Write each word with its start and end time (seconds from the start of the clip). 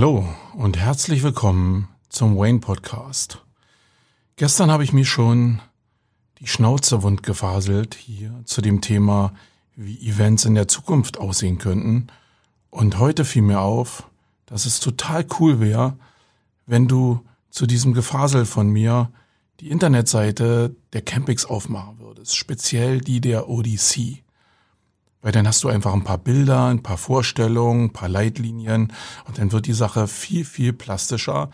Hallo 0.00 0.26
und 0.54 0.78
herzlich 0.78 1.22
willkommen 1.22 1.86
zum 2.08 2.38
Wayne 2.38 2.60
Podcast. 2.60 3.44
Gestern 4.36 4.70
habe 4.70 4.82
ich 4.82 4.94
mir 4.94 5.04
schon 5.04 5.60
die 6.38 6.46
Schnauze 6.46 7.02
wund 7.02 7.22
gefaselt 7.22 7.96
hier 7.96 8.40
zu 8.46 8.62
dem 8.62 8.80
Thema, 8.80 9.34
wie 9.76 10.08
Events 10.08 10.46
in 10.46 10.54
der 10.54 10.68
Zukunft 10.68 11.18
aussehen 11.18 11.58
könnten. 11.58 12.06
Und 12.70 12.98
heute 12.98 13.26
fiel 13.26 13.42
mir 13.42 13.60
auf, 13.60 14.08
dass 14.46 14.64
es 14.64 14.80
total 14.80 15.26
cool 15.38 15.60
wäre, 15.60 15.98
wenn 16.64 16.88
du 16.88 17.20
zu 17.50 17.66
diesem 17.66 17.92
Gefasel 17.92 18.46
von 18.46 18.70
mir 18.70 19.12
die 19.60 19.68
Internetseite 19.68 20.74
der 20.94 21.02
Campings 21.02 21.44
aufmachen 21.44 21.98
würdest, 21.98 22.36
speziell 22.36 23.02
die 23.02 23.20
der 23.20 23.50
ODC. 23.50 24.22
Weil 25.22 25.32
dann 25.32 25.46
hast 25.46 25.62
du 25.64 25.68
einfach 25.68 25.92
ein 25.92 26.04
paar 26.04 26.18
Bilder, 26.18 26.66
ein 26.66 26.82
paar 26.82 26.96
Vorstellungen, 26.96 27.86
ein 27.86 27.92
paar 27.92 28.08
Leitlinien 28.08 28.92
und 29.26 29.38
dann 29.38 29.52
wird 29.52 29.66
die 29.66 29.74
Sache 29.74 30.08
viel, 30.08 30.44
viel 30.44 30.72
plastischer, 30.72 31.50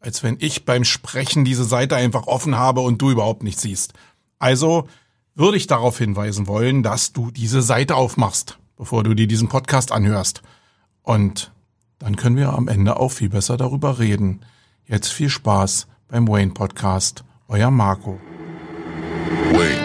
als 0.00 0.22
wenn 0.22 0.36
ich 0.40 0.64
beim 0.64 0.84
Sprechen 0.84 1.44
diese 1.44 1.64
Seite 1.64 1.96
einfach 1.96 2.26
offen 2.26 2.56
habe 2.56 2.80
und 2.80 3.02
du 3.02 3.10
überhaupt 3.10 3.42
nichts 3.42 3.62
siehst. 3.62 3.92
Also 4.38 4.88
würde 5.34 5.56
ich 5.56 5.66
darauf 5.66 5.98
hinweisen 5.98 6.46
wollen, 6.46 6.82
dass 6.82 7.12
du 7.12 7.30
diese 7.30 7.62
Seite 7.62 7.96
aufmachst, 7.96 8.58
bevor 8.76 9.02
du 9.02 9.14
dir 9.14 9.26
diesen 9.26 9.48
Podcast 9.48 9.92
anhörst. 9.92 10.42
Und 11.02 11.52
dann 11.98 12.16
können 12.16 12.36
wir 12.36 12.52
am 12.52 12.68
Ende 12.68 12.96
auch 12.98 13.10
viel 13.10 13.28
besser 13.28 13.56
darüber 13.56 13.98
reden. 13.98 14.40
Jetzt 14.86 15.08
viel 15.08 15.30
Spaß 15.30 15.86
beim 16.08 16.28
Wayne 16.28 16.52
Podcast. 16.52 17.24
Euer 17.48 17.70
Marco. 17.70 18.20
Wayne. 19.52 19.81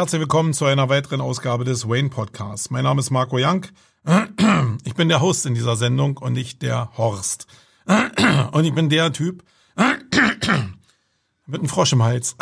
Herzlich 0.00 0.20
willkommen 0.20 0.54
zu 0.54 0.64
einer 0.64 0.88
weiteren 0.88 1.20
Ausgabe 1.20 1.64
des 1.64 1.86
Wayne 1.86 2.08
Podcasts. 2.08 2.70
Mein 2.70 2.84
Name 2.84 3.00
ist 3.00 3.10
Marco 3.10 3.36
Young. 3.38 3.66
Ich 4.84 4.94
bin 4.94 5.10
der 5.10 5.20
Host 5.20 5.44
in 5.44 5.52
dieser 5.52 5.76
Sendung 5.76 6.16
und 6.16 6.32
nicht 6.32 6.62
der 6.62 6.90
Horst. 6.96 7.46
Und 8.52 8.64
ich 8.64 8.72
bin 8.72 8.88
der 8.88 9.12
Typ 9.12 9.44
mit 9.76 11.60
einem 11.60 11.68
Frosch 11.68 11.92
im 11.92 12.02
Hals. 12.02 12.34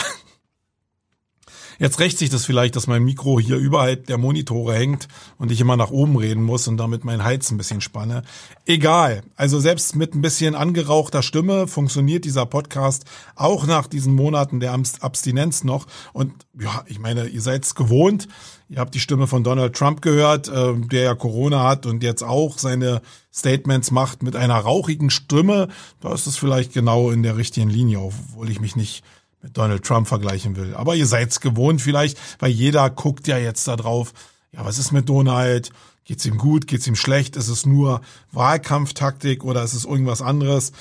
Jetzt 1.79 2.01
rächt 2.01 2.19
sich 2.19 2.29
das 2.29 2.45
vielleicht, 2.45 2.75
dass 2.75 2.89
mein 2.89 3.05
Mikro 3.05 3.39
hier 3.39 3.57
überhalb 3.57 4.07
der 4.07 4.19
Monitore 4.19 4.75
hängt 4.75 5.07
und 5.39 5.53
ich 5.53 5.61
immer 5.61 5.77
nach 5.77 5.91
oben 5.91 6.17
reden 6.17 6.43
muss 6.43 6.67
und 6.67 6.77
damit 6.77 7.05
mein 7.05 7.23
Hals 7.23 7.53
ein 7.53 7.57
bisschen 7.57 7.81
spanne. 7.81 8.25
Egal. 8.67 9.23
Also 9.37 9.61
selbst 9.61 9.95
mit 9.95 10.13
ein 10.13 10.21
bisschen 10.21 10.57
angerauchter 10.57 11.23
Stimme 11.23 11.69
funktioniert 11.69 12.25
dieser 12.25 12.47
Podcast 12.47 13.05
auch 13.37 13.65
nach 13.65 13.87
diesen 13.87 14.13
Monaten 14.13 14.59
der 14.59 14.73
Abstinenz 14.73 15.63
noch. 15.63 15.87
Und 16.13 16.33
ja, 16.61 16.83
ich 16.87 16.99
meine, 16.99 17.29
ihr 17.29 17.43
seid's 17.43 17.77
gewohnt. 17.77 18.27
Ihr 18.69 18.81
habt 18.81 18.95
die 18.95 19.01
Stimme 19.01 19.29
von 19.29 19.45
Donald 19.45 19.77
Trump 19.77 20.03
gehört, 20.03 20.49
äh, 20.49 20.75
der 20.75 21.03
ja 21.03 21.15
Corona 21.15 21.63
hat 21.63 21.87
und 21.87 22.03
jetzt 22.03 22.23
auch 22.23 22.59
seine 22.59 23.03
Statements 23.33 23.93
macht 23.93 24.25
mit 24.25 24.35
einer 24.35 24.57
rauchigen 24.57 25.11
Stimme. 25.11 25.69
Da 26.01 26.13
ist 26.13 26.27
es 26.27 26.37
vielleicht 26.37 26.75
genau 26.75 27.11
in 27.11 27.23
der 27.23 27.37
richtigen 27.37 27.71
Linie, 27.71 28.01
obwohl 28.01 28.51
ich 28.51 28.61
mich 28.61 28.75
nicht 28.75 29.05
mit 29.43 29.57
Donald 29.57 29.85
Trump 29.85 30.09
vergleichen 30.09 30.57
will. 30.57 30.75
Aber 30.75 30.97
ihr 30.97 31.07
seid's 31.07 31.41
gewohnt 31.41 31.81
vielleicht, 31.81 32.19
weil 32.39 32.51
jeder 32.51 32.91
guckt 32.91 33.29
ja 33.29 33.39
jetzt 33.39 33.69
da 33.69 33.77
drauf. 33.77 34.13
Ja, 34.53 34.65
was 34.65 34.79
ist 34.79 34.93
mit 34.93 35.09
Donald? 35.09 35.71
Geht's 36.05 36.25
ihm 36.27 36.39
gut? 36.39 36.67
Geht's 36.67 36.87
ihm 36.87 36.97
schlecht? 36.97 37.37
Ist 37.37 37.49
es 37.49 37.67
nur 37.67 38.01
Wahlkampftaktik 38.33 39.45
oder 39.45 39.63
ist 39.63 39.75
es 39.75 39.85
irgendwas 39.85 40.23
anderes? 40.23 40.73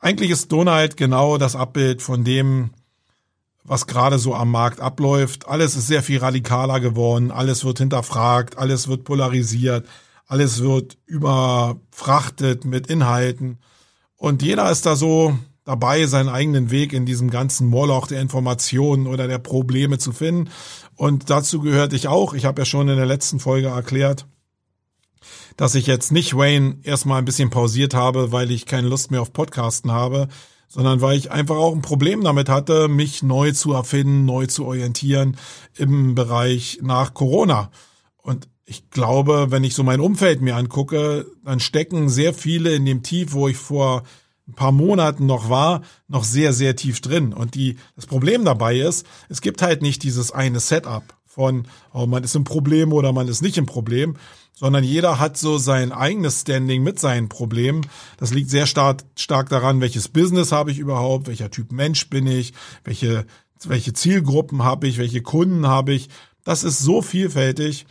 Eigentlich 0.00 0.30
ist 0.30 0.50
Donald 0.52 0.96
genau 0.96 1.38
das 1.38 1.56
Abbild 1.56 2.02
von 2.02 2.24
dem, 2.24 2.70
was 3.62 3.86
gerade 3.86 4.18
so 4.18 4.34
am 4.34 4.50
Markt 4.50 4.80
abläuft. 4.80 5.48
Alles 5.48 5.76
ist 5.76 5.86
sehr 5.86 6.02
viel 6.02 6.18
radikaler 6.18 6.80
geworden. 6.80 7.30
Alles 7.30 7.64
wird 7.64 7.78
hinterfragt. 7.78 8.58
Alles 8.58 8.88
wird 8.88 9.04
polarisiert. 9.04 9.86
Alles 10.26 10.60
wird 10.60 10.98
überfrachtet 11.06 12.64
mit 12.64 12.88
Inhalten. 12.88 13.58
Und 14.16 14.42
jeder 14.42 14.70
ist 14.70 14.84
da 14.84 14.96
so, 14.96 15.38
dabei, 15.64 16.06
seinen 16.06 16.28
eigenen 16.28 16.70
Weg 16.70 16.92
in 16.92 17.06
diesem 17.06 17.30
ganzen 17.30 17.66
Moloch 17.66 18.06
der 18.06 18.20
Informationen 18.20 19.06
oder 19.06 19.26
der 19.26 19.38
Probleme 19.38 19.98
zu 19.98 20.12
finden. 20.12 20.50
Und 20.94 21.30
dazu 21.30 21.60
gehörte 21.60 21.96
ich 21.96 22.08
auch. 22.08 22.34
Ich 22.34 22.44
habe 22.44 22.62
ja 22.62 22.66
schon 22.66 22.88
in 22.88 22.96
der 22.96 23.06
letzten 23.06 23.40
Folge 23.40 23.68
erklärt, 23.68 24.26
dass 25.56 25.74
ich 25.74 25.86
jetzt 25.86 26.12
nicht 26.12 26.36
Wayne 26.36 26.78
erstmal 26.82 27.18
ein 27.18 27.24
bisschen 27.24 27.50
pausiert 27.50 27.94
habe, 27.94 28.30
weil 28.32 28.50
ich 28.50 28.66
keine 28.66 28.88
Lust 28.88 29.10
mehr 29.10 29.22
auf 29.22 29.32
Podcasten 29.32 29.90
habe, 29.90 30.28
sondern 30.68 31.00
weil 31.00 31.16
ich 31.16 31.30
einfach 31.30 31.56
auch 31.56 31.74
ein 31.74 31.82
Problem 31.82 32.22
damit 32.22 32.48
hatte, 32.48 32.88
mich 32.88 33.22
neu 33.22 33.52
zu 33.52 33.72
erfinden, 33.72 34.24
neu 34.24 34.46
zu 34.46 34.66
orientieren 34.66 35.36
im 35.76 36.14
Bereich 36.14 36.80
nach 36.82 37.14
Corona. 37.14 37.70
Und 38.16 38.48
ich 38.66 38.90
glaube, 38.90 39.46
wenn 39.50 39.64
ich 39.64 39.74
so 39.74 39.82
mein 39.82 40.00
Umfeld 40.00 40.40
mir 40.40 40.56
angucke, 40.56 41.26
dann 41.44 41.60
stecken 41.60 42.08
sehr 42.08 42.34
viele 42.34 42.74
in 42.74 42.84
dem 42.84 43.02
Tief, 43.02 43.32
wo 43.32 43.48
ich 43.48 43.56
vor 43.56 44.02
ein 44.46 44.54
paar 44.54 44.72
Monaten 44.72 45.26
noch 45.26 45.48
war, 45.48 45.82
noch 46.08 46.24
sehr, 46.24 46.52
sehr 46.52 46.76
tief 46.76 47.00
drin. 47.00 47.32
Und 47.32 47.54
die, 47.54 47.76
das 47.96 48.06
Problem 48.06 48.44
dabei 48.44 48.78
ist, 48.78 49.06
es 49.28 49.40
gibt 49.40 49.62
halt 49.62 49.82
nicht 49.82 50.02
dieses 50.02 50.32
eine 50.32 50.60
Setup 50.60 51.02
von, 51.24 51.66
oh, 51.92 52.06
man 52.06 52.22
ist 52.22 52.36
im 52.36 52.44
Problem 52.44 52.92
oder 52.92 53.12
man 53.12 53.26
ist 53.26 53.42
nicht 53.42 53.56
im 53.56 53.66
Problem, 53.66 54.16
sondern 54.52 54.84
jeder 54.84 55.18
hat 55.18 55.36
so 55.36 55.58
sein 55.58 55.90
eigenes 55.90 56.42
Standing 56.42 56.82
mit 56.82 57.00
seinen 57.00 57.28
Problemen. 57.28 57.86
Das 58.18 58.32
liegt 58.32 58.50
sehr 58.50 58.66
stark, 58.66 59.02
stark 59.16 59.48
daran, 59.48 59.80
welches 59.80 60.08
Business 60.08 60.52
habe 60.52 60.70
ich 60.70 60.78
überhaupt, 60.78 61.26
welcher 61.26 61.50
Typ 61.50 61.72
Mensch 61.72 62.08
bin 62.08 62.26
ich, 62.26 62.52
welche, 62.84 63.26
welche 63.64 63.94
Zielgruppen 63.94 64.62
habe 64.62 64.86
ich, 64.86 64.98
welche 64.98 65.22
Kunden 65.22 65.66
habe 65.66 65.92
ich. 65.92 66.08
Das 66.44 66.62
ist 66.62 66.78
so 66.78 67.02
vielfältig 67.02 67.86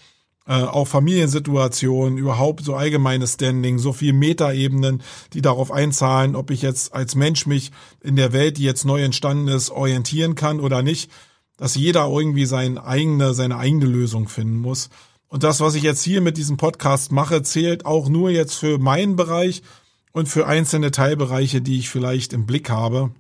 äh, 0.48 0.64
auch 0.64 0.88
Familiensituationen, 0.88 2.18
überhaupt 2.18 2.66
so 2.66 2.76
allgemeines 2.76 3.34
Standing, 3.34 3.80
so 3.80 3.94
viel 3.94 4.14
Metaebenen, 4.14 5.02
die 5.34 5.42
darauf 5.42 5.72
einzahlen, 5.72 6.36
ob 6.36 6.52
ich 6.52 6.62
jetzt 6.62 6.94
als 6.94 7.16
Mensch 7.16 7.46
mich 7.46 7.72
in 8.02 8.16
der 8.16 8.34
Welt, 8.34 8.58
die 8.58 8.64
jetzt 8.64 8.86
neu 8.86 9.02
entstanden 9.04 9.48
ist, 9.48 9.70
orientieren 9.70 10.36
kann 10.36 10.60
oder 10.60 10.82
nicht, 10.82 11.10
dass 11.58 11.76
jeder 11.76 12.08
irgendwie 12.08 12.46
seine 12.46 12.84
eigene, 12.84 13.34
seine 13.34 13.58
eigene 13.58 13.86
Lösung 13.86 14.28
finden 14.28 14.58
muss. 14.58 14.90
Und 15.28 15.44
das, 15.44 15.62
was 15.62 15.76
ich 15.76 15.84
jetzt 15.84 16.04
hier 16.04 16.22
mit 16.22 16.38
diesem 16.38 16.58
Podcast 16.58 17.12
mache, 17.12 17.42
zählt 17.42 17.86
auch 17.86 18.10
nur 18.10 18.30
jetzt 18.30 18.56
für 18.56 18.78
meinen 18.78 19.16
Bereich 19.16 19.64
und 20.12 20.28
für 20.28 20.46
einzelne 20.46 20.92
Teilbereiche, 20.92 21.62
die 21.62 21.80
ich 21.80 21.90
vielleicht 21.90 22.34
im 22.34 22.46
Blick 22.46 22.70
habe 22.70 23.12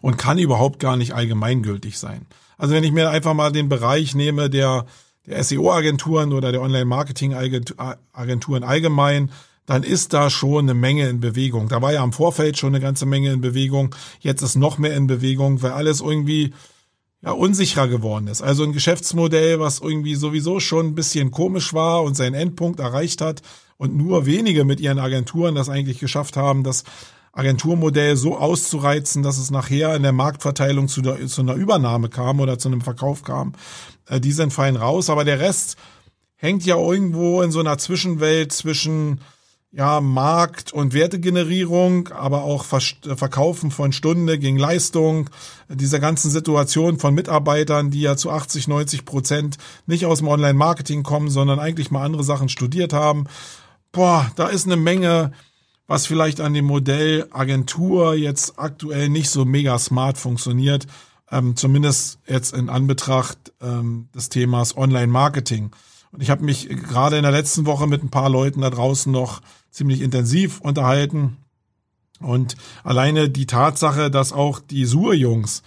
und 0.00 0.16
kann 0.16 0.38
überhaupt 0.38 0.80
gar 0.80 0.96
nicht 0.96 1.12
allgemeingültig 1.12 1.98
sein. 1.98 2.26
Also 2.58 2.74
wenn 2.74 2.84
ich 2.84 2.92
mir 2.92 3.10
einfach 3.10 3.34
mal 3.34 3.52
den 3.52 3.68
Bereich 3.68 4.14
nehme, 4.14 4.48
der 4.50 4.86
der 5.26 5.42
SEO-Agenturen 5.42 6.32
oder 6.32 6.52
der 6.52 6.62
Online-Marketing-Agenturen 6.62 8.62
allgemein, 8.62 9.32
dann 9.66 9.82
ist 9.82 10.12
da 10.12 10.30
schon 10.30 10.66
eine 10.66 10.74
Menge 10.74 11.08
in 11.08 11.20
Bewegung. 11.20 11.68
Da 11.68 11.82
war 11.82 11.92
ja 11.92 12.02
am 12.02 12.12
Vorfeld 12.12 12.56
schon 12.56 12.74
eine 12.74 12.80
ganze 12.80 13.04
Menge 13.04 13.32
in 13.32 13.40
Bewegung. 13.40 13.94
Jetzt 14.20 14.42
ist 14.42 14.54
noch 14.54 14.78
mehr 14.78 14.94
in 14.94 15.08
Bewegung, 15.08 15.60
weil 15.62 15.72
alles 15.72 16.00
irgendwie 16.00 16.54
ja, 17.22 17.32
unsicherer 17.32 17.88
geworden 17.88 18.28
ist. 18.28 18.42
Also 18.42 18.62
ein 18.62 18.72
Geschäftsmodell, 18.72 19.58
was 19.58 19.80
irgendwie 19.80 20.14
sowieso 20.14 20.60
schon 20.60 20.86
ein 20.86 20.94
bisschen 20.94 21.32
komisch 21.32 21.74
war 21.74 22.04
und 22.04 22.16
seinen 22.16 22.34
Endpunkt 22.34 22.78
erreicht 22.78 23.20
hat 23.20 23.42
und 23.76 23.96
nur 23.96 24.26
wenige 24.26 24.64
mit 24.64 24.80
ihren 24.80 25.00
Agenturen 25.00 25.56
das 25.56 25.68
eigentlich 25.68 25.98
geschafft 25.98 26.36
haben, 26.36 26.62
das 26.62 26.84
Agenturmodell 27.32 28.16
so 28.16 28.38
auszureizen, 28.38 29.22
dass 29.22 29.36
es 29.36 29.50
nachher 29.50 29.94
in 29.94 30.02
der 30.02 30.12
Marktverteilung 30.12 30.88
zu, 30.88 31.02
der, 31.02 31.26
zu 31.26 31.42
einer 31.42 31.54
Übernahme 31.54 32.08
kam 32.08 32.40
oder 32.40 32.58
zu 32.58 32.68
einem 32.68 32.80
Verkauf 32.80 33.24
kam. 33.24 33.52
Äh, 34.08 34.20
die 34.20 34.32
sind 34.32 34.52
fein 34.52 34.76
raus, 34.76 35.10
aber 35.10 35.24
der 35.24 35.40
Rest 35.40 35.76
hängt 36.36 36.64
ja 36.64 36.76
irgendwo 36.76 37.42
in 37.42 37.50
so 37.50 37.60
einer 37.60 37.78
Zwischenwelt 37.78 38.52
zwischen 38.52 39.20
ja, 39.72 40.00
Markt- 40.00 40.72
und 40.72 40.94
Wertegenerierung, 40.94 42.08
aber 42.08 42.44
auch 42.44 42.64
Verkaufen 42.64 43.70
von 43.70 43.92
Stunde 43.92 44.38
gegen 44.38 44.56
Leistung, 44.56 45.28
dieser 45.68 46.00
ganzen 46.00 46.30
Situation 46.30 46.98
von 46.98 47.14
Mitarbeitern, 47.14 47.90
die 47.90 48.00
ja 48.00 48.16
zu 48.16 48.30
80, 48.30 48.68
90 48.68 49.04
Prozent 49.04 49.58
nicht 49.86 50.06
aus 50.06 50.18
dem 50.18 50.28
Online-Marketing 50.28 51.02
kommen, 51.02 51.28
sondern 51.28 51.58
eigentlich 51.58 51.90
mal 51.90 52.04
andere 52.04 52.24
Sachen 52.24 52.48
studiert 52.48 52.94
haben. 52.94 53.24
Boah, 53.92 54.30
da 54.36 54.48
ist 54.48 54.66
eine 54.66 54.76
Menge, 54.76 55.32
was 55.86 56.06
vielleicht 56.06 56.40
an 56.40 56.54
dem 56.54 56.64
Modell 56.64 57.26
Agentur 57.30 58.14
jetzt 58.14 58.58
aktuell 58.58 59.10
nicht 59.10 59.28
so 59.28 59.44
mega 59.44 59.78
smart 59.78 60.16
funktioniert. 60.16 60.86
Ähm, 61.30 61.56
zumindest 61.56 62.18
jetzt 62.26 62.54
in 62.54 62.68
Anbetracht 62.68 63.52
ähm, 63.60 64.08
des 64.14 64.28
Themas 64.28 64.76
Online-Marketing. 64.76 65.70
Und 66.12 66.22
ich 66.22 66.30
habe 66.30 66.44
mich 66.44 66.68
gerade 66.68 67.16
in 67.16 67.22
der 67.22 67.32
letzten 67.32 67.66
Woche 67.66 67.86
mit 67.86 68.02
ein 68.02 68.10
paar 68.10 68.30
Leuten 68.30 68.60
da 68.60 68.70
draußen 68.70 69.10
noch 69.10 69.42
ziemlich 69.70 70.00
intensiv 70.00 70.60
unterhalten. 70.60 71.36
Und 72.20 72.56
alleine 72.84 73.28
die 73.28 73.46
Tatsache, 73.46 74.10
dass 74.10 74.32
auch 74.32 74.60
die 74.60 74.86
Sur-Jungs 74.86 75.62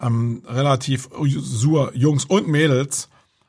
ähm, 0.00 0.42
relativ, 0.46 1.08
Sur-Jungs 1.38 2.24
und 2.26 2.48
Mädels 2.48 3.08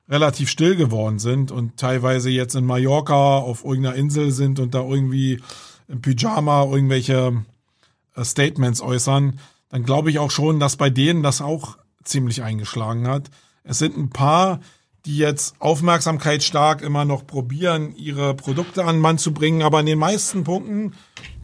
relativ 0.10 0.50
still 0.50 0.76
geworden 0.76 1.20
sind 1.20 1.52
und 1.52 1.78
teilweise 1.78 2.30
jetzt 2.30 2.56
in 2.56 2.66
Mallorca 2.66 3.38
auf 3.38 3.64
irgendeiner 3.64 3.96
Insel 3.96 4.32
sind 4.32 4.60
und 4.60 4.74
da 4.74 4.82
irgendwie 4.82 5.40
im 5.88 6.02
Pyjama 6.02 6.66
irgendwelche 6.66 7.46
äh, 8.16 8.26
Statements 8.26 8.82
äußern, 8.82 9.40
dann 9.72 9.84
glaube 9.84 10.10
ich 10.10 10.20
auch 10.20 10.32
schon, 10.32 10.60
dass 10.60 10.76
bei 10.76 10.90
denen 10.90 11.24
das 11.24 11.42
auch 11.42 11.78
ziemlich 12.04 12.44
eingeschlagen 12.44 13.08
hat. 13.08 13.30
Es 13.64 13.80
sind 13.80 13.98
ein 13.98 14.10
paar, 14.10 14.60
die 15.06 15.18
jetzt 15.18 15.56
Aufmerksamkeit 15.60 16.44
stark 16.44 16.82
immer 16.82 17.06
noch 17.06 17.26
probieren, 17.26 17.96
ihre 17.96 18.36
Produkte 18.36 18.84
an 18.84 18.98
den 18.98 19.02
Mann 19.02 19.18
zu 19.18 19.34
bringen. 19.34 19.62
Aber 19.62 19.80
in 19.80 19.86
den 19.86 19.98
meisten 19.98 20.44
Punkten, 20.44 20.94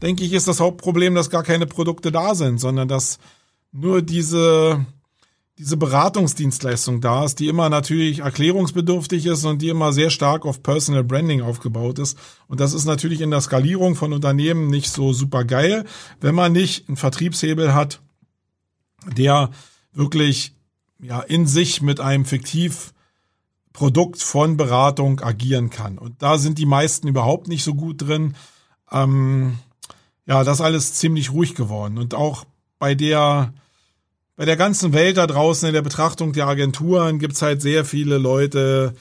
denke 0.01 0.23
ich, 0.23 0.33
ist 0.33 0.47
das 0.47 0.59
Hauptproblem, 0.59 1.15
dass 1.15 1.29
gar 1.29 1.43
keine 1.43 1.65
Produkte 1.65 2.11
da 2.11 2.35
sind, 2.35 2.59
sondern 2.59 2.87
dass 2.87 3.17
nur 3.71 4.01
diese, 4.01 4.85
diese 5.57 5.77
Beratungsdienstleistung 5.77 7.01
da 7.01 7.25
ist, 7.25 7.39
die 7.39 7.47
immer 7.47 7.69
natürlich 7.69 8.19
erklärungsbedürftig 8.19 9.25
ist 9.25 9.45
und 9.45 9.61
die 9.61 9.69
immer 9.69 9.93
sehr 9.93 10.09
stark 10.09 10.45
auf 10.45 10.61
Personal 10.61 11.03
Branding 11.03 11.41
aufgebaut 11.41 11.97
ist. 11.97 12.17
Und 12.47 12.59
das 12.59 12.73
ist 12.73 12.85
natürlich 12.85 13.21
in 13.21 13.31
der 13.31 13.41
Skalierung 13.41 13.95
von 13.95 14.13
Unternehmen 14.13 14.67
nicht 14.67 14.91
so 14.91 15.13
super 15.13 15.45
geil, 15.45 15.85
wenn 16.19 16.35
man 16.35 16.51
nicht 16.51 16.87
einen 16.87 16.97
Vertriebshebel 16.97 17.73
hat, 17.73 18.01
der 19.15 19.51
wirklich 19.93 20.53
ja 20.99 21.21
in 21.21 21.47
sich 21.47 21.81
mit 21.81 21.99
einem 21.99 22.25
fiktiv 22.25 22.93
Produkt 23.73 24.23
von 24.23 24.57
Beratung 24.57 25.21
agieren 25.21 25.69
kann. 25.69 25.99
Und 25.99 26.21
da 26.23 26.39
sind 26.39 26.57
die 26.57 26.65
meisten 26.65 27.07
überhaupt 27.07 27.47
nicht 27.47 27.63
so 27.63 27.75
gut 27.75 28.01
drin. 28.01 28.35
Ähm, 28.91 29.59
ja, 30.25 30.43
das 30.43 30.61
alles 30.61 30.95
ziemlich 30.95 31.31
ruhig 31.31 31.53
geworden. 31.53 31.99
Und 31.99 32.15
auch 32.15 32.45
bei 32.79 32.95
der, 32.95 33.53
bei 34.35 34.45
der 34.45 34.57
ganzen 34.57 34.93
Welt 34.93 35.17
da 35.17 35.27
draußen 35.27 35.67
in 35.67 35.75
der 35.75 35.83
Betrachtung 35.83 36.33
der 36.33 36.47
Agenturen 36.47 37.19
gibt's 37.19 37.43
halt 37.43 37.61
sehr 37.61 37.85
viele 37.85 38.17
Leute, 38.17 38.95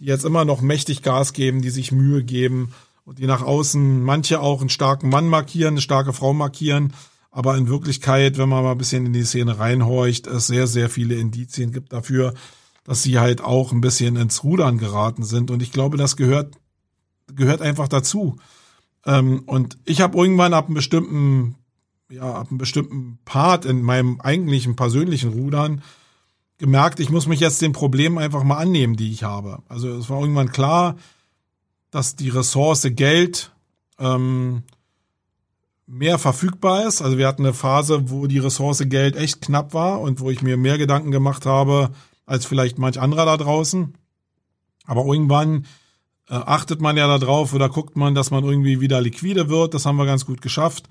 die 0.00 0.06
jetzt 0.06 0.24
immer 0.24 0.46
noch 0.46 0.62
mächtig 0.62 1.02
Gas 1.02 1.34
geben, 1.34 1.60
die 1.60 1.70
sich 1.70 1.92
Mühe 1.92 2.24
geben 2.24 2.72
und 3.04 3.18
die 3.18 3.26
nach 3.26 3.42
außen 3.42 4.02
manche 4.02 4.40
auch 4.40 4.60
einen 4.60 4.70
starken 4.70 5.10
Mann 5.10 5.28
markieren, 5.28 5.74
eine 5.74 5.82
starke 5.82 6.14
Frau 6.14 6.32
markieren. 6.32 6.94
Aber 7.32 7.56
in 7.56 7.66
Wirklichkeit, 7.66 8.36
wenn 8.36 8.50
man 8.50 8.62
mal 8.62 8.72
ein 8.72 8.78
bisschen 8.78 9.06
in 9.06 9.14
die 9.14 9.24
Szene 9.24 9.58
reinhorcht, 9.58 10.26
es 10.26 10.46
sehr, 10.46 10.66
sehr 10.66 10.90
viele 10.90 11.14
Indizien 11.14 11.72
gibt 11.72 11.92
dafür, 11.94 12.34
dass 12.84 13.02
sie 13.02 13.18
halt 13.18 13.40
auch 13.40 13.72
ein 13.72 13.80
bisschen 13.80 14.16
ins 14.16 14.44
Rudern 14.44 14.76
geraten 14.76 15.24
sind. 15.24 15.50
Und 15.50 15.62
ich 15.62 15.72
glaube, 15.72 15.96
das 15.96 16.16
gehört, 16.16 16.54
gehört 17.34 17.62
einfach 17.62 17.88
dazu. 17.88 18.36
Ähm, 19.06 19.44
und 19.46 19.78
ich 19.86 20.02
habe 20.02 20.18
irgendwann 20.18 20.52
ab 20.52 20.66
einem 20.66 20.74
bestimmten, 20.74 21.56
ja, 22.10 22.34
ab 22.34 22.48
einem 22.50 22.58
bestimmten 22.58 23.18
Part 23.24 23.64
in 23.64 23.80
meinem 23.80 24.20
eigentlichen 24.20 24.76
persönlichen 24.76 25.30
Rudern 25.30 25.82
gemerkt, 26.58 27.00
ich 27.00 27.08
muss 27.08 27.26
mich 27.26 27.40
jetzt 27.40 27.62
den 27.62 27.72
Problemen 27.72 28.18
einfach 28.18 28.44
mal 28.44 28.58
annehmen, 28.58 28.96
die 28.96 29.10
ich 29.10 29.22
habe. 29.22 29.62
Also 29.68 29.88
es 29.96 30.10
war 30.10 30.20
irgendwann 30.20 30.52
klar, 30.52 30.96
dass 31.90 32.14
die 32.14 32.28
Ressource 32.28 32.86
Geld 32.90 33.52
ähm, 33.98 34.64
mehr 35.92 36.18
verfügbar 36.18 36.86
ist. 36.86 37.02
Also 37.02 37.18
wir 37.18 37.28
hatten 37.28 37.44
eine 37.44 37.52
Phase, 37.52 38.10
wo 38.10 38.26
die 38.26 38.38
Ressource 38.38 38.82
Geld 38.86 39.14
echt 39.14 39.42
knapp 39.42 39.74
war 39.74 40.00
und 40.00 40.20
wo 40.20 40.30
ich 40.30 40.40
mir 40.40 40.56
mehr 40.56 40.78
Gedanken 40.78 41.10
gemacht 41.10 41.44
habe, 41.44 41.90
als 42.24 42.46
vielleicht 42.46 42.78
manch 42.78 42.98
anderer 42.98 43.26
da 43.26 43.36
draußen. 43.36 43.92
Aber 44.86 45.04
irgendwann 45.04 45.66
äh, 46.30 46.34
achtet 46.34 46.80
man 46.80 46.96
ja 46.96 47.18
darauf 47.18 47.52
oder 47.52 47.68
guckt 47.68 47.94
man, 47.94 48.14
dass 48.14 48.30
man 48.30 48.42
irgendwie 48.42 48.80
wieder 48.80 49.02
liquide 49.02 49.50
wird. 49.50 49.74
Das 49.74 49.84
haben 49.84 49.96
wir 49.96 50.06
ganz 50.06 50.24
gut 50.24 50.40
geschafft 50.40 50.88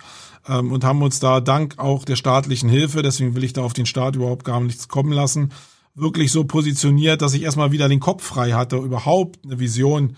ähm, 0.48 0.72
und 0.72 0.84
haben 0.84 1.02
uns 1.02 1.20
da 1.20 1.42
dank 1.42 1.80
auch 1.80 2.06
der 2.06 2.16
staatlichen 2.16 2.70
Hilfe, 2.70 3.02
deswegen 3.02 3.34
will 3.34 3.44
ich 3.44 3.54
da 3.54 3.64
auf 3.64 3.74
den 3.74 3.88
Staat 3.88 4.16
überhaupt 4.16 4.46
gar 4.46 4.62
nichts 4.62 4.88
kommen 4.88 5.12
lassen, 5.12 5.52
wirklich 5.96 6.32
so 6.32 6.44
positioniert, 6.44 7.24
dass 7.24 7.34
ich 7.34 7.42
erstmal 7.42 7.72
wieder 7.72 7.90
den 7.90 8.00
Kopf 8.00 8.24
frei 8.24 8.52
hatte, 8.52 8.78
überhaupt 8.78 9.40
eine 9.46 9.60
Vision 9.60 10.16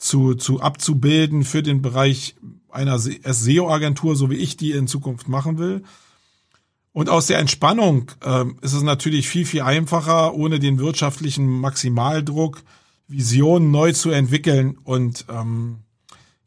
zu, 0.00 0.34
zu 0.34 0.60
abzubilden 0.60 1.44
für 1.44 1.62
den 1.62 1.82
Bereich 1.82 2.34
einer 2.70 2.98
SEO-Agentur, 2.98 4.16
so 4.16 4.30
wie 4.30 4.36
ich 4.36 4.56
die 4.56 4.72
in 4.72 4.88
Zukunft 4.88 5.28
machen 5.28 5.58
will. 5.58 5.84
Und 6.92 7.08
aus 7.08 7.26
der 7.26 7.38
Entspannung 7.38 8.10
ähm, 8.24 8.58
ist 8.62 8.72
es 8.72 8.82
natürlich 8.82 9.28
viel, 9.28 9.46
viel 9.46 9.60
einfacher, 9.60 10.34
ohne 10.34 10.58
den 10.58 10.78
wirtschaftlichen 10.78 11.46
Maximaldruck 11.46 12.62
Visionen 13.06 13.70
neu 13.70 13.92
zu 13.92 14.10
entwickeln 14.10 14.78
und 14.84 15.26
ähm, 15.28 15.80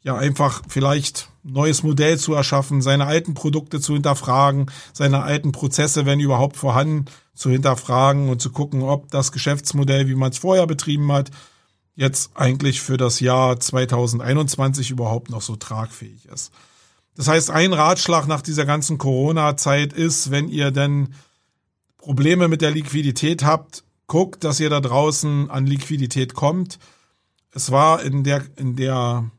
ja 0.02 0.16
einfach 0.16 0.62
vielleicht 0.68 1.28
neues 1.42 1.82
Modell 1.82 2.18
zu 2.18 2.34
erschaffen, 2.34 2.82
seine 2.82 3.06
alten 3.06 3.34
Produkte 3.34 3.80
zu 3.80 3.94
hinterfragen, 3.94 4.70
seine 4.92 5.22
alten 5.22 5.52
Prozesse, 5.52 6.06
wenn 6.06 6.20
überhaupt 6.20 6.56
vorhanden, 6.56 7.04
zu 7.34 7.50
hinterfragen 7.50 8.28
und 8.28 8.40
zu 8.40 8.50
gucken, 8.50 8.82
ob 8.82 9.10
das 9.10 9.30
Geschäftsmodell, 9.30 10.08
wie 10.08 10.14
man 10.14 10.30
es 10.30 10.38
vorher 10.38 10.66
betrieben 10.66 11.10
hat, 11.12 11.30
jetzt 11.96 12.32
eigentlich 12.34 12.80
für 12.80 12.96
das 12.96 13.20
Jahr 13.20 13.58
2021 13.58 14.90
überhaupt 14.90 15.30
noch 15.30 15.42
so 15.42 15.56
tragfähig 15.56 16.26
ist. 16.26 16.52
Das 17.16 17.28
heißt, 17.28 17.50
ein 17.50 17.72
Ratschlag 17.72 18.26
nach 18.26 18.42
dieser 18.42 18.66
ganzen 18.66 18.98
Corona-Zeit 18.98 19.92
ist, 19.92 20.30
wenn 20.30 20.48
ihr 20.48 20.72
denn 20.72 21.14
Probleme 21.96 22.48
mit 22.48 22.60
der 22.60 22.72
Liquidität 22.72 23.44
habt, 23.44 23.84
guckt, 24.06 24.44
dass 24.44 24.60
ihr 24.60 24.68
da 24.68 24.80
draußen 24.80 25.48
an 25.48 25.66
Liquidität 25.66 26.34
kommt. 26.34 26.78
Es 27.52 27.70
war 27.70 28.02
in 28.02 28.24
der, 28.24 28.42
in 28.56 28.76
der 28.76 29.30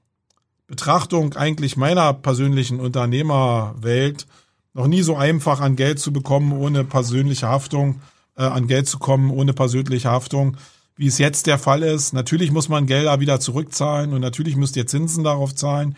Betrachtung 0.67 1.33
eigentlich 1.33 1.77
meiner 1.77 2.13
persönlichen 2.13 2.79
Unternehmerwelt 2.79 4.25
noch 4.73 4.87
nie 4.87 5.01
so 5.01 5.15
einfach 5.15 5.59
an 5.59 5.75
Geld 5.75 5.99
zu 5.99 6.11
bekommen, 6.11 6.53
ohne 6.53 6.83
persönliche 6.83 7.47
Haftung, 7.47 8.01
äh, 8.35 8.43
an 8.43 8.67
Geld 8.67 8.87
zu 8.87 8.99
kommen, 8.99 9.29
ohne 9.31 9.53
persönliche 9.53 10.09
Haftung, 10.09 10.57
wie 10.97 11.07
es 11.07 11.18
jetzt 11.18 11.47
der 11.47 11.59
Fall 11.59 11.83
ist. 11.83 12.13
Natürlich 12.13 12.51
muss 12.51 12.69
man 12.69 12.86
Gelder 12.86 13.19
wieder 13.19 13.39
zurückzahlen 13.39 14.13
und 14.13 14.21
natürlich 14.21 14.56
müsst 14.56 14.75
ihr 14.75 14.88
Zinsen 14.88 15.24
darauf 15.24 15.53
zahlen. 15.53 15.95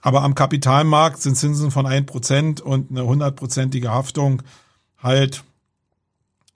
Aber 0.00 0.22
am 0.22 0.34
Kapitalmarkt 0.34 1.20
sind 1.20 1.36
Zinsen 1.36 1.70
von 1.70 1.86
ein 1.86 2.06
Prozent 2.06 2.60
und 2.60 2.90
eine 2.90 3.04
hundertprozentige 3.04 3.90
Haftung 3.90 4.42
halt 4.96 5.44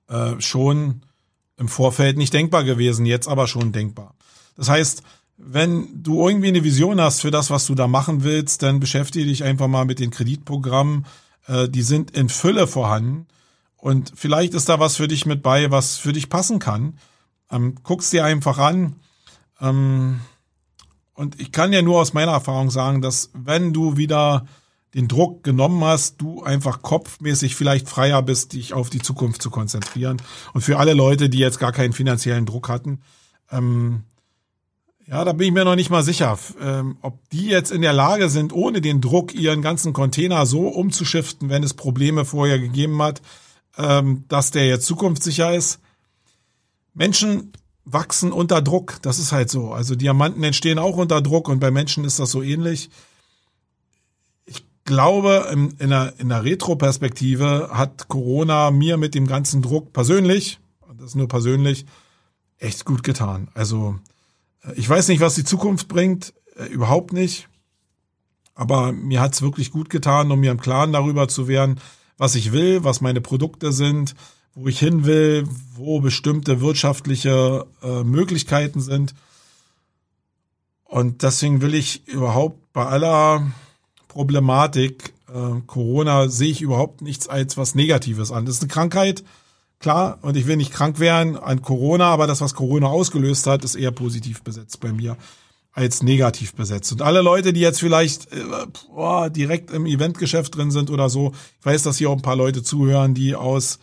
äh, 0.08 0.40
schon 0.40 1.02
im 1.58 1.68
Vorfeld 1.68 2.16
nicht 2.16 2.32
denkbar 2.32 2.64
gewesen, 2.64 3.04
jetzt 3.04 3.28
aber 3.28 3.46
schon 3.46 3.72
denkbar. 3.72 4.14
Das 4.56 4.68
heißt, 4.68 5.02
wenn 5.36 6.02
du 6.02 6.26
irgendwie 6.28 6.48
eine 6.48 6.64
Vision 6.64 7.00
hast 7.00 7.20
für 7.20 7.30
das, 7.30 7.50
was 7.50 7.66
du 7.66 7.74
da 7.74 7.88
machen 7.88 8.22
willst, 8.22 8.62
dann 8.62 8.80
beschäftige 8.80 9.26
dich 9.26 9.44
einfach 9.44 9.68
mal 9.68 9.84
mit 9.84 9.98
den 9.98 10.10
Kreditprogrammen. 10.10 11.06
Äh, 11.46 11.68
die 11.68 11.82
sind 11.82 12.12
in 12.12 12.28
Fülle 12.28 12.66
vorhanden. 12.66 13.26
Und 13.76 14.12
vielleicht 14.14 14.54
ist 14.54 14.68
da 14.68 14.78
was 14.78 14.96
für 14.96 15.08
dich 15.08 15.26
mit 15.26 15.42
bei, 15.42 15.70
was 15.70 15.96
für 15.96 16.12
dich 16.12 16.28
passen 16.28 16.60
kann. 16.60 16.98
Ähm, 17.52 17.76
guck's 17.82 18.10
dir 18.10 18.24
einfach 18.24 18.58
an. 18.58 18.96
Ähm, 19.60 20.20
und 21.14 21.40
ich 21.40 21.52
kann 21.52 21.72
ja 21.72 21.82
nur 21.82 22.00
aus 22.00 22.14
meiner 22.14 22.32
Erfahrung 22.32 22.70
sagen, 22.70 23.02
dass 23.02 23.30
wenn 23.34 23.72
du 23.72 23.96
wieder 23.96 24.46
den 24.94 25.08
Druck 25.08 25.42
genommen 25.42 25.82
hast, 25.84 26.20
du 26.20 26.42
einfach 26.42 26.82
kopfmäßig 26.82 27.54
vielleicht 27.54 27.88
freier 27.88 28.22
bist, 28.22 28.52
dich 28.52 28.74
auf 28.74 28.90
die 28.90 29.00
Zukunft 29.00 29.40
zu 29.40 29.50
konzentrieren. 29.50 30.20
Und 30.52 30.62
für 30.62 30.78
alle 30.78 30.94
Leute, 30.94 31.30
die 31.30 31.38
jetzt 31.38 31.58
gar 31.58 31.72
keinen 31.72 31.92
finanziellen 31.92 32.44
Druck 32.44 32.68
hatten, 32.68 33.00
ähm, 33.50 34.04
ja, 35.06 35.24
da 35.24 35.32
bin 35.32 35.48
ich 35.48 35.52
mir 35.52 35.64
noch 35.64 35.76
nicht 35.76 35.90
mal 35.90 36.02
sicher, 36.02 36.38
ähm, 36.60 36.96
ob 37.02 37.28
die 37.30 37.46
jetzt 37.46 37.70
in 37.70 37.82
der 37.82 37.92
Lage 37.92 38.28
sind, 38.28 38.52
ohne 38.52 38.80
den 38.80 39.00
Druck 39.00 39.34
ihren 39.34 39.60
ganzen 39.60 39.92
Container 39.92 40.46
so 40.46 40.68
umzuschiften, 40.68 41.48
wenn 41.48 41.62
es 41.62 41.74
Probleme 41.74 42.24
vorher 42.24 42.58
gegeben 42.58 43.02
hat, 43.02 43.20
ähm, 43.76 44.24
dass 44.28 44.52
der 44.52 44.66
jetzt 44.66 44.86
zukunftssicher 44.86 45.54
ist. 45.54 45.80
Menschen 46.94 47.52
wachsen 47.84 48.32
unter 48.32 48.62
Druck. 48.62 48.98
Das 49.02 49.18
ist 49.18 49.32
halt 49.32 49.50
so. 49.50 49.72
Also 49.72 49.94
Diamanten 49.94 50.42
entstehen 50.44 50.78
auch 50.78 50.96
unter 50.96 51.20
Druck 51.20 51.48
und 51.48 51.60
bei 51.60 51.70
Menschen 51.70 52.04
ist 52.04 52.18
das 52.18 52.30
so 52.30 52.42
ähnlich. 52.42 52.90
Ich 54.44 54.64
glaube, 54.84 55.48
in, 55.52 55.70
in 55.78 55.90
der, 55.90 56.14
in 56.18 56.28
der 56.28 56.44
Retro-Perspektive 56.44 57.70
hat 57.72 58.08
Corona 58.08 58.70
mir 58.70 58.96
mit 58.96 59.14
dem 59.14 59.26
ganzen 59.26 59.62
Druck 59.62 59.92
persönlich, 59.92 60.60
das 60.96 61.08
ist 61.08 61.16
nur 61.16 61.28
persönlich, 61.28 61.86
echt 62.58 62.84
gut 62.84 63.02
getan. 63.02 63.48
Also 63.54 63.98
äh, 64.62 64.74
ich 64.74 64.88
weiß 64.88 65.08
nicht, 65.08 65.20
was 65.20 65.34
die 65.34 65.44
Zukunft 65.44 65.88
bringt, 65.88 66.32
äh, 66.56 66.66
überhaupt 66.66 67.12
nicht. 67.12 67.48
Aber 68.54 68.92
mir 68.92 69.20
hat's 69.20 69.42
wirklich 69.42 69.70
gut 69.70 69.90
getan, 69.90 70.30
um 70.30 70.40
mir 70.40 70.50
im 70.50 70.60
Klaren 70.60 70.92
darüber 70.92 71.26
zu 71.26 71.48
werden, 71.48 71.80
was 72.18 72.34
ich 72.34 72.52
will, 72.52 72.84
was 72.84 73.00
meine 73.00 73.20
Produkte 73.20 73.72
sind, 73.72 74.14
wo 74.54 74.68
ich 74.68 74.78
hin 74.78 75.04
will, 75.04 75.46
wo 75.74 76.00
bestimmte 76.00 76.60
wirtschaftliche 76.60 77.66
äh, 77.82 78.02
Möglichkeiten 78.04 78.80
sind. 78.80 79.14
Und 80.84 81.22
deswegen 81.22 81.62
will 81.62 81.74
ich 81.74 82.06
überhaupt 82.06 82.72
bei 82.72 82.84
aller 82.84 83.50
Problematik 84.08 85.14
äh, 85.32 85.60
Corona 85.66 86.28
sehe 86.28 86.50
ich 86.50 86.60
überhaupt 86.60 87.00
nichts 87.00 87.28
als 87.28 87.56
was 87.56 87.74
Negatives 87.74 88.30
an. 88.30 88.44
Das 88.44 88.56
ist 88.56 88.62
eine 88.62 88.68
Krankheit, 88.68 89.24
klar, 89.78 90.18
und 90.22 90.36
ich 90.36 90.46
will 90.46 90.56
nicht 90.56 90.72
krank 90.72 90.98
werden 90.98 91.36
an 91.36 91.62
Corona, 91.62 92.06
aber 92.06 92.26
das, 92.26 92.40
was 92.40 92.54
Corona 92.54 92.88
ausgelöst 92.88 93.46
hat, 93.46 93.64
ist 93.64 93.74
eher 93.74 93.90
positiv 93.90 94.42
besetzt 94.42 94.80
bei 94.80 94.92
mir 94.92 95.16
als 95.74 96.02
negativ 96.02 96.54
besetzt. 96.54 96.92
Und 96.92 97.00
alle 97.00 97.22
Leute, 97.22 97.54
die 97.54 97.60
jetzt 97.60 97.80
vielleicht 97.80 98.30
äh, 98.32 98.44
boah, 98.88 99.30
direkt 99.30 99.70
im 99.70 99.86
Eventgeschäft 99.86 100.54
drin 100.54 100.70
sind 100.70 100.90
oder 100.90 101.08
so, 101.08 101.32
ich 101.60 101.64
weiß, 101.64 101.82
dass 101.82 101.96
hier 101.96 102.10
auch 102.10 102.16
ein 102.16 102.22
paar 102.22 102.36
Leute 102.36 102.62
zuhören, 102.62 103.14
die 103.14 103.34
aus 103.34 103.78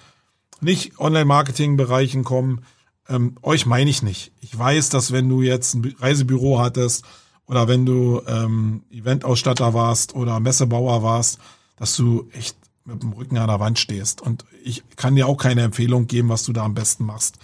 nicht 0.62 1.00
Online-Marketing-Bereichen 1.00 2.24
kommen, 2.24 2.64
ähm, 3.08 3.36
euch 3.42 3.66
meine 3.66 3.90
ich 3.90 4.04
nicht. 4.04 4.32
Ich 4.42 4.58
weiß, 4.58 4.90
dass 4.90 5.12
wenn 5.12 5.30
du 5.30 5.42
jetzt 5.42 5.74
ein 5.74 5.96
Reisebüro 6.00 6.60
hattest 6.60 7.04
oder 7.48 7.68
wenn 7.68 7.86
du 7.86 8.22
ähm, 8.28 8.84
Eventausstatter 8.92 9.74
warst 9.74 10.14
oder 10.16 10.40
Messebauer 10.40 11.02
warst, 11.04 11.40
dass 11.78 11.96
du 11.96 12.30
echt 12.32 12.56
mit 12.86 13.02
dem 13.02 13.14
Rücken 13.14 13.38
an 13.38 13.48
der 13.48 13.60
Wand 13.60 13.80
stehst. 13.80 14.22
Und 14.22 14.46
ich 14.64 14.84
kann 14.96 15.16
dir 15.16 15.28
auch 15.28 15.38
keine 15.38 15.62
Empfehlung 15.62 16.08
geben, 16.08 16.30
was 16.30 16.44
du 16.44 16.54
da 16.54 16.64
am 16.64 16.74
besten 16.74 17.06
machst. 17.06 17.38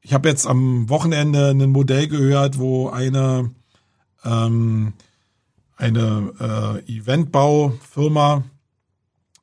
Ich 0.00 0.12
habe 0.12 0.28
jetzt 0.28 0.46
am 0.46 0.88
Wochenende 0.88 1.50
ein 1.50 1.70
Modell 1.70 2.08
gehört, 2.08 2.58
wo 2.58 2.88
eine 2.88 3.50
ähm, 4.24 4.94
eine 5.76 6.82
äh, 6.86 6.92
Eventbaufirma 6.92 8.44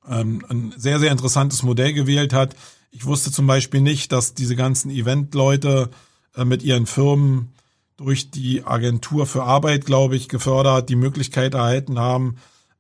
ähm, 0.09 0.43
ein 0.49 0.73
sehr, 0.77 0.99
sehr 0.99 1.11
interessantes 1.11 1.63
Modell 1.63 1.93
gewählt 1.93 2.33
hat. 2.33 2.55
Ich 2.91 3.05
wusste 3.05 3.31
zum 3.31 3.48
Beispiel 3.48 3.81
nicht, 3.81 4.12
dass 4.12 4.33
diese 4.33 4.55
ganzen 4.55 4.91
Eventleute 4.91 5.89
äh, 6.36 6.45
mit 6.45 6.62
ihren 6.62 6.86
Firmen 6.86 7.53
durch 7.98 8.31
die 8.31 8.63
Agentur 8.65 9.25
für 9.25 9.43
Arbeit, 9.43 9.86
glaube 9.86 10.15
ich, 10.15 10.27
gefördert, 10.27 10.89
die 10.89 10.95
Möglichkeit 10.95 11.53
erhalten 11.53 12.00
haben, 12.00 12.38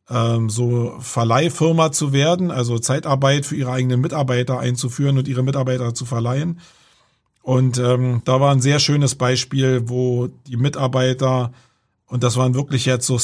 ähm, 0.09 0.49
so 0.49 0.97
Verleihfirma 0.99 1.91
zu 1.91 2.11
werden, 2.11 2.51
also 2.51 2.79
Zeitarbeit 2.79 3.45
für 3.45 3.55
ihre 3.55 3.71
eigenen 3.71 4.01
Mitarbeiter 4.01 4.59
einzuführen 4.59 5.17
und 5.17 5.27
ihre 5.27 5.43
Mitarbeiter 5.43 5.93
zu 5.93 6.05
verleihen. 6.05 6.59
Und 7.43 7.77
ähm, 7.79 8.21
da 8.25 8.39
war 8.39 8.51
ein 8.51 8.61
sehr 8.61 8.79
schönes 8.79 9.15
Beispiel, 9.15 9.89
wo 9.89 10.27
die 10.47 10.57
Mitarbeiter, 10.57 11.53
und 12.05 12.23
das 12.23 12.35
waren 12.35 12.53
wirklich 12.53 12.85
jetzt 12.85 13.07
so 13.07 13.17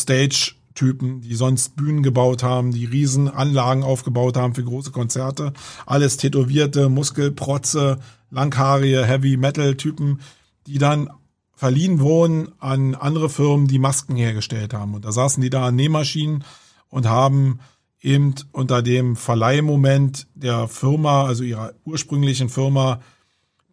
Stage-Typen, 0.77 1.21
die 1.21 1.35
sonst 1.35 1.75
Bühnen 1.75 2.03
gebaut 2.03 2.43
haben, 2.43 2.71
die 2.71 2.85
Riesenanlagen 2.85 3.83
aufgebaut 3.83 4.37
haben 4.37 4.53
für 4.53 4.63
große 4.63 4.91
Konzerte, 4.91 5.53
alles 5.85 6.17
tätowierte, 6.17 6.89
Muskelprotze, 6.89 7.99
langhaarige 8.29 9.05
Heavy-Metal-Typen, 9.05 10.21
die 10.67 10.77
dann 10.77 11.09
verliehen 11.53 11.99
wurden 11.99 12.49
an 12.59 12.93
andere 12.93 13.29
Firmen, 13.29 13.67
die 13.67 13.79
Masken 13.79 14.15
hergestellt 14.15 14.73
haben. 14.73 14.93
Und 14.93 15.05
da 15.05 15.11
saßen 15.11 15.41
die 15.41 15.49
da 15.49 15.65
an 15.67 15.75
Nähmaschinen 15.75 16.43
und 16.89 17.07
haben 17.07 17.59
eben 18.01 18.35
unter 18.51 18.83
dem 18.83 19.15
Verleihmoment 19.15 20.27
der 20.35 20.67
Firma, 20.67 21.25
also 21.25 21.43
ihrer 21.43 21.73
ursprünglichen 21.83 22.49
Firma, 22.49 23.01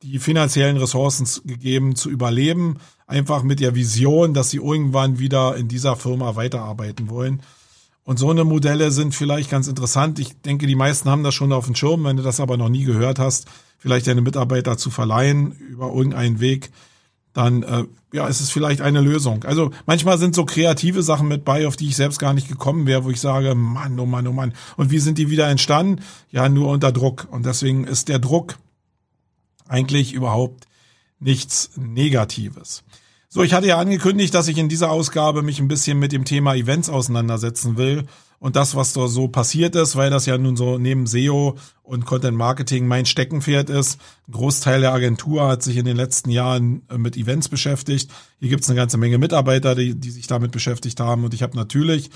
die 0.02 0.18
finanziellen 0.18 0.78
Ressourcen 0.78 1.26
gegeben 1.46 1.94
zu 1.94 2.10
überleben, 2.10 2.78
einfach 3.06 3.42
mit 3.42 3.60
der 3.60 3.74
Vision, 3.74 4.34
dass 4.34 4.50
sie 4.50 4.58
irgendwann 4.58 5.18
wieder 5.18 5.56
in 5.56 5.68
dieser 5.68 5.96
Firma 5.96 6.36
weiterarbeiten 6.36 7.10
wollen. 7.10 7.42
Und 8.04 8.18
so 8.18 8.30
eine 8.30 8.44
Modelle 8.44 8.90
sind 8.90 9.14
vielleicht 9.14 9.50
ganz 9.50 9.66
interessant. 9.66 10.18
Ich 10.18 10.40
denke, 10.42 10.66
die 10.66 10.74
meisten 10.74 11.08
haben 11.08 11.24
das 11.24 11.34
schon 11.34 11.52
auf 11.52 11.66
dem 11.66 11.74
Schirm. 11.74 12.04
Wenn 12.04 12.18
du 12.18 12.22
das 12.22 12.38
aber 12.38 12.56
noch 12.56 12.68
nie 12.68 12.84
gehört 12.84 13.18
hast, 13.18 13.46
vielleicht 13.78 14.06
deine 14.06 14.20
Mitarbeiter 14.20 14.76
zu 14.76 14.90
verleihen 14.90 15.52
über 15.52 15.88
irgendeinen 15.88 16.38
Weg, 16.40 16.70
dann 17.32 17.62
äh, 17.62 17.84
ja, 18.12 18.28
ist 18.28 18.40
es 18.40 18.50
vielleicht 18.50 18.80
eine 18.80 19.00
Lösung. 19.00 19.44
Also 19.44 19.72
manchmal 19.86 20.18
sind 20.18 20.34
so 20.34 20.44
kreative 20.44 21.02
Sachen 21.02 21.28
mit 21.28 21.44
bei, 21.44 21.66
auf 21.66 21.76
die 21.76 21.88
ich 21.88 21.96
selbst 21.96 22.18
gar 22.18 22.32
nicht 22.32 22.48
gekommen 22.48 22.86
wäre, 22.86 23.04
wo 23.04 23.10
ich 23.10 23.20
sage, 23.20 23.54
Mann, 23.54 23.98
oh 23.98 24.06
Mann, 24.06 24.26
oh 24.26 24.32
Mann. 24.32 24.52
Und 24.76 24.90
wie 24.90 25.00
sind 25.00 25.18
die 25.18 25.30
wieder 25.30 25.48
entstanden? 25.48 26.02
Ja, 26.30 26.48
nur 26.48 26.68
unter 26.68 26.92
Druck. 26.92 27.26
Und 27.30 27.44
deswegen 27.44 27.84
ist 27.84 28.08
der 28.08 28.20
Druck 28.20 28.56
eigentlich 29.66 30.12
überhaupt 30.12 30.66
nichts 31.18 31.70
Negatives. 31.76 32.84
So, 33.34 33.42
ich 33.42 33.52
hatte 33.52 33.66
ja 33.66 33.78
angekündigt, 33.78 34.32
dass 34.32 34.46
ich 34.46 34.58
in 34.58 34.68
dieser 34.68 34.92
Ausgabe 34.92 35.42
mich 35.42 35.58
ein 35.58 35.66
bisschen 35.66 35.98
mit 35.98 36.12
dem 36.12 36.24
Thema 36.24 36.54
Events 36.54 36.88
auseinandersetzen 36.88 37.76
will 37.76 38.04
und 38.38 38.54
das, 38.54 38.76
was 38.76 38.92
da 38.92 39.08
so 39.08 39.26
passiert 39.26 39.74
ist, 39.74 39.96
weil 39.96 40.08
das 40.08 40.26
ja 40.26 40.38
nun 40.38 40.56
so 40.56 40.78
neben 40.78 41.08
SEO 41.08 41.56
und 41.82 42.06
Content 42.06 42.36
Marketing 42.36 42.86
mein 42.86 43.06
Steckenpferd 43.06 43.70
ist. 43.70 43.98
Ein 44.28 44.34
Großteil 44.34 44.82
der 44.82 44.92
Agentur 44.92 45.48
hat 45.48 45.64
sich 45.64 45.78
in 45.78 45.84
den 45.84 45.96
letzten 45.96 46.30
Jahren 46.30 46.82
äh, 46.88 46.96
mit 46.96 47.16
Events 47.16 47.48
beschäftigt. 47.48 48.12
Hier 48.38 48.50
gibt 48.50 48.62
es 48.62 48.70
eine 48.70 48.76
ganze 48.76 48.98
Menge 48.98 49.18
Mitarbeiter, 49.18 49.74
die, 49.74 49.96
die 49.96 50.10
sich 50.12 50.28
damit 50.28 50.52
beschäftigt 50.52 51.00
haben. 51.00 51.24
Und 51.24 51.34
ich 51.34 51.42
habe 51.42 51.56
natürlich, 51.56 52.10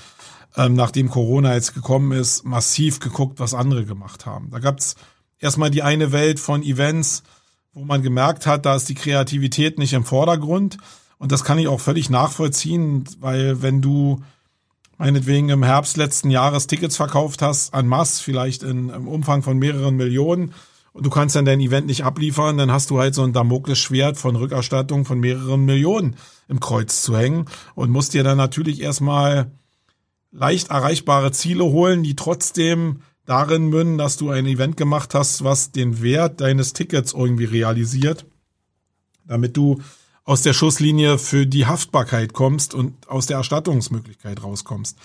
ähm, 0.55 0.73
nachdem 0.73 1.09
Corona 1.09 1.53
jetzt 1.53 1.73
gekommen 1.73 2.13
ist, 2.13 2.45
massiv 2.45 3.01
geguckt, 3.01 3.41
was 3.41 3.53
andere 3.53 3.83
gemacht 3.83 4.25
haben. 4.25 4.51
Da 4.51 4.59
gab 4.59 4.79
es 4.79 4.95
erstmal 5.37 5.69
die 5.69 5.83
eine 5.83 6.13
Welt 6.13 6.39
von 6.39 6.63
Events, 6.63 7.23
wo 7.73 7.83
man 7.83 8.03
gemerkt 8.03 8.47
hat, 8.47 8.65
da 8.65 8.77
ist 8.77 8.87
die 8.87 8.95
Kreativität 8.95 9.79
nicht 9.79 9.91
im 9.91 10.05
Vordergrund. 10.05 10.77
Und 11.19 11.31
das 11.31 11.43
kann 11.43 11.59
ich 11.59 11.67
auch 11.67 11.81
völlig 11.81 12.09
nachvollziehen, 12.09 13.03
weil 13.19 13.61
wenn 13.61 13.81
du 13.81 14.23
meinetwegen 14.97 15.49
im 15.49 15.63
Herbst 15.63 15.97
letzten 15.97 16.31
Jahres 16.31 16.67
Tickets 16.67 16.95
verkauft 16.95 17.41
hast, 17.41 17.73
an 17.73 17.87
Mass, 17.87 18.19
vielleicht 18.19 18.63
in, 18.63 18.89
im 18.89 19.07
Umfang 19.07 19.43
von 19.43 19.57
mehreren 19.57 19.95
Millionen, 19.95 20.53
und 20.91 21.05
du 21.05 21.11
kannst 21.11 21.35
dann 21.35 21.45
dein 21.45 21.59
Event 21.59 21.87
nicht 21.87 22.03
abliefern, 22.03 22.57
dann 22.57 22.71
hast 22.71 22.89
du 22.89 22.99
halt 22.99 23.13
so 23.13 23.23
ein 23.23 23.31
Damoklesschwert 23.31 24.17
von 24.17 24.35
Rückerstattung 24.35 25.05
von 25.05 25.19
mehreren 25.19 25.63
Millionen 25.63 26.15
im 26.47 26.59
Kreuz 26.59 27.03
zu 27.03 27.15
hängen 27.15 27.45
und 27.75 27.91
musst 27.91 28.13
dir 28.13 28.23
dann 28.23 28.37
natürlich 28.37 28.81
erstmal 28.81 29.51
leicht 30.31 30.71
erreichbare 30.71 31.31
Ziele 31.31 31.63
holen, 31.65 32.03
die 32.03 32.15
trotzdem 32.15 33.01
darin 33.25 33.69
münden, 33.69 33.97
dass 33.97 34.17
du 34.17 34.29
ein 34.31 34.47
Event 34.47 34.77
gemacht 34.77 35.13
hast, 35.13 35.43
was 35.43 35.71
den 35.71 36.01
Wert 36.01 36.41
deines 36.41 36.73
Tickets 36.73 37.13
irgendwie 37.13 37.45
realisiert, 37.45 38.25
damit 39.25 39.55
du 39.55 39.79
aus 40.29 40.43
der 40.43 40.53
Schusslinie 40.53 41.17
für 41.17 41.47
die 41.47 41.65
Haftbarkeit 41.65 42.33
kommst 42.33 42.75
und 42.75 43.09
aus 43.09 43.25
der 43.25 43.37
Erstattungsmöglichkeit 43.37 44.43
rauskommst. 44.43 44.95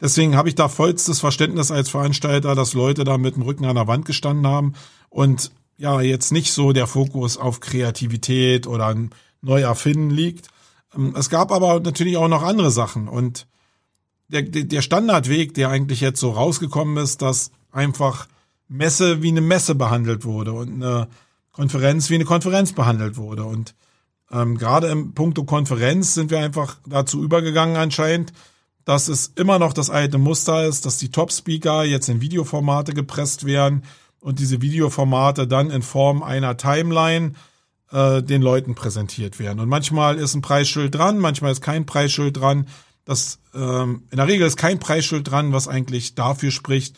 Deswegen 0.00 0.34
habe 0.34 0.48
ich 0.48 0.56
da 0.56 0.66
vollstes 0.66 1.20
Verständnis 1.20 1.70
als 1.70 1.88
Veranstalter, 1.88 2.56
dass 2.56 2.74
Leute 2.74 3.04
da 3.04 3.16
mit 3.16 3.36
dem 3.36 3.44
Rücken 3.44 3.64
an 3.64 3.76
der 3.76 3.86
Wand 3.86 4.06
gestanden 4.06 4.44
haben 4.48 4.72
und 5.08 5.52
ja, 5.78 6.00
jetzt 6.00 6.32
nicht 6.32 6.52
so 6.52 6.72
der 6.72 6.88
Fokus 6.88 7.36
auf 7.36 7.60
Kreativität 7.60 8.66
oder 8.66 8.92
Neuerfinden 9.40 10.10
liegt. 10.10 10.48
Ähm, 10.96 11.14
es 11.16 11.30
gab 11.30 11.52
aber 11.52 11.78
natürlich 11.78 12.16
auch 12.16 12.26
noch 12.26 12.42
andere 12.42 12.72
Sachen 12.72 13.06
und 13.06 13.46
der, 14.26 14.42
der 14.42 14.82
Standardweg, 14.82 15.54
der 15.54 15.68
eigentlich 15.68 16.00
jetzt 16.00 16.18
so 16.18 16.32
rausgekommen 16.32 16.96
ist, 16.96 17.22
dass 17.22 17.52
einfach 17.70 18.26
Messe 18.66 19.22
wie 19.22 19.28
eine 19.28 19.42
Messe 19.42 19.76
behandelt 19.76 20.24
wurde 20.24 20.52
und 20.52 20.82
eine 20.82 21.06
Konferenz 21.52 22.10
wie 22.10 22.16
eine 22.16 22.24
Konferenz 22.24 22.72
behandelt 22.72 23.16
wurde 23.16 23.44
und 23.44 23.76
ähm, 24.32 24.56
Gerade 24.56 24.88
im 24.88 25.12
Punkto 25.12 25.44
Konferenz 25.44 26.14
sind 26.14 26.30
wir 26.30 26.38
einfach 26.38 26.78
dazu 26.86 27.22
übergegangen 27.22 27.76
anscheinend, 27.76 28.32
dass 28.84 29.08
es 29.08 29.32
immer 29.36 29.58
noch 29.58 29.72
das 29.72 29.90
alte 29.90 30.18
Muster 30.18 30.66
ist, 30.66 30.86
dass 30.86 30.98
die 30.98 31.10
Top-Speaker 31.10 31.84
jetzt 31.84 32.08
in 32.08 32.20
Videoformate 32.20 32.94
gepresst 32.94 33.44
werden 33.44 33.84
und 34.20 34.38
diese 34.38 34.62
Videoformate 34.62 35.46
dann 35.46 35.70
in 35.70 35.82
Form 35.82 36.22
einer 36.22 36.56
Timeline 36.56 37.34
äh, 37.90 38.22
den 38.22 38.42
Leuten 38.42 38.74
präsentiert 38.74 39.38
werden. 39.38 39.60
Und 39.60 39.68
manchmal 39.68 40.16
ist 40.16 40.34
ein 40.34 40.42
Preisschild 40.42 40.94
dran, 40.94 41.18
manchmal 41.18 41.52
ist 41.52 41.60
kein 41.60 41.86
Preisschild 41.86 42.38
dran. 42.38 42.66
Das 43.04 43.38
ähm, 43.54 44.04
in 44.10 44.16
der 44.16 44.28
Regel 44.28 44.46
ist 44.46 44.56
kein 44.56 44.80
Preisschild 44.80 45.30
dran, 45.30 45.52
was 45.52 45.68
eigentlich 45.68 46.14
dafür 46.14 46.50
spricht, 46.50 46.96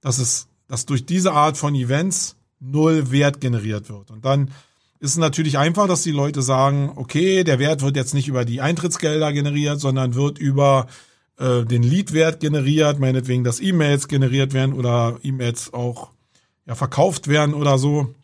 dass 0.00 0.18
es, 0.18 0.48
dass 0.68 0.86
durch 0.86 1.06
diese 1.06 1.32
Art 1.32 1.56
von 1.56 1.74
Events 1.74 2.36
null 2.60 3.10
Wert 3.10 3.40
generiert 3.40 3.88
wird. 3.88 4.10
Und 4.10 4.24
dann 4.24 4.50
ist 4.98 5.10
es 5.10 5.16
natürlich 5.16 5.58
einfach, 5.58 5.86
dass 5.88 6.02
die 6.02 6.10
Leute 6.10 6.42
sagen, 6.42 6.92
okay, 6.96 7.44
der 7.44 7.58
Wert 7.58 7.82
wird 7.82 7.96
jetzt 7.96 8.14
nicht 8.14 8.28
über 8.28 8.44
die 8.44 8.60
Eintrittsgelder 8.60 9.32
generiert, 9.32 9.80
sondern 9.80 10.14
wird 10.14 10.38
über 10.38 10.86
äh, 11.38 11.64
den 11.64 11.82
Leadwert 11.82 12.40
generiert, 12.40 12.98
meinetwegen, 12.98 13.44
dass 13.44 13.60
E-Mails 13.60 14.08
generiert 14.08 14.54
werden 14.54 14.74
oder 14.74 15.18
E-Mails 15.22 15.72
auch 15.74 16.10
ja, 16.66 16.74
verkauft 16.74 17.28
werden 17.28 17.54
oder 17.54 17.78
so. 17.78 18.14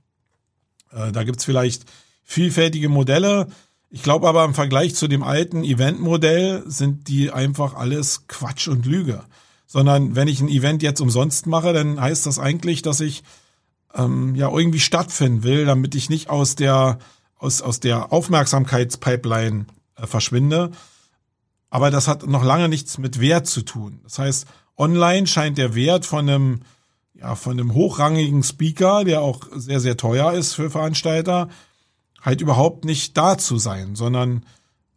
Äh, 0.92 1.12
da 1.12 1.24
gibt's 1.24 1.44
vielleicht 1.44 1.84
vielfältige 2.24 2.88
Modelle. 2.88 3.48
Ich 3.90 4.02
glaube 4.02 4.28
aber 4.28 4.44
im 4.44 4.54
Vergleich 4.54 4.94
zu 4.94 5.08
dem 5.08 5.22
alten 5.22 5.64
Event-Modell 5.64 6.64
sind 6.66 7.08
die 7.08 7.30
einfach 7.30 7.74
alles 7.74 8.26
Quatsch 8.26 8.68
und 8.68 8.86
Lüge. 8.86 9.22
Sondern 9.66 10.16
wenn 10.16 10.28
ich 10.28 10.40
ein 10.40 10.48
Event 10.48 10.82
jetzt 10.82 11.00
umsonst 11.00 11.46
mache, 11.46 11.72
dann 11.72 12.00
heißt 12.00 12.26
das 12.26 12.38
eigentlich, 12.38 12.82
dass 12.82 13.00
ich 13.00 13.22
ähm, 13.94 14.34
ja 14.34 14.50
irgendwie 14.50 14.80
stattfinden 14.80 15.42
will, 15.42 15.64
damit 15.64 15.94
ich 15.94 16.10
nicht 16.10 16.30
aus 16.30 16.56
der 16.56 16.98
aus 17.36 17.62
aus 17.62 17.80
der 17.80 18.12
Aufmerksamkeitspipeline 18.12 19.66
äh, 19.96 20.06
verschwinde. 20.06 20.70
Aber 21.70 21.90
das 21.90 22.06
hat 22.06 22.26
noch 22.26 22.44
lange 22.44 22.68
nichts 22.68 22.98
mit 22.98 23.18
Wert 23.20 23.46
zu 23.46 23.62
tun. 23.62 24.00
Das 24.04 24.18
heißt, 24.18 24.46
online 24.76 25.26
scheint 25.26 25.58
der 25.58 25.74
Wert 25.74 26.04
von 26.04 26.28
einem 26.28 26.60
ja 27.14 27.34
von 27.34 27.52
einem 27.52 27.74
hochrangigen 27.74 28.42
Speaker, 28.42 29.04
der 29.04 29.22
auch 29.22 29.44
sehr 29.54 29.80
sehr 29.80 29.96
teuer 29.96 30.32
ist 30.32 30.54
für 30.54 30.70
Veranstalter, 30.70 31.48
halt 32.20 32.40
überhaupt 32.40 32.84
nicht 32.84 33.16
da 33.16 33.38
zu 33.38 33.58
sein, 33.58 33.94
sondern 33.96 34.44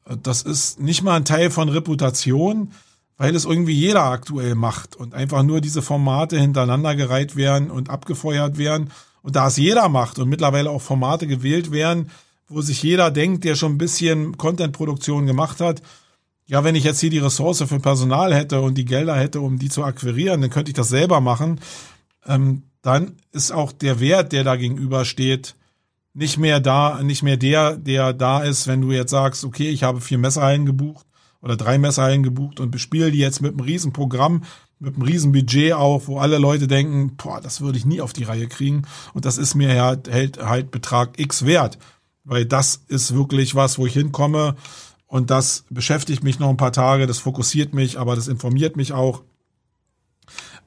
äh, 0.05 0.17
das 0.21 0.41
ist 0.41 0.79
nicht 0.79 1.01
mal 1.01 1.15
ein 1.15 1.25
Teil 1.25 1.51
von 1.51 1.69
Reputation, 1.69 2.71
weil 3.17 3.35
es 3.35 3.45
irgendwie 3.45 3.73
jeder 3.73 4.03
aktuell 4.03 4.55
macht 4.55 4.95
und 4.95 5.13
einfach 5.13 5.43
nur 5.43 5.61
diese 5.61 5.81
Formate 5.81 6.39
hintereinander 6.39 6.95
gereiht 6.95 7.35
werden 7.35 7.71
und 7.71 7.89
abgefeuert 7.89 8.57
werden 8.57 8.91
und 9.21 9.35
da 9.35 9.47
es 9.47 9.57
jeder 9.57 9.89
macht 9.89 10.19
und 10.19 10.29
mittlerweile 10.29 10.69
auch 10.69 10.81
Formate 10.81 11.27
gewählt 11.27 11.71
werden, 11.71 12.11
wo 12.47 12.61
sich 12.61 12.83
jeder 12.83 13.09
denkt, 13.09 13.43
der 13.43 13.55
schon 13.55 13.73
ein 13.73 13.77
bisschen 13.77 14.37
Content-Produktion 14.37 15.25
gemacht 15.25 15.61
hat, 15.61 15.81
ja, 16.47 16.63
wenn 16.63 16.75
ich 16.75 16.83
jetzt 16.83 16.99
hier 16.99 17.09
die 17.09 17.17
Ressource 17.17 17.63
für 17.63 17.79
Personal 17.79 18.35
hätte 18.35 18.61
und 18.61 18.75
die 18.75 18.85
Gelder 18.85 19.15
hätte, 19.15 19.41
um 19.41 19.57
die 19.57 19.69
zu 19.69 19.83
akquirieren, 19.83 20.41
dann 20.41 20.51
könnte 20.51 20.69
ich 20.69 20.75
das 20.75 20.89
selber 20.89 21.19
machen. 21.21 21.59
Ähm, 22.27 22.63
dann 22.83 23.15
ist 23.31 23.51
auch 23.51 23.71
der 23.71 23.99
Wert, 23.99 24.31
der 24.31 24.43
da 24.43 24.55
gegenüber 24.55 25.05
steht, 25.05 25.55
nicht 26.13 26.37
mehr 26.37 26.59
da, 26.59 27.01
nicht 27.01 27.23
mehr 27.23 27.37
der, 27.37 27.77
der 27.77 28.13
da 28.13 28.43
ist, 28.43 28.67
wenn 28.67 28.81
du 28.81 28.91
jetzt 28.91 29.09
sagst, 29.09 29.43
okay, 29.43 29.69
ich 29.69 29.81
habe 29.81 30.01
vier 30.01 30.19
Messerhallen 30.19 30.67
gebucht 30.67 31.07
oder 31.45 31.55
drei 31.55 31.77
Messerhallen 31.77 32.23
gebucht 32.23 32.59
und 32.59 32.71
bespiele 32.71 33.11
die 33.11 33.19
jetzt 33.19 33.39
mit 33.39 33.51
einem 33.51 33.61
riesen 33.61 33.93
Programm, 33.93 34.43
mit 34.79 34.95
einem 34.95 35.03
riesen 35.03 35.31
Budget 35.31 35.73
auch, 35.73 36.07
wo 36.07 36.17
alle 36.17 36.39
Leute 36.39 36.67
denken, 36.67 37.15
boah, 37.15 37.39
das 37.39 37.61
würde 37.61 37.77
ich 37.77 37.85
nie 37.85 38.01
auf 38.01 38.13
die 38.13 38.23
Reihe 38.23 38.47
kriegen 38.47 38.81
und 39.13 39.25
das 39.25 39.37
ist 39.37 39.53
mir 39.53 39.73
ja 39.73 39.95
hält 40.09 40.39
halt 40.43 40.71
Betrag 40.71 41.19
X 41.19 41.45
wert, 41.45 41.77
weil 42.23 42.47
das 42.47 42.81
ist 42.87 43.13
wirklich 43.13 43.53
was, 43.53 43.77
wo 43.77 43.85
ich 43.85 43.93
hinkomme 43.93 44.55
und 45.05 45.29
das 45.29 45.65
beschäftigt 45.69 46.23
mich 46.23 46.39
noch 46.39 46.49
ein 46.49 46.57
paar 46.57 46.73
Tage, 46.73 47.05
das 47.05 47.19
fokussiert 47.19 47.75
mich, 47.75 47.99
aber 47.99 48.15
das 48.15 48.27
informiert 48.27 48.75
mich 48.75 48.91
auch. 48.91 49.21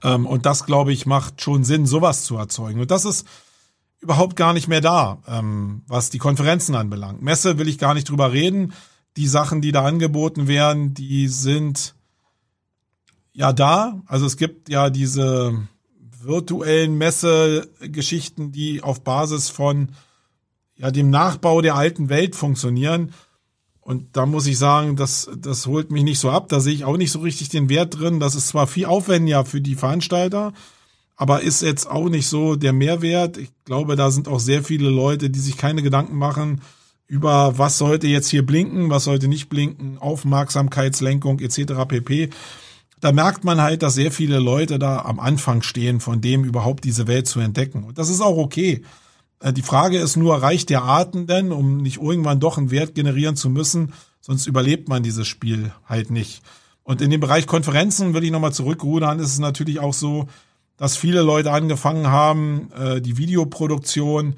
Ähm, 0.04 0.26
und 0.26 0.46
das, 0.46 0.64
glaube 0.64 0.92
ich, 0.92 1.06
macht 1.06 1.42
schon 1.42 1.64
Sinn, 1.64 1.86
sowas 1.86 2.22
zu 2.22 2.36
erzeugen. 2.36 2.80
Und 2.80 2.92
das 2.92 3.04
ist 3.04 3.26
überhaupt 4.00 4.36
gar 4.36 4.52
nicht 4.52 4.68
mehr 4.68 4.80
da, 4.80 5.18
ähm, 5.26 5.82
was 5.88 6.10
die 6.10 6.18
Konferenzen 6.18 6.76
anbelangt. 6.76 7.20
Messe 7.20 7.58
will 7.58 7.66
ich 7.66 7.78
gar 7.78 7.94
nicht 7.94 8.08
drüber 8.08 8.32
reden. 8.32 8.72
Die 9.16 9.26
Sachen, 9.26 9.60
die 9.60 9.72
da 9.72 9.84
angeboten 9.84 10.46
werden, 10.46 10.94
die 10.94 11.28
sind 11.28 11.94
ja 13.32 13.52
da. 13.52 14.02
Also 14.06 14.26
es 14.26 14.36
gibt 14.36 14.68
ja 14.68 14.90
diese 14.90 15.68
virtuellen 16.20 16.98
Messegeschichten, 16.98 18.52
die 18.52 18.82
auf 18.82 19.02
Basis 19.02 19.48
von 19.48 19.90
ja 20.76 20.90
dem 20.90 21.10
Nachbau 21.10 21.60
der 21.60 21.76
alten 21.76 22.08
Welt 22.08 22.36
funktionieren. 22.36 23.12
Und 23.80 24.16
da 24.16 24.26
muss 24.26 24.46
ich 24.46 24.58
sagen, 24.58 24.96
das, 24.96 25.30
das 25.38 25.66
holt 25.66 25.90
mich 25.90 26.02
nicht 26.02 26.18
so 26.18 26.30
ab. 26.30 26.48
Da 26.48 26.60
sehe 26.60 26.74
ich 26.74 26.84
auch 26.84 26.96
nicht 26.96 27.10
so 27.10 27.20
richtig 27.20 27.48
den 27.48 27.68
Wert 27.68 27.98
drin. 27.98 28.20
Das 28.20 28.34
ist 28.34 28.48
zwar 28.48 28.66
viel 28.66 28.84
aufwendiger 28.84 29.44
für 29.44 29.60
die 29.60 29.76
Veranstalter, 29.76 30.52
aber 31.16 31.40
ist 31.40 31.62
jetzt 31.62 31.88
auch 31.88 32.08
nicht 32.08 32.26
so 32.26 32.56
der 32.56 32.72
Mehrwert. 32.72 33.38
Ich 33.38 33.50
glaube, 33.64 33.96
da 33.96 34.10
sind 34.10 34.28
auch 34.28 34.40
sehr 34.40 34.62
viele 34.62 34.90
Leute, 34.90 35.30
die 35.30 35.40
sich 35.40 35.56
keine 35.56 35.82
Gedanken 35.82 36.16
machen 36.16 36.60
über 37.08 37.56
was 37.56 37.78
sollte 37.78 38.06
jetzt 38.06 38.28
hier 38.28 38.44
blinken, 38.44 38.90
was 38.90 39.04
sollte 39.04 39.28
nicht 39.28 39.48
blinken, 39.48 39.98
Aufmerksamkeitslenkung 39.98 41.40
etc. 41.40 41.72
pp. 41.88 42.28
Da 43.00 43.12
merkt 43.12 43.44
man 43.44 43.60
halt, 43.60 43.82
dass 43.82 43.94
sehr 43.94 44.12
viele 44.12 44.38
Leute 44.38 44.78
da 44.78 45.00
am 45.00 45.18
Anfang 45.18 45.62
stehen, 45.62 46.00
von 46.00 46.20
dem 46.20 46.44
überhaupt 46.44 46.84
diese 46.84 47.06
Welt 47.06 47.26
zu 47.26 47.40
entdecken. 47.40 47.84
Und 47.84 47.98
das 47.98 48.10
ist 48.10 48.20
auch 48.20 48.36
okay. 48.36 48.82
Äh, 49.40 49.52
die 49.52 49.62
Frage 49.62 49.98
ist 49.98 50.16
nur, 50.16 50.42
reicht 50.42 50.68
der 50.68 50.84
Atem 50.84 51.26
denn, 51.26 51.50
um 51.50 51.78
nicht 51.78 52.00
irgendwann 52.00 52.40
doch 52.40 52.58
einen 52.58 52.70
Wert 52.70 52.94
generieren 52.94 53.36
zu 53.36 53.48
müssen? 53.48 53.94
Sonst 54.20 54.46
überlebt 54.46 54.88
man 54.88 55.02
dieses 55.02 55.26
Spiel 55.26 55.72
halt 55.86 56.10
nicht. 56.10 56.42
Und 56.82 57.00
in 57.00 57.10
dem 57.10 57.20
Bereich 57.20 57.46
Konferenzen 57.46 58.14
will 58.14 58.24
ich 58.24 58.30
nochmal 58.30 58.52
zurückrudern, 58.52 59.18
ist 59.18 59.32
es 59.32 59.38
natürlich 59.38 59.80
auch 59.80 59.94
so, 59.94 60.26
dass 60.76 60.96
viele 60.96 61.22
Leute 61.22 61.52
angefangen 61.52 62.08
haben, 62.08 62.70
äh, 62.72 63.00
die 63.00 63.16
Videoproduktion 63.16 64.34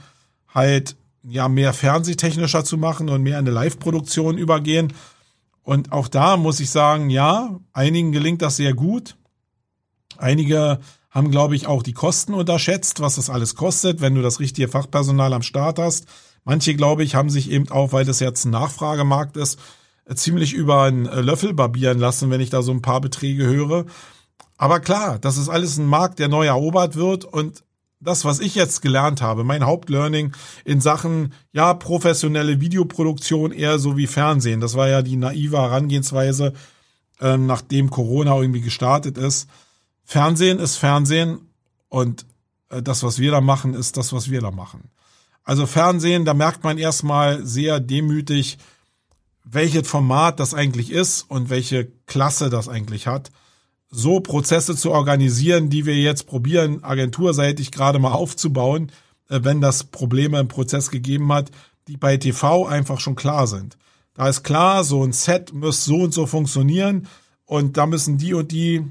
halt 0.48 0.96
ja 1.22 1.48
mehr 1.48 1.72
fernsehtechnischer 1.72 2.64
zu 2.64 2.78
machen 2.78 3.08
und 3.08 3.22
mehr 3.22 3.38
in 3.38 3.46
eine 3.46 3.54
Live-Produktion 3.54 4.38
übergehen. 4.38 4.92
Und 5.62 5.92
auch 5.92 6.08
da 6.08 6.36
muss 6.36 6.60
ich 6.60 6.70
sagen, 6.70 7.10
ja, 7.10 7.60
einigen 7.72 8.12
gelingt 8.12 8.42
das 8.42 8.56
sehr 8.56 8.74
gut. 8.74 9.16
Einige 10.16 10.80
haben, 11.10 11.30
glaube 11.30 11.56
ich, 11.56 11.66
auch 11.66 11.82
die 11.82 11.92
Kosten 11.92 12.34
unterschätzt, 12.34 13.00
was 13.00 13.16
das 13.16 13.30
alles 13.30 13.54
kostet, 13.54 14.00
wenn 14.00 14.14
du 14.14 14.22
das 14.22 14.40
richtige 14.40 14.68
Fachpersonal 14.68 15.32
am 15.32 15.42
Start 15.42 15.78
hast. 15.78 16.06
Manche, 16.44 16.74
glaube 16.74 17.04
ich, 17.04 17.14
haben 17.14 17.30
sich 17.30 17.50
eben 17.50 17.68
auch, 17.70 17.92
weil 17.92 18.04
das 18.04 18.20
jetzt 18.20 18.44
ein 18.44 18.50
Nachfragemarkt 18.50 19.36
ist, 19.36 19.58
ziemlich 20.14 20.52
über 20.54 20.84
einen 20.84 21.04
Löffel 21.04 21.52
barbieren 21.52 21.98
lassen, 21.98 22.30
wenn 22.30 22.40
ich 22.40 22.50
da 22.50 22.62
so 22.62 22.72
ein 22.72 22.82
paar 22.82 23.00
Beträge 23.00 23.44
höre. 23.44 23.84
Aber 24.56 24.80
klar, 24.80 25.18
das 25.18 25.36
ist 25.36 25.48
alles 25.48 25.78
ein 25.78 25.86
Markt, 25.86 26.18
der 26.18 26.28
neu 26.28 26.46
erobert 26.46 26.96
wird 26.96 27.24
und 27.24 27.64
das, 28.00 28.24
was 28.24 28.40
ich 28.40 28.54
jetzt 28.54 28.80
gelernt 28.80 29.20
habe, 29.20 29.44
mein 29.44 29.64
Hauptlearning 29.64 30.32
in 30.64 30.80
Sachen, 30.80 31.34
ja, 31.52 31.74
professionelle 31.74 32.60
Videoproduktion 32.60 33.52
eher 33.52 33.78
so 33.78 33.96
wie 33.96 34.06
Fernsehen. 34.06 34.60
Das 34.60 34.74
war 34.74 34.88
ja 34.88 35.02
die 35.02 35.16
naive 35.16 35.58
Herangehensweise, 35.58 36.54
äh, 37.20 37.36
nachdem 37.36 37.90
Corona 37.90 38.36
irgendwie 38.40 38.62
gestartet 38.62 39.18
ist. 39.18 39.48
Fernsehen 40.04 40.58
ist 40.58 40.76
Fernsehen 40.76 41.40
und 41.88 42.24
äh, 42.70 42.82
das, 42.82 43.02
was 43.02 43.18
wir 43.18 43.30
da 43.30 43.42
machen, 43.42 43.74
ist 43.74 43.98
das, 43.98 44.12
was 44.14 44.30
wir 44.30 44.40
da 44.40 44.50
machen. 44.50 44.90
Also 45.44 45.66
Fernsehen, 45.66 46.24
da 46.24 46.32
merkt 46.32 46.64
man 46.64 46.78
erstmal 46.78 47.44
sehr 47.44 47.80
demütig, 47.80 48.58
welches 49.44 49.86
Format 49.86 50.40
das 50.40 50.54
eigentlich 50.54 50.90
ist 50.90 51.22
und 51.22 51.50
welche 51.50 51.90
Klasse 52.06 52.48
das 52.50 52.68
eigentlich 52.68 53.06
hat 53.06 53.30
so 53.90 54.20
Prozesse 54.20 54.76
zu 54.76 54.92
organisieren, 54.92 55.68
die 55.68 55.86
wir 55.86 55.96
jetzt 55.96 56.26
probieren, 56.26 56.84
agenturseitig 56.84 57.72
gerade 57.72 57.98
mal 57.98 58.12
aufzubauen, 58.12 58.92
äh, 59.28 59.40
wenn 59.42 59.60
das 59.60 59.84
Probleme 59.84 60.38
im 60.38 60.48
Prozess 60.48 60.90
gegeben 60.90 61.32
hat, 61.32 61.50
die 61.88 61.96
bei 61.96 62.16
TV 62.16 62.66
einfach 62.66 63.00
schon 63.00 63.16
klar 63.16 63.46
sind. 63.46 63.76
Da 64.14 64.28
ist 64.28 64.42
klar, 64.42 64.84
so 64.84 65.02
ein 65.02 65.12
Set 65.12 65.52
muss 65.52 65.84
so 65.84 65.96
und 65.96 66.14
so 66.14 66.26
funktionieren 66.26 67.08
und 67.46 67.76
da 67.76 67.86
müssen 67.86 68.18
die 68.18 68.34
und 68.34 68.52
die 68.52 68.84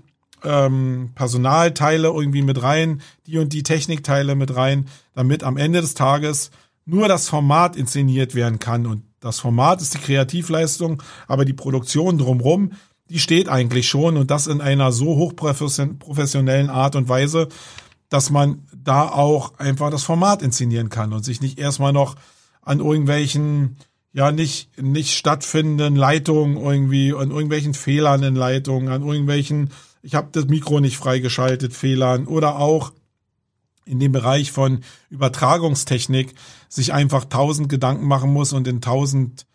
ähm, 0.43 1.11
Personalteile 1.15 2.07
irgendwie 2.07 2.41
mit 2.41 2.61
rein, 2.61 3.01
die 3.25 3.37
und 3.37 3.53
die 3.53 3.63
Technikteile 3.63 4.35
mit 4.35 4.55
rein, 4.55 4.87
damit 5.13 5.43
am 5.43 5.57
Ende 5.57 5.81
des 5.81 5.93
Tages 5.93 6.51
nur 6.85 7.07
das 7.07 7.29
Format 7.29 7.75
inszeniert 7.75 8.35
werden 8.35 8.59
kann. 8.59 8.85
Und 8.85 9.03
das 9.19 9.39
Format 9.39 9.81
ist 9.81 9.93
die 9.93 9.99
Kreativleistung, 9.99 11.03
aber 11.27 11.45
die 11.45 11.53
Produktion 11.53 12.17
drumrum 12.17 12.71
die 13.09 13.19
steht 13.19 13.49
eigentlich 13.49 13.87
schon 13.87 14.17
und 14.17 14.31
das 14.31 14.47
in 14.47 14.61
einer 14.61 14.91
so 14.91 15.15
hochprofessionellen 15.15 16.69
Art 16.69 16.95
und 16.95 17.09
Weise, 17.09 17.47
dass 18.09 18.29
man 18.29 18.67
da 18.75 19.09
auch 19.09 19.57
einfach 19.57 19.89
das 19.89 20.03
Format 20.03 20.41
inszenieren 20.41 20.89
kann 20.89 21.13
und 21.13 21.25
sich 21.25 21.41
nicht 21.41 21.59
erstmal 21.59 21.93
noch 21.93 22.15
an 22.61 22.79
irgendwelchen 22.79 23.77
ja 24.13 24.31
nicht 24.31 24.81
nicht 24.81 25.15
stattfindenden 25.15 25.95
Leitungen 25.95 26.57
irgendwie 26.57 27.13
an 27.13 27.31
irgendwelchen 27.31 27.73
Fehlern 27.73 28.23
in 28.23 28.35
Leitungen, 28.35 28.89
an 28.89 29.05
irgendwelchen 29.05 29.69
ich 30.01 30.15
habe 30.15 30.29
das 30.31 30.45
Mikro 30.45 30.79
nicht 30.79 30.97
freigeschaltet 30.97 31.73
Fehlern 31.73 32.25
oder 32.25 32.57
auch 32.57 32.93
in 33.85 33.99
dem 33.99 34.11
Bereich 34.11 34.51
von 34.51 34.81
Übertragungstechnik 35.09 36.35
sich 36.67 36.93
einfach 36.93 37.25
tausend 37.25 37.69
Gedanken 37.69 38.07
machen 38.07 38.31
muss 38.31 38.53
und 38.53 38.67
in 38.67 38.81
tausend 38.81 39.47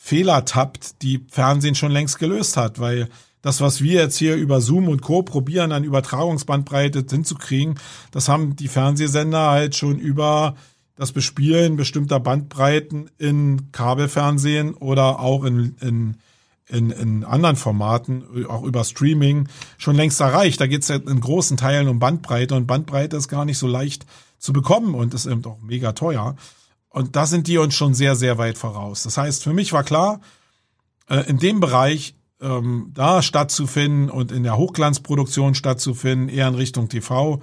Fehler 0.00 0.44
tappt, 0.44 1.02
die 1.02 1.26
Fernsehen 1.28 1.74
schon 1.74 1.92
längst 1.92 2.18
gelöst 2.18 2.56
hat, 2.56 2.78
weil 2.78 3.08
das, 3.42 3.60
was 3.60 3.82
wir 3.82 4.00
jetzt 4.00 4.16
hier 4.16 4.36
über 4.36 4.60
Zoom 4.60 4.88
und 4.88 5.02
Co. 5.02 5.22
probieren, 5.22 5.72
an 5.72 5.84
Übertragungsbandbreite 5.84 7.04
hinzukriegen, 7.08 7.78
das 8.10 8.28
haben 8.28 8.56
die 8.56 8.68
Fernsehsender 8.68 9.50
halt 9.50 9.76
schon 9.76 9.98
über 9.98 10.54
das 10.96 11.12
Bespielen 11.12 11.76
bestimmter 11.76 12.20
Bandbreiten 12.20 13.10
in 13.18 13.70
Kabelfernsehen 13.70 14.74
oder 14.74 15.20
auch 15.20 15.44
in, 15.44 15.76
in, 15.80 16.16
in, 16.68 16.90
in 16.90 17.24
anderen 17.24 17.56
Formaten, 17.56 18.24
auch 18.48 18.64
über 18.64 18.82
Streaming, 18.84 19.48
schon 19.78 19.94
längst 19.94 20.20
erreicht. 20.20 20.60
Da 20.60 20.66
geht 20.66 20.82
es 20.82 20.88
ja 20.88 20.96
in 20.96 21.20
großen 21.20 21.56
Teilen 21.56 21.88
um 21.88 21.98
Bandbreite 21.98 22.54
und 22.54 22.66
Bandbreite 22.66 23.16
ist 23.16 23.28
gar 23.28 23.44
nicht 23.44 23.58
so 23.58 23.66
leicht 23.66 24.06
zu 24.38 24.52
bekommen 24.52 24.94
und 24.94 25.14
ist 25.14 25.26
eben 25.26 25.44
auch 25.44 25.60
mega 25.60 25.92
teuer. 25.92 26.36
Und 26.90 27.16
da 27.16 27.26
sind 27.26 27.46
die 27.46 27.58
uns 27.58 27.74
schon 27.74 27.94
sehr, 27.94 28.16
sehr 28.16 28.38
weit 28.38 28.58
voraus. 28.58 29.02
Das 29.02 29.18
heißt, 29.18 29.44
für 29.44 29.52
mich 29.52 29.72
war 29.72 29.84
klar, 29.84 30.20
äh, 31.08 31.28
in 31.28 31.38
dem 31.38 31.60
Bereich 31.60 32.14
ähm, 32.40 32.90
da 32.94 33.22
stattzufinden 33.22 34.10
und 34.10 34.32
in 34.32 34.42
der 34.42 34.56
Hochglanzproduktion 34.56 35.54
stattzufinden, 35.54 36.28
eher 36.28 36.48
in 36.48 36.54
Richtung 36.54 36.88
TV, 36.88 37.40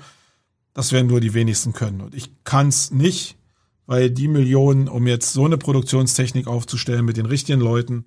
das 0.73 0.91
werden 0.91 1.07
nur 1.07 1.21
die 1.21 1.33
wenigsten 1.33 1.73
können. 1.73 2.01
Und 2.01 2.15
ich 2.15 2.31
kann 2.43 2.67
es 2.67 2.91
nicht, 2.91 3.37
weil 3.85 4.09
die 4.09 4.27
Millionen, 4.27 4.87
um 4.87 5.05
jetzt 5.07 5.33
so 5.33 5.45
eine 5.45 5.57
Produktionstechnik 5.57 6.47
aufzustellen 6.47 7.05
mit 7.05 7.17
den 7.17 7.25
richtigen 7.25 7.61
Leuten, 7.61 8.05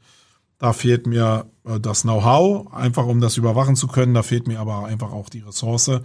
da 0.59 0.73
fehlt 0.73 1.07
mir 1.07 1.47
äh, 1.65 1.79
das 1.79 2.03
Know-how, 2.03 2.73
einfach 2.73 3.07
um 3.07 3.21
das 3.21 3.37
überwachen 3.37 3.77
zu 3.77 3.87
können. 3.87 4.15
Da 4.15 4.23
fehlt 4.23 4.49
mir 4.49 4.61
aber 4.61 4.87
einfach 4.87 5.13
auch 5.13 5.29
die 5.29 5.41
Ressource. 5.41 6.01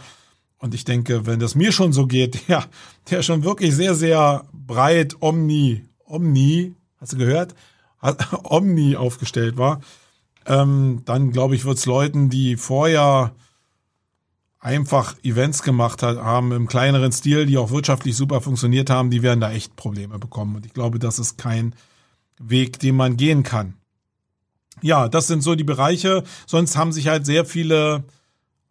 Und 0.63 0.73
ich 0.73 0.85
denke, 0.85 1.25
wenn 1.25 1.41
das 1.41 1.55
mir 1.55 1.73
schon 1.73 1.91
so 1.91 2.07
geht, 2.07 2.39
ja, 2.47 2.63
der 3.09 3.21
schon 3.21 3.43
wirklich 3.43 3.75
sehr, 3.75 3.95
sehr 3.95 4.45
breit 4.53 5.17
Omni, 5.19 5.83
Omni, 6.05 6.73
hast 7.01 7.11
du 7.11 7.17
gehört? 7.17 7.53
Omni 8.43 8.95
aufgestellt 8.95 9.57
war, 9.57 9.81
ähm, 10.45 11.01
dann 11.03 11.31
glaube 11.31 11.55
ich, 11.55 11.65
wird 11.65 11.79
es 11.79 11.85
Leuten, 11.85 12.29
die 12.29 12.55
vorher 12.55 13.35
einfach 14.61 15.15
Events 15.21 15.63
gemacht 15.63 16.01
hat, 16.01 16.17
haben 16.19 16.53
im 16.53 16.67
kleineren 16.67 17.11
Stil, 17.11 17.45
die 17.45 17.57
auch 17.57 17.71
wirtschaftlich 17.71 18.15
super 18.15 18.39
funktioniert 18.39 18.89
haben, 18.89 19.09
die 19.09 19.21
werden 19.21 19.41
da 19.41 19.51
echt 19.51 19.75
Probleme 19.75 20.17
bekommen. 20.17 20.55
Und 20.55 20.65
ich 20.65 20.73
glaube, 20.73 20.97
das 20.97 21.19
ist 21.19 21.37
kein 21.37 21.75
Weg, 22.39 22.79
den 22.79 22.95
man 22.95 23.17
gehen 23.17 23.43
kann. 23.43 23.73
Ja, 24.81 25.09
das 25.09 25.27
sind 25.27 25.43
so 25.43 25.55
die 25.55 25.65
Bereiche. 25.65 26.23
Sonst 26.47 26.77
haben 26.77 26.93
sich 26.93 27.09
halt 27.09 27.25
sehr 27.25 27.43
viele 27.43 28.05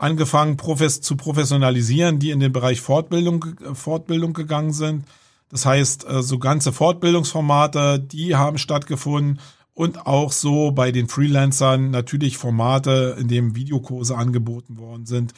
angefangen 0.03 0.57
profes 0.57 1.01
zu 1.01 1.17
professionalisieren, 1.17 2.19
die 2.19 2.31
in 2.31 2.41
den 2.41 2.53
Bereich 2.53 2.81
Fortbildung, 2.81 3.45
Fortbildung 3.73 4.33
gegangen 4.33 4.73
sind. 4.73 5.05
Das 5.49 5.65
heißt, 5.65 6.09
äh, 6.09 6.23
so 6.23 6.39
ganze 6.39 6.73
Fortbildungsformate, 6.73 8.01
die 8.01 8.35
haben 8.35 8.59
stattgefunden 8.59 9.39
und 9.75 10.07
auch 10.07 10.33
so 10.33 10.73
bei 10.73 10.91
den 10.91 11.09
Freelancern 11.09 11.91
natürlich 11.91 12.37
Formate, 12.37 13.17
in 13.21 13.29
denen 13.29 13.55
Videokurse 13.55 14.17
angeboten 14.17 14.77
worden 14.77 15.07
sind, 15.07 15.35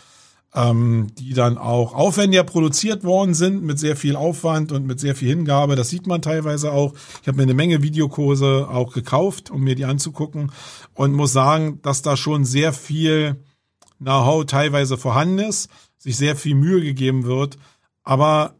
ähm, 0.54 1.08
die 1.18 1.34
dann 1.34 1.58
auch 1.58 1.92
aufwendiger 1.92 2.44
produziert 2.44 3.04
worden 3.04 3.34
sind 3.34 3.62
mit 3.64 3.78
sehr 3.78 3.96
viel 3.96 4.16
Aufwand 4.16 4.72
und 4.72 4.86
mit 4.86 4.98
sehr 4.98 5.14
viel 5.14 5.28
Hingabe. 5.28 5.76
Das 5.76 5.90
sieht 5.90 6.06
man 6.06 6.22
teilweise 6.22 6.72
auch. 6.72 6.94
Ich 7.20 7.28
habe 7.28 7.36
mir 7.36 7.42
eine 7.42 7.54
Menge 7.54 7.82
Videokurse 7.82 8.66
auch 8.70 8.94
gekauft, 8.94 9.50
um 9.50 9.60
mir 9.60 9.74
die 9.74 9.84
anzugucken 9.84 10.52
und 10.94 11.12
muss 11.12 11.34
sagen, 11.34 11.80
dass 11.82 12.00
da 12.00 12.16
schon 12.16 12.46
sehr 12.46 12.72
viel 12.72 13.36
Know-how 13.98 14.44
teilweise 14.44 14.96
vorhanden 14.96 15.38
ist, 15.38 15.70
sich 15.98 16.16
sehr 16.16 16.36
viel 16.36 16.54
Mühe 16.54 16.80
gegeben 16.80 17.24
wird. 17.24 17.58
Aber 18.02 18.54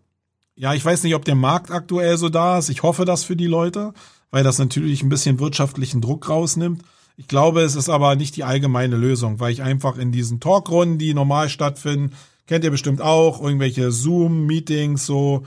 ja, 0.57 0.75
ich 0.75 0.85
weiß 0.85 1.03
nicht, 1.03 1.15
ob 1.15 1.25
der 1.25 1.35
Markt 1.35 1.71
aktuell 1.71 2.17
so 2.17 2.29
da 2.29 2.59
ist. 2.59 2.69
Ich 2.69 2.83
hoffe 2.83 3.05
das 3.05 3.25
für 3.25 3.37
die 3.37 3.47
Leute, 3.47 3.93
weil 4.31 4.45
das 4.45 4.59
natürlich 4.59 5.03
ein 5.03 5.09
bisschen 5.09 5.41
wirtschaftlichen 5.41 6.01
Druck 6.01 6.29
rausnimmt. 6.29 6.83
Ich 7.17 7.29
glaube, 7.29 7.63
es 7.63 7.77
ist 7.77 7.89
aber 7.89 8.17
nicht 8.17 8.37
die 8.37 8.45
allgemeine 8.45 8.97
Lösung, 8.97 9.39
weil 9.41 9.53
ich 9.53 9.63
einfach 9.63 9.99
in 9.99 10.11
diesen 10.11 10.41
Talkrunden, 10.41 10.99
die 10.99 11.15
normal 11.15 11.49
stattfinden, 11.49 12.15
kennt 12.47 12.65
ihr 12.65 12.71
bestimmt 12.71 13.01
auch, 13.01 13.41
irgendwelche 13.41 13.93
Zoom-Meetings, 13.93 15.07
so 15.07 15.45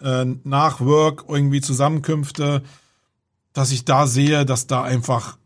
äh, 0.00 0.24
nach 0.44 0.80
Work, 0.80 1.24
irgendwie 1.28 1.60
Zusammenkünfte, 1.60 2.62
dass 3.52 3.72
ich 3.72 3.84
da 3.84 4.06
sehe, 4.06 4.46
dass 4.46 4.66
da 4.66 4.82
einfach 4.82 5.36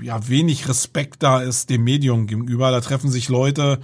ja 0.00 0.28
wenig 0.28 0.68
Respekt 0.68 1.22
da 1.22 1.40
ist 1.40 1.70
dem 1.70 1.84
Medium 1.84 2.26
gegenüber. 2.26 2.70
Da 2.70 2.80
treffen 2.80 3.10
sich 3.10 3.28
Leute, 3.28 3.80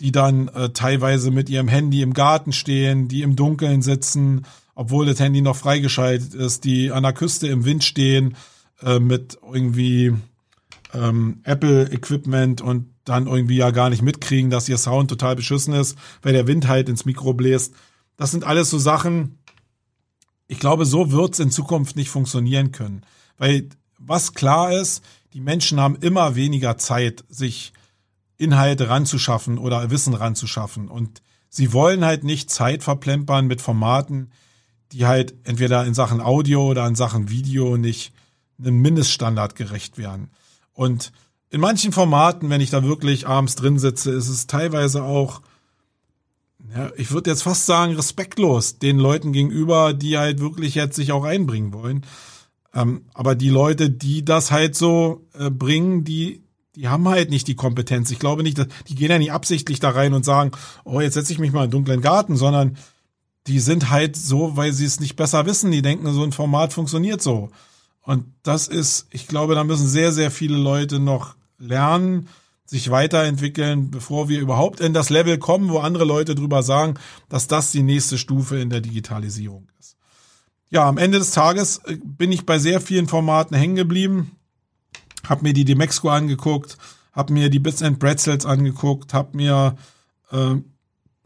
die 0.00 0.12
dann 0.12 0.48
äh, 0.48 0.70
teilweise 0.70 1.30
mit 1.30 1.48
ihrem 1.48 1.68
Handy 1.68 2.02
im 2.02 2.14
Garten 2.14 2.52
stehen, 2.52 3.08
die 3.08 3.22
im 3.22 3.36
Dunkeln 3.36 3.82
sitzen, 3.82 4.46
obwohl 4.74 5.06
das 5.06 5.20
Handy 5.20 5.40
noch 5.40 5.56
freigeschaltet 5.56 6.34
ist, 6.34 6.64
die 6.64 6.90
an 6.90 7.04
der 7.04 7.12
Küste 7.12 7.46
im 7.48 7.64
Wind 7.64 7.84
stehen 7.84 8.36
äh, 8.82 8.98
mit 8.98 9.38
irgendwie 9.42 10.14
ähm, 10.92 11.40
Apple-Equipment 11.44 12.60
und 12.60 12.90
dann 13.04 13.26
irgendwie 13.26 13.56
ja 13.56 13.70
gar 13.70 13.90
nicht 13.90 14.02
mitkriegen, 14.02 14.50
dass 14.50 14.68
ihr 14.68 14.78
Sound 14.78 15.10
total 15.10 15.36
beschissen 15.36 15.74
ist, 15.74 15.96
weil 16.22 16.32
der 16.32 16.46
Wind 16.46 16.68
halt 16.68 16.88
ins 16.88 17.04
Mikro 17.04 17.34
bläst. 17.34 17.74
Das 18.16 18.30
sind 18.30 18.44
alles 18.44 18.70
so 18.70 18.78
Sachen, 18.78 19.38
ich 20.46 20.58
glaube, 20.58 20.86
so 20.86 21.12
wird's 21.12 21.38
in 21.38 21.50
Zukunft 21.50 21.96
nicht 21.96 22.10
funktionieren 22.10 22.72
können. 22.72 23.02
Weil 23.38 23.68
was 23.98 24.34
klar 24.34 24.72
ist, 24.72 25.02
die 25.34 25.40
Menschen 25.40 25.80
haben 25.80 25.96
immer 25.96 26.36
weniger 26.36 26.78
Zeit, 26.78 27.24
sich 27.28 27.72
Inhalte 28.38 28.88
ranzuschaffen 28.88 29.58
oder 29.58 29.90
Wissen 29.90 30.14
ranzuschaffen. 30.14 30.88
Und 30.88 31.22
sie 31.50 31.72
wollen 31.72 32.04
halt 32.04 32.22
nicht 32.22 32.50
Zeit 32.50 32.84
verplempern 32.84 33.46
mit 33.46 33.60
Formaten, 33.60 34.30
die 34.92 35.06
halt 35.06 35.34
entweder 35.42 35.84
in 35.84 35.94
Sachen 35.94 36.20
Audio 36.20 36.70
oder 36.70 36.86
in 36.86 36.94
Sachen 36.94 37.30
Video 37.30 37.76
nicht 37.76 38.12
einem 38.60 38.80
Mindeststandard 38.80 39.56
gerecht 39.56 39.98
werden. 39.98 40.30
Und 40.72 41.10
in 41.50 41.60
manchen 41.60 41.92
Formaten, 41.92 42.48
wenn 42.48 42.60
ich 42.60 42.70
da 42.70 42.84
wirklich 42.84 43.26
abends 43.26 43.56
drin 43.56 43.80
sitze, 43.80 44.12
ist 44.12 44.28
es 44.28 44.46
teilweise 44.46 45.02
auch, 45.02 45.42
ja, 46.74 46.92
ich 46.96 47.10
würde 47.10 47.30
jetzt 47.30 47.42
fast 47.42 47.66
sagen, 47.66 47.94
respektlos 47.94 48.78
den 48.78 48.98
Leuten 48.98 49.32
gegenüber, 49.32 49.94
die 49.94 50.16
halt 50.16 50.38
wirklich 50.38 50.76
jetzt 50.76 50.94
sich 50.94 51.10
auch 51.10 51.24
einbringen 51.24 51.72
wollen. 51.72 52.06
Ähm, 52.74 53.02
aber 53.14 53.34
die 53.34 53.50
Leute, 53.50 53.88
die 53.88 54.24
das 54.24 54.50
halt 54.50 54.74
so 54.74 55.26
äh, 55.38 55.50
bringen, 55.50 56.04
die, 56.04 56.42
die 56.74 56.88
haben 56.88 57.08
halt 57.08 57.30
nicht 57.30 57.46
die 57.46 57.54
Kompetenz. 57.54 58.10
Ich 58.10 58.18
glaube 58.18 58.42
nicht, 58.42 58.58
dass, 58.58 58.66
die 58.88 58.96
gehen 58.96 59.10
ja 59.10 59.18
nicht 59.18 59.32
absichtlich 59.32 59.78
da 59.78 59.90
rein 59.90 60.12
und 60.12 60.24
sagen, 60.24 60.50
oh, 60.84 61.00
jetzt 61.00 61.14
setze 61.14 61.32
ich 61.32 61.38
mich 61.38 61.52
mal 61.52 61.66
in 61.66 61.70
dunklen 61.70 62.00
Garten, 62.00 62.36
sondern 62.36 62.76
die 63.46 63.60
sind 63.60 63.90
halt 63.90 64.16
so, 64.16 64.56
weil 64.56 64.72
sie 64.72 64.86
es 64.86 65.00
nicht 65.00 65.16
besser 65.16 65.46
wissen. 65.46 65.70
Die 65.70 65.82
denken, 65.82 66.12
so 66.12 66.24
ein 66.24 66.32
Format 66.32 66.72
funktioniert 66.72 67.22
so. 67.22 67.50
Und 68.02 68.26
das 68.42 68.66
ist, 68.66 69.06
ich 69.10 69.28
glaube, 69.28 69.54
da 69.54 69.64
müssen 69.64 69.86
sehr, 69.86 70.12
sehr 70.12 70.30
viele 70.30 70.56
Leute 70.56 70.98
noch 70.98 71.36
lernen, 71.58 72.28
sich 72.66 72.90
weiterentwickeln, 72.90 73.90
bevor 73.90 74.28
wir 74.28 74.40
überhaupt 74.40 74.80
in 74.80 74.94
das 74.94 75.10
Level 75.10 75.38
kommen, 75.38 75.68
wo 75.68 75.78
andere 75.78 76.04
Leute 76.04 76.34
drüber 76.34 76.62
sagen, 76.62 76.94
dass 77.28 77.46
das 77.46 77.70
die 77.70 77.82
nächste 77.82 78.18
Stufe 78.18 78.58
in 78.58 78.70
der 78.70 78.80
Digitalisierung 78.80 79.68
ist 79.78 79.96
ja, 80.74 80.88
am 80.88 80.98
Ende 80.98 81.20
des 81.20 81.30
Tages 81.30 81.78
äh, 81.84 81.96
bin 82.02 82.32
ich 82.32 82.44
bei 82.44 82.58
sehr 82.58 82.80
vielen 82.80 83.06
Formaten 83.06 83.56
hängen 83.56 83.76
geblieben, 83.76 84.32
hab 85.26 85.40
mir 85.40 85.52
die 85.52 85.64
Demexco 85.64 86.08
angeguckt, 86.08 86.76
hab 87.12 87.30
mir 87.30 87.48
die 87.48 87.60
Bits 87.60 87.80
and 87.80 88.00
Pretzels 88.00 88.44
angeguckt, 88.44 89.14
hab 89.14 89.36
mir 89.36 89.76
äh, 90.32 90.56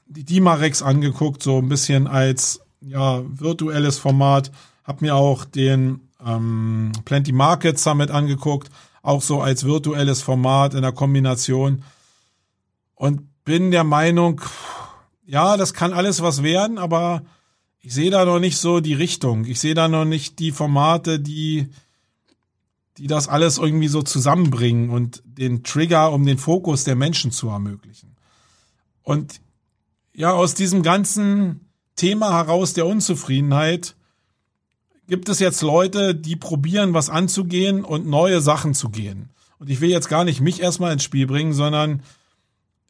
die 0.06 0.24
Dimarex 0.24 0.82
angeguckt, 0.82 1.42
so 1.42 1.58
ein 1.58 1.68
bisschen 1.70 2.06
als 2.06 2.60
ja 2.82 3.22
virtuelles 3.26 3.98
Format, 3.98 4.52
hab 4.84 5.00
mir 5.00 5.14
auch 5.14 5.46
den 5.46 6.00
ähm, 6.24 6.92
Plenty 7.06 7.32
Market 7.32 7.78
Summit 7.78 8.10
angeguckt, 8.10 8.68
auch 9.00 9.22
so 9.22 9.40
als 9.40 9.64
virtuelles 9.64 10.20
Format 10.20 10.74
in 10.74 10.82
der 10.82 10.92
Kombination. 10.92 11.84
Und 12.94 13.22
bin 13.44 13.70
der 13.70 13.84
Meinung, 13.84 14.42
ja, 15.24 15.56
das 15.56 15.72
kann 15.72 15.94
alles 15.94 16.20
was 16.20 16.42
werden, 16.42 16.76
aber 16.76 17.22
ich 17.88 17.94
sehe 17.94 18.10
da 18.10 18.26
noch 18.26 18.38
nicht 18.38 18.58
so 18.58 18.80
die 18.80 18.92
Richtung. 18.92 19.46
Ich 19.46 19.60
sehe 19.60 19.72
da 19.72 19.88
noch 19.88 20.04
nicht 20.04 20.40
die 20.40 20.52
Formate, 20.52 21.18
die, 21.18 21.68
die 22.98 23.06
das 23.06 23.28
alles 23.28 23.56
irgendwie 23.56 23.88
so 23.88 24.02
zusammenbringen 24.02 24.90
und 24.90 25.22
den 25.24 25.64
Trigger, 25.64 26.12
um 26.12 26.26
den 26.26 26.36
Fokus 26.36 26.84
der 26.84 26.96
Menschen 26.96 27.30
zu 27.30 27.48
ermöglichen. 27.48 28.14
Und 29.02 29.40
ja, 30.12 30.32
aus 30.32 30.52
diesem 30.52 30.82
ganzen 30.82 31.60
Thema 31.96 32.34
heraus 32.34 32.74
der 32.74 32.84
Unzufriedenheit 32.84 33.96
gibt 35.06 35.30
es 35.30 35.38
jetzt 35.38 35.62
Leute, 35.62 36.14
die 36.14 36.36
probieren, 36.36 36.92
was 36.92 37.08
anzugehen 37.08 37.86
und 37.86 38.06
neue 38.06 38.42
Sachen 38.42 38.74
zu 38.74 38.90
gehen. 38.90 39.30
Und 39.58 39.70
ich 39.70 39.80
will 39.80 39.88
jetzt 39.88 40.10
gar 40.10 40.24
nicht 40.24 40.42
mich 40.42 40.60
erstmal 40.60 40.92
ins 40.92 41.04
Spiel 41.04 41.26
bringen, 41.26 41.54
sondern 41.54 42.02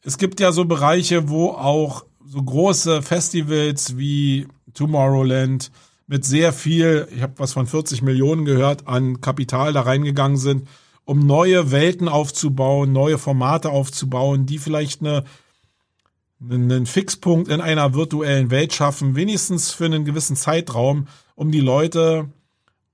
es 0.01 0.17
gibt 0.17 0.41
ja 0.41 0.51
so 0.51 0.65
Bereiche, 0.65 1.29
wo 1.29 1.51
auch 1.51 2.03
so 2.25 2.43
große 2.43 3.01
Festivals 3.01 3.97
wie 3.97 4.45
Tomorrowland 4.73 5.71
mit 6.07 6.25
sehr 6.25 6.53
viel, 6.53 7.07
ich 7.15 7.21
habe 7.21 7.33
was 7.37 7.53
von 7.53 7.67
40 7.67 8.01
Millionen 8.01 8.43
gehört, 8.43 8.87
an 8.87 9.21
Kapital 9.21 9.73
da 9.73 9.81
reingegangen 9.81 10.37
sind, 10.37 10.67
um 11.05 11.19
neue 11.25 11.71
Welten 11.71 12.07
aufzubauen, 12.07 12.91
neue 12.91 13.17
Formate 13.17 13.69
aufzubauen, 13.69 14.45
die 14.45 14.57
vielleicht 14.57 15.01
eine, 15.01 15.23
einen 16.49 16.85
Fixpunkt 16.85 17.47
in 17.47 17.61
einer 17.61 17.93
virtuellen 17.93 18.51
Welt 18.51 18.73
schaffen, 18.73 19.15
wenigstens 19.15 19.71
für 19.71 19.85
einen 19.85 20.05
gewissen 20.05 20.35
Zeitraum, 20.35 21.07
um 21.35 21.51
die 21.51 21.61
Leute 21.61 22.29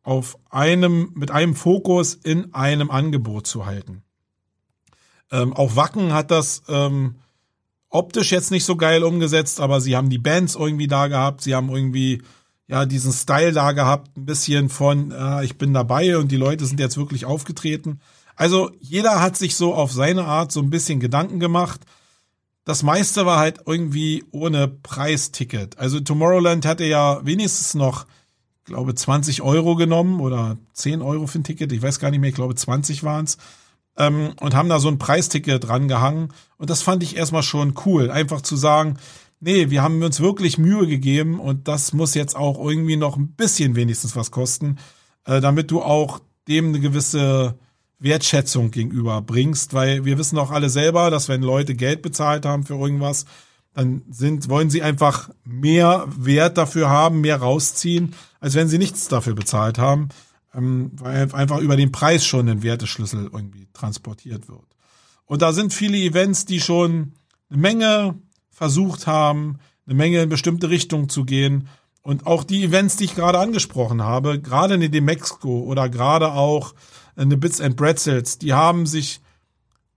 auf 0.04 0.38
einem, 0.50 1.12
mit 1.16 1.32
einem 1.32 1.56
Fokus 1.56 2.16
in 2.16 2.54
einem 2.54 2.92
Angebot 2.92 3.48
zu 3.48 3.66
halten. 3.66 4.04
Ähm, 5.32 5.54
auch 5.54 5.76
Wacken 5.76 6.14
hat 6.14 6.32
das 6.32 6.64
ähm, 6.68 7.16
optisch 7.96 8.32
jetzt 8.32 8.52
nicht 8.52 8.66
so 8.66 8.76
geil 8.76 9.04
umgesetzt, 9.04 9.60
aber 9.60 9.82
sie 9.82 9.96
haben 9.96 10.10
die 10.10 10.18
Bands 10.18 10.56
irgendwie 10.56 10.88
da 10.88 11.08
gehabt, 11.08 11.42
sie 11.42 11.56
haben 11.56 11.70
irgendwie 11.70 12.22
ja 12.68 12.86
diesen 12.86 13.14
Style 13.14 13.54
da 13.54 13.72
gehabt, 13.72 14.18
ein 14.18 14.26
bisschen 14.26 14.70
von 14.70 15.12
äh, 15.12 15.46
ich 15.46 15.58
bin 15.58 15.74
dabei 15.74 16.18
und 16.18 16.32
die 16.32 16.38
Leute 16.38 16.66
sind 16.66 16.80
jetzt 16.80 16.98
wirklich 16.98 17.26
aufgetreten. 17.26 18.00
Also 18.36 18.72
jeder 18.80 19.22
hat 19.22 19.38
sich 19.38 19.56
so 19.56 19.74
auf 19.74 19.92
seine 19.92 20.26
Art 20.26 20.52
so 20.52 20.62
ein 20.62 20.70
bisschen 20.70 21.00
Gedanken 21.00 21.40
gemacht. 21.40 21.82
Das 22.66 22.84
meiste 22.84 23.26
war 23.26 23.40
halt 23.40 23.62
irgendwie 23.66 24.26
ohne 24.32 24.68
Preisticket. 24.68 25.78
Also 25.78 26.00
Tomorrowland 26.00 26.66
hatte 26.66 26.84
ja 26.84 27.26
wenigstens 27.26 27.76
noch, 27.76 28.08
glaube 28.66 28.96
20 28.96 29.42
Euro 29.42 29.76
genommen 29.76 30.20
oder 30.20 30.58
10 30.74 31.02
Euro 31.02 31.28
für 31.28 31.40
ein 31.40 31.44
Ticket. 31.44 31.72
Ich 31.72 31.82
weiß 31.82 32.00
gar 32.00 32.12
nicht 32.12 32.20
mehr, 32.20 32.30
ich 32.30 32.36
glaube 32.36 32.56
20 32.56 33.04
waren's 33.04 33.38
ähm, 33.98 34.34
und 34.40 34.56
haben 34.56 34.70
da 34.70 34.80
so 34.80 34.88
ein 34.88 34.98
Preisticket 34.98 35.68
dran 35.68 35.88
gehangen. 35.88 36.30
Und 36.58 36.70
das 36.70 36.82
fand 36.82 37.04
ich 37.04 37.16
erstmal 37.16 37.44
schon 37.44 37.74
cool. 37.86 38.12
Einfach 38.12 38.42
zu 38.42 38.56
sagen, 38.56 38.98
nee, 39.40 39.70
wir 39.70 39.82
haben 39.82 40.02
uns 40.04 40.20
wirklich 40.20 40.58
Mühe 40.58 40.88
gegeben 40.88 41.40
und 41.40 41.68
das 41.68 41.94
muss 41.94 42.14
jetzt 42.14 42.36
auch 42.36 42.60
irgendwie 42.60 42.98
noch 42.98 43.18
ein 43.18 43.30
bisschen 43.30 43.76
wenigstens 43.76 44.16
was 44.16 44.32
kosten, 44.32 44.78
äh, 45.26 45.42
damit 45.42 45.72
du 45.72 45.82
auch 45.82 46.20
dem 46.48 46.70
eine 46.70 46.80
gewisse 46.80 47.56
Wertschätzung 48.00 48.72
gegenüber 48.72 49.22
bringst, 49.22 49.74
weil 49.74 50.06
wir 50.06 50.18
wissen 50.18 50.38
auch 50.38 50.52
alle 50.52 50.70
selber, 50.70 51.10
dass 51.10 51.30
wenn 51.30 51.42
Leute 51.42 51.76
Geld 51.76 52.02
bezahlt 52.02 52.46
haben 52.46 52.64
für 52.64 52.76
irgendwas, 52.76 53.26
dann 53.74 54.04
sind, 54.10 54.48
wollen 54.50 54.70
sie 54.70 54.82
einfach 54.84 55.30
mehr 55.44 56.06
Wert 56.18 56.58
dafür 56.58 56.90
haben, 56.90 57.22
mehr 57.22 57.38
rausziehen, 57.38 58.14
als 58.40 58.56
wenn 58.56 58.70
sie 58.70 58.78
nichts 58.78 59.08
dafür 59.08 59.34
bezahlt 59.34 59.78
haben 59.78 60.10
ähm, 60.56 60.92
weil 60.96 61.34
einfach 61.34 61.60
über 61.60 61.76
den 61.76 61.92
Preis 61.92 62.26
schon 62.26 62.48
ein 62.48 62.64
Werteschlüssel 62.64 63.30
irgendwie 63.32 63.68
transportiert 63.74 64.48
wird. 64.48 64.66
Und 65.26 65.42
da 65.42 65.54
sind 65.54 65.74
viele 65.74 65.98
Events, 65.98 66.46
die 66.46 66.62
schon 66.62 67.14
eine 67.50 67.60
Menge 67.60 68.16
versucht 68.50 69.08
haben, 69.08 69.60
eine 69.86 69.96
Menge 69.96 70.22
in 70.22 70.30
bestimmte 70.30 70.70
Richtung 70.70 71.10
zu 71.10 71.26
gehen. 71.26 71.68
Und 72.02 72.28
auch 72.28 72.44
die 72.44 72.64
Events, 72.64 72.98
die 72.98 73.06
ich 73.06 73.16
gerade 73.16 73.40
angesprochen 73.40 74.04
habe, 74.04 74.40
gerade 74.40 74.76
in 74.76 74.92
dem 74.92 75.06
Mexiko 75.06 75.62
oder 75.62 75.90
gerade 75.90 76.32
auch 76.32 76.74
in 77.18 77.30
den 77.30 77.40
Bits 77.40 77.62
and 77.62 77.76
Pretzels, 77.76 78.38
die 78.38 78.54
haben 78.54 78.86
sich, 78.86 79.22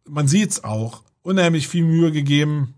man 0.07 0.29
sieht's 0.29 0.65
auch, 0.65 1.03
unheimlich 1.23 1.69
viel 1.69 1.85
Mühe 1.85 2.11
gegeben, 2.11 2.75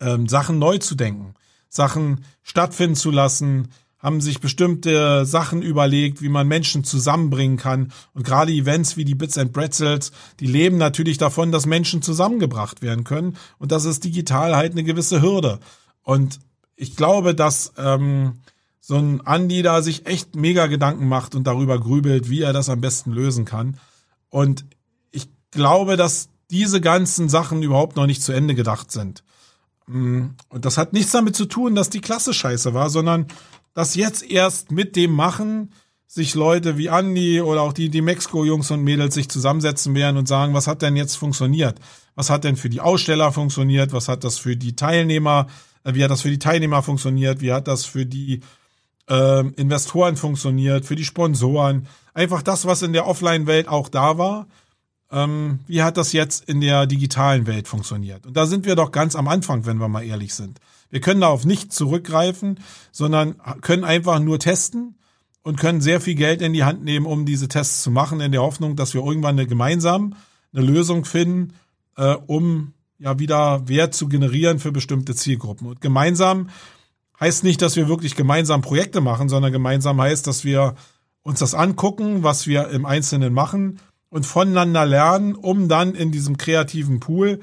ähm, 0.00 0.28
Sachen 0.28 0.58
neu 0.58 0.78
zu 0.78 0.94
denken, 0.94 1.34
Sachen 1.68 2.24
stattfinden 2.42 2.96
zu 2.96 3.10
lassen, 3.10 3.68
haben 4.06 4.20
sich 4.20 4.38
bestimmte 4.38 5.26
Sachen 5.26 5.62
überlegt, 5.62 6.22
wie 6.22 6.28
man 6.28 6.46
Menschen 6.46 6.84
zusammenbringen 6.84 7.56
kann. 7.56 7.90
Und 8.14 8.24
gerade 8.24 8.52
Events 8.52 8.96
wie 8.96 9.04
die 9.04 9.16
Bits 9.16 9.36
and 9.36 9.52
Pretzels, 9.52 10.12
die 10.38 10.46
leben 10.46 10.76
natürlich 10.76 11.18
davon, 11.18 11.50
dass 11.50 11.66
Menschen 11.66 12.02
zusammengebracht 12.02 12.82
werden 12.82 13.02
können. 13.02 13.36
Und 13.58 13.72
das 13.72 13.84
ist 13.84 14.04
digital 14.04 14.54
halt 14.54 14.72
eine 14.72 14.84
gewisse 14.84 15.22
Hürde. 15.22 15.58
Und 16.04 16.38
ich 16.76 16.94
glaube, 16.94 17.34
dass 17.34 17.72
ähm, 17.78 18.34
so 18.80 18.94
ein 18.94 19.26
Andi 19.26 19.62
da 19.62 19.82
sich 19.82 20.06
echt 20.06 20.36
mega 20.36 20.68
Gedanken 20.68 21.08
macht 21.08 21.34
und 21.34 21.44
darüber 21.44 21.80
grübelt, 21.80 22.30
wie 22.30 22.42
er 22.42 22.52
das 22.52 22.68
am 22.68 22.80
besten 22.80 23.10
lösen 23.10 23.44
kann. 23.44 23.76
Und 24.30 24.66
ich 25.10 25.28
glaube, 25.50 25.96
dass 25.96 26.28
diese 26.52 26.80
ganzen 26.80 27.28
Sachen 27.28 27.60
überhaupt 27.60 27.96
noch 27.96 28.06
nicht 28.06 28.22
zu 28.22 28.30
Ende 28.30 28.54
gedacht 28.54 28.92
sind. 28.92 29.24
Mm, 29.88 30.26
und 30.48 30.64
das 30.64 30.78
hat 30.78 30.92
nichts 30.92 31.10
damit 31.10 31.34
zu 31.34 31.46
tun, 31.46 31.74
dass 31.74 31.90
die 31.90 32.00
Klasse 32.00 32.32
scheiße 32.32 32.72
war, 32.72 32.88
sondern 32.88 33.26
dass 33.76 33.94
jetzt 33.94 34.28
erst 34.28 34.72
mit 34.72 34.96
dem 34.96 35.12
Machen 35.12 35.70
sich 36.06 36.34
Leute 36.34 36.78
wie 36.78 36.88
Andi 36.88 37.42
oder 37.42 37.60
auch 37.60 37.74
die, 37.74 37.90
die 37.90 38.00
Mexiko-Jungs 38.00 38.70
und 38.70 38.82
Mädels 38.82 39.14
sich 39.14 39.28
zusammensetzen 39.28 39.94
werden 39.94 40.16
und 40.16 40.26
sagen, 40.26 40.54
was 40.54 40.66
hat 40.66 40.80
denn 40.80 40.96
jetzt 40.96 41.16
funktioniert? 41.16 41.78
Was 42.14 42.30
hat 42.30 42.44
denn 42.44 42.56
für 42.56 42.70
die 42.70 42.80
Aussteller 42.80 43.32
funktioniert? 43.32 43.92
Was 43.92 44.08
hat 44.08 44.24
das 44.24 44.38
für 44.38 44.56
die 44.56 44.76
Teilnehmer, 44.76 45.48
äh, 45.84 45.92
wie 45.92 46.02
hat 46.02 46.10
das 46.10 46.22
für 46.22 46.30
die 46.30 46.38
Teilnehmer 46.38 46.82
funktioniert? 46.82 47.42
Wie 47.42 47.52
hat 47.52 47.68
das 47.68 47.84
für 47.84 48.06
die 48.06 48.40
äh, 49.10 49.46
Investoren 49.56 50.16
funktioniert, 50.16 50.86
für 50.86 50.96
die 50.96 51.04
Sponsoren? 51.04 51.86
Einfach 52.14 52.40
das, 52.42 52.64
was 52.64 52.80
in 52.80 52.94
der 52.94 53.06
Offline-Welt 53.06 53.68
auch 53.68 53.90
da 53.90 54.16
war. 54.16 54.46
Ähm, 55.10 55.60
wie 55.66 55.82
hat 55.82 55.96
das 55.96 56.12
jetzt 56.12 56.48
in 56.48 56.60
der 56.60 56.86
digitalen 56.86 57.46
Welt 57.46 57.68
funktioniert? 57.68 58.26
Und 58.26 58.36
da 58.36 58.46
sind 58.46 58.66
wir 58.66 58.74
doch 58.74 58.90
ganz 58.90 59.14
am 59.14 59.28
Anfang, 59.28 59.66
wenn 59.66 59.78
wir 59.78 59.88
mal 59.88 60.04
ehrlich 60.04 60.34
sind. 60.34 60.58
Wir 60.90 61.00
können 61.00 61.20
darauf 61.20 61.44
nicht 61.44 61.72
zurückgreifen, 61.72 62.60
sondern 62.92 63.36
können 63.60 63.84
einfach 63.84 64.18
nur 64.18 64.38
testen 64.38 64.96
und 65.42 65.58
können 65.60 65.80
sehr 65.80 66.00
viel 66.00 66.14
Geld 66.14 66.42
in 66.42 66.52
die 66.52 66.64
Hand 66.64 66.84
nehmen, 66.84 67.06
um 67.06 67.24
diese 67.24 67.48
Tests 67.48 67.82
zu 67.82 67.90
machen, 67.90 68.20
in 68.20 68.32
der 68.32 68.42
Hoffnung, 68.42 68.76
dass 68.76 68.94
wir 68.94 69.04
irgendwann 69.04 69.38
eine 69.38 69.46
gemeinsam 69.46 70.14
eine 70.52 70.64
Lösung 70.64 71.04
finden, 71.04 71.54
äh, 71.96 72.14
um 72.26 72.72
ja 72.98 73.18
wieder 73.18 73.68
Wert 73.68 73.94
zu 73.94 74.08
generieren 74.08 74.58
für 74.58 74.72
bestimmte 74.72 75.14
Zielgruppen. 75.14 75.66
Und 75.66 75.80
gemeinsam 75.80 76.48
heißt 77.20 77.44
nicht, 77.44 77.62
dass 77.62 77.76
wir 77.76 77.88
wirklich 77.88 78.16
gemeinsam 78.16 78.62
Projekte 78.62 79.00
machen, 79.00 79.28
sondern 79.28 79.52
gemeinsam 79.52 80.00
heißt, 80.00 80.26
dass 80.26 80.44
wir 80.44 80.74
uns 81.22 81.40
das 81.40 81.54
angucken, 81.54 82.22
was 82.22 82.46
wir 82.46 82.68
im 82.68 82.86
Einzelnen 82.86 83.32
machen 83.32 83.80
und 84.16 84.24
voneinander 84.24 84.86
lernen, 84.86 85.34
um 85.34 85.68
dann 85.68 85.94
in 85.94 86.10
diesem 86.10 86.38
kreativen 86.38 87.00
Pool 87.00 87.40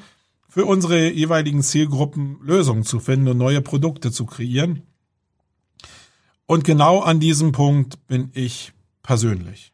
für 0.49 0.65
unsere 0.65 1.11
jeweiligen 1.11 1.61
Zielgruppen 1.61 2.39
Lösungen 2.41 2.81
zu 2.81 2.99
finden 2.99 3.27
und 3.27 3.37
neue 3.37 3.61
Produkte 3.61 4.11
zu 4.11 4.25
kreieren. 4.25 4.81
Und 6.47 6.63
genau 6.63 7.01
an 7.01 7.19
diesem 7.19 7.51
Punkt 7.51 8.07
bin 8.07 8.31
ich 8.33 8.73
persönlich. 9.03 9.71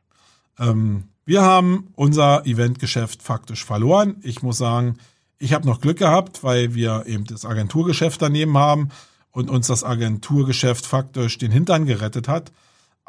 Ähm, 0.58 1.06
wir 1.24 1.42
haben 1.42 1.88
unser 1.96 2.46
Eventgeschäft 2.46 3.24
faktisch 3.24 3.64
verloren. 3.64 4.18
Ich 4.22 4.44
muss 4.44 4.58
sagen, 4.58 4.98
ich 5.38 5.54
habe 5.54 5.66
noch 5.66 5.80
Glück 5.80 6.00
gehabt, 6.00 6.44
weil 6.44 6.76
wir 6.76 7.06
eben 7.06 7.24
das 7.24 7.46
Agenturgeschäft 7.46 8.22
daneben 8.22 8.58
haben 8.58 8.90
und 9.32 9.50
uns 9.50 9.68
das 9.68 9.86
Agenturgeschäft 9.86 10.86
faktisch 10.86 11.38
den 11.38 11.52
Hintern 11.52 11.86
gerettet 11.86 12.28
hat. 12.28 12.52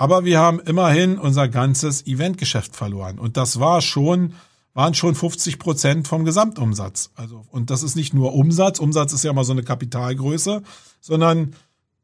Aber 0.01 0.25
wir 0.25 0.41
haben 0.41 0.61
immerhin 0.61 1.19
unser 1.19 1.47
ganzes 1.47 2.07
Eventgeschäft 2.07 2.75
verloren. 2.75 3.19
Und 3.19 3.37
das 3.37 3.61
war 3.61 3.83
schon 3.83 4.33
waren 4.73 4.95
schon 4.95 5.15
50 5.15 5.59
Prozent 5.59 6.09
vom 6.09 6.25
Gesamtumsatz. 6.25 7.11
Also, 7.17 7.45
und 7.51 7.69
das 7.69 7.83
ist 7.83 7.97
nicht 7.97 8.15
nur 8.15 8.33
Umsatz. 8.33 8.79
Umsatz 8.79 9.13
ist 9.13 9.25
ja 9.25 9.31
immer 9.31 9.45
so 9.45 9.53
eine 9.53 9.63
Kapitalgröße, 9.63 10.63
sondern 11.03 11.55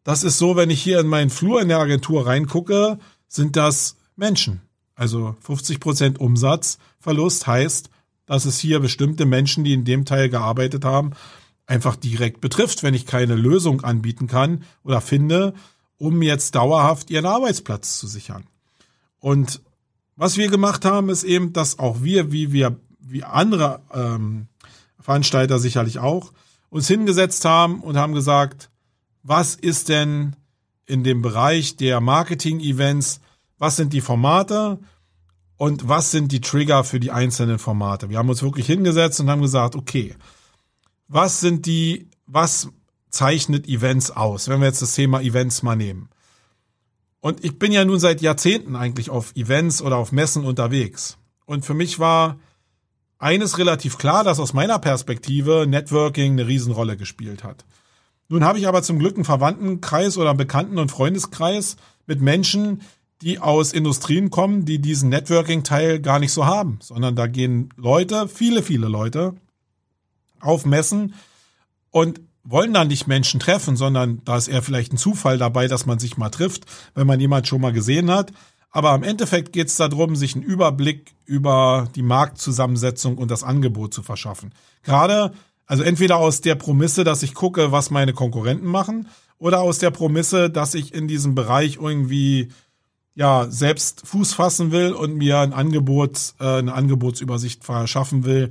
das 0.05 0.25
ist 0.25 0.37
so, 0.37 0.57
wenn 0.57 0.69
ich 0.69 0.83
hier 0.83 1.01
in 1.01 1.07
meinen 1.07 1.31
Flur 1.31 1.63
in 1.63 1.69
der 1.69 1.79
Agentur 1.79 2.27
reingucke, 2.27 2.99
sind 3.29 3.57
das 3.57 3.97
Menschen. 4.15 4.61
Also 4.95 5.35
50 5.41 5.81
Prozent 5.81 6.21
Umsatzverlust 6.21 7.47
heißt, 7.47 7.89
dass 8.27 8.45
es 8.45 8.59
hier 8.59 8.81
bestimmte 8.81 9.25
Menschen, 9.25 9.65
die 9.65 9.73
in 9.73 9.87
dem 9.87 10.05
Teil 10.05 10.29
gearbeitet 10.29 10.85
haben, 10.85 11.13
einfach 11.67 11.97
direkt 11.97 12.43
betrifft, 12.43 12.83
wenn 12.83 12.93
ich 12.93 13.07
keine 13.07 13.37
Lösung 13.37 13.81
anbieten 13.85 14.27
kann 14.27 14.65
oder 14.85 15.01
finde, 15.01 15.55
um 15.99 16.23
jetzt 16.23 16.55
dauerhaft 16.55 17.11
ihren 17.11 17.27
Arbeitsplatz 17.27 17.99
zu 17.99 18.07
sichern. 18.07 18.45
Und 19.19 19.63
was 20.17 20.37
wir 20.37 20.49
gemacht 20.49 20.85
haben, 20.85 21.09
ist 21.09 21.25
eben, 21.25 21.53
dass 21.53 21.79
auch 21.79 22.03
wir, 22.03 22.33
wie 22.33 22.53
wir, 22.53 22.77
wie 22.99 23.25
andere 23.25 23.81
ähm, 23.93 24.49
Veranstalter 25.01 25.59
sicherlich 25.59 25.99
auch, 25.99 26.33
uns 26.71 26.89
hingesetzt 26.89 27.45
haben 27.45 27.81
und 27.81 27.97
haben 27.97 28.15
gesagt, 28.15 28.71
was 29.23 29.55
ist 29.55 29.89
denn 29.89 30.37
in 30.87 31.05
dem 31.05 31.23
Bereich 31.23 31.77
der 31.77 32.01
Marketing-Events, 32.01 33.21
was 33.59 33.77
sind 33.77 33.93
die 33.93 34.01
Formate 34.01 34.79
und 35.57 35.89
was 35.89 36.11
sind 36.11 36.33
die 36.33 36.41
Trigger 36.41 36.85
für 36.85 37.01
die 37.01 37.11
einzelnen 37.11 37.59
Formate? 37.59 38.09
Wir 38.09 38.19
haben 38.19 38.29
uns 38.29 38.43
wirklich 38.43 38.67
hingesetzt 38.67 39.21
und 39.21 39.31
haben 39.31 39.43
gesagt, 39.43 39.75
okay, 39.75 40.15
was 41.09 41.41
sind 41.41 41.67
die, 41.67 42.09
was 42.27 42.69
zeichnet 43.11 43.69
Events 43.69 44.11
aus, 44.11 44.49
wenn 44.49 44.61
wir 44.61 44.67
jetzt 44.67 44.83
das 44.83 44.95
Thema 44.95 45.21
Events 45.21 45.63
mal 45.63 45.77
nehmen? 45.77 46.09
Und 47.21 47.45
ich 47.45 47.59
bin 47.59 47.73
ja 47.73 47.85
nun 47.85 47.99
seit 47.99 48.21
Jahrzehnten 48.21 48.77
eigentlich 48.77 49.11
auf 49.11 49.35
Events 49.35 49.83
oder 49.83 49.97
auf 49.97 50.13
Messen 50.13 50.45
unterwegs. 50.45 51.19
Und 51.45 51.65
für 51.65 51.75
mich 51.75 51.99
war 51.99 52.39
eines 53.19 53.59
relativ 53.59 53.99
klar, 53.99 54.25
dass 54.25 54.41
aus 54.41 54.53
meiner 54.53 54.79
Perspektive 54.79 55.67
Networking 55.67 56.33
eine 56.33 56.47
Riesenrolle 56.47 56.97
gespielt 56.97 57.45
hat. 57.45 57.65
Nun 58.29 58.45
habe 58.45 58.59
ich 58.59 58.69
aber 58.69 58.83
zum 58.83 58.99
Glück 58.99 59.15
einen 59.15 59.25
Verwandtenkreis 59.25 60.19
oder 60.19 60.31
einen 60.31 60.39
Bekannten- 60.39 60.79
und 60.79 60.91
Freundeskreis 60.91 61.77
mit 62.07 62.21
Menschen, 62.21 62.83
die 63.23 63.39
aus 63.39 63.73
Industrien 63.73 64.31
kommen, 64.31 64.65
die 64.65 64.79
diesen 64.79 65.09
Networking-Teil 65.09 66.01
gar 66.01 66.19
nicht 66.19 66.33
so 66.33 66.45
haben, 66.45 66.79
sondern 66.83 67.17
da 67.17 67.27
gehen 67.27 67.71
Leute, 67.77 68.29
viele, 68.29 68.63
viele 68.63 68.89
Leute 68.89 69.35
auf 70.41 70.67
Messen 70.67 71.15
und 71.91 72.21
wollen 72.49 72.73
da 72.73 72.85
nicht 72.85 73.07
Menschen 73.07 73.41
treffen, 73.41 73.77
sondern 73.77 74.23
da 74.25 74.37
ist 74.37 74.49
eher 74.49 74.63
vielleicht 74.63 74.93
ein 74.93 74.99
Zufall 74.99 75.37
dabei, 75.37 75.69
dass 75.69 75.85
man 75.85 75.99
sich 75.99 76.17
mal 76.17 76.31
trifft, 76.31 76.65
wenn 76.95 77.07
man 77.07 77.21
jemand 77.21 77.47
schon 77.49 77.61
mal 77.61 77.73
gesehen 77.73 78.11
hat. 78.11 78.33
Aber 78.71 78.95
im 78.95 79.03
Endeffekt 79.03 79.53
geht 79.53 79.69
es 79.69 79.77
darum, 79.77 80.17
sich 80.17 80.35
einen 80.35 80.45
Überblick 80.45 81.15
über 81.25 81.89
die 81.95 82.03
Marktzusammensetzung 82.03 83.19
und 83.19 83.31
das 83.31 83.43
Angebot 83.43 83.95
zu 83.95 84.03
verschaffen. 84.03 84.53
Gerade, 84.83 85.33
also 85.67 85.83
entweder 85.83 86.19
aus 86.19 86.41
der 86.41 86.55
Promisse, 86.55 87.03
dass 87.03 87.23
ich 87.23 87.35
gucke, 87.35 87.73
was 87.73 87.91
meine 87.91 88.13
Konkurrenten 88.13 88.67
machen, 88.67 89.09
oder 89.39 89.61
aus 89.61 89.79
der 89.79 89.91
Promisse, 89.91 90.49
dass 90.51 90.75
ich 90.75 90.95
in 90.95 91.09
diesem 91.09 91.35
Bereich 91.35 91.79
irgendwie 91.81 92.49
ja 93.15 93.47
selbst 93.51 94.07
Fuß 94.07 94.35
fassen 94.35 94.73
will 94.73 94.93
und 94.93 95.17
mir 95.17 95.39
ein 95.39 95.53
Angebot, 95.53 96.35
äh, 96.39 96.59
eine 96.59 96.75
Angebotsübersicht 96.75 97.65
verschaffen 97.65 98.25
will, 98.25 98.51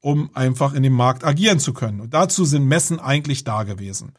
um 0.00 0.30
einfach 0.34 0.74
in 0.74 0.82
dem 0.82 0.92
Markt 0.92 1.24
agieren 1.24 1.58
zu 1.58 1.72
können. 1.72 2.00
Und 2.00 2.14
dazu 2.14 2.44
sind 2.44 2.66
Messen 2.66 3.00
eigentlich 3.00 3.44
da 3.44 3.64
gewesen. 3.64 4.12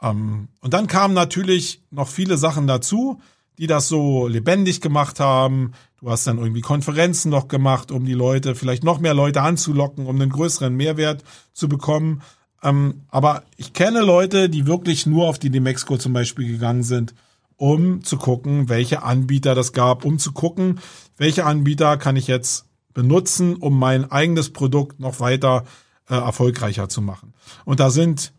Ähm, 0.00 0.48
und 0.60 0.74
dann 0.74 0.86
kamen 0.86 1.14
natürlich 1.14 1.82
noch 1.90 2.08
viele 2.08 2.36
Sachen 2.36 2.66
dazu, 2.66 3.20
die 3.58 3.66
das 3.66 3.88
so 3.88 4.26
lebendig 4.26 4.80
gemacht 4.80 5.20
haben. 5.20 5.72
Du 6.00 6.10
hast 6.10 6.26
dann 6.26 6.38
irgendwie 6.38 6.62
Konferenzen 6.62 7.30
noch 7.30 7.48
gemacht, 7.48 7.92
um 7.92 8.04
die 8.04 8.14
Leute, 8.14 8.54
vielleicht 8.54 8.82
noch 8.82 8.98
mehr 8.98 9.14
Leute 9.14 9.42
anzulocken, 9.42 10.06
um 10.06 10.20
einen 10.20 10.30
größeren 10.30 10.74
Mehrwert 10.74 11.22
zu 11.52 11.68
bekommen. 11.68 12.22
Ähm, 12.62 13.02
aber 13.08 13.44
ich 13.56 13.72
kenne 13.72 14.00
Leute, 14.00 14.48
die 14.48 14.66
wirklich 14.66 15.06
nur 15.06 15.28
auf 15.28 15.38
die 15.38 15.50
Demexco 15.50 15.96
zum 15.98 16.12
Beispiel 16.12 16.48
gegangen 16.48 16.82
sind, 16.82 17.14
um 17.56 18.02
zu 18.02 18.16
gucken, 18.16 18.68
welche 18.68 19.02
Anbieter 19.02 19.54
das 19.54 19.72
gab, 19.72 20.04
um 20.04 20.18
zu 20.18 20.32
gucken, 20.32 20.80
welche 21.16 21.44
Anbieter 21.44 21.96
kann 21.96 22.16
ich 22.16 22.26
jetzt 22.26 22.66
benutzen, 22.94 23.56
um 23.56 23.78
mein 23.78 24.10
eigenes 24.10 24.52
Produkt 24.52 25.00
noch 25.00 25.20
weiter 25.20 25.64
äh, 26.08 26.14
erfolgreicher 26.14 26.88
zu 26.88 27.02
machen. 27.02 27.34
Und 27.64 27.80
da 27.80 27.90
sind 27.90 28.32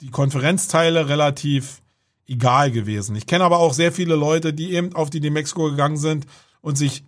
die 0.00 0.10
Konferenzteile 0.10 1.08
relativ 1.08 1.82
egal 2.26 2.70
gewesen. 2.70 3.16
Ich 3.16 3.26
kenne 3.26 3.44
aber 3.44 3.58
auch 3.58 3.74
sehr 3.74 3.92
viele 3.92 4.14
Leute, 4.14 4.52
die 4.52 4.72
eben 4.72 4.94
auf 4.94 5.10
die 5.10 5.20
Demexco 5.20 5.70
gegangen 5.70 5.96
sind 5.96 6.26
und 6.60 6.78
sich 6.78 7.04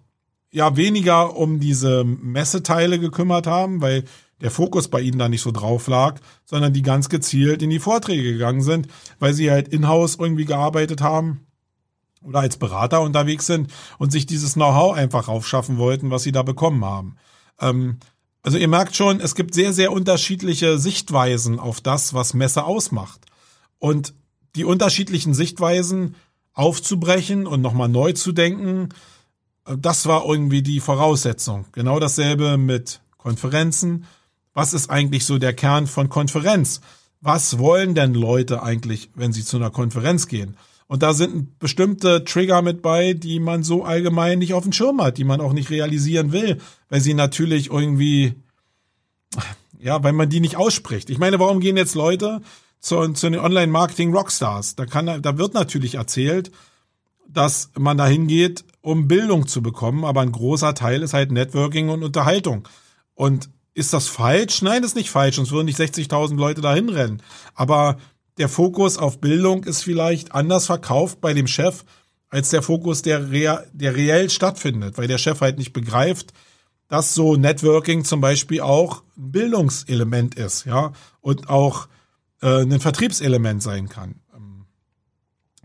ja 0.51 0.77
weniger 0.77 1.37
um 1.37 1.61
diese 1.61 2.05
Messeteile 2.05 2.99
gekümmert 2.99 3.47
haben, 3.47 3.81
weil 3.81 4.05
der 4.41 4.51
Fokus 4.51 4.89
bei 4.89 5.01
ihnen 5.01 5.19
da 5.19 5.29
nicht 5.29 5.41
so 5.41 5.53
drauf 5.53 5.87
lag, 5.87 6.21
sondern 6.45 6.73
die 6.73 6.83
ganz 6.83 7.09
gezielt 7.09 7.63
in 7.63 7.71
die 7.71 7.79
Vorträge 7.79 8.33
gegangen 8.33 8.61
sind, 8.61 8.89
weil 9.21 9.33
sie 9.33 9.51
halt 9.51 9.69
in-house 9.69 10.17
irgendwie 10.19 10.45
gearbeitet 10.45 11.01
haben 11.01 11.47
oder 12.25 12.41
als 12.41 12.57
Berater 12.57 13.01
unterwegs 13.01 13.47
sind 13.47 13.71
und 13.99 14.13
sich 14.13 14.27
dieses 14.27 14.55
Know-how 14.55 14.95
einfach 14.95 15.29
raufschaffen 15.29 15.79
wollten, 15.79 16.11
was 16.11 16.23
sie 16.23 16.33
da 16.33 16.43
bekommen 16.43 16.85
haben. 16.85 17.17
Ähm, 17.61 17.99
also 18.43 18.59
ihr 18.59 18.69
merkt 18.69 18.97
schon, 18.97 19.21
es 19.21 19.35
gibt 19.35 19.55
sehr, 19.55 19.73
sehr 19.73 19.93
unterschiedliche 19.93 20.79
Sichtweisen 20.79 21.61
auf 21.61 21.81
das, 21.81 22.13
was 22.15 22.35
Messe 22.35 22.65
ausmacht. 22.65 23.21
Und 23.79 24.15
die 24.57 24.65
unterschiedlichen 24.65 25.35
Sichtweisen 25.35 26.17
aufzubrechen 26.53 27.47
und 27.47 27.63
nochmal 27.63 27.89
neu 27.89 28.13
zu 28.13 28.33
denken, 28.33 28.89
äh, 29.67 29.77
das 29.79 30.07
war 30.07 30.25
irgendwie 30.25 30.63
die 30.63 30.81
Voraussetzung. 30.81 31.67
Genau 31.73 32.01
dasselbe 32.01 32.57
mit 32.57 33.01
Konferenzen 33.17 34.07
was 34.55 34.75
ist 34.75 34.91
eigentlich 34.91 35.25
so 35.25 35.39
der 35.39 35.55
Kern 35.55 35.87
von 35.87 36.09
Konferenz? 36.09 36.81
Was 37.21 37.59
wollen 37.59 37.95
denn 37.95 38.15
Leute 38.15 38.63
eigentlich, 38.63 39.11
wenn 39.15 39.33
sie 39.33 39.45
zu 39.45 39.57
einer 39.57 39.71
Konferenz 39.71 40.29
gehen? 40.29 40.57
Und 40.93 41.03
da 41.03 41.15
sind 41.15 41.59
bestimmte 41.59 42.23
Trigger 42.23 42.61
mit 42.61 42.83
bei, 42.83 43.15
die 43.15 43.41
man 43.41 43.63
so 43.63 43.83
allgemein 43.83 44.41
nicht 44.41 44.53
auf 44.53 44.65
dem 44.65 44.75
Schirm 44.75 45.01
hat, 45.01 45.17
die 45.17 45.25
man 45.25 45.41
auch 45.41 45.55
nicht 45.55 45.71
realisieren 45.71 46.33
will, 46.33 46.59
weil 46.91 47.01
sie 47.01 47.15
natürlich 47.15 47.71
irgendwie, 47.71 48.35
ja, 49.79 50.05
weil 50.05 50.13
man 50.13 50.29
die 50.29 50.41
nicht 50.41 50.57
ausspricht. 50.57 51.09
Ich 51.09 51.17
meine, 51.17 51.39
warum 51.39 51.61
gehen 51.61 51.79
jetzt 51.79 51.95
Leute 51.95 52.43
zu, 52.79 53.09
zu 53.15 53.31
den 53.31 53.41
Online-Marketing-Rockstars? 53.41 54.77
Da 54.77 54.85
kann, 54.85 55.23
da 55.23 55.39
wird 55.39 55.55
natürlich 55.55 55.95
erzählt, 55.95 56.53
dass 57.27 57.71
man 57.79 57.97
dahin 57.97 58.27
geht, 58.27 58.63
um 58.83 59.09
Bildung 59.09 59.47
zu 59.47 59.63
bekommen, 59.63 60.05
aber 60.05 60.21
ein 60.21 60.33
großer 60.33 60.75
Teil 60.75 61.01
ist 61.01 61.15
halt 61.15 61.33
Networking 61.33 61.89
und 61.89 62.05
Unterhaltung. 62.05 62.69
Und 63.15 63.49
ist 63.73 63.95
das 63.95 64.09
falsch? 64.09 64.61
Nein, 64.61 64.83
ist 64.83 64.97
nicht 64.97 65.09
falsch, 65.09 65.37
sonst 65.37 65.53
würden 65.53 65.65
nicht 65.65 65.81
60.000 65.81 66.37
Leute 66.37 66.61
dahin 66.61 66.91
rennen. 66.91 67.23
Aber 67.55 67.97
der 68.39 68.49
Fokus 68.49 68.99
auf 68.99 69.21
Bildung 69.21 69.65
ist 69.65 69.83
vielleicht 69.83 70.33
anders 70.33 70.67
verkauft 70.67 71.21
bei 71.21 71.35
dem 71.35 71.47
Chef 71.47 71.85
als 72.29 72.49
der 72.49 72.63
Fokus, 72.63 73.03
der, 73.03 73.31
rea 73.31 73.63
der 73.73 73.95
reell 73.95 74.31
stattfindet, 74.31 74.97
weil 74.97 75.07
der 75.07 75.19
Chef 75.19 75.41
halt 75.43 75.59
nicht 75.59 75.75
begreift, 75.75 76.33
dass 76.89 77.15
so 77.15 77.37
Networking 77.37 78.05
zum 78.05 78.21
Beispiel 78.21 78.63
auch 78.63 79.03
ein 79.17 79.33
Bildungselement 79.33 80.35
ist, 80.35 80.65
ja, 80.65 80.93
und 81.21 81.51
auch 81.51 81.89
äh, 82.41 82.63
ein 82.63 82.81
Vertriebselement 82.81 83.63
sein 83.63 83.89
kann. 83.89 84.23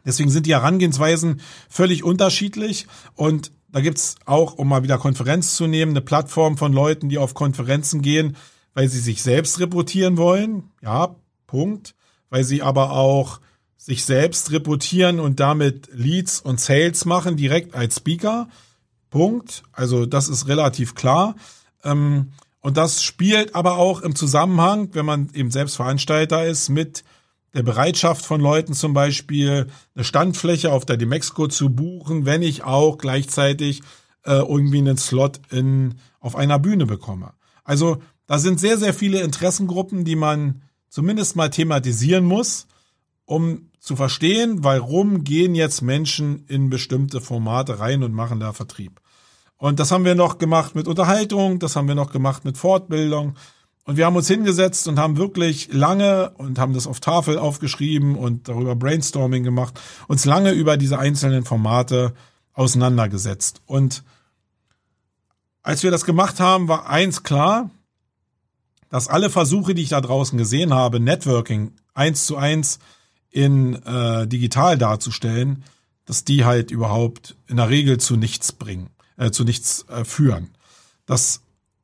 Deswegen 0.07 0.29
sind 0.29 0.45
die 0.45 0.53
Herangehensweisen 0.53 1.41
völlig 1.69 2.01
unterschiedlich 2.01 2.87
und 3.15 3.51
da 3.67 3.81
gibt's 3.81 4.15
auch, 4.25 4.53
um 4.53 4.69
mal 4.69 4.81
wieder 4.81 4.97
Konferenz 4.97 5.57
zu 5.57 5.67
nehmen, 5.67 5.91
eine 5.91 6.01
Plattform 6.01 6.57
von 6.57 6.71
Leuten, 6.71 7.09
die 7.09 7.17
auf 7.17 7.33
Konferenzen 7.33 8.01
gehen, 8.01 8.37
weil 8.73 8.87
sie 8.87 8.99
sich 8.99 9.21
selbst 9.21 9.59
reportieren 9.59 10.15
wollen. 10.15 10.71
Ja, 10.81 11.17
Punkt. 11.45 11.93
Weil 12.29 12.43
sie 12.43 12.61
aber 12.61 12.91
auch 12.91 13.39
sich 13.77 14.03
selbst 14.03 14.51
reportieren 14.51 15.19
und 15.19 15.39
damit 15.39 15.89
Leads 15.93 16.41
und 16.41 16.59
Sales 16.59 17.05
machen, 17.05 17.37
direkt 17.37 17.73
als 17.75 17.97
Speaker. 17.97 18.49
Punkt. 19.09 19.63
Also 19.71 20.05
das 20.05 20.27
ist 20.27 20.47
relativ 20.47 20.95
klar. 20.95 21.35
Ähm, 21.83 22.31
und 22.59 22.75
das 22.75 23.01
spielt 23.01 23.55
aber 23.55 23.77
auch 23.77 24.01
im 24.01 24.15
Zusammenhang, 24.15 24.89
wenn 24.93 25.05
man 25.05 25.29
eben 25.33 25.51
selbst 25.51 25.77
Veranstalter 25.77 26.45
ist, 26.45 26.69
mit 26.69 27.03
der 27.53 27.63
Bereitschaft 27.63 28.25
von 28.25 28.41
Leuten 28.41 28.73
zum 28.73 28.93
Beispiel 28.93 29.67
eine 29.95 30.03
Standfläche 30.03 30.71
auf 30.71 30.85
der 30.85 30.97
Demexco 30.97 31.47
zu 31.47 31.69
buchen, 31.69 32.25
wenn 32.25 32.41
ich 32.41 32.63
auch 32.63 32.97
gleichzeitig 32.97 33.81
äh, 34.23 34.33
irgendwie 34.33 34.79
einen 34.79 34.97
Slot 34.97 35.39
in, 35.49 35.95
auf 36.19 36.35
einer 36.35 36.59
Bühne 36.59 36.85
bekomme. 36.85 37.33
Also 37.63 38.01
da 38.25 38.37
sind 38.37 38.59
sehr, 38.59 38.77
sehr 38.77 38.93
viele 38.93 39.21
Interessengruppen, 39.21 40.03
die 40.03 40.17
man 40.17 40.61
zumindest 40.89 41.35
mal 41.35 41.49
thematisieren 41.49 42.25
muss, 42.25 42.67
um 43.25 43.71
zu 43.79 43.95
verstehen, 43.95 44.63
warum 44.63 45.23
gehen 45.23 45.55
jetzt 45.55 45.81
Menschen 45.81 46.45
in 46.47 46.69
bestimmte 46.69 47.21
Formate 47.21 47.79
rein 47.79 48.03
und 48.03 48.13
machen 48.13 48.39
da 48.39 48.53
Vertrieb. 48.53 48.99
Und 49.57 49.79
das 49.79 49.91
haben 49.91 50.05
wir 50.05 50.15
noch 50.15 50.37
gemacht 50.37 50.75
mit 50.75 50.87
Unterhaltung, 50.87 51.59
das 51.59 51.75
haben 51.75 51.87
wir 51.87 51.95
noch 51.95 52.11
gemacht 52.11 52.45
mit 52.45 52.57
Fortbildung, 52.57 53.35
und 53.87 53.95
wir 53.95 54.05
haben 54.05 54.17
uns 54.17 54.27
hingesetzt 54.27 54.89
und 54.89 54.99
haben 54.99 55.15
wirklich 55.15 55.71
lange 55.71 56.31
und 56.31 56.59
haben 56.59 56.73
das 56.73 56.87
auf 56.87 56.99
Tafel 56.99 57.37
aufgeschrieben 57.37 58.17
und 58.17 58.49
darüber 58.49 58.75
Brainstorming 58.75 59.45
gemacht, 59.45 59.79
uns 60.09 60.25
lange 60.25 60.51
über 60.51 60.75
diese 60.75 60.99
einzelnen 60.99 61.45
Formate 61.45 62.13
auseinandergesetzt. 62.51 63.61
Und 63.65 64.03
als 65.63 65.83
wir 65.83 65.91
das 65.91 66.03
gemacht 66.03 66.41
haben, 66.41 66.67
war 66.67 66.89
eins 66.89 67.23
klar, 67.23 67.69
dass 68.89 69.07
alle 69.07 69.29
Versuche, 69.29 69.75
die 69.75 69.81
ich 69.83 69.89
da 69.89 70.01
draußen 70.01 70.37
gesehen 70.37 70.73
habe, 70.73 70.99
Networking 70.99 71.73
eins 71.93 72.25
zu 72.25 72.37
eins 72.37 72.79
in 73.29 73.75
äh, 73.83 74.27
digital 74.27 74.77
darzustellen, 74.77 75.63
dass 76.05 76.23
die 76.23 76.45
halt 76.45 76.71
überhaupt 76.71 77.35
in 77.47 77.57
der 77.57 77.69
Regel 77.69 77.99
zu 77.99 78.15
nichts 78.15 78.51
bringen, 78.51 78.89
äh, 79.17 79.31
zu 79.31 79.43
nichts 79.43 79.85
äh, 79.89 80.05
führen. 80.05 80.49
Das 81.05 81.41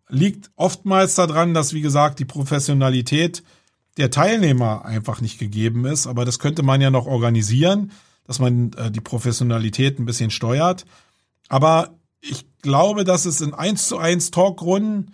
liegt 0.08 0.52
oftmals 0.56 1.16
daran, 1.16 1.54
dass, 1.54 1.74
wie 1.74 1.82
gesagt, 1.82 2.20
die 2.20 2.26
Professionalität 2.26 3.44
der 3.98 4.10
Teilnehmer 4.10 4.86
einfach 4.86 5.22
nicht 5.22 5.40
gegeben 5.40 5.86
ist. 5.86 6.08
Aber 6.08 6.26
das 6.26 6.40
könnte 6.40 6.64
man 6.64 6.82
ja 6.82 6.90
noch 6.90 7.06
organisieren, 7.06 7.92
dass 8.26 8.40
man 8.40 8.74
äh, 8.74 8.92
die 8.92 9.02
Professionalität 9.02 10.00
ein 10.00 10.06
bisschen 10.06 10.32
steuert. 10.32 10.86
Aber 11.50 11.92
ich 12.22 12.46
glaube, 12.62 13.04
dass 13.04 13.26
es 13.26 13.42
in 13.42 13.54
1 13.54 13.88
zu 13.88 13.98
1 13.98 14.32
Talkrunden 14.32 15.14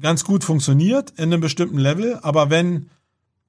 ganz 0.00 0.24
gut 0.24 0.44
funktioniert 0.44 1.10
in 1.16 1.24
einem 1.24 1.40
bestimmten 1.40 1.78
Level. 1.78 2.18
Aber 2.22 2.50
wenn 2.50 2.90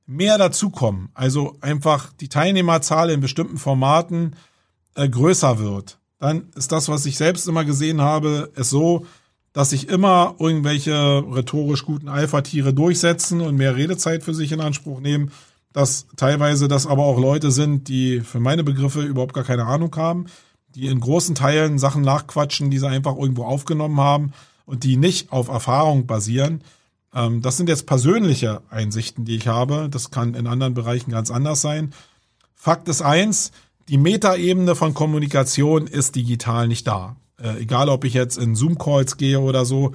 mehr 0.06 0.38
dazukommen, 0.38 1.10
also 1.14 1.58
einfach 1.62 2.14
die 2.14 2.30
Teilnehmerzahl 2.30 3.10
in 3.10 3.20
bestimmten 3.20 3.58
Formaten 3.58 4.36
äh, 4.96 5.08
größer 5.08 5.60
wird, 5.60 6.00
dann 6.20 6.50
ist 6.56 6.72
das, 6.72 6.90
was 6.90 7.06
ich 7.06 7.18
selbst 7.18 7.48
immer 7.48 7.66
gesehen 7.66 8.02
habe, 8.02 8.52
es 8.56 8.70
so, 8.70 9.06
dass 9.54 9.72
sich 9.72 9.90
immer 9.90 10.36
irgendwelche 10.40 11.24
rhetorisch 11.34 11.86
guten 11.86 12.10
Alpha-Tiere 12.10 12.74
durchsetzen 12.74 13.42
und 13.42 13.56
mehr 13.56 13.76
Redezeit 13.76 14.24
für 14.24 14.34
sich 14.34 14.52
in 14.52 14.62
Anspruch 14.62 15.00
nehmen, 15.00 15.32
dass 15.74 16.08
teilweise 16.16 16.68
das 16.68 16.88
aber 16.88 17.04
auch 17.04 17.20
Leute 17.20 17.52
sind, 17.52 17.88
die 17.88 18.22
für 18.22 18.40
meine 18.40 18.64
Begriffe 18.64 19.02
überhaupt 19.02 19.34
gar 19.34 19.44
keine 19.44 19.66
Ahnung 19.66 19.96
haben, 19.96 20.26
die 20.70 20.88
in 20.88 21.00
großen 21.00 21.36
Teilen 21.36 21.80
Sachen 21.80 22.02
nachquatschen, 22.02 22.72
die 22.72 22.78
sie 22.78 22.88
einfach 22.88 23.16
irgendwo 23.16 23.44
aufgenommen 23.46 24.00
haben 24.00 24.34
und 24.68 24.84
die 24.84 24.96
nicht 24.96 25.32
auf 25.32 25.48
Erfahrung 25.48 26.06
basieren. 26.06 26.62
Ähm, 27.16 27.42
das 27.42 27.58
sind 27.58 27.68
jetzt 27.68 27.88
persönliche 27.88 28.62
Einsichten, 28.70 29.26
die 29.26 29.38
ich 29.38 29.48
habe. 29.48 29.90
Das 29.90 30.12
kann 30.12 30.36
in 30.36 30.46
anderen 30.46 30.76
Bereichen 30.76 31.10
ganz 31.10 31.32
anders 31.32 31.62
sein. 31.62 31.92
Fakt 32.54 32.88
ist 32.88 33.02
eins, 33.02 33.52
die 33.90 33.98
Metaebene 33.98 34.76
von 34.76 34.94
Kommunikation 34.94 35.88
ist 35.88 36.16
digital 36.16 36.68
nicht 36.68 36.86
da 36.86 37.16
äh, 37.42 37.62
egal 37.62 37.90
ob 37.90 38.04
ich 38.04 38.14
jetzt 38.14 38.38
in 38.38 38.56
Zoom-Calls 38.56 39.18
gehe 39.18 39.40
oder 39.40 39.66
so, 39.66 39.94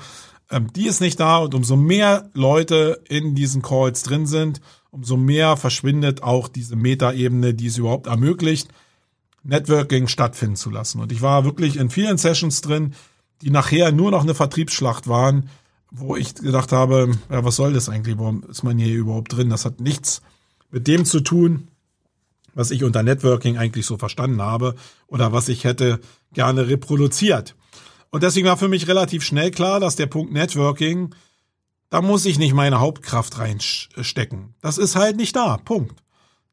ähm, 0.50 0.72
die 0.74 0.87
ist 0.87 1.00
nicht 1.00 1.18
da 1.20 1.38
und 1.38 1.54
umso 1.54 1.76
mehr 1.76 2.30
Leute 2.35 3.02
in 3.08 3.35
diesen 3.35 3.62
Calls 3.62 4.02
drin 4.02 4.26
sind, 4.26 4.61
umso 4.90 5.16
mehr 5.16 5.56
verschwindet 5.56 6.22
auch 6.22 6.48
diese 6.48 6.76
Metaebene, 6.76 7.54
die 7.54 7.66
es 7.66 7.78
überhaupt 7.78 8.06
ermöglicht, 8.06 8.68
Networking 9.42 10.06
stattfinden 10.06 10.56
zu 10.56 10.70
lassen. 10.70 11.00
Und 11.00 11.11
ich 11.11 11.22
war 11.22 11.44
wirklich 11.44 11.76
in 11.76 11.90
vielen 11.90 12.18
Sessions 12.18 12.61
drin, 12.61 12.94
die 13.42 13.50
nachher 13.50 13.92
nur 13.92 14.11
noch 14.11 14.22
eine 14.22 14.35
Vertriebsschlacht 14.35 15.09
waren, 15.09 15.50
wo 15.90 16.16
ich 16.16 16.35
gedacht 16.35 16.72
habe, 16.72 17.12
ja, 17.31 17.44
was 17.44 17.57
soll 17.57 17.74
das 17.74 17.88
eigentlich? 17.88 18.18
Warum 18.18 18.44
ist 18.44 18.62
man 18.62 18.78
hier 18.78 18.94
überhaupt 18.94 19.33
drin? 19.33 19.50
Das 19.50 19.64
hat 19.64 19.81
nichts 19.81 20.22
mit 20.70 20.87
dem 20.87 21.05
zu 21.05 21.20
tun, 21.20 21.68
was 22.55 22.70
ich 22.70 22.85
unter 22.85 23.02
Networking 23.02 23.59
eigentlich 23.59 23.85
so 23.85 23.98
verstanden 23.98 24.40
habe 24.40 24.74
oder 25.07 25.33
was 25.33 25.48
ich 25.48 25.64
hätte 25.64 26.00
gerne 26.33 26.68
reproduziert. 26.68 27.55
Und 28.11 28.22
deswegen 28.22 28.46
war 28.46 28.57
für 28.57 28.68
mich 28.68 28.88
relativ 28.88 29.22
schnell 29.22 29.50
klar, 29.50 29.81
dass 29.81 29.96
der 29.96 30.07
Punkt 30.07 30.33
Networking, 30.33 31.14
da 31.90 32.00
muss 32.00 32.24
ich 32.24 32.38
nicht 32.38 32.55
meine 32.55 32.81
Hauptkraft 32.81 33.38
reinstecken. 33.38 34.55
Das 34.61 34.78
ist 34.78 34.96
halt 34.96 35.16
nicht 35.16 35.37
da. 35.37 35.59
Punkt. 35.59 36.02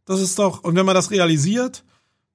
Das 0.06 0.20
ist 0.20 0.40
doch, 0.40 0.64
und 0.64 0.76
wenn 0.76 0.86
man 0.86 0.96
das 0.96 1.12
realisiert, 1.12 1.84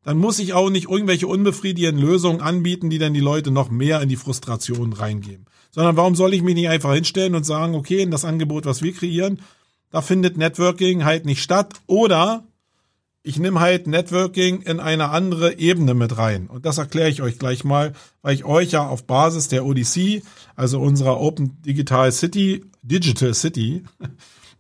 dann 0.05 0.19
muss 0.19 0.39
ich 0.39 0.53
auch 0.53 0.71
nicht 0.71 0.89
irgendwelche 0.89 1.27
unbefriedigenden 1.27 2.01
Lösungen 2.01 2.41
anbieten, 2.41 2.91
die 2.91 2.99
dann 2.99 3.15
die 3.15 3.21
Leute 3.21 3.51
noch 3.51 3.71
mehr 3.71 4.01
in 4.01 4.09
die 4.09 4.17
Frustration 4.17 4.93
reingeben. 4.93 5.47
Sondern 5.71 5.97
warum 5.97 6.15
soll 6.15 6.35
ich 6.35 6.43
mich 6.43 6.55
nicht 6.55 6.69
einfach 6.69 6.95
hinstellen 6.95 7.35
und 7.35 7.45
sagen, 7.45 7.75
okay, 7.75 8.03
in 8.03 8.11
das 8.11 8.25
Angebot, 8.25 8.67
was 8.67 8.83
wir 8.83 8.93
kreieren, 8.93 9.41
da 9.91 10.03
findet 10.03 10.37
Networking 10.37 11.05
halt 11.05 11.25
nicht 11.25 11.43
statt 11.43 11.75
oder 11.87 12.45
ich 13.27 13.39
nehme 13.39 13.61
halt 13.61 13.87
Networking 13.87 14.61
in 14.61 14.81
eine 14.81 15.09
andere 15.09 15.59
Ebene 15.59 15.95
mit 15.95 16.19
rein. 16.19 16.47
Und 16.47 16.67
das 16.67 16.77
erkläre 16.77 17.09
ich 17.09 17.23
euch 17.23 17.39
gleich 17.39 17.65
mal, 17.65 17.95
weil 18.21 18.35
ich 18.35 18.45
euch 18.45 18.73
ja 18.73 18.87
auf 18.87 19.05
Basis 19.05 19.49
der 19.49 19.65
ODC, 19.65 20.23
also 20.57 20.79
unserer 20.79 21.19
Open 21.19 21.63
Digital 21.63 22.13
City, 22.13 22.67
Digital 22.83 23.33
City, 23.33 23.85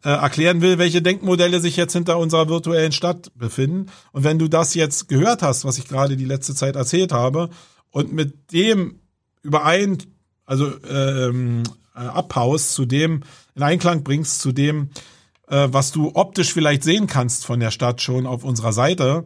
äh, 0.05 0.11
erklären 0.11 0.61
will, 0.61 0.78
welche 0.78 1.02
Denkmodelle 1.02 1.61
sich 1.61 1.76
jetzt 1.76 1.94
hinter 1.94 2.18
unserer 2.18 2.48
virtuellen 2.48 2.92
Stadt 2.92 3.32
befinden. 3.34 3.86
Und 4.12 4.22
wenn 4.22 4.38
du 4.38 4.48
das 4.48 4.74
jetzt 4.74 5.09
gehört 5.09 5.42
hast, 5.42 5.64
was 5.64 5.78
ich 5.78 5.88
gerade 5.88 6.16
die 6.16 6.26
letzte 6.26 6.55
Zeit 6.55 6.76
erzählt 6.76 7.12
habe, 7.12 7.48
und 7.90 8.12
mit 8.12 8.52
dem 8.52 9.00
überein, 9.42 9.98
also 10.46 10.72
ähm, 10.90 11.62
äh, 11.94 12.00
abhaust, 12.00 12.74
zu 12.74 12.86
dem 12.86 13.22
in 13.55 13.62
Einklang 13.62 14.02
bringst, 14.02 14.40
zu 14.40 14.52
dem, 14.52 14.90
äh, 15.48 15.68
was 15.70 15.92
du 15.92 16.11
optisch 16.14 16.52
vielleicht 16.52 16.82
sehen 16.82 17.07
kannst 17.07 17.46
von 17.46 17.61
der 17.61 17.70
Stadt 17.70 18.02
schon 18.02 18.26
auf 18.26 18.42
unserer 18.44 18.72
Seite, 18.72 19.24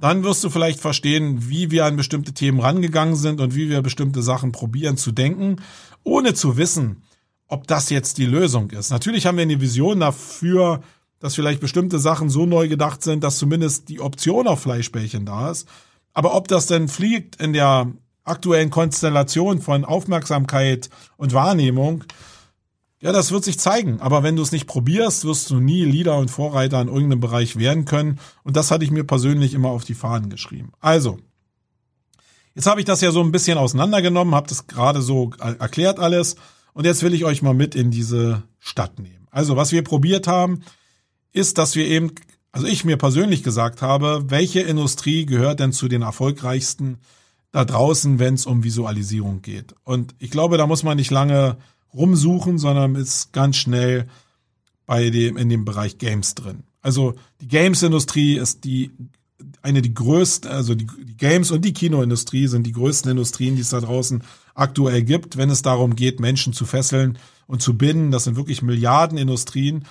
dann 0.00 0.24
wirst 0.24 0.42
du 0.42 0.50
vielleicht 0.50 0.80
verstehen, 0.80 1.48
wie 1.48 1.70
wir 1.70 1.84
an 1.84 1.96
bestimmte 1.96 2.32
Themen 2.32 2.60
rangegangen 2.60 3.14
sind 3.14 3.40
und 3.40 3.54
wie 3.54 3.68
wir 3.68 3.82
bestimmte 3.82 4.22
Sachen 4.22 4.50
probieren 4.50 4.96
zu 4.96 5.12
denken, 5.12 5.56
ohne 6.02 6.34
zu 6.34 6.56
wissen, 6.56 7.02
ob 7.52 7.66
das 7.66 7.90
jetzt 7.90 8.16
die 8.16 8.24
Lösung 8.24 8.70
ist. 8.70 8.90
Natürlich 8.90 9.26
haben 9.26 9.36
wir 9.36 9.42
eine 9.42 9.60
Vision 9.60 10.00
dafür, 10.00 10.80
dass 11.20 11.34
vielleicht 11.34 11.60
bestimmte 11.60 11.98
Sachen 11.98 12.30
so 12.30 12.46
neu 12.46 12.66
gedacht 12.66 13.02
sind, 13.02 13.22
dass 13.22 13.36
zumindest 13.36 13.90
die 13.90 14.00
Option 14.00 14.48
auf 14.48 14.62
Fleischbällchen 14.62 15.26
da 15.26 15.50
ist. 15.50 15.68
Aber 16.14 16.34
ob 16.34 16.48
das 16.48 16.66
denn 16.66 16.88
fliegt 16.88 17.36
in 17.36 17.52
der 17.52 17.92
aktuellen 18.24 18.70
Konstellation 18.70 19.60
von 19.60 19.84
Aufmerksamkeit 19.84 20.88
und 21.18 21.34
Wahrnehmung, 21.34 22.04
Ja, 23.02 23.10
das 23.10 23.32
wird 23.32 23.42
sich 23.42 23.58
zeigen. 23.58 24.00
Aber 24.00 24.22
wenn 24.22 24.36
du 24.36 24.42
es 24.42 24.52
nicht 24.52 24.68
probierst, 24.68 25.24
wirst 25.24 25.50
du 25.50 25.58
nie 25.58 25.84
Leader 25.84 26.16
und 26.18 26.30
Vorreiter 26.30 26.80
in 26.80 26.86
irgendeinem 26.86 27.18
Bereich 27.18 27.58
werden 27.58 27.84
können. 27.84 28.20
Und 28.44 28.56
das 28.56 28.70
hatte 28.70 28.84
ich 28.84 28.92
mir 28.92 29.02
persönlich 29.02 29.54
immer 29.54 29.70
auf 29.70 29.84
die 29.84 29.94
Fahnen 29.94 30.30
geschrieben. 30.30 30.70
Also, 30.80 31.18
jetzt 32.54 32.66
habe 32.66 32.80
ich 32.80 32.86
das 32.86 33.00
ja 33.00 33.10
so 33.10 33.20
ein 33.20 33.32
bisschen 33.32 33.58
auseinandergenommen, 33.58 34.36
habe 34.36 34.48
das 34.48 34.68
gerade 34.68 35.02
so 35.02 35.32
erklärt 35.38 35.98
alles. 35.98 36.36
Und 36.72 36.84
jetzt 36.84 37.02
will 37.02 37.14
ich 37.14 37.24
euch 37.24 37.42
mal 37.42 37.54
mit 37.54 37.74
in 37.74 37.90
diese 37.90 38.42
Stadt 38.58 38.98
nehmen. 38.98 39.26
Also, 39.30 39.56
was 39.56 39.72
wir 39.72 39.82
probiert 39.82 40.26
haben, 40.26 40.62
ist, 41.32 41.58
dass 41.58 41.76
wir 41.76 41.86
eben, 41.86 42.12
also 42.50 42.66
ich 42.66 42.84
mir 42.84 42.96
persönlich 42.96 43.42
gesagt 43.42 43.82
habe, 43.82 44.24
welche 44.28 44.60
Industrie 44.60 45.26
gehört 45.26 45.60
denn 45.60 45.72
zu 45.72 45.88
den 45.88 46.02
erfolgreichsten 46.02 46.98
da 47.50 47.64
draußen, 47.64 48.18
wenn 48.18 48.34
es 48.34 48.46
um 48.46 48.64
Visualisierung 48.64 49.42
geht. 49.42 49.74
Und 49.84 50.14
ich 50.18 50.30
glaube, 50.30 50.56
da 50.56 50.66
muss 50.66 50.82
man 50.82 50.96
nicht 50.96 51.10
lange 51.10 51.58
rumsuchen, 51.92 52.58
sondern 52.58 52.94
ist 52.94 53.32
ganz 53.32 53.56
schnell 53.56 54.08
bei 54.86 55.10
dem, 55.10 55.36
in 55.36 55.50
dem 55.50 55.64
Bereich 55.64 55.98
Games 55.98 56.34
drin. 56.34 56.64
Also 56.80 57.14
die 57.40 57.48
Games-Industrie 57.48 58.36
ist 58.36 58.64
die 58.64 58.90
eine 59.60 59.82
die 59.82 59.94
größten, 59.94 60.50
also 60.50 60.74
die, 60.74 60.86
Games 61.16 61.50
und 61.50 61.64
die 61.64 61.72
Kinoindustrie 61.72 62.46
sind 62.46 62.66
die 62.66 62.72
größten 62.72 63.10
Industrien, 63.10 63.54
die 63.54 63.62
es 63.62 63.70
da 63.70 63.80
draußen 63.80 64.22
aktuell 64.54 65.02
gibt, 65.02 65.36
wenn 65.36 65.50
es 65.50 65.62
darum 65.62 65.96
geht, 65.96 66.20
Menschen 66.20 66.52
zu 66.52 66.66
fesseln 66.66 67.18
und 67.46 67.62
zu 67.62 67.76
binden. 67.76 68.10
Das 68.10 68.24
sind 68.24 68.36
wirklich 68.36 68.62
Milliarden 68.62 69.18
Industrien. 69.18 69.84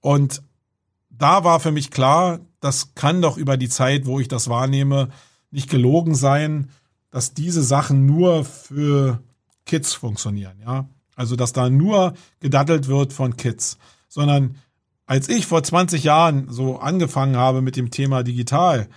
Und 0.00 0.42
da 1.10 1.44
war 1.44 1.60
für 1.60 1.72
mich 1.72 1.90
klar, 1.90 2.40
das 2.60 2.94
kann 2.94 3.22
doch 3.22 3.36
über 3.36 3.56
die 3.56 3.68
Zeit, 3.68 4.06
wo 4.06 4.20
ich 4.20 4.28
das 4.28 4.48
wahrnehme, 4.48 5.10
nicht 5.50 5.68
gelogen 5.68 6.14
sein, 6.14 6.70
dass 7.10 7.34
diese 7.34 7.62
Sachen 7.62 8.06
nur 8.06 8.44
für 8.44 9.20
Kids 9.66 9.94
funktionieren, 9.94 10.58
ja. 10.64 10.88
Also, 11.16 11.36
dass 11.36 11.52
da 11.52 11.68
nur 11.68 12.14
gedaddelt 12.38 12.88
wird 12.88 13.12
von 13.12 13.36
Kids, 13.36 13.76
sondern 14.08 14.56
als 15.04 15.28
ich 15.28 15.46
vor 15.46 15.62
20 15.62 16.04
Jahren 16.04 16.48
so 16.50 16.78
angefangen 16.78 17.36
habe 17.36 17.60
mit 17.60 17.76
dem 17.76 17.90
Thema 17.90 18.22
digital, 18.22 18.88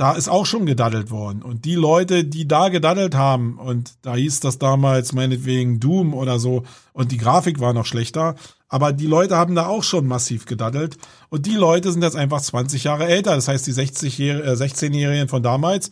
da 0.00 0.12
ist 0.12 0.30
auch 0.30 0.46
schon 0.46 0.64
gedaddelt 0.64 1.10
worden. 1.10 1.42
Und 1.42 1.66
die 1.66 1.74
Leute, 1.74 2.24
die 2.24 2.48
da 2.48 2.70
gedaddelt 2.70 3.14
haben, 3.14 3.58
und 3.58 3.92
da 4.00 4.14
hieß 4.14 4.40
das 4.40 4.58
damals 4.58 5.12
meinetwegen 5.12 5.78
Doom 5.78 6.14
oder 6.14 6.38
so, 6.38 6.62
und 6.94 7.12
die 7.12 7.18
Grafik 7.18 7.60
war 7.60 7.74
noch 7.74 7.84
schlechter, 7.84 8.34
aber 8.70 8.94
die 8.94 9.06
Leute 9.06 9.36
haben 9.36 9.54
da 9.54 9.66
auch 9.66 9.82
schon 9.82 10.06
massiv 10.06 10.46
gedaddelt. 10.46 10.96
Und 11.28 11.44
die 11.44 11.54
Leute 11.54 11.92
sind 11.92 12.00
jetzt 12.00 12.16
einfach 12.16 12.40
20 12.40 12.84
Jahre 12.84 13.08
älter. 13.08 13.34
Das 13.34 13.46
heißt, 13.46 13.66
die 13.66 13.72
60 13.72 14.20
äh, 14.20 14.32
16-Jährigen 14.52 15.28
von 15.28 15.42
damals 15.42 15.90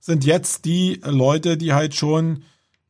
sind 0.00 0.24
jetzt 0.24 0.64
die 0.64 1.00
Leute, 1.04 1.56
die 1.56 1.74
halt 1.74 1.94
schon 1.94 2.42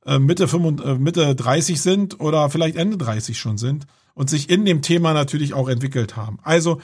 äh, 0.06 0.18
Mitte, 0.18 0.48
35, 0.48 0.86
äh, 0.86 0.98
Mitte 0.98 1.34
30 1.34 1.78
sind 1.78 2.20
oder 2.20 2.48
vielleicht 2.48 2.76
Ende 2.76 2.96
30 2.96 3.38
schon 3.38 3.58
sind 3.58 3.84
und 4.14 4.30
sich 4.30 4.48
in 4.48 4.64
dem 4.64 4.80
Thema 4.80 5.12
natürlich 5.12 5.52
auch 5.52 5.68
entwickelt 5.68 6.16
haben. 6.16 6.38
Also 6.42 6.80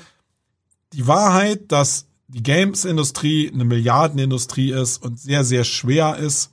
die 0.92 1.06
Wahrheit, 1.06 1.72
dass 1.72 2.09
die 2.32 2.42
Games-Industrie 2.42 3.50
eine 3.52 3.64
Milliardenindustrie 3.64 4.72
ist 4.72 5.02
und 5.02 5.18
sehr, 5.18 5.44
sehr 5.44 5.64
schwer 5.64 6.16
ist, 6.16 6.50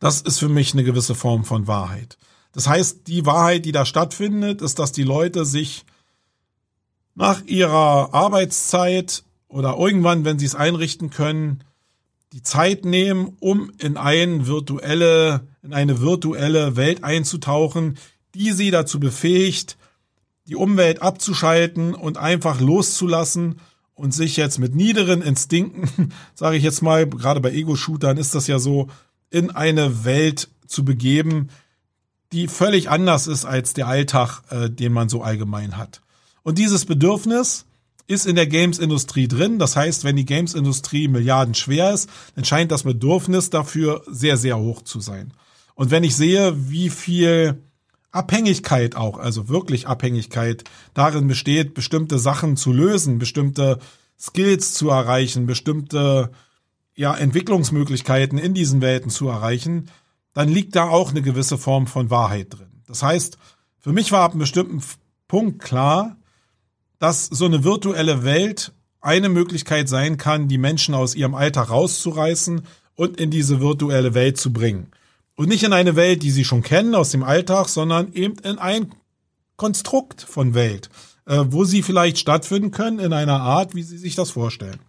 das 0.00 0.20
ist 0.20 0.38
für 0.38 0.48
mich 0.48 0.72
eine 0.72 0.84
gewisse 0.84 1.14
Form 1.14 1.44
von 1.44 1.66
Wahrheit. 1.66 2.18
Das 2.52 2.68
heißt, 2.68 3.06
die 3.06 3.26
Wahrheit, 3.26 3.64
die 3.64 3.72
da 3.72 3.86
stattfindet, 3.86 4.60
ist, 4.60 4.78
dass 4.78 4.92
die 4.92 5.02
Leute 5.02 5.44
sich 5.44 5.84
nach 7.14 7.44
ihrer 7.44 8.12
Arbeitszeit 8.12 9.22
oder 9.48 9.76
irgendwann, 9.78 10.24
wenn 10.24 10.38
sie 10.38 10.46
es 10.46 10.56
einrichten 10.56 11.10
können, 11.10 11.62
die 12.32 12.42
Zeit 12.42 12.84
nehmen, 12.84 13.36
um 13.38 13.70
in 13.78 13.96
eine 13.96 14.48
virtuelle, 14.48 15.46
in 15.62 15.72
eine 15.72 16.00
virtuelle 16.00 16.74
Welt 16.74 17.04
einzutauchen, 17.04 17.98
die 18.34 18.50
sie 18.50 18.72
dazu 18.72 18.98
befähigt, 18.98 19.76
die 20.48 20.56
Umwelt 20.56 21.02
abzuschalten 21.02 21.94
und 21.94 22.18
einfach 22.18 22.60
loszulassen 22.60 23.60
und 23.94 24.12
sich 24.12 24.36
jetzt 24.36 24.58
mit 24.58 24.74
niederen 24.74 25.22
Instinkten, 25.22 26.12
sage 26.34 26.56
ich 26.56 26.62
jetzt 26.62 26.82
mal, 26.82 27.06
gerade 27.06 27.40
bei 27.40 27.52
Ego-Shootern 27.52 28.16
ist 28.16 28.34
das 28.34 28.46
ja 28.46 28.58
so, 28.58 28.88
in 29.30 29.50
eine 29.50 30.04
Welt 30.04 30.48
zu 30.66 30.84
begeben, 30.84 31.48
die 32.32 32.48
völlig 32.48 32.90
anders 32.90 33.26
ist 33.26 33.44
als 33.44 33.74
der 33.74 33.86
Alltag, 33.86 34.42
äh, 34.50 34.70
den 34.70 34.92
man 34.92 35.08
so 35.08 35.22
allgemein 35.22 35.76
hat. 35.76 36.00
Und 36.42 36.58
dieses 36.58 36.84
Bedürfnis, 36.84 37.66
ist 38.06 38.26
in 38.26 38.36
der 38.36 38.46
Games-Industrie 38.46 39.28
drin. 39.28 39.58
Das 39.58 39.76
heißt, 39.76 40.04
wenn 40.04 40.16
die 40.16 40.26
Games-Industrie 40.26 41.08
Milliarden 41.08 41.54
schwer 41.54 41.92
ist, 41.92 42.08
dann 42.34 42.44
scheint 42.44 42.70
das 42.70 42.82
Bedürfnis 42.82 43.50
dafür 43.50 44.02
sehr, 44.06 44.36
sehr 44.36 44.58
hoch 44.58 44.82
zu 44.82 45.00
sein. 45.00 45.32
Und 45.74 45.90
wenn 45.90 46.04
ich 46.04 46.14
sehe, 46.14 46.54
wie 46.68 46.90
viel 46.90 47.62
Abhängigkeit 48.14 48.96
auch, 48.96 49.18
also 49.18 49.48
wirklich 49.48 49.88
Abhängigkeit 49.88 50.64
darin 50.94 51.26
besteht, 51.26 51.74
bestimmte 51.74 52.18
Sachen 52.18 52.56
zu 52.56 52.72
lösen, 52.72 53.18
bestimmte 53.18 53.78
Skills 54.18 54.74
zu 54.74 54.88
erreichen, 54.88 55.46
bestimmte 55.46 56.30
ja, 56.94 57.14
Entwicklungsmöglichkeiten 57.14 58.38
in 58.38 58.54
diesen 58.54 58.80
Welten 58.80 59.10
zu 59.10 59.28
erreichen, 59.28 59.90
dann 60.32 60.48
liegt 60.48 60.76
da 60.76 60.88
auch 60.88 61.10
eine 61.10 61.22
gewisse 61.22 61.58
Form 61.58 61.86
von 61.86 62.10
Wahrheit 62.10 62.54
drin. 62.54 62.82
Das 62.86 63.02
heißt, 63.02 63.36
für 63.80 63.92
mich 63.92 64.12
war 64.12 64.22
ab 64.22 64.32
einem 64.32 64.40
bestimmten 64.40 64.82
Punkt 65.26 65.60
klar, 65.60 66.16
dass 66.98 67.26
so 67.26 67.46
eine 67.46 67.64
virtuelle 67.64 68.24
Welt 68.24 68.72
eine 69.00 69.28
Möglichkeit 69.28 69.88
sein 69.88 70.16
kann, 70.16 70.48
die 70.48 70.58
Menschen 70.58 70.94
aus 70.94 71.14
ihrem 71.14 71.34
Alltag 71.34 71.70
rauszureißen 71.70 72.62
und 72.94 73.20
in 73.20 73.30
diese 73.30 73.60
virtuelle 73.60 74.14
Welt 74.14 74.38
zu 74.38 74.52
bringen. 74.52 74.92
Und 75.36 75.48
nicht 75.48 75.64
in 75.64 75.72
eine 75.72 75.96
Welt, 75.96 76.22
die 76.22 76.30
sie 76.30 76.44
schon 76.44 76.62
kennen 76.62 76.94
aus 76.94 77.10
dem 77.10 77.22
Alltag, 77.22 77.68
sondern 77.68 78.12
eben 78.12 78.38
in 78.38 78.58
ein 78.58 78.92
Konstrukt 79.56 80.22
von 80.22 80.54
Welt, 80.54 80.90
äh, 81.26 81.44
wo 81.46 81.64
sie 81.64 81.82
vielleicht 81.82 82.18
stattfinden 82.18 82.70
können 82.70 82.98
in 82.98 83.12
einer 83.12 83.40
Art, 83.40 83.74
wie 83.74 83.82
sie 83.82 83.98
sich 83.98 84.14
das 84.14 84.30
vorstellen. 84.30 84.80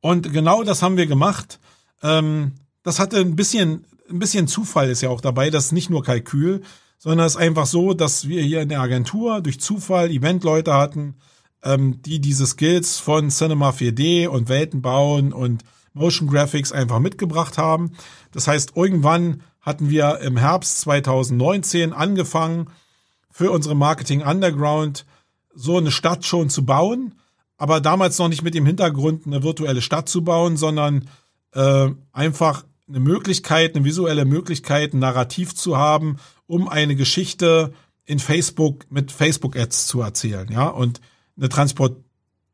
Und 0.00 0.32
genau 0.32 0.62
das 0.64 0.82
haben 0.82 0.96
wir 0.96 1.06
gemacht. 1.06 1.58
Ähm, 2.02 2.52
das 2.82 2.98
hatte 2.98 3.18
ein 3.18 3.36
bisschen, 3.36 3.86
ein 4.10 4.18
bisschen 4.18 4.48
Zufall 4.48 4.90
ist 4.90 5.00
ja 5.00 5.10
auch 5.10 5.20
dabei, 5.20 5.50
das 5.50 5.66
ist 5.66 5.72
nicht 5.72 5.90
nur 5.90 6.02
Kalkül, 6.02 6.62
sondern 6.98 7.26
es 7.26 7.34
ist 7.34 7.40
einfach 7.40 7.66
so, 7.66 7.94
dass 7.94 8.28
wir 8.28 8.42
hier 8.42 8.62
in 8.62 8.68
der 8.68 8.80
Agentur 8.80 9.40
durch 9.40 9.60
Zufall 9.60 10.10
Eventleute 10.10 10.74
hatten, 10.74 11.16
ähm, 11.62 12.02
die 12.02 12.20
diese 12.20 12.46
Skills 12.46 12.98
von 12.98 13.30
Cinema 13.30 13.70
4D 13.70 14.28
und 14.28 14.48
Welten 14.48 14.82
bauen 14.82 15.32
und 15.32 15.62
Motion 15.94 16.28
Graphics 16.28 16.72
einfach 16.72 16.98
mitgebracht 16.98 17.58
haben. 17.58 17.92
Das 18.32 18.48
heißt, 18.48 18.72
irgendwann 18.76 19.42
hatten 19.60 19.90
wir 19.90 20.20
im 20.20 20.36
Herbst 20.36 20.80
2019 20.80 21.92
angefangen, 21.92 22.68
für 23.30 23.50
unsere 23.50 23.74
Marketing 23.74 24.22
Underground 24.22 25.06
so 25.54 25.78
eine 25.78 25.90
Stadt 25.90 26.24
schon 26.24 26.50
zu 26.50 26.64
bauen, 26.64 27.14
aber 27.56 27.80
damals 27.80 28.18
noch 28.18 28.28
nicht 28.28 28.42
mit 28.42 28.54
dem 28.54 28.66
Hintergrund, 28.66 29.26
eine 29.26 29.42
virtuelle 29.42 29.80
Stadt 29.82 30.08
zu 30.08 30.22
bauen, 30.22 30.56
sondern 30.56 31.08
äh, 31.54 31.88
einfach 32.12 32.64
eine 32.88 33.00
Möglichkeit, 33.00 33.74
eine 33.74 33.84
visuelle 33.84 34.24
Möglichkeit, 34.24 34.92
ein 34.92 34.98
Narrativ 34.98 35.54
zu 35.54 35.78
haben, 35.78 36.18
um 36.46 36.68
eine 36.68 36.94
Geschichte 36.94 37.72
in 38.04 38.18
Facebook 38.18 38.90
mit 38.90 39.12
Facebook 39.12 39.56
Ads 39.56 39.86
zu 39.86 40.00
erzählen, 40.00 40.50
ja, 40.50 40.66
und 40.66 41.00
eine 41.36 41.48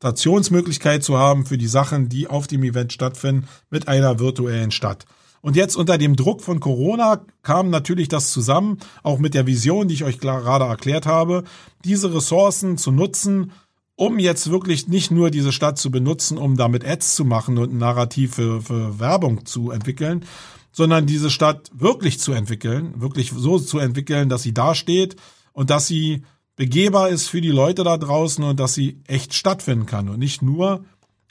Transportationsmöglichkeit 0.00 1.02
zu 1.02 1.18
haben 1.18 1.44
für 1.44 1.58
die 1.58 1.66
Sachen, 1.66 2.08
die 2.08 2.28
auf 2.28 2.46
dem 2.46 2.62
Event 2.62 2.92
stattfinden, 2.92 3.48
mit 3.70 3.88
einer 3.88 4.20
virtuellen 4.20 4.70
Stadt. 4.70 5.06
Und 5.40 5.56
jetzt 5.56 5.76
unter 5.76 5.98
dem 5.98 6.16
Druck 6.16 6.42
von 6.42 6.60
Corona 6.60 7.24
kam 7.42 7.70
natürlich 7.70 8.08
das 8.08 8.32
zusammen, 8.32 8.78
auch 9.02 9.18
mit 9.18 9.34
der 9.34 9.46
Vision, 9.46 9.88
die 9.88 9.94
ich 9.94 10.04
euch 10.04 10.20
gerade 10.20 10.64
erklärt 10.64 11.06
habe, 11.06 11.44
diese 11.84 12.14
Ressourcen 12.14 12.76
zu 12.76 12.90
nutzen, 12.90 13.52
um 13.94 14.18
jetzt 14.18 14.50
wirklich 14.50 14.88
nicht 14.88 15.10
nur 15.10 15.30
diese 15.30 15.52
Stadt 15.52 15.78
zu 15.78 15.90
benutzen, 15.90 16.38
um 16.38 16.56
damit 16.56 16.84
Ads 16.84 17.16
zu 17.16 17.24
machen 17.24 17.58
und 17.58 17.72
ein 17.72 17.78
Narrativ 17.78 18.34
für, 18.34 18.60
für 18.62 19.00
Werbung 19.00 19.46
zu 19.46 19.70
entwickeln, 19.72 20.24
sondern 20.70 21.06
diese 21.06 21.30
Stadt 21.30 21.70
wirklich 21.72 22.20
zu 22.20 22.32
entwickeln, 22.32 23.00
wirklich 23.00 23.32
so 23.36 23.58
zu 23.58 23.78
entwickeln, 23.78 24.28
dass 24.28 24.42
sie 24.42 24.54
dasteht 24.54 25.16
und 25.52 25.70
dass 25.70 25.88
sie 25.88 26.22
begehbar 26.58 27.08
ist 27.08 27.28
für 27.28 27.40
die 27.40 27.52
Leute 27.52 27.84
da 27.84 27.96
draußen 27.96 28.42
und 28.42 28.58
dass 28.58 28.74
sie 28.74 29.00
echt 29.06 29.32
stattfinden 29.32 29.86
kann 29.86 30.08
und 30.08 30.18
nicht 30.18 30.42
nur 30.42 30.84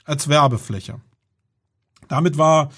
als 0.04 0.28
Werbefläche. 0.28 1.02
Damit 2.08 2.38
war 2.38 2.70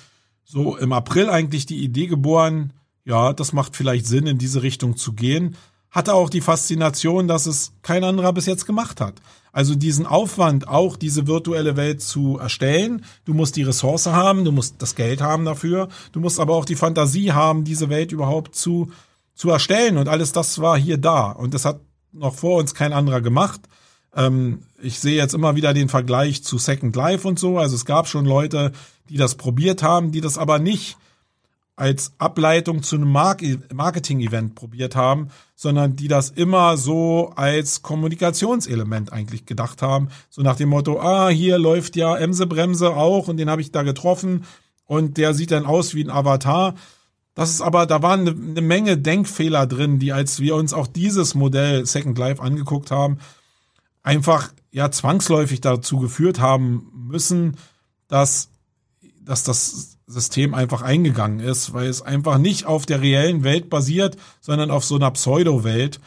so 0.45 0.77
im 0.77 0.93
April 0.93 1.31
eigentlich 1.31 1.65
die 1.65 1.85
Idee 1.85 2.09
geboren, 2.09 2.73
ja, 3.05 3.33
das 3.33 3.53
macht 3.53 3.77
vielleicht 3.77 4.05
Sinn, 4.05 4.27
in 4.27 4.39
diese 4.39 4.65
Richtung 4.65 4.97
zu 4.97 5.13
gehen. 5.13 5.57
Hatte 5.93 6.13
auch 6.13 6.29
die 6.29 6.41
Faszination, 6.41 7.29
dass 7.29 7.47
es 7.47 7.73
kein 7.83 8.03
anderer 8.03 8.33
bis 8.33 8.47
jetzt 8.47 8.67
gemacht 8.67 9.01
hat. 9.01 9.23
Also 9.53 9.77
diesen 9.77 10.07
Aufwand, 10.07 10.67
auch 10.67 10.97
diese 10.97 11.29
virtuelle 11.29 11.77
Welt 11.77 12.03
zu 12.03 12.39
erstellen. 12.39 13.05
Du 13.25 13.33
musst 13.33 13.55
die 13.55 13.63
Ressource 13.63 14.07
haben, 14.07 14.45
du 14.45 14.51
musst 14.51 14.83
das 14.83 14.97
Geld 14.97 15.21
haben 15.21 15.45
dafür, 15.45 15.89
du 16.11 16.19
musst 16.19 16.41
aber 16.41 16.57
auch 16.57 16.65
die 16.65 16.77
Fantasie 16.77 17.31
haben, 17.31 17.63
diese 17.63 17.91
Welt 17.91 18.11
überhaupt 18.11 18.57
zu, 18.57 18.91
zu 19.35 19.51
erstellen. 19.51 19.99
Und 19.99 20.09
alles 20.09 20.33
das 20.33 20.59
war 20.61 20.77
hier 20.77 20.99
da. 20.99 21.31
Und 21.31 21.55
das 21.55 21.65
hat 21.65 21.81
noch 22.13 22.35
vor 22.35 22.59
uns 22.59 22.75
kein 22.75 22.93
anderer 22.93 23.21
gemacht. 23.21 23.61
Ähm, 24.15 24.63
ich 24.81 24.99
sehe 24.99 25.17
jetzt 25.17 25.35
immer 25.35 25.57
wieder 25.57 25.75
den 25.75 25.89
Vergleich 25.89 26.43
zu 26.43 26.59
Second 26.59 26.97
Life 26.97 27.27
und 27.27 27.39
so. 27.39 27.59
Also 27.59 27.77
es 27.77 27.85
gab 27.85 28.09
schon 28.09 28.25
Leute, 28.25 28.73
die 29.09 29.17
das 29.17 29.35
probiert 29.37 29.83
haben, 29.83 30.13
die 30.13 30.21
das 30.21 30.39
aber 30.39 30.59
nicht 30.59 30.97
als 31.81 32.13
Ableitung 32.19 32.83
zu 32.83 32.97
einem 32.97 33.11
Marketing-Event 33.11 34.55
probiert 34.55 34.97
haben, 34.97 35.29
sondern 35.55 35.97
die 35.97 36.09
das 36.09 36.29
immer 36.29 36.77
so 36.77 37.33
als 37.37 37.81
Kommunikationselement 37.81 39.15
eigentlich 39.15 39.47
gedacht 39.47 39.81
haben. 39.81 40.09
So 40.29 40.43
nach 40.43 40.57
dem 40.57 40.69
Motto, 40.69 41.01
ah, 41.01 41.31
hier 41.31 41.59
läuft 41.59 41.97
ja 41.97 42.15
Emse 42.19 42.47
Bremse 42.47 42.91
auch 42.91 43.29
und 43.29 43.39
den 43.39 43.49
habe 43.49 43.63
ich 43.63 43.73
da 43.73 43.83
getroffen 43.83 44.45
und 44.85 45.17
der 45.17 45.33
sieht 45.33 45.53
dann 45.53 45.65
aus 45.65 45.95
wie 45.95 46.05
ein 46.05 46.11
Avatar. 46.11 46.75
Das 47.35 47.51
ist 47.51 47.61
aber, 47.61 47.87
da 47.87 48.03
waren 48.03 48.29
eine, 48.29 48.61
Menge 48.61 48.99
Denkfehler 48.99 49.67
drin, 49.67 49.99
die 49.99 50.13
als 50.13 50.41
wir 50.41 50.57
uns 50.57 50.73
auch 50.73 50.87
dieses 50.87 51.35
Modell 51.35 51.87
Second 51.87 52.19
Life 52.19 52.43
angeguckt 52.43 52.91
haben, 52.91 53.19
einfach 54.03 54.53
ja 54.73 54.91
zwangsläufig 54.91 55.61
dazu 55.61 55.99
geführt 55.99 56.41
haben 56.41 56.91
müssen, 56.93 57.57
dass, 58.09 58.51
dass 59.21 59.45
das 59.45 59.99
System 60.07 60.55
einfach 60.55 60.83
eingegangen 60.83 61.41
ist, 61.41 61.73
weil 61.73 61.89
es 61.89 62.03
einfach 62.03 62.39
nicht 62.39 62.67
auf 62.67 62.85
der 62.85 63.01
reellen 63.01 63.45
Welt 63.45 63.71
basiert, 63.71 64.17
sondern 64.41 64.71
auf 64.71 64.85
so 64.85 64.97
einer 64.97 65.11
Pseudo-Welt, 65.13 66.01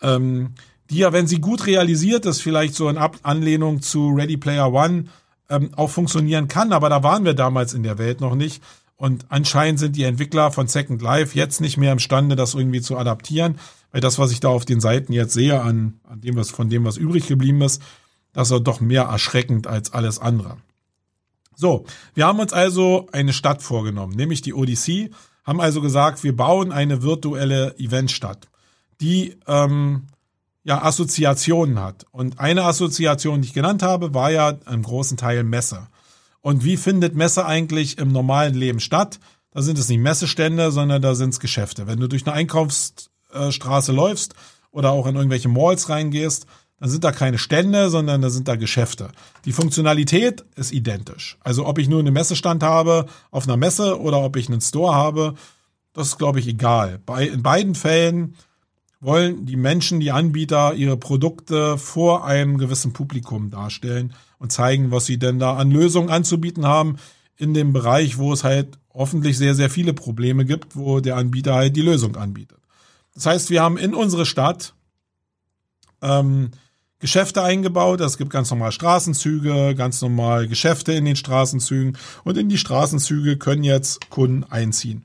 ähm, 0.00 0.54
die 0.88 0.98
ja, 0.98 1.12
wenn 1.12 1.26
sie 1.26 1.40
gut 1.40 1.66
realisiert 1.66 2.26
ist, 2.26 2.40
vielleicht 2.40 2.74
so 2.74 2.88
in 2.88 2.98
Ab 2.98 3.18
Anlehnung 3.22 3.82
zu 3.82 4.08
Ready 4.08 4.38
Player 4.38 4.72
One 4.72 5.04
ähm, 5.48 5.70
auch 5.76 5.90
funktionieren 5.90 6.48
kann. 6.48 6.72
Aber 6.72 6.88
da 6.88 7.02
waren 7.02 7.24
wir 7.24 7.34
damals 7.34 7.74
in 7.74 7.82
der 7.82 7.98
Welt 7.98 8.20
noch 8.20 8.34
nicht. 8.34 8.62
Und 9.00 9.24
anscheinend 9.30 9.80
sind 9.80 9.96
die 9.96 10.02
Entwickler 10.02 10.52
von 10.52 10.68
Second 10.68 11.00
Life 11.00 11.34
jetzt 11.34 11.62
nicht 11.62 11.78
mehr 11.78 11.90
imstande, 11.90 12.36
das 12.36 12.52
irgendwie 12.52 12.82
zu 12.82 12.98
adaptieren, 12.98 13.58
weil 13.92 14.02
das, 14.02 14.18
was 14.18 14.30
ich 14.30 14.40
da 14.40 14.48
auf 14.48 14.66
den 14.66 14.78
Seiten 14.78 15.14
jetzt 15.14 15.32
sehe, 15.32 15.62
an, 15.62 15.98
an 16.06 16.20
dem, 16.20 16.36
was 16.36 16.50
von 16.50 16.68
dem, 16.68 16.84
was 16.84 16.98
übrig 16.98 17.26
geblieben 17.26 17.62
ist, 17.62 17.80
das 18.34 18.50
ist 18.50 18.62
doch 18.64 18.82
mehr 18.82 19.04
erschreckend 19.04 19.66
als 19.66 19.94
alles 19.94 20.18
andere. 20.18 20.58
So, 21.56 21.86
wir 22.12 22.26
haben 22.26 22.40
uns 22.40 22.52
also 22.52 23.08
eine 23.10 23.32
Stadt 23.32 23.62
vorgenommen, 23.62 24.14
nämlich 24.14 24.42
die 24.42 24.52
Odyssey, 24.52 25.12
haben 25.44 25.62
also 25.62 25.80
gesagt, 25.80 26.22
wir 26.22 26.36
bauen 26.36 26.70
eine 26.70 27.02
virtuelle 27.02 27.74
Eventstadt, 27.78 28.48
die 29.00 29.38
ähm, 29.46 30.08
ja 30.62 30.84
Assoziationen 30.84 31.80
hat. 31.80 32.04
Und 32.10 32.38
eine 32.38 32.64
Assoziation, 32.64 33.40
die 33.40 33.48
ich 33.48 33.54
genannt 33.54 33.82
habe, 33.82 34.12
war 34.12 34.30
ja 34.30 34.50
im 34.70 34.82
großen 34.82 35.16
Teil 35.16 35.42
Messe. 35.42 35.88
Und 36.42 36.64
wie 36.64 36.76
findet 36.76 37.14
Messe 37.14 37.44
eigentlich 37.46 37.98
im 37.98 38.08
normalen 38.08 38.54
Leben 38.54 38.80
statt? 38.80 39.18
Da 39.50 39.62
sind 39.62 39.78
es 39.78 39.88
nicht 39.88 40.00
Messestände, 40.00 40.70
sondern 40.70 41.02
da 41.02 41.14
sind 41.14 41.30
es 41.30 41.40
Geschäfte. 41.40 41.86
Wenn 41.86 42.00
du 42.00 42.08
durch 42.08 42.26
eine 42.26 42.34
Einkaufsstraße 42.34 43.92
läufst 43.92 44.34
oder 44.70 44.92
auch 44.92 45.06
in 45.06 45.16
irgendwelche 45.16 45.48
Malls 45.48 45.88
reingehst, 45.88 46.46
dann 46.78 46.88
sind 46.88 47.04
da 47.04 47.12
keine 47.12 47.36
Stände, 47.36 47.90
sondern 47.90 48.22
da 48.22 48.30
sind 48.30 48.48
da 48.48 48.56
Geschäfte. 48.56 49.10
Die 49.44 49.52
Funktionalität 49.52 50.44
ist 50.56 50.72
identisch. 50.72 51.36
Also 51.40 51.66
ob 51.66 51.78
ich 51.78 51.88
nur 51.88 52.00
einen 52.00 52.14
Messestand 52.14 52.62
habe 52.62 53.06
auf 53.30 53.46
einer 53.46 53.58
Messe 53.58 54.00
oder 54.00 54.20
ob 54.22 54.36
ich 54.36 54.48
einen 54.48 54.62
Store 54.62 54.94
habe, 54.94 55.34
das 55.92 56.08
ist, 56.08 56.18
glaube 56.18 56.40
ich, 56.40 56.46
egal. 56.46 57.00
Bei, 57.04 57.26
in 57.26 57.42
beiden 57.42 57.74
Fällen 57.74 58.36
wollen 59.00 59.44
die 59.44 59.56
Menschen, 59.56 60.00
die 60.00 60.10
Anbieter 60.10 60.74
ihre 60.74 60.96
Produkte 60.96 61.76
vor 61.76 62.24
einem 62.24 62.56
gewissen 62.56 62.92
Publikum 62.92 63.50
darstellen 63.50 64.14
und 64.40 64.50
zeigen, 64.50 64.90
was 64.90 65.06
sie 65.06 65.18
denn 65.18 65.38
da 65.38 65.56
an 65.56 65.70
Lösungen 65.70 66.10
anzubieten 66.10 66.66
haben 66.66 66.96
in 67.36 67.54
dem 67.54 67.72
Bereich, 67.72 68.18
wo 68.18 68.32
es 68.32 68.42
halt 68.42 68.78
hoffentlich 68.92 69.38
sehr, 69.38 69.54
sehr 69.54 69.70
viele 69.70 69.94
Probleme 69.94 70.44
gibt, 70.44 70.74
wo 70.74 70.98
der 70.98 71.16
Anbieter 71.16 71.54
halt 71.54 71.76
die 71.76 71.82
Lösung 71.82 72.16
anbietet. 72.16 72.58
Das 73.14 73.26
heißt, 73.26 73.50
wir 73.50 73.62
haben 73.62 73.76
in 73.76 73.94
unsere 73.94 74.26
Stadt 74.26 74.74
ähm, 76.02 76.50
Geschäfte 76.98 77.42
eingebaut. 77.42 78.00
Es 78.00 78.18
gibt 78.18 78.30
ganz 78.30 78.50
normal 78.50 78.72
Straßenzüge, 78.72 79.74
ganz 79.74 80.00
normal 80.02 80.48
Geschäfte 80.48 80.92
in 80.92 81.04
den 81.04 81.16
Straßenzügen 81.16 81.96
und 82.24 82.36
in 82.36 82.48
die 82.48 82.58
Straßenzüge 82.58 83.36
können 83.36 83.62
jetzt 83.62 84.10
Kunden 84.10 84.44
einziehen. 84.44 85.04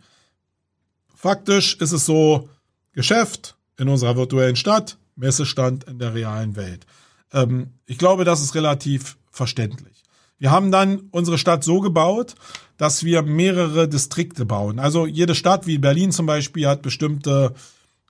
Faktisch 1.14 1.76
ist 1.76 1.92
es 1.92 2.06
so, 2.06 2.50
Geschäft 2.94 3.58
in 3.78 3.90
unserer 3.90 4.16
virtuellen 4.16 4.56
Stadt, 4.56 4.98
Messestand 5.18 5.84
in 5.84 6.00
der 6.00 6.14
realen 6.14 6.56
Welt. 6.56 6.86
Ähm, 7.34 7.72
ich 7.86 7.98
glaube, 7.98 8.24
das 8.24 8.42
ist 8.42 8.56
relativ 8.56 9.18
verständlich. 9.36 10.04
Wir 10.38 10.52
haben 10.52 10.72
dann 10.72 11.08
unsere 11.12 11.38
Stadt 11.38 11.64
so 11.64 11.80
gebaut, 11.80 12.36
dass 12.78 13.04
wir 13.04 13.22
mehrere 13.22 13.88
Distrikte 13.88 14.46
bauen. 14.46 14.80
Also 14.80 15.06
jede 15.06 15.36
Stadt 15.36 15.66
wie 15.66 15.78
Berlin 15.78 16.12
zum 16.12 16.26
Beispiel 16.26 16.68
hat 16.68 16.82
bestimmte 16.82 17.54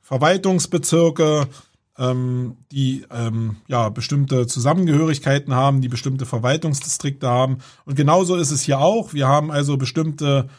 Verwaltungsbezirke, 0.01 1.47
ähm, 1.97 2.57
die 2.71 3.05
ähm, 3.11 3.57
ja 3.67 3.89
bestimmte 3.89 4.47
Zusammengehörigkeiten 4.47 5.53
haben, 5.53 5.81
die 5.81 5.87
bestimmte 5.87 6.25
Verwaltungsdistrikte 6.25 7.27
haben. 7.27 7.59
Und 7.85 7.95
genauso 7.95 8.35
ist 8.35 8.51
es 8.51 8.63
hier 8.63 8.79
auch. 8.79 9.13
Wir 9.13 9.27
haben 9.27 9.51
also 9.51 9.77
bestimmte 9.77 10.49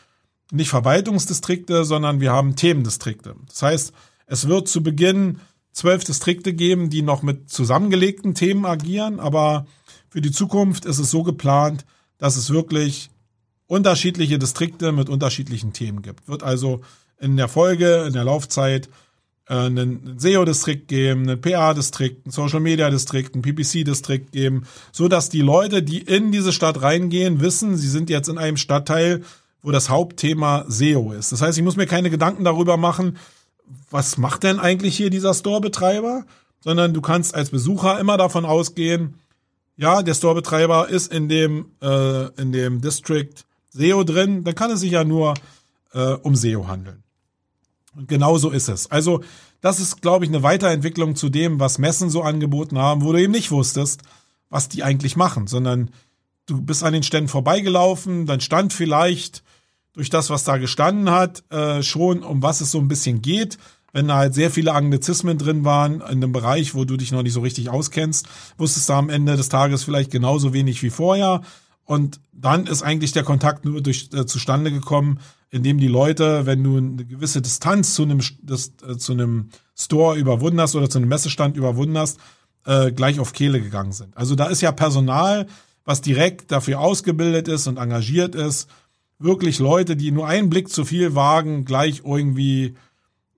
nicht 0.52 0.70
Verwaltungsdistrikte, 0.70 1.84
sondern 1.84 2.20
wir 2.20 2.32
haben 2.32 2.54
Themendistrikte. 2.54 3.34
Das 3.48 3.62
heißt, 3.62 3.92
es 4.26 4.48
wird 4.48 4.68
zu 4.68 4.82
Beginn 4.82 5.40
zwölf 5.72 6.04
Distrikte 6.04 6.54
geben, 6.54 6.90
die 6.90 7.02
noch 7.02 7.22
mit 7.22 7.50
zusammengelegten 7.50 8.34
Themen 8.34 8.64
agieren, 8.64 9.20
aber 9.20 9.66
für 10.16 10.22
die 10.22 10.32
Zukunft 10.32 10.86
ist 10.86 10.98
es 10.98 11.10
so 11.10 11.22
geplant, 11.22 11.84
dass 12.16 12.38
es 12.38 12.48
wirklich 12.48 13.10
unterschiedliche 13.66 14.38
Distrikte 14.38 14.90
mit 14.90 15.10
unterschiedlichen 15.10 15.74
Themen 15.74 16.00
gibt. 16.00 16.26
Wird 16.26 16.42
also 16.42 16.80
in 17.20 17.36
der 17.36 17.48
Folge, 17.48 18.04
in 18.06 18.14
der 18.14 18.24
Laufzeit 18.24 18.88
äh, 19.46 19.52
einen 19.52 20.18
SEO-Distrikt 20.18 20.88
geben, 20.88 21.28
einen 21.28 21.38
PA-Distrikt, 21.38 22.24
einen 22.24 22.32
Social-Media-Distrikt, 22.32 23.34
einen 23.34 23.42
PPC-Distrikt 23.42 24.32
geben, 24.32 24.62
so 24.90 25.06
dass 25.06 25.28
die 25.28 25.42
Leute, 25.42 25.82
die 25.82 25.98
in 25.98 26.32
diese 26.32 26.54
Stadt 26.54 26.80
reingehen, 26.80 27.42
wissen, 27.42 27.76
sie 27.76 27.90
sind 27.90 28.08
jetzt 28.08 28.30
in 28.30 28.38
einem 28.38 28.56
Stadtteil, 28.56 29.22
wo 29.60 29.70
das 29.70 29.90
Hauptthema 29.90 30.64
SEO 30.66 31.12
ist. 31.12 31.30
Das 31.30 31.42
heißt, 31.42 31.58
ich 31.58 31.64
muss 31.64 31.76
mir 31.76 31.86
keine 31.86 32.08
Gedanken 32.08 32.44
darüber 32.44 32.78
machen, 32.78 33.18
was 33.90 34.16
macht 34.16 34.44
denn 34.44 34.60
eigentlich 34.60 34.96
hier 34.96 35.10
dieser 35.10 35.34
Store-Betreiber, 35.34 36.24
sondern 36.60 36.94
du 36.94 37.02
kannst 37.02 37.34
als 37.34 37.50
Besucher 37.50 38.00
immer 38.00 38.16
davon 38.16 38.46
ausgehen, 38.46 39.16
ja, 39.76 40.02
der 40.02 40.14
Store-Betreiber 40.14 40.88
ist 40.88 41.12
in 41.12 41.28
dem, 41.28 41.66
äh, 41.82 42.26
in 42.40 42.52
dem 42.52 42.80
District 42.80 43.34
SEO 43.70 44.04
drin, 44.04 44.44
dann 44.44 44.54
kann 44.54 44.70
es 44.70 44.80
sich 44.80 44.92
ja 44.92 45.04
nur 45.04 45.34
äh, 45.92 46.12
um 46.14 46.34
SEO 46.34 46.66
handeln. 46.66 47.02
Und 47.94 48.08
genau 48.08 48.38
so 48.38 48.50
ist 48.50 48.68
es. 48.68 48.90
Also 48.90 49.22
das 49.60 49.80
ist, 49.80 50.02
glaube 50.02 50.24
ich, 50.24 50.30
eine 50.30 50.42
Weiterentwicklung 50.42 51.16
zu 51.16 51.28
dem, 51.28 51.60
was 51.60 51.78
Messen 51.78 52.10
so 52.10 52.22
angeboten 52.22 52.78
haben, 52.78 53.02
wo 53.02 53.12
du 53.12 53.20
eben 53.20 53.32
nicht 53.32 53.50
wusstest, 53.50 54.02
was 54.48 54.68
die 54.68 54.82
eigentlich 54.82 55.16
machen, 55.16 55.46
sondern 55.46 55.90
du 56.46 56.60
bist 56.60 56.84
an 56.84 56.92
den 56.92 57.02
Ständen 57.02 57.28
vorbeigelaufen, 57.28 58.26
dann 58.26 58.40
stand 58.40 58.72
vielleicht 58.72 59.42
durch 59.92 60.10
das, 60.10 60.30
was 60.30 60.44
da 60.44 60.58
gestanden 60.58 61.10
hat, 61.10 61.42
äh, 61.50 61.82
schon 61.82 62.22
um 62.22 62.42
was 62.42 62.60
es 62.60 62.70
so 62.70 62.78
ein 62.78 62.88
bisschen 62.88 63.22
geht. 63.22 63.58
Wenn 63.97 64.09
da 64.09 64.18
halt 64.18 64.34
sehr 64.34 64.51
viele 64.51 64.74
Anglizismen 64.74 65.38
drin 65.38 65.64
waren 65.64 66.03
in 66.03 66.03
einem 66.03 66.30
Bereich, 66.30 66.74
wo 66.74 66.84
du 66.84 66.99
dich 66.99 67.12
noch 67.12 67.22
nicht 67.22 67.32
so 67.32 67.40
richtig 67.40 67.70
auskennst, 67.70 68.28
wusstest 68.59 68.90
du 68.90 68.92
am 68.92 69.09
Ende 69.09 69.38
des 69.38 69.49
Tages 69.49 69.84
vielleicht 69.84 70.11
genauso 70.11 70.53
wenig 70.53 70.82
wie 70.82 70.90
vorher. 70.90 71.40
Und 71.86 72.20
dann 72.30 72.66
ist 72.66 72.82
eigentlich 72.82 73.12
der 73.12 73.22
Kontakt 73.22 73.64
nur 73.64 73.80
durch, 73.80 74.11
äh, 74.12 74.26
zustande 74.26 74.70
gekommen, 74.70 75.20
indem 75.49 75.78
die 75.78 75.88
Leute, 75.88 76.44
wenn 76.44 76.62
du 76.62 76.76
eine 76.76 77.07
gewisse 77.07 77.40
Distanz 77.40 77.94
zu 77.94 78.03
einem, 78.03 78.20
das, 78.42 78.72
äh, 78.86 78.99
zu 78.99 79.12
einem 79.12 79.49
Store 79.74 80.18
überwunden 80.18 80.61
hast 80.61 80.74
oder 80.74 80.90
zu 80.90 80.99
einem 80.99 81.09
Messestand 81.09 81.57
überwunden 81.57 81.97
hast, 81.97 82.20
äh, 82.66 82.92
gleich 82.92 83.18
auf 83.18 83.32
Kehle 83.32 83.62
gegangen 83.62 83.92
sind. 83.92 84.14
Also 84.14 84.34
da 84.34 84.49
ist 84.49 84.61
ja 84.61 84.72
Personal, 84.72 85.47
was 85.86 86.03
direkt 86.03 86.53
dafür 86.53 86.80
ausgebildet 86.80 87.49
ist 87.49 87.66
und 87.66 87.78
engagiert 87.78 88.34
ist, 88.34 88.68
wirklich 89.18 89.59
Leute, 89.59 89.97
die 89.97 90.11
nur 90.11 90.26
einen 90.26 90.51
Blick 90.51 90.68
zu 90.68 90.84
viel 90.84 91.14
wagen, 91.14 91.64
gleich 91.64 92.03
irgendwie 92.05 92.74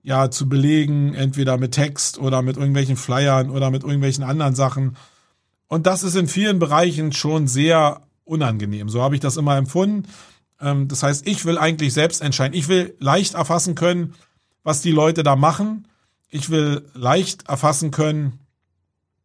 ja 0.01 0.31
zu 0.31 0.47
belegen, 0.47 1.13
entweder 1.13 1.57
mit 1.57 1.73
Text 1.73 2.17
oder 2.17 2.41
mit 2.41 2.57
irgendwelchen 2.57 2.95
Flyern 2.95 3.49
oder 3.49 3.69
mit 3.71 3.83
irgendwelchen 3.83 4.23
anderen 4.23 4.55
Sachen. 4.55 4.95
Und 5.67 5.85
das 5.85 6.03
ist 6.03 6.15
in 6.15 6.27
vielen 6.27 6.59
Bereichen 6.59 7.11
schon 7.11 7.47
sehr 7.47 8.01
unangenehm. 8.23 8.89
So 8.89 9.01
habe 9.01 9.15
ich 9.15 9.21
das 9.21 9.37
immer 9.37 9.57
empfunden. 9.57 10.07
Ähm, 10.61 10.87
das 10.87 11.03
heißt, 11.03 11.27
ich 11.27 11.45
will 11.45 11.57
eigentlich 11.57 11.93
selbst 11.93 12.21
entscheiden. 12.21 12.57
Ich 12.57 12.67
will 12.67 12.95
leicht 12.99 13.33
erfassen 13.33 13.75
können, 13.75 14.15
was 14.63 14.81
die 14.81 14.91
Leute 14.91 15.23
da 15.23 15.35
machen. 15.35 15.87
Ich 16.29 16.49
will 16.49 16.85
leicht 16.93 17.49
erfassen 17.49 17.91
können, 17.91 18.39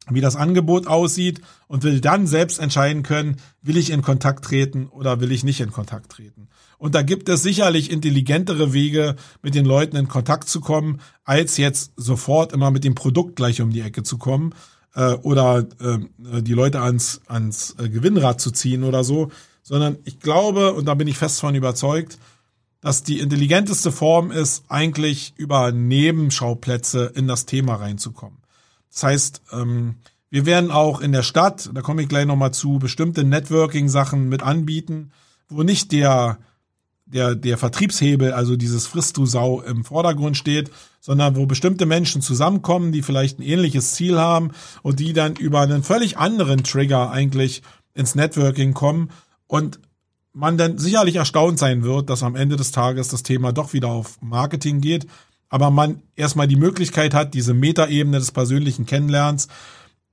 wie 0.09 0.21
das 0.21 0.37
Angebot 0.37 0.87
aussieht 0.87 1.41
und 1.67 1.83
will 1.83 2.01
dann 2.01 2.27
selbst 2.27 2.59
entscheiden 2.59 3.03
können, 3.03 3.37
will 3.63 3.77
ich 3.77 3.91
in 3.91 4.03
Kontakt 4.03 4.45
treten 4.45 4.87
oder 4.87 5.21
will 5.21 5.33
ich 5.33 5.45
nicht 5.45 5.61
in 5.61 5.73
Kontakt 5.73 6.13
treten. 6.13 6.49
Und 6.85 6.95
da 6.95 7.01
gibt 7.01 7.31
es 7.31 7.43
sicherlich 7.43 7.91
intelligentere 7.91 8.75
Wege, 8.75 9.17
mit 9.41 9.55
den 9.55 9.65
Leuten 9.65 9.97
in 9.97 10.07
Kontakt 10.07 10.51
zu 10.51 10.61
kommen, 10.61 11.01
als 11.25 11.57
jetzt 11.57 11.93
sofort 11.97 12.53
immer 12.53 12.71
mit 12.71 12.85
dem 12.85 12.95
Produkt 12.95 13.37
gleich 13.37 13.63
um 13.63 13.71
die 13.71 13.81
Ecke 13.81 14.03
zu 14.03 14.19
kommen 14.19 14.55
äh, 14.95 15.15
oder 15.15 15.67
äh, 15.81 16.43
die 16.43 16.53
Leute 16.53 16.83
ans, 16.83 17.23
ans 17.27 17.75
äh, 17.79 17.89
Gewinnrad 17.89 18.39
zu 18.39 18.51
ziehen 18.51 18.85
oder 18.85 19.03
so, 19.03 19.31
sondern 19.63 19.97
ich 20.05 20.21
glaube, 20.21 20.75
und 20.75 20.85
da 20.85 20.93
bin 20.93 21.09
ich 21.09 21.17
fest 21.17 21.41
von 21.41 21.55
überzeugt, 21.55 22.19
dass 22.83 23.03
die 23.03 23.21
intelligenteste 23.21 23.91
Form 23.91 24.31
ist, 24.31 24.65
eigentlich 24.69 25.33
über 25.39 25.73
Nebenschauplätze 25.73 27.13
in 27.15 27.27
das 27.27 27.47
Thema 27.47 27.77
reinzukommen. 27.77 28.41
Das 28.93 29.05
heißt, 29.05 29.43
ähm, 29.53 29.95
wir 30.29 30.45
werden 30.45 30.71
auch 30.71 31.01
in 31.01 31.13
der 31.13 31.23
Stadt, 31.23 31.71
da 31.73 31.81
komme 31.81 32.03
ich 32.03 32.11
gleich 32.11 32.27
nochmal 32.27 32.53
zu, 32.53 32.79
bestimmte 32.79 33.25
Networking-Sachen 33.25 34.29
mit 34.29 34.43
anbieten, 34.43 35.13
wo 35.49 35.63
nicht 35.63 35.91
der 35.91 36.37
der, 37.07 37.35
der 37.35 37.59
Vertriebshebel, 37.59 38.33
also 38.33 38.57
dieses 38.57 38.87
Frisst 38.87 39.17
du 39.17 39.27
Sau 39.27 39.61
im 39.61 39.85
Vordergrund 39.85 40.37
steht, 40.37 40.71
sondern 41.01 41.37
wo 41.37 41.47
bestimmte 41.47 41.87
Menschen 41.87 42.23
zusammenkommen, 42.23 42.93
die 42.93 43.03
vielleicht 43.03 43.39
ein 43.39 43.43
ähnliches 43.43 43.95
Ziel 43.95 44.19
haben 44.19 44.53
und 44.83 45.01
die 45.01 45.13
dann 45.13 45.37
über 45.37 45.61
einen 45.61 45.83
völlig 45.83 46.17
anderen 46.17 46.65
Trigger 46.65 47.11
eigentlich 47.11 47.63
ins 47.93 48.15
Networking 48.15 48.73
kommen 48.73 49.11
und 49.47 49.79
man 50.33 50.59
dann 50.59 50.79
sicherlich 50.79 51.17
erstaunt 51.17 51.59
sein 51.59 51.85
wird, 51.85 52.11
dass 52.11 52.23
am 52.23 52.37
Ende 52.37 52.57
des 52.57 52.73
Tages 52.73 53.09
das 53.09 53.23
Thema 53.23 53.53
doch 53.53 53.73
wieder 53.73 53.89
auf 53.89 54.21
Marketing 54.21 54.81
geht, 54.81 55.07
aber 55.49 55.71
man 55.71 56.03
erstmal 56.17 56.49
die 56.49 56.57
Möglichkeit 56.57 57.15
hat, 57.15 57.35
diese 57.35 57.55
Metaebene 57.55 58.19
des 58.19 58.33
persönlichen 58.33 58.87
Kennenlernens 58.87 59.49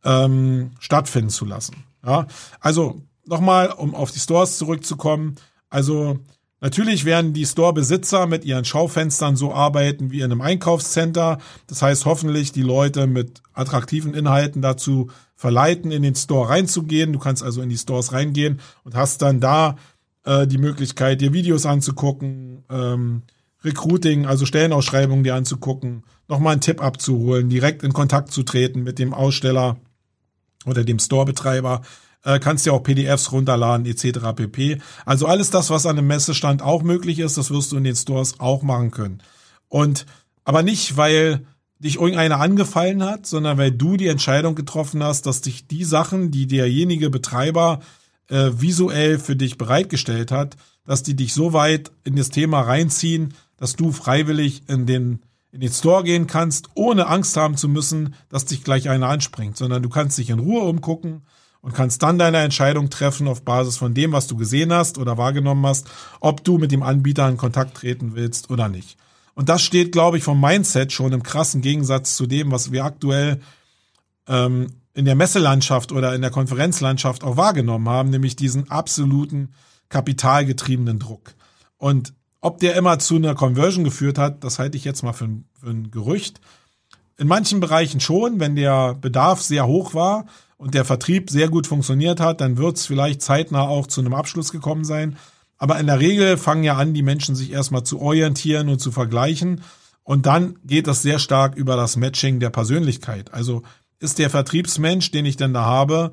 ähm, 0.03 0.71
stattfinden 0.79 1.29
zu 1.29 1.45
lassen. 1.45 1.83
Ja, 2.05 2.27
also 2.59 3.01
nochmal, 3.25 3.69
um 3.69 3.95
auf 3.95 4.11
die 4.11 4.19
Stores 4.19 4.57
zurückzukommen. 4.57 5.35
Also 5.69 6.19
natürlich 6.61 7.03
werden 7.03 7.33
die 7.33 7.45
Store-Besitzer 7.45 8.27
mit 8.27 8.45
ihren 8.45 8.63
Schaufenstern 8.63 9.35
so 9.35 9.53
arbeiten 9.53 10.11
wie 10.11 10.19
in 10.19 10.31
einem 10.31 10.41
Einkaufscenter. 10.41 11.39
Das 11.67 11.81
heißt 11.81 12.05
hoffentlich 12.05 12.51
die 12.53 12.61
Leute 12.61 13.07
mit 13.07 13.41
attraktiven 13.53 14.13
Inhalten 14.13 14.61
dazu 14.61 15.09
verleiten, 15.35 15.91
in 15.91 16.03
den 16.03 16.15
Store 16.15 16.47
reinzugehen. 16.47 17.11
Du 17.11 17.19
kannst 17.19 17.43
also 17.43 17.61
in 17.61 17.69
die 17.69 17.77
Stores 17.77 18.13
reingehen 18.13 18.59
und 18.83 18.95
hast 18.95 19.21
dann 19.21 19.39
da 19.39 19.75
äh, 20.23 20.47
die 20.47 20.57
Möglichkeit, 20.57 21.19
dir 21.19 21.33
Videos 21.33 21.65
anzugucken, 21.65 22.63
ähm, 22.69 23.23
Recruiting, 23.63 24.25
also 24.25 24.45
Stellenausschreibungen 24.45 25.23
dir 25.23 25.35
anzugucken, 25.35 26.03
nochmal 26.27 26.53
einen 26.53 26.61
Tipp 26.61 26.81
abzuholen, 26.81 27.49
direkt 27.49 27.83
in 27.83 27.93
Kontakt 27.93 28.31
zu 28.31 28.43
treten 28.43 28.83
mit 28.83 28.97
dem 28.97 29.13
Aussteller 29.13 29.77
oder 30.65 30.83
dem 30.83 30.99
Storebetreiber 30.99 31.81
äh, 32.23 32.39
kannst 32.39 32.65
ja 32.65 32.73
auch 32.73 32.83
PDFs 32.83 33.31
runterladen 33.31 33.85
etc. 33.85 34.19
pp. 34.35 34.81
Also 35.05 35.25
alles 35.27 35.49
das, 35.49 35.69
was 35.69 35.85
an 35.85 35.97
einem 35.97 36.07
Messestand 36.07 36.61
auch 36.61 36.83
möglich 36.83 37.19
ist, 37.19 37.37
das 37.37 37.51
wirst 37.51 37.71
du 37.71 37.77
in 37.77 37.83
den 37.83 37.95
Stores 37.95 38.39
auch 38.39 38.61
machen 38.61 38.91
können. 38.91 39.21
Und 39.67 40.05
aber 40.43 40.63
nicht, 40.63 40.97
weil 40.97 41.45
dich 41.79 41.95
irgendeiner 41.95 42.39
angefallen 42.39 43.03
hat, 43.03 43.25
sondern 43.25 43.57
weil 43.57 43.71
du 43.71 43.97
die 43.97 44.07
Entscheidung 44.07 44.55
getroffen 44.55 45.03
hast, 45.03 45.25
dass 45.25 45.41
dich 45.41 45.67
die 45.67 45.83
Sachen, 45.83 46.29
die 46.29 46.45
derjenige 46.45 47.09
Betreiber 47.09 47.79
äh, 48.29 48.51
visuell 48.53 49.17
für 49.17 49.35
dich 49.35 49.57
bereitgestellt 49.57 50.31
hat, 50.31 50.57
dass 50.85 51.03
die 51.03 51.15
dich 51.15 51.33
so 51.33 51.53
weit 51.53 51.91
in 52.03 52.15
das 52.15 52.29
Thema 52.29 52.61
reinziehen, 52.61 53.33
dass 53.57 53.75
du 53.75 53.91
freiwillig 53.91 54.63
in 54.67 54.85
den 54.85 55.21
in 55.53 55.59
den 55.59 55.71
Store 55.71 56.03
gehen 56.03 56.27
kannst, 56.27 56.69
ohne 56.75 57.07
Angst 57.07 57.35
haben 57.35 57.57
zu 57.57 57.67
müssen, 57.67 58.15
dass 58.29 58.45
dich 58.45 58.63
gleich 58.63 58.87
einer 58.87 59.09
anspringt, 59.09 59.57
sondern 59.57 59.83
du 59.83 59.89
kannst 59.89 60.17
dich 60.17 60.29
in 60.29 60.39
Ruhe 60.39 60.61
umgucken, 60.61 61.23
und 61.61 61.73
kannst 61.73 62.01
dann 62.03 62.17
deine 62.17 62.39
Entscheidung 62.39 62.89
treffen 62.89 63.27
auf 63.27 63.43
Basis 63.43 63.77
von 63.77 63.93
dem, 63.93 64.11
was 64.11 64.27
du 64.27 64.35
gesehen 64.35 64.73
hast 64.73 64.97
oder 64.97 65.17
wahrgenommen 65.17 65.65
hast, 65.65 65.89
ob 66.19 66.43
du 66.43 66.57
mit 66.57 66.71
dem 66.71 66.83
Anbieter 66.83 67.29
in 67.29 67.37
Kontakt 67.37 67.77
treten 67.77 68.15
willst 68.15 68.49
oder 68.49 68.67
nicht. 68.67 68.97
Und 69.33 69.49
das 69.49 69.61
steht, 69.61 69.91
glaube 69.91 70.17
ich, 70.17 70.23
vom 70.23 70.39
Mindset 70.41 70.91
schon 70.91 71.13
im 71.13 71.23
krassen 71.23 71.61
Gegensatz 71.61 72.15
zu 72.15 72.25
dem, 72.25 72.51
was 72.51 72.71
wir 72.71 72.83
aktuell 72.83 73.39
ähm, 74.27 74.67
in 74.93 75.05
der 75.05 75.15
Messelandschaft 75.15 75.91
oder 75.91 76.13
in 76.13 76.21
der 76.21 76.31
Konferenzlandschaft 76.31 77.23
auch 77.23 77.37
wahrgenommen 77.37 77.87
haben, 77.87 78.09
nämlich 78.09 78.35
diesen 78.35 78.69
absoluten 78.69 79.53
kapitalgetriebenen 79.89 80.99
Druck. 80.99 81.33
Und 81.77 82.13
ob 82.41 82.59
der 82.59 82.75
immer 82.75 82.99
zu 82.99 83.15
einer 83.15 83.35
Conversion 83.35 83.83
geführt 83.83 84.17
hat, 84.17 84.43
das 84.43 84.59
halte 84.59 84.77
ich 84.77 84.83
jetzt 84.83 85.03
mal 85.03 85.13
für 85.13 85.25
ein, 85.25 85.45
für 85.59 85.69
ein 85.69 85.91
Gerücht. 85.91 86.41
In 87.17 87.27
manchen 87.27 87.59
Bereichen 87.59 87.99
schon, 87.99 88.39
wenn 88.39 88.55
der 88.55 88.95
Bedarf 88.95 89.41
sehr 89.41 89.67
hoch 89.67 89.93
war, 89.93 90.25
und 90.61 90.75
der 90.75 90.85
Vertrieb 90.85 91.31
sehr 91.31 91.49
gut 91.49 91.65
funktioniert 91.65 92.19
hat, 92.19 92.39
dann 92.39 92.55
wird 92.55 92.77
es 92.77 92.85
vielleicht 92.85 93.23
zeitnah 93.23 93.63
auch 93.63 93.87
zu 93.87 93.99
einem 93.99 94.13
Abschluss 94.13 94.51
gekommen 94.51 94.83
sein. 94.83 95.17
Aber 95.57 95.79
in 95.79 95.87
der 95.87 95.99
Regel 95.99 96.37
fangen 96.37 96.63
ja 96.63 96.77
an, 96.77 96.93
die 96.93 97.01
Menschen 97.01 97.35
sich 97.35 97.51
erstmal 97.51 97.83
zu 97.83 97.99
orientieren 97.99 98.69
und 98.69 98.77
zu 98.77 98.91
vergleichen. 98.91 99.63
Und 100.03 100.27
dann 100.27 100.59
geht 100.63 100.85
das 100.85 101.01
sehr 101.01 101.17
stark 101.17 101.55
über 101.55 101.75
das 101.75 101.95
Matching 101.95 102.39
der 102.39 102.51
Persönlichkeit. 102.51 103.33
Also 103.33 103.63
ist 103.97 104.19
der 104.19 104.29
Vertriebsmensch, 104.29 105.09
den 105.09 105.25
ich 105.25 105.35
denn 105.35 105.51
da 105.51 105.65
habe, 105.65 106.11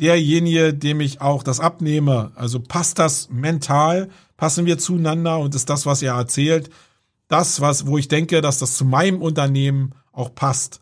derjenige, 0.00 0.72
dem 0.72 1.02
ich 1.02 1.20
auch 1.20 1.42
das 1.42 1.60
abnehme. 1.60 2.32
Also 2.36 2.60
passt 2.60 2.98
das 2.98 3.28
mental, 3.28 4.08
passen 4.38 4.64
wir 4.64 4.78
zueinander 4.78 5.40
und 5.40 5.54
ist 5.54 5.68
das, 5.68 5.84
was 5.84 6.00
er 6.00 6.14
erzählt, 6.14 6.70
das, 7.28 7.60
was, 7.60 7.86
wo 7.86 7.98
ich 7.98 8.08
denke, 8.08 8.40
dass 8.40 8.60
das 8.60 8.78
zu 8.78 8.86
meinem 8.86 9.20
Unternehmen 9.20 9.92
auch 10.10 10.34
passt. 10.34 10.80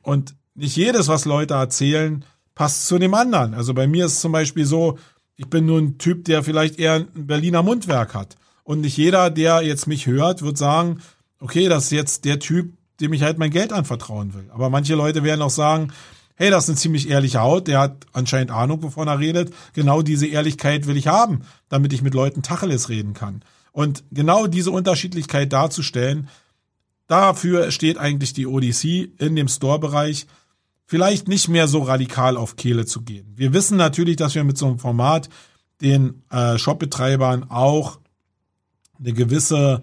Und 0.00 0.34
nicht 0.54 0.76
jedes, 0.76 1.08
was 1.08 1.24
Leute 1.24 1.54
erzählen, 1.54 2.24
passt 2.54 2.86
zu 2.86 2.98
dem 2.98 3.14
anderen. 3.14 3.54
Also 3.54 3.74
bei 3.74 3.86
mir 3.86 4.06
ist 4.06 4.12
es 4.12 4.20
zum 4.20 4.32
Beispiel 4.32 4.66
so, 4.66 4.98
ich 5.36 5.48
bin 5.48 5.66
nur 5.66 5.78
ein 5.78 5.98
Typ, 5.98 6.24
der 6.24 6.42
vielleicht 6.42 6.78
eher 6.78 6.94
ein 6.94 7.26
Berliner 7.26 7.62
Mundwerk 7.62 8.14
hat. 8.14 8.36
Und 8.64 8.82
nicht 8.82 8.96
jeder, 8.96 9.30
der 9.30 9.62
jetzt 9.62 9.86
mich 9.86 10.06
hört, 10.06 10.42
wird 10.42 10.58
sagen, 10.58 11.00
okay, 11.40 11.68
das 11.68 11.84
ist 11.84 11.92
jetzt 11.92 12.24
der 12.24 12.38
Typ, 12.38 12.74
dem 13.00 13.12
ich 13.12 13.22
halt 13.22 13.38
mein 13.38 13.50
Geld 13.50 13.72
anvertrauen 13.72 14.34
will. 14.34 14.48
Aber 14.52 14.70
manche 14.70 14.94
Leute 14.94 15.24
werden 15.24 15.42
auch 15.42 15.50
sagen, 15.50 15.92
hey, 16.36 16.50
das 16.50 16.64
ist 16.64 16.70
eine 16.70 16.78
ziemlich 16.78 17.10
ehrliche 17.10 17.40
Haut, 17.40 17.68
der 17.68 17.80
hat 17.80 18.06
anscheinend 18.12 18.50
Ahnung, 18.50 18.82
wovon 18.82 19.08
er 19.08 19.18
redet. 19.18 19.52
Genau 19.74 20.02
diese 20.02 20.26
Ehrlichkeit 20.26 20.86
will 20.86 20.96
ich 20.96 21.08
haben, 21.08 21.42
damit 21.68 21.92
ich 21.92 22.02
mit 22.02 22.14
Leuten 22.14 22.42
Tacheles 22.42 22.88
reden 22.88 23.14
kann. 23.14 23.42
Und 23.72 24.04
genau 24.10 24.46
diese 24.46 24.70
Unterschiedlichkeit 24.70 25.52
darzustellen, 25.52 26.28
dafür 27.06 27.70
steht 27.70 27.98
eigentlich 27.98 28.32
die 28.32 28.46
ODC 28.46 28.84
in 29.18 29.34
dem 29.34 29.48
Store-Bereich, 29.48 30.26
vielleicht 30.92 31.26
nicht 31.26 31.48
mehr 31.48 31.68
so 31.68 31.84
radikal 31.84 32.36
auf 32.36 32.56
Kehle 32.56 32.84
zu 32.84 33.00
gehen. 33.00 33.32
Wir 33.34 33.54
wissen 33.54 33.78
natürlich, 33.78 34.16
dass 34.16 34.34
wir 34.34 34.44
mit 34.44 34.58
so 34.58 34.66
einem 34.66 34.78
Format 34.78 35.30
den 35.80 36.22
äh, 36.28 36.58
Shopbetreibern 36.58 37.50
auch 37.50 37.98
eine 38.98 39.14
gewisse, 39.14 39.80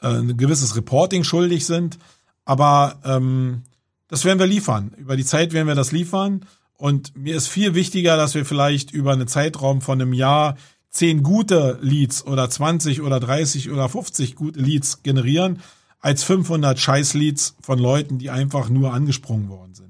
äh, 0.00 0.06
ein 0.08 0.38
gewisses 0.38 0.76
Reporting 0.76 1.24
schuldig 1.24 1.66
sind, 1.66 1.98
aber 2.46 3.00
ähm, 3.04 3.64
das 4.08 4.24
werden 4.24 4.38
wir 4.38 4.46
liefern. 4.46 4.94
Über 4.96 5.14
die 5.14 5.26
Zeit 5.26 5.52
werden 5.52 5.68
wir 5.68 5.74
das 5.74 5.92
liefern. 5.92 6.46
Und 6.72 7.14
mir 7.14 7.36
ist 7.36 7.48
viel 7.48 7.74
wichtiger, 7.74 8.16
dass 8.16 8.34
wir 8.34 8.46
vielleicht 8.46 8.92
über 8.92 9.12
einen 9.12 9.28
Zeitraum 9.28 9.82
von 9.82 10.00
einem 10.00 10.14
Jahr 10.14 10.56
zehn 10.88 11.22
gute 11.22 11.78
Leads 11.82 12.26
oder 12.26 12.48
20 12.48 13.02
oder 13.02 13.20
30 13.20 13.70
oder 13.70 13.90
50 13.90 14.36
gute 14.36 14.58
Leads 14.58 15.02
generieren, 15.02 15.58
als 15.98 16.24
500 16.24 16.80
Scheiß-Leads 16.80 17.56
von 17.60 17.78
Leuten, 17.78 18.16
die 18.16 18.30
einfach 18.30 18.70
nur 18.70 18.94
angesprungen 18.94 19.50
worden 19.50 19.74
sind. 19.74 19.89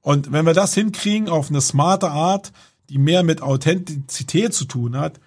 Und 0.00 0.32
wenn 0.32 0.46
wir 0.46 0.54
das 0.54 0.74
hinkriegen 0.74 1.28
auf 1.28 1.50
eine 1.50 1.60
smarte 1.60 2.10
Art, 2.10 2.52
die 2.88 2.98
mehr 2.98 3.22
mit 3.22 3.42
Authentizität 3.42 4.54
zu 4.54 4.64
tun 4.64 4.96
hat, 4.96 5.20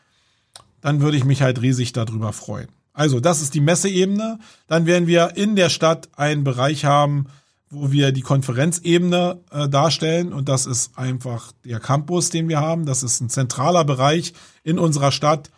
dann 0.82 1.01
würde 1.01 1.17
ich 1.17 1.24
mich 1.24 1.41
halt 1.41 1.61
riesig 1.61 1.93
darüber 1.93 2.34
freuen. 2.34 2.67
Also, 2.93 3.19
das 3.19 3.41
ist 3.41 3.53
die 3.53 3.61
Messeebene. 3.61 4.39
Dann 4.67 4.86
werden 4.86 5.07
wir 5.07 5.36
in 5.36 5.55
der 5.55 5.69
Stadt 5.69 6.09
einen 6.15 6.43
Bereich 6.43 6.86
haben, 6.86 7.28
wo 7.69 7.91
wir 7.91 8.11
die 8.11 8.21
Konferenzebene 8.21 9.39
äh, 9.49 9.67
darstellen. 9.67 10.32
Und 10.32 10.47
das 10.47 10.65
ist 10.65 10.97
einfach 10.97 11.51
der 11.65 11.80
Campus, 11.80 12.30
den 12.30 12.49
wir 12.49 12.59
haben. 12.59 12.86
Das 12.86 13.01
ist 13.01 13.19
ein 13.19 13.30
zentraler 13.30 13.84
Bereich 13.84 14.34
in 14.63 14.78
unserer 14.78 15.11
Stadt, 15.11 15.49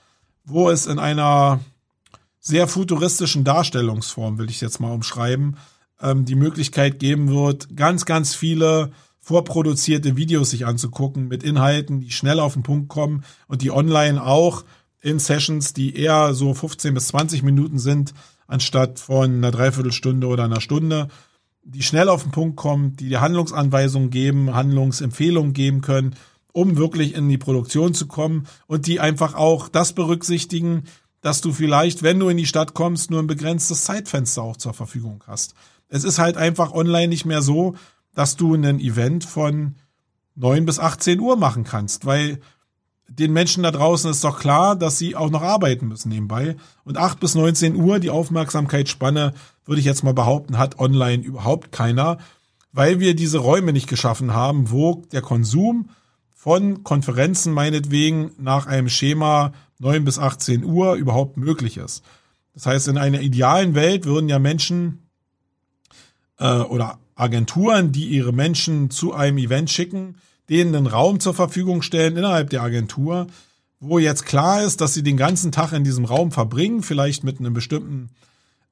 wo 0.46 0.70
es 0.70 0.86
in 0.86 1.00
einer 1.00 1.60
sehr 2.40 2.68
futuristischen 2.68 3.44
Darstellungsform, 3.44 4.38
will 4.38 4.50
ich 4.50 4.62
jetzt 4.62 4.80
mal 4.80 4.94
umschreiben, 4.94 5.58
ähm, 6.00 6.26
die 6.26 6.36
Möglichkeit 6.36 7.00
geben 7.00 7.30
wird, 7.30 7.76
ganz, 7.76 8.06
ganz 8.06 8.36
viele 8.36 8.92
vorproduzierte 9.26 10.16
Videos 10.16 10.52
sich 10.52 10.68
anzugucken 10.68 11.28
mit 11.28 11.42
Inhalten, 11.42 12.00
die 12.00 12.12
schnell 12.12 12.40
auf 12.40 12.54
den 12.54 12.62
Punkt 12.62 12.90
kommen 12.90 13.24
und 13.48 13.64
die 13.64 13.72
online 13.72 14.24
auch 14.24 14.64
in 15.02 15.18
Sessions, 15.18 15.74
die 15.74 15.98
eher 15.98 16.36
so 16.36 16.54
15 16.54 16.94
bis 16.94 17.08
20 17.08 17.42
Minuten 17.42 17.80
sind, 17.80 18.14
anstatt 18.46 19.00
von 19.00 19.38
einer 19.38 19.50
Dreiviertelstunde 19.50 20.28
oder 20.28 20.44
einer 20.44 20.62
Stunde, 20.62 21.08
die 21.64 21.82
schnell 21.82 22.08
auf 22.08 22.22
den 22.22 22.34
Punkt 22.34 22.56
kommen, 22.56 22.96
die 22.98 23.18
Handlungsanweisungen 23.18 24.12
geben, 24.12 24.54
Handlungsempfehlungen 24.54 25.54
geben 25.54 25.82
können, 25.82 26.16
um 26.52 26.78
wirklich 26.78 27.16
in 27.16 27.28
die 27.28 27.40
Produktion 27.40 27.96
zu 27.96 28.06
kommen 28.06 28.46
und 28.68 28.86
die 28.86 29.00
einfach 29.00 29.34
auch 29.34 29.70
das 29.70 29.94
berücksichtigen, 29.94 30.84
dass 31.22 31.42
du 31.42 31.52
vielleicht, 31.52 32.04
wenn 32.04 32.20
du 32.20 32.30
in 32.30 32.38
die 32.38 32.46
Stadt 32.46 32.76
kommst, 32.76 33.10
nur 33.10 33.24
ein 33.24 33.28
begrenztes 33.28 33.86
Zeitfenster 33.86 34.44
auch 34.44 34.58
zur 34.58 34.76
Verfügung 34.76 35.24
hast. 35.26 35.56
Es 35.88 36.04
ist 36.04 36.20
halt 36.20 36.38
einfach 36.38 36.74
online 36.74 37.08
nicht 37.08 37.26
mehr 37.26 37.42
so, 37.42 37.74
dass 38.16 38.36
du 38.36 38.56
ein 38.56 38.80
Event 38.80 39.24
von 39.24 39.76
9 40.36 40.66
bis 40.66 40.80
18 40.80 41.20
Uhr 41.20 41.38
machen 41.38 41.64
kannst, 41.64 42.06
weil 42.06 42.40
den 43.08 43.34
Menschen 43.34 43.64
da 43.64 43.72
draußen 43.72 44.10
ist 44.10 44.24
doch 44.24 44.40
klar, 44.40 44.76
dass 44.76 44.98
sie 44.98 45.16
auch 45.16 45.30
noch 45.30 45.44
arbeiten 45.44 45.88
müssen 45.88 46.10
nebenbei. 46.10 46.56
Und 46.84 46.98
8 46.98 47.20
bis 47.20 47.36
19 47.36 47.76
Uhr, 47.76 48.00
die 48.00 48.10
Aufmerksamkeitsspanne, 48.10 49.34
würde 49.66 49.80
ich 49.80 49.86
jetzt 49.86 50.04
mal 50.04 50.14
behaupten, 50.14 50.58
hat 50.58 50.80
online 50.80 51.24
überhaupt 51.24 51.72
keiner, 51.72 52.18
weil 52.72 53.00
wir 53.00 53.16
diese 53.16 53.38
Räume 53.38 53.74
nicht 53.74 53.88
geschaffen 53.88 54.34
haben, 54.34 54.72
wo 54.72 55.04
der 55.12 55.22
Konsum 55.22 55.90
von 56.34 56.84
Konferenzen 56.84 57.54
meinetwegen 57.54 58.32
nach 58.38 58.66
einem 58.66 58.90
Schema 58.90 59.54
9 59.80 60.04
bis 60.04 60.20
18 60.20 60.64
Uhr 60.64 60.96
überhaupt 60.96 61.38
möglich 61.38 61.78
ist. 61.78 62.04
Das 62.54 62.66
heißt, 62.66 62.88
in 62.88 62.98
einer 62.98 63.22
idealen 63.22 63.76
Welt 63.76 64.06
würden 64.06 64.30
ja 64.30 64.40
Menschen 64.40 65.10
äh, 66.40 66.60
oder 66.60 67.00
Agenturen, 67.16 67.92
die 67.92 68.08
ihre 68.08 68.34
Menschen 68.34 68.90
zu 68.90 69.14
einem 69.14 69.38
Event 69.38 69.70
schicken, 69.70 70.16
denen 70.50 70.76
einen 70.76 70.88
Raum 70.88 71.20
zur 71.20 71.34
Verfügung 71.34 71.82
stellen 71.82 72.18
innerhalb 72.18 72.50
der 72.50 72.62
Agentur, 72.62 73.28
wo 73.80 74.00
jetzt 74.00 74.26
klar 74.26 74.64
ist, 74.64 74.82
dass 74.82 74.94
sie 74.94 75.04
den 75.04 75.18
ganzen 75.18 75.52
Tag 75.52 75.72
in 75.72 75.84
diesem 75.84 76.06
Raum 76.06 76.32
verbringen, 76.32 76.84
vielleicht 76.84 77.24
mit 77.24 77.40
einem 77.40 77.54
bestimmten 77.54 78.10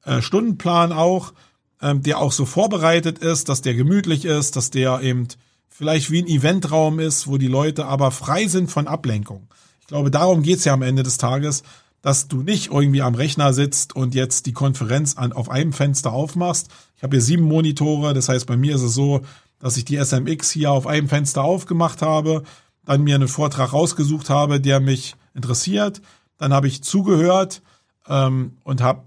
äh, 0.05 0.21
Stundenplan 0.21 0.91
auch, 0.91 1.33
ähm, 1.81 2.03
der 2.03 2.19
auch 2.19 2.31
so 2.31 2.45
vorbereitet 2.45 3.19
ist, 3.19 3.49
dass 3.49 3.61
der 3.61 3.73
gemütlich 3.73 4.25
ist, 4.25 4.55
dass 4.55 4.71
der 4.71 5.01
eben 5.01 5.27
vielleicht 5.69 6.11
wie 6.11 6.21
ein 6.21 6.27
Eventraum 6.27 6.99
ist, 6.99 7.27
wo 7.27 7.37
die 7.37 7.47
Leute 7.47 7.85
aber 7.85 8.11
frei 8.11 8.47
sind 8.47 8.69
von 8.69 8.87
Ablenkung. 8.87 9.47
Ich 9.81 9.87
glaube, 9.87 10.11
darum 10.11 10.43
geht's 10.43 10.65
ja 10.65 10.73
am 10.73 10.81
Ende 10.81 11.03
des 11.03 11.17
Tages, 11.17 11.63
dass 12.03 12.27
du 12.27 12.43
nicht 12.43 12.69
irgendwie 12.71 13.01
am 13.01 13.15
Rechner 13.15 13.53
sitzt 13.53 13.95
und 13.95 14.13
jetzt 14.13 14.45
die 14.45 14.51
Konferenz 14.51 15.17
an, 15.17 15.31
auf 15.31 15.49
einem 15.49 15.71
Fenster 15.71 16.11
aufmachst. 16.11 16.67
Ich 16.97 17.01
habe 17.01 17.15
hier 17.15 17.23
sieben 17.23 17.45
Monitore, 17.45 18.13
das 18.13 18.27
heißt, 18.27 18.45
bei 18.45 18.57
mir 18.57 18.75
ist 18.75 18.81
es 18.81 18.93
so, 18.93 19.21
dass 19.57 19.77
ich 19.77 19.85
die 19.85 19.95
SMX 19.95 20.51
hier 20.51 20.71
auf 20.71 20.85
einem 20.85 21.07
Fenster 21.07 21.43
aufgemacht 21.43 22.01
habe, 22.01 22.43
dann 22.85 23.03
mir 23.03 23.15
einen 23.15 23.29
Vortrag 23.29 23.71
rausgesucht 23.71 24.29
habe, 24.29 24.59
der 24.59 24.81
mich 24.81 25.15
interessiert. 25.33 26.01
Dann 26.37 26.53
habe 26.53 26.67
ich 26.67 26.83
zugehört 26.83 27.61
ähm, 28.09 28.57
und 28.65 28.81
habe 28.81 29.03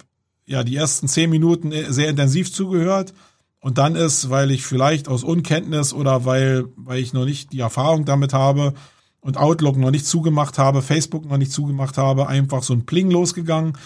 ja 0.47 0.65
die 0.65 0.77
ersten 0.77 1.07
zehn 1.07 1.29
Minuten 1.29 1.73
sehr 1.93 2.09
intensiv 2.09 2.51
zugehört. 2.51 3.13
Und 3.61 3.77
dann 3.77 3.95
ist, 3.95 4.31
weil 4.31 4.51
ich 4.51 4.65
vielleicht 4.65 5.07
aus 5.07 5.23
Unkenntnis 5.23 5.93
oder 5.93 6.25
weil, 6.25 6.65
weil 6.77 7.01
ich 7.01 7.13
noch 7.13 7.27
nicht 7.27 7.53
die 7.53 7.61
Erfahrung 7.61 8.07
damit 8.07 8.33
habe 8.33 8.73
und 9.27 9.37
Outlook 9.37 9.77
noch 9.77 9.91
nicht 9.91 10.07
zugemacht 10.07 10.57
habe, 10.57 10.83
Facebook 10.83 11.27
noch 11.29 11.37
nicht 11.37 11.51
zugemacht 11.51 11.99
habe, 11.99 12.29
einfach 12.29 12.63
so 12.63 12.73
ein 12.73 12.87
Pling 12.87 13.11
losgegangen. 13.11 13.77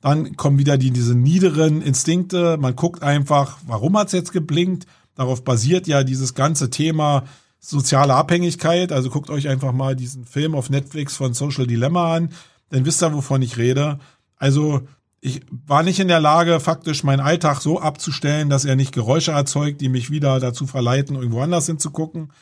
Dann 0.00 0.36
kommen 0.36 0.58
wieder 0.58 0.78
die, 0.78 0.90
diese 0.90 1.14
niederen 1.14 1.80
Instinkte. 1.80 2.56
Man 2.56 2.74
guckt 2.74 3.04
einfach, 3.04 3.58
warum 3.66 3.96
hat's 3.96 4.12
jetzt 4.12 4.32
geblinkt? 4.32 4.86
Darauf 5.14 5.44
basiert 5.44 5.86
ja 5.86 6.02
dieses 6.02 6.34
ganze 6.34 6.70
Thema 6.70 7.22
soziale 7.60 8.14
Abhängigkeit. 8.14 8.90
Also 8.90 9.10
guckt 9.10 9.30
euch 9.30 9.48
einfach 9.48 9.72
mal 9.72 9.94
diesen 9.94 10.24
Film 10.24 10.56
auf 10.56 10.70
Netflix 10.70 11.16
von 11.16 11.34
Social 11.34 11.68
Dilemma 11.68 12.16
an. 12.16 12.30
Dann 12.70 12.84
wisst 12.84 13.00
ihr, 13.02 13.14
wovon 13.14 13.42
ich 13.42 13.58
rede. 13.58 14.00
Also 14.38 14.80
ich 15.20 15.42
war 15.66 15.84
nicht 15.84 16.00
in 16.00 16.08
der 16.08 16.20
Lage, 16.20 16.58
faktisch 16.58 17.04
meinen 17.04 17.20
Alltag 17.20 17.60
so 17.60 17.78
abzustellen, 17.78 18.50
dass 18.50 18.64
er 18.64 18.74
nicht 18.74 18.92
Geräusche 18.92 19.32
erzeugt, 19.32 19.80
die 19.82 19.88
mich 19.88 20.10
wieder 20.10 20.40
dazu 20.40 20.66
verleiten, 20.66 21.14
irgendwo 21.14 21.42
anders 21.42 21.66
hinzugucken. 21.66 22.32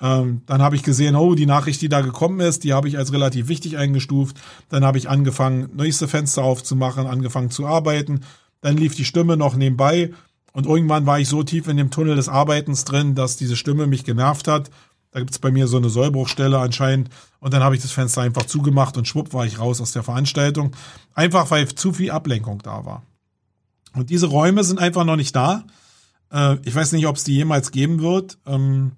Ähm, 0.00 0.42
dann 0.46 0.60
habe 0.60 0.76
ich 0.76 0.82
gesehen, 0.82 1.16
oh, 1.16 1.34
die 1.34 1.46
Nachricht, 1.46 1.80
die 1.80 1.88
da 1.88 2.02
gekommen 2.02 2.40
ist, 2.40 2.64
die 2.64 2.74
habe 2.74 2.88
ich 2.88 2.98
als 2.98 3.12
relativ 3.12 3.48
wichtig 3.48 3.78
eingestuft. 3.78 4.36
Dann 4.68 4.84
habe 4.84 4.98
ich 4.98 5.08
angefangen, 5.08 5.70
nächste 5.74 6.08
Fenster 6.08 6.42
aufzumachen, 6.42 7.06
angefangen 7.06 7.50
zu 7.50 7.66
arbeiten. 7.66 8.20
Dann 8.60 8.76
lief 8.76 8.94
die 8.94 9.04
Stimme 9.04 9.36
noch 9.36 9.56
nebenbei. 9.56 10.12
Und 10.52 10.66
irgendwann 10.66 11.06
war 11.06 11.20
ich 11.20 11.28
so 11.28 11.42
tief 11.42 11.68
in 11.68 11.76
dem 11.76 11.90
Tunnel 11.90 12.16
des 12.16 12.28
Arbeitens 12.28 12.84
drin, 12.84 13.14
dass 13.14 13.36
diese 13.36 13.56
Stimme 13.56 13.86
mich 13.86 14.04
genervt 14.04 14.48
hat. 14.48 14.70
Da 15.10 15.20
gibt's 15.20 15.38
bei 15.38 15.50
mir 15.50 15.66
so 15.66 15.78
eine 15.78 15.88
Sollbruchstelle 15.88 16.58
anscheinend. 16.58 17.08
Und 17.40 17.54
dann 17.54 17.62
habe 17.62 17.74
ich 17.74 17.82
das 17.82 17.92
Fenster 17.92 18.22
einfach 18.22 18.44
zugemacht 18.44 18.96
und 18.96 19.08
schwupp 19.08 19.32
war 19.32 19.46
ich 19.46 19.58
raus 19.58 19.80
aus 19.80 19.92
der 19.92 20.02
Veranstaltung. 20.02 20.72
Einfach 21.14 21.50
weil 21.50 21.68
zu 21.68 21.92
viel 21.92 22.10
Ablenkung 22.10 22.60
da 22.62 22.84
war. 22.84 23.02
Und 23.94 24.10
diese 24.10 24.26
Räume 24.26 24.62
sind 24.62 24.78
einfach 24.78 25.04
noch 25.04 25.16
nicht 25.16 25.34
da. 25.34 25.64
Äh, 26.30 26.56
ich 26.64 26.74
weiß 26.74 26.92
nicht, 26.92 27.06
ob 27.06 27.16
es 27.16 27.24
die 27.24 27.34
jemals 27.34 27.70
geben 27.70 28.02
wird. 28.02 28.36
Ähm, 28.46 28.92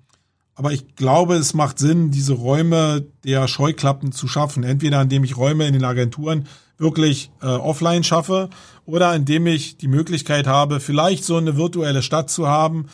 aber 0.59 0.73
ich 0.73 0.97
glaube, 0.97 1.37
es 1.37 1.55
macht 1.55 1.79
Sinn, 1.79 2.11
diese 2.11 2.33
Räume 2.33 3.07
der 3.23 3.47
Scheuklappen 3.47 4.11
zu 4.11 4.27
schaffen. 4.27 4.65
Entweder 4.65 5.01
indem 5.01 5.23
ich 5.23 5.37
Räume 5.37 5.69
in 5.69 5.73
den 5.73 5.85
Agenturen 5.85 6.49
wirklich 6.79 7.31
äh, 7.41 7.47
offline 7.47 8.03
schaffe 8.03 8.51
oder 8.85 9.15
indem 9.15 9.47
ich 9.47 9.77
die 9.77 9.87
Möglichkeit 9.87 10.49
habe, 10.49 10.81
vielleicht 10.81 11.23
so 11.23 11.37
eine 11.37 11.57
virtuelle 11.57 12.03
Stadt 12.03 12.29
zu 12.29 12.49
haben, 12.49 12.87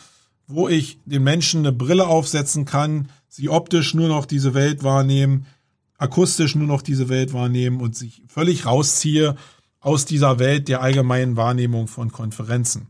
wo 0.45 0.69
ich 0.69 0.99
den 1.05 1.23
Menschen 1.23 1.61
eine 1.61 1.71
Brille 1.71 2.05
aufsetzen 2.05 2.65
kann, 2.65 3.09
sie 3.29 3.49
optisch 3.49 3.95
nur 3.95 4.09
noch 4.09 4.27
diese 4.27 4.53
Welt 4.53 4.83
wahrnehmen, 4.83 5.47
akustisch 5.97 6.53
nur 6.53 6.67
noch 6.67 6.83
diese 6.83 7.09
Welt 7.09 7.33
wahrnehmen 7.33 7.81
und 7.81 7.95
sich 7.95 8.21
völlig 8.27 8.67
rausziehe 8.67 9.37
aus 9.79 10.05
dieser 10.05 10.37
Welt 10.37 10.67
der 10.67 10.83
allgemeinen 10.83 11.35
Wahrnehmung 11.35 11.87
von 11.87 12.11
Konferenzen. 12.11 12.89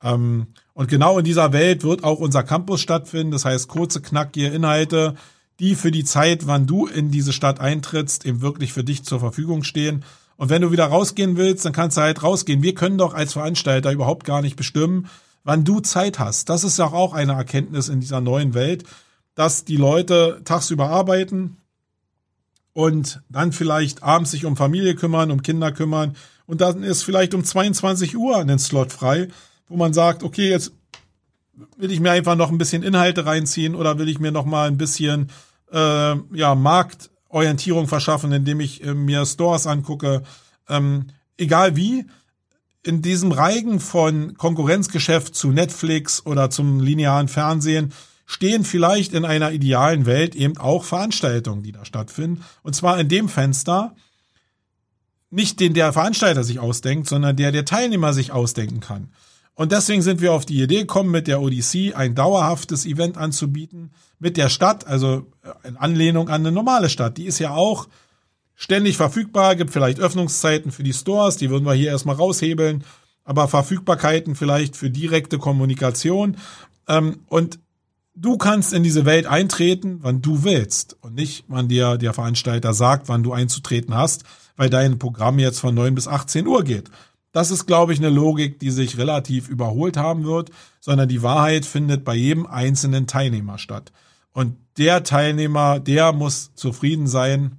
Ähm, 0.00 0.46
und 0.82 0.88
genau 0.88 1.16
in 1.16 1.24
dieser 1.24 1.52
Welt 1.52 1.84
wird 1.84 2.02
auch 2.02 2.18
unser 2.18 2.42
Campus 2.42 2.80
stattfinden. 2.80 3.30
Das 3.30 3.44
heißt, 3.44 3.68
kurze, 3.68 4.02
knackige 4.02 4.48
Inhalte, 4.48 5.14
die 5.60 5.76
für 5.76 5.92
die 5.92 6.02
Zeit, 6.02 6.48
wann 6.48 6.66
du 6.66 6.88
in 6.88 7.12
diese 7.12 7.32
Stadt 7.32 7.60
eintrittst, 7.60 8.26
eben 8.26 8.40
wirklich 8.40 8.72
für 8.72 8.82
dich 8.82 9.04
zur 9.04 9.20
Verfügung 9.20 9.62
stehen. 9.62 10.04
Und 10.36 10.50
wenn 10.50 10.60
du 10.60 10.72
wieder 10.72 10.86
rausgehen 10.86 11.36
willst, 11.36 11.64
dann 11.64 11.72
kannst 11.72 11.98
du 11.98 12.00
halt 12.00 12.24
rausgehen. 12.24 12.64
Wir 12.64 12.74
können 12.74 12.98
doch 12.98 13.14
als 13.14 13.34
Veranstalter 13.34 13.92
überhaupt 13.92 14.26
gar 14.26 14.42
nicht 14.42 14.56
bestimmen, 14.56 15.08
wann 15.44 15.62
du 15.62 15.78
Zeit 15.78 16.18
hast. 16.18 16.48
Das 16.48 16.64
ist 16.64 16.80
ja 16.80 16.86
auch 16.86 17.12
eine 17.12 17.34
Erkenntnis 17.34 17.88
in 17.88 18.00
dieser 18.00 18.20
neuen 18.20 18.52
Welt, 18.52 18.82
dass 19.36 19.64
die 19.64 19.76
Leute 19.76 20.40
tagsüber 20.44 20.88
arbeiten 20.88 21.58
und 22.72 23.22
dann 23.28 23.52
vielleicht 23.52 24.02
abends 24.02 24.32
sich 24.32 24.46
um 24.46 24.56
Familie 24.56 24.96
kümmern, 24.96 25.30
um 25.30 25.44
Kinder 25.44 25.70
kümmern 25.70 26.16
und 26.46 26.60
dann 26.60 26.82
ist 26.82 27.04
vielleicht 27.04 27.34
um 27.34 27.44
22 27.44 28.16
Uhr 28.16 28.36
ein 28.36 28.58
Slot 28.58 28.90
frei, 28.90 29.28
wo 29.68 29.76
man 29.76 29.92
sagt, 29.92 30.22
okay, 30.22 30.50
jetzt 30.50 30.72
will 31.76 31.92
ich 31.92 32.00
mir 32.00 32.12
einfach 32.12 32.36
noch 32.36 32.50
ein 32.50 32.58
bisschen 32.58 32.82
Inhalte 32.82 33.26
reinziehen 33.26 33.74
oder 33.74 33.98
will 33.98 34.08
ich 34.08 34.18
mir 34.18 34.32
noch 34.32 34.44
mal 34.44 34.68
ein 34.68 34.78
bisschen 34.78 35.30
äh, 35.72 36.14
ja 36.32 36.54
Marktorientierung 36.54 37.88
verschaffen, 37.88 38.32
indem 38.32 38.60
ich 38.60 38.84
äh, 38.84 38.94
mir 38.94 39.24
Stores 39.26 39.66
angucke, 39.66 40.22
ähm, 40.68 41.06
egal 41.36 41.76
wie 41.76 42.06
in 42.82 43.02
diesem 43.02 43.32
Reigen 43.32 43.80
von 43.80 44.34
Konkurrenzgeschäft 44.36 45.34
zu 45.34 45.50
Netflix 45.50 46.26
oder 46.26 46.50
zum 46.50 46.80
linearen 46.80 47.28
Fernsehen 47.28 47.92
stehen 48.26 48.64
vielleicht 48.64 49.12
in 49.12 49.24
einer 49.24 49.52
idealen 49.52 50.06
Welt 50.06 50.34
eben 50.34 50.56
auch 50.56 50.84
Veranstaltungen, 50.84 51.62
die 51.62 51.72
da 51.72 51.84
stattfinden. 51.84 52.44
Und 52.62 52.74
zwar 52.74 52.98
in 52.98 53.08
dem 53.08 53.28
Fenster, 53.28 53.94
nicht 55.30 55.60
den 55.60 55.74
der 55.74 55.92
Veranstalter 55.92 56.42
sich 56.42 56.58
ausdenkt, 56.58 57.08
sondern 57.08 57.36
der 57.36 57.52
der 57.52 57.64
Teilnehmer 57.64 58.12
sich 58.12 58.32
ausdenken 58.32 58.80
kann. 58.80 59.10
Und 59.54 59.72
deswegen 59.72 60.02
sind 60.02 60.20
wir 60.20 60.32
auf 60.32 60.46
die 60.46 60.62
Idee 60.62 60.80
gekommen, 60.80 61.10
mit 61.10 61.26
der 61.26 61.40
Odyssey 61.40 61.92
ein 61.92 62.14
dauerhaftes 62.14 62.86
Event 62.86 63.18
anzubieten, 63.18 63.90
mit 64.18 64.36
der 64.36 64.48
Stadt, 64.48 64.86
also 64.86 65.26
in 65.64 65.76
Anlehnung 65.76 66.28
an 66.28 66.40
eine 66.40 66.52
normale 66.52 66.88
Stadt. 66.88 67.18
Die 67.18 67.26
ist 67.26 67.38
ja 67.38 67.50
auch 67.50 67.88
ständig 68.54 68.96
verfügbar, 68.96 69.56
gibt 69.56 69.70
vielleicht 69.70 70.00
Öffnungszeiten 70.00 70.72
für 70.72 70.82
die 70.82 70.92
Stores, 70.92 71.36
die 71.36 71.50
würden 71.50 71.66
wir 71.66 71.74
hier 71.74 71.90
erstmal 71.90 72.16
raushebeln, 72.16 72.84
aber 73.24 73.48
Verfügbarkeiten 73.48 74.34
vielleicht 74.34 74.76
für 74.76 74.90
direkte 74.90 75.38
Kommunikation. 75.38 76.36
Ähm, 76.88 77.20
und 77.28 77.58
du 78.14 78.38
kannst 78.38 78.72
in 78.72 78.82
diese 78.82 79.04
Welt 79.04 79.26
eintreten, 79.26 79.98
wann 80.02 80.22
du 80.22 80.44
willst 80.44 80.96
und 81.00 81.14
nicht, 81.14 81.44
wann 81.48 81.68
dir 81.68 81.98
der 81.98 82.14
Veranstalter 82.14 82.72
sagt, 82.74 83.08
wann 83.08 83.22
du 83.22 83.32
einzutreten 83.32 83.94
hast, 83.94 84.24
weil 84.56 84.70
dein 84.70 84.98
Programm 84.98 85.38
jetzt 85.38 85.60
von 85.60 85.74
9 85.74 85.94
bis 85.94 86.08
18 86.08 86.46
Uhr 86.46 86.64
geht. 86.64 86.90
Das 87.32 87.50
ist, 87.50 87.66
glaube 87.66 87.92
ich, 87.92 87.98
eine 87.98 88.10
Logik, 88.10 88.58
die 88.60 88.70
sich 88.70 88.98
relativ 88.98 89.48
überholt 89.48 89.96
haben 89.96 90.24
wird, 90.24 90.50
sondern 90.80 91.08
die 91.08 91.22
Wahrheit 91.22 91.64
findet 91.64 92.04
bei 92.04 92.14
jedem 92.14 92.46
einzelnen 92.46 93.06
Teilnehmer 93.06 93.58
statt. 93.58 93.92
Und 94.32 94.56
der 94.78 95.02
Teilnehmer, 95.02 95.80
der 95.80 96.12
muss 96.12 96.54
zufrieden 96.54 97.06
sein, 97.06 97.58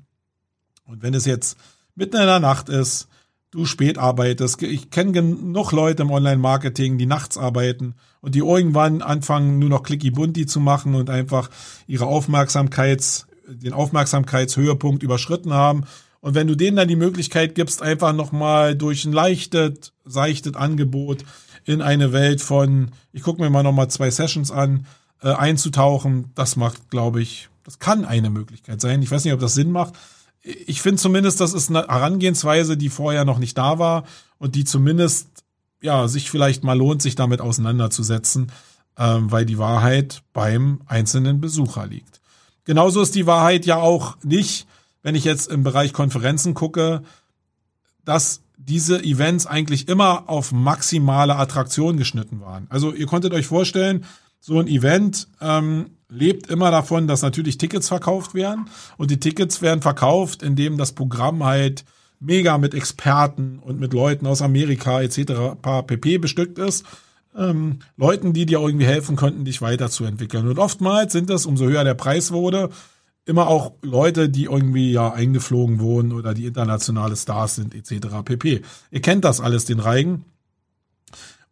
und 0.86 1.02
wenn 1.02 1.14
es 1.14 1.26
jetzt 1.26 1.58
mitten 1.96 2.18
in 2.18 2.26
der 2.26 2.40
Nacht 2.40 2.70
ist, 2.70 3.08
du 3.52 3.66
spät 3.66 3.98
arbeitest, 3.98 4.62
ich 4.64 4.90
kenne 4.90 5.12
genug 5.12 5.72
Leute 5.72 6.04
im 6.04 6.12
Online-Marketing, 6.12 6.98
die 6.98 7.06
nachts 7.06 7.38
arbeiten 7.38 7.96
und 8.22 8.36
die 8.36 8.40
irgendwann 8.40 9.02
anfangen, 9.02 9.60
nur 9.60 9.70
noch 9.70 9.84
clicky 9.84 10.12
bunti 10.12 10.46
zu 10.46 10.60
machen 10.60 10.96
und 10.96 11.10
einfach 11.10 11.50
ihre 11.88 12.08
Aufmerksamkeits, 12.08 13.28
den 13.48 13.74
Aufmerksamkeitshöhepunkt 13.74 15.04
überschritten 15.04 15.54
haben. 15.54 15.84
Und 16.24 16.36
wenn 16.36 16.48
du 16.48 16.56
denen 16.56 16.78
dann 16.78 16.88
die 16.88 16.96
Möglichkeit 16.96 17.54
gibst, 17.54 17.82
einfach 17.82 18.14
nochmal 18.14 18.78
durch 18.78 19.04
ein 19.04 19.12
leichtes, 19.12 19.92
seichtes 20.06 20.56
Angebot 20.56 21.26
in 21.66 21.82
eine 21.82 22.14
Welt 22.14 22.40
von, 22.40 22.92
ich 23.12 23.24
gucke 23.24 23.42
mir 23.42 23.50
mal 23.50 23.62
nochmal 23.62 23.90
zwei 23.90 24.10
Sessions 24.10 24.50
an, 24.50 24.86
äh, 25.22 25.34
einzutauchen, 25.34 26.32
das 26.34 26.56
macht, 26.56 26.90
glaube 26.90 27.22
ich, 27.22 27.50
das 27.66 27.78
kann 27.78 28.06
eine 28.06 28.30
Möglichkeit 28.30 28.80
sein. 28.80 29.02
Ich 29.02 29.12
weiß 29.12 29.26
nicht, 29.26 29.34
ob 29.34 29.42
das 29.42 29.54
Sinn 29.54 29.70
macht, 29.70 29.96
ich 30.44 30.82
finde 30.82 31.02
zumindest, 31.02 31.42
das 31.42 31.54
ist 31.54 31.70
eine 31.70 31.88
Herangehensweise, 31.88 32.78
die 32.78 32.90
vorher 32.90 33.26
noch 33.26 33.38
nicht 33.38 33.58
da 33.58 33.78
war 33.78 34.06
und 34.38 34.56
die 34.56 34.64
zumindest 34.64 35.28
ja 35.82 36.08
sich 36.08 36.32
vielleicht 36.32 36.64
mal 36.64 36.78
lohnt, 36.78 37.02
sich 37.02 37.16
damit 37.16 37.42
auseinanderzusetzen, 37.42 38.50
ähm, 38.98 39.30
weil 39.30 39.46
die 39.46 39.58
Wahrheit 39.58 40.24
beim 40.32 40.84
einzelnen 40.86 41.42
Besucher 41.42 41.86
liegt. 41.86 42.22
Genauso 42.64 43.02
ist 43.02 43.14
die 43.14 43.28
Wahrheit 43.28 43.66
ja 43.66 43.76
auch 43.76 44.16
nicht, 44.24 44.68
wenn 45.04 45.16
ich 45.16 45.24
jetzt 45.24 45.52
im 45.52 45.64
Bereich 45.64 45.94
Konferenzen 45.94 46.54
gucke, 46.54 47.04
dass 48.04 48.42
diese 48.58 49.04
Events 49.04 49.46
eigentlich 49.46 49.88
immer 49.88 50.30
auf 50.30 50.52
maximale 50.52 51.36
Attraktion 51.36 51.98
geschnitten 51.98 52.42
waren. 52.42 52.68
Also 52.70 52.94
ihr 52.94 53.06
konntet 53.06 53.34
euch 53.34 53.46
vorstellen, 53.46 54.06
so 54.40 54.60
ein 54.60 54.68
Event 54.68 55.28
ähm, 55.42 55.92
lebt 56.10 56.48
immer 56.48 56.72
davon, 56.72 57.08
dass 57.08 57.22
natürlich 57.22 57.58
Tickets 57.58 57.88
verkauft 57.88 58.34
werden. 58.34 58.66
Und 58.98 59.12
die 59.12 59.20
Tickets 59.20 59.62
werden 59.62 59.82
verkauft, 59.82 60.44
indem 60.44 60.78
das 60.78 60.92
Programm 60.92 61.44
halt 61.44 61.86
mega 62.20 62.58
mit 62.58 62.74
Experten 62.74 63.60
und 63.60 63.80
mit 63.80 63.94
Leuten 63.94 64.28
aus 64.28 64.42
Amerika 64.42 65.02
etc. 65.02 65.58
pp. 65.88 66.18
bestückt 66.18 66.60
ist. 66.60 66.86
Ähm, 67.36 67.80
Leuten, 67.98 68.34
die 68.34 68.46
dir 68.46 68.60
irgendwie 68.60 68.86
helfen 68.86 69.16
könnten, 69.16 69.46
dich 69.46 69.62
weiterzuentwickeln. 69.62 70.48
Und 70.48 70.60
oftmals 70.60 71.14
sind 71.14 71.30
das, 71.30 71.46
umso 71.46 71.66
höher 71.66 71.84
der 71.84 71.96
Preis 71.96 72.32
wurde, 72.32 72.70
immer 73.26 73.48
auch 73.48 73.74
Leute, 73.82 74.30
die 74.30 74.46
irgendwie 74.46 74.92
ja 74.92 75.12
eingeflogen 75.12 75.80
wurden 75.80 76.12
oder 76.12 76.34
die 76.34 76.46
internationale 76.46 77.16
Stars 77.16 77.56
sind, 77.56 77.74
etc. 77.74 78.08
pp. 78.24 78.62
Ihr 78.92 79.02
kennt 79.02 79.24
das 79.24 79.40
alles, 79.40 79.66
den 79.66 79.80
Reigen. 79.80 80.26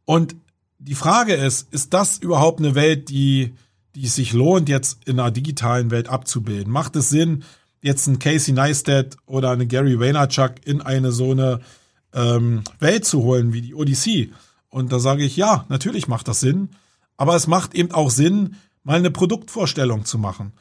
Und 0.05 0.35
die 0.79 0.95
Frage 0.95 1.33
ist, 1.33 1.71
ist 1.71 1.93
das 1.93 2.17
überhaupt 2.17 2.59
eine 2.59 2.75
Welt, 2.75 3.09
die, 3.09 3.53
die 3.95 4.05
es 4.05 4.15
sich 4.15 4.33
lohnt, 4.33 4.67
jetzt 4.67 4.99
in 5.05 5.19
einer 5.19 5.31
digitalen 5.31 5.91
Welt 5.91 6.09
abzubilden? 6.09 6.71
Macht 6.71 6.95
es 6.95 7.09
Sinn, 7.09 7.43
jetzt 7.81 8.07
einen 8.07 8.19
Casey 8.19 8.53
Neistat 8.53 9.15
oder 9.25 9.51
einen 9.51 9.67
Gary 9.67 9.99
Vaynerchuk 9.99 10.65
in 10.65 10.81
eine 10.81 11.11
so 11.11 11.31
eine 11.31 11.61
ähm, 12.13 12.63
Welt 12.79 13.05
zu 13.05 13.23
holen 13.23 13.53
wie 13.53 13.61
die 13.61 13.75
Odyssey? 13.75 14.33
Und 14.69 14.91
da 14.91 14.99
sage 14.99 15.23
ich, 15.23 15.37
ja, 15.37 15.65
natürlich 15.69 16.07
macht 16.07 16.27
das 16.27 16.41
Sinn. 16.41 16.69
Aber 17.15 17.35
es 17.35 17.47
macht 17.47 17.75
eben 17.75 17.91
auch 17.91 18.09
Sinn, 18.09 18.55
mal 18.83 18.97
eine 18.97 19.11
Produktvorstellung 19.11 20.05
zu 20.05 20.17
machen 20.17 20.51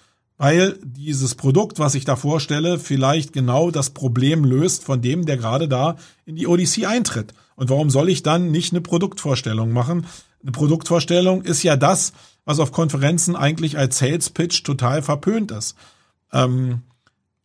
weil 0.41 0.79
dieses 0.83 1.35
Produkt, 1.35 1.79
was 1.79 1.95
ich 1.95 2.07
da 2.07 2.17
vorstelle, 2.17 2.79
vielleicht 2.79 3.35
genau 3.35 3.71
das 3.71 3.91
Problem 3.91 4.43
löst 4.43 4.83
von 4.83 5.03
dem, 5.03 5.27
der 5.27 5.37
gerade 5.37 5.69
da 5.69 5.97
in 6.25 6.35
die 6.35 6.47
Odyssey 6.47 6.87
eintritt. 6.87 7.35
Und 7.57 7.69
warum 7.69 7.91
soll 7.91 8.09
ich 8.09 8.23
dann 8.23 8.51
nicht 8.51 8.73
eine 8.73 8.81
Produktvorstellung 8.81 9.71
machen? 9.71 10.07
Eine 10.41 10.53
Produktvorstellung 10.53 11.43
ist 11.43 11.63
ja 11.63 11.77
das, 11.77 12.15
was 12.47 12.59
auf 12.59 12.73
Konferenzen 12.73 13.37
eigentlich 13.37 13.77
als 13.77 13.99
Sales 13.99 14.31
Pitch 14.31 14.65
total 14.65 15.03
verpönt 15.03 15.51
ist. 15.51 15.77
Ähm, 16.33 16.85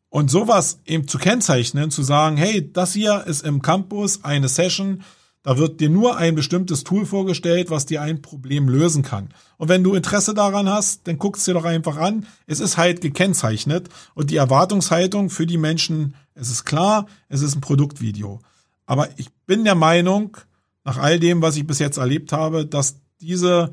und 0.08 0.32
sowas 0.32 0.80
eben 0.86 1.06
zu 1.06 1.18
kennzeichnen, 1.18 1.92
zu 1.92 2.02
sagen, 2.02 2.38
hey, 2.38 2.72
das 2.72 2.94
hier 2.94 3.26
ist 3.28 3.44
im 3.46 3.62
Campus 3.62 4.24
eine 4.24 4.48
Session, 4.48 5.04
da 5.46 5.60
wird 5.60 5.80
dir 5.80 5.92
nur 5.92 6.18
ein 6.18 6.34
bestimmtes 6.34 6.84
Tool 6.84 7.06
vorgestellt, 7.06 7.70
was 7.70 7.86
dir 7.86 8.02
ein 8.02 8.24
Problem 8.24 8.68
lösen 8.68 9.04
kann. 9.04 9.30
Und 9.58 9.70
wenn 9.70 9.84
du 9.84 9.94
Interesse 9.94 10.34
daran 10.34 10.68
hast, 10.68 11.08
dann 11.08 11.20
guckst 11.20 11.46
dir 11.46 11.54
doch 11.54 11.66
einfach 11.66 11.98
an. 11.98 12.26
Es 12.48 12.60
ist 12.60 12.78
halt 12.78 13.00
gekennzeichnet 13.00 13.90
und 14.16 14.32
die 14.32 14.38
Erwartungshaltung 14.38 15.30
für 15.30 15.46
die 15.46 15.60
Menschen, 15.60 16.16
es 16.34 16.50
ist 16.50 16.66
klar, 16.66 17.06
es 17.30 17.44
ist 17.44 17.54
ein 17.54 17.62
Produktvideo. 17.62 18.40
Aber 18.88 19.08
ich 19.18 19.32
bin 19.46 19.66
der 19.66 19.76
Meinung, 19.76 20.36
nach 20.84 20.98
all 20.98 21.20
dem, 21.20 21.44
was 21.44 21.58
ich 21.58 21.68
bis 21.68 21.78
jetzt 21.78 21.98
erlebt 21.98 22.32
habe, 22.32 22.66
dass 22.66 22.96
diese 23.22 23.72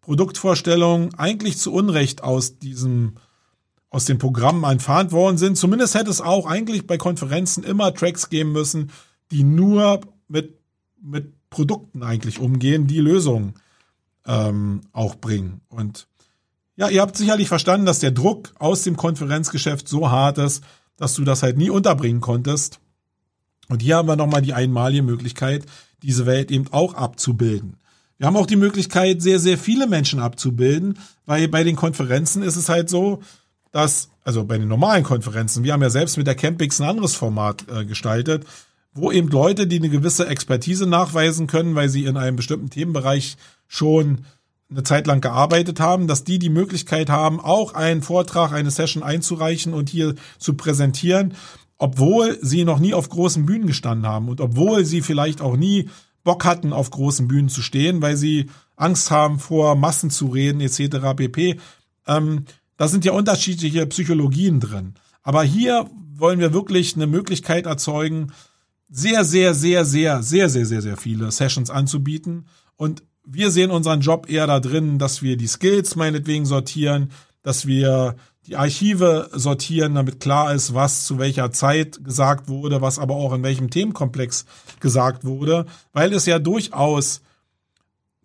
Produktvorstellungen 0.00 1.12
eigentlich 1.16 1.58
zu 1.58 1.70
Unrecht 1.70 2.24
aus 2.24 2.58
diesem 2.58 3.16
aus 3.90 4.06
den 4.06 4.16
Programmen 4.16 4.64
entfernt 4.64 5.12
worden 5.12 5.36
sind. 5.36 5.58
Zumindest 5.58 5.96
hätte 5.96 6.10
es 6.10 6.22
auch 6.22 6.46
eigentlich 6.46 6.86
bei 6.86 6.96
Konferenzen 6.96 7.62
immer 7.62 7.92
Tracks 7.92 8.30
geben 8.30 8.52
müssen, 8.52 8.90
die 9.32 9.42
nur 9.42 10.00
mit 10.28 10.59
mit 11.02 11.32
Produkten 11.50 12.02
eigentlich 12.02 12.38
umgehen, 12.38 12.86
die 12.86 13.00
Lösungen 13.00 13.54
ähm, 14.26 14.82
auch 14.92 15.16
bringen. 15.16 15.60
Und 15.68 16.06
ja, 16.76 16.88
ihr 16.88 17.02
habt 17.02 17.16
sicherlich 17.16 17.48
verstanden, 17.48 17.86
dass 17.86 17.98
der 17.98 18.10
Druck 18.10 18.52
aus 18.58 18.82
dem 18.82 18.96
Konferenzgeschäft 18.96 19.88
so 19.88 20.10
hart 20.10 20.38
ist, 20.38 20.64
dass 20.96 21.14
du 21.14 21.24
das 21.24 21.42
halt 21.42 21.56
nie 21.56 21.70
unterbringen 21.70 22.20
konntest. 22.20 22.80
Und 23.68 23.82
hier 23.82 23.96
haben 23.96 24.08
wir 24.08 24.16
nochmal 24.16 24.42
die 24.42 24.54
einmalige 24.54 25.02
Möglichkeit, 25.02 25.64
diese 26.02 26.26
Welt 26.26 26.50
eben 26.50 26.66
auch 26.72 26.94
abzubilden. 26.94 27.76
Wir 28.18 28.26
haben 28.26 28.36
auch 28.36 28.46
die 28.46 28.56
Möglichkeit, 28.56 29.22
sehr, 29.22 29.38
sehr 29.38 29.56
viele 29.56 29.86
Menschen 29.86 30.20
abzubilden, 30.20 30.98
weil 31.24 31.48
bei 31.48 31.64
den 31.64 31.76
Konferenzen 31.76 32.42
ist 32.42 32.56
es 32.56 32.68
halt 32.68 32.90
so, 32.90 33.22
dass, 33.72 34.10
also 34.24 34.44
bei 34.44 34.58
den 34.58 34.68
normalen 34.68 35.04
Konferenzen, 35.04 35.64
wir 35.64 35.72
haben 35.72 35.82
ja 35.82 35.90
selbst 35.90 36.18
mit 36.18 36.26
der 36.26 36.34
Campix 36.34 36.80
ein 36.80 36.88
anderes 36.88 37.14
Format 37.14 37.64
äh, 37.70 37.84
gestaltet, 37.84 38.44
wo 38.92 39.12
eben 39.12 39.28
Leute, 39.28 39.66
die 39.66 39.76
eine 39.76 39.88
gewisse 39.88 40.26
Expertise 40.26 40.86
nachweisen 40.86 41.46
können, 41.46 41.74
weil 41.74 41.88
sie 41.88 42.04
in 42.04 42.16
einem 42.16 42.36
bestimmten 42.36 42.70
Themenbereich 42.70 43.36
schon 43.68 44.24
eine 44.70 44.82
Zeit 44.82 45.06
lang 45.06 45.20
gearbeitet 45.20 45.80
haben, 45.80 46.06
dass 46.06 46.24
die 46.24 46.38
die 46.38 46.48
Möglichkeit 46.48 47.10
haben, 47.10 47.40
auch 47.40 47.74
einen 47.74 48.02
Vortrag, 48.02 48.52
eine 48.52 48.70
Session 48.70 49.02
einzureichen 49.02 49.74
und 49.74 49.88
hier 49.88 50.14
zu 50.38 50.54
präsentieren, 50.54 51.34
obwohl 51.78 52.38
sie 52.42 52.64
noch 52.64 52.78
nie 52.78 52.94
auf 52.94 53.08
großen 53.08 53.46
Bühnen 53.46 53.66
gestanden 53.66 54.06
haben 54.06 54.28
und 54.28 54.40
obwohl 54.40 54.84
sie 54.84 55.02
vielleicht 55.02 55.40
auch 55.40 55.56
nie 55.56 55.88
Bock 56.22 56.44
hatten, 56.44 56.72
auf 56.72 56.90
großen 56.90 57.26
Bühnen 57.26 57.48
zu 57.48 57.62
stehen, 57.62 58.02
weil 58.02 58.16
sie 58.16 58.46
Angst 58.76 59.10
haben, 59.10 59.38
vor 59.38 59.74
Massen 59.74 60.10
zu 60.10 60.26
reden 60.26 60.60
etc. 60.60 61.16
pp. 61.16 61.58
Ähm, 62.06 62.44
da 62.76 62.88
sind 62.88 63.04
ja 63.04 63.12
unterschiedliche 63.12 63.86
Psychologien 63.86 64.60
drin. 64.60 64.94
Aber 65.22 65.42
hier 65.42 65.88
wollen 66.14 66.38
wir 66.38 66.52
wirklich 66.52 66.94
eine 66.96 67.06
Möglichkeit 67.06 67.66
erzeugen, 67.66 68.32
sehr, 68.90 69.24
sehr, 69.24 69.54
sehr, 69.54 69.84
sehr, 69.84 70.22
sehr, 70.22 70.48
sehr, 70.48 70.66
sehr, 70.66 70.82
sehr 70.82 70.96
viele 70.96 71.30
Sessions 71.30 71.70
anzubieten. 71.70 72.46
Und 72.76 73.02
wir 73.24 73.50
sehen 73.50 73.70
unseren 73.70 74.00
Job 74.00 74.28
eher 74.28 74.46
da 74.46 74.60
drin, 74.60 74.98
dass 74.98 75.22
wir 75.22 75.36
die 75.36 75.46
Skills 75.46 75.96
meinetwegen 75.96 76.46
sortieren, 76.46 77.12
dass 77.42 77.66
wir 77.66 78.16
die 78.46 78.56
Archive 78.56 79.30
sortieren, 79.32 79.94
damit 79.94 80.18
klar 80.18 80.52
ist, 80.52 80.74
was 80.74 81.04
zu 81.04 81.18
welcher 81.18 81.52
Zeit 81.52 82.02
gesagt 82.02 82.48
wurde, 82.48 82.80
was 82.80 82.98
aber 82.98 83.14
auch 83.14 83.32
in 83.32 83.42
welchem 83.42 83.70
Themenkomplex 83.70 84.46
gesagt 84.80 85.24
wurde, 85.24 85.66
weil 85.92 86.12
es 86.12 86.26
ja 86.26 86.38
durchaus 86.38 87.20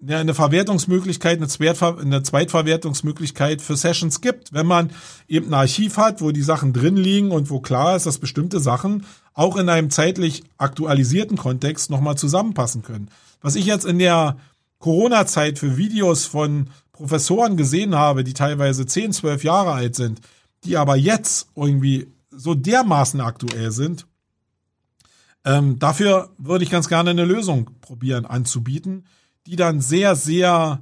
ja, 0.02 0.20
eine 0.20 0.34
Verwertungsmöglichkeit, 0.34 1.38
eine 1.38 2.24
Zweitverwertungsmöglichkeit 2.24 3.62
für 3.62 3.76
Sessions 3.76 4.22
gibt. 4.22 4.54
Wenn 4.54 4.66
man 4.66 4.92
eben 5.28 5.48
ein 5.48 5.54
Archiv 5.54 5.98
hat, 5.98 6.22
wo 6.22 6.32
die 6.32 6.42
Sachen 6.42 6.74
drin 6.74 6.98
liegen 6.98 7.32
und 7.32 7.50
wo 7.50 7.60
klar 7.60 7.96
ist, 7.96 8.06
dass 8.06 8.20
bestimmte 8.20 8.60
Sachen 8.60 9.06
auch 9.34 9.58
in 9.58 9.70
einem 9.70 9.90
zeitlich 9.90 10.44
aktualisierten 10.58 11.38
Kontext 11.38 11.90
nochmal 11.90 12.18
zusammenpassen 12.18 12.82
können. 12.84 13.10
Was 13.42 13.56
ich 13.56 13.66
jetzt 13.66 13.86
in 13.86 14.00
der 14.00 14.38
Corona-Zeit 14.80 15.60
für 15.60 15.78
Videos 15.78 16.26
von 16.26 16.70
Professoren 16.92 17.58
gesehen 17.58 17.96
habe, 17.96 18.24
die 18.24 18.34
teilweise 18.34 18.86
10, 18.86 19.14
12 19.14 19.44
Jahre 19.44 19.72
alt 19.74 19.96
sind, 19.96 20.22
die 20.64 20.78
aber 20.78 20.96
jetzt 20.96 21.50
irgendwie 21.56 22.08
so 22.32 22.54
dermaßen 22.54 23.22
aktuell 23.22 23.72
sind, 23.72 24.06
ähm, 25.46 25.80
dafür 25.80 26.30
würde 26.38 26.64
ich 26.64 26.72
ganz 26.72 26.88
gerne 26.88 27.12
eine 27.12 27.26
Lösung 27.26 27.70
probieren 27.82 28.26
anzubieten, 28.26 29.06
die 29.46 29.56
dann 29.56 29.82
sehr, 29.82 30.16
sehr 30.16 30.82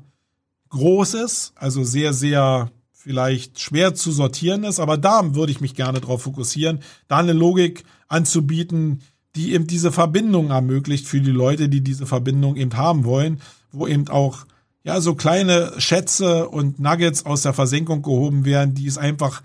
groß 0.70 1.16
ist, 1.16 1.54
also 1.56 1.84
sehr, 1.84 2.14
sehr 2.14 2.72
vielleicht 2.92 3.60
schwer 3.60 3.94
zu 3.94 4.12
sortieren 4.12 4.64
ist, 4.64 4.80
aber 4.80 4.98
da 4.98 5.36
würde 5.36 5.52
ich 5.52 5.60
mich 5.60 5.76
gerne 5.76 6.00
darauf 6.00 6.24
fokussieren, 6.24 6.80
da 7.10 7.18
eine 7.18 7.34
Logik 7.34 7.84
anzubieten, 8.08 9.02
die 9.36 9.54
eben 9.54 9.68
diese 9.68 9.92
Verbindung 9.92 10.52
ermöglicht 10.52 11.06
für 11.06 11.20
die 11.20 11.32
Leute, 11.32 11.68
die 11.68 11.82
diese 11.82 12.06
Verbindung 12.06 12.56
eben 12.56 12.78
haben 12.78 13.04
wollen, 13.04 13.42
wo 13.72 13.88
eben 13.88 14.08
auch 14.08 14.46
ja 14.84 15.02
so 15.02 15.16
kleine 15.16 15.74
Schätze 15.80 16.48
und 16.48 16.80
Nuggets 16.80 17.26
aus 17.26 17.42
der 17.42 17.54
Versenkung 17.54 18.02
gehoben 18.04 18.46
werden, 18.46 18.74
die 18.74 18.88
es 18.88 18.98
einfach, 18.98 19.42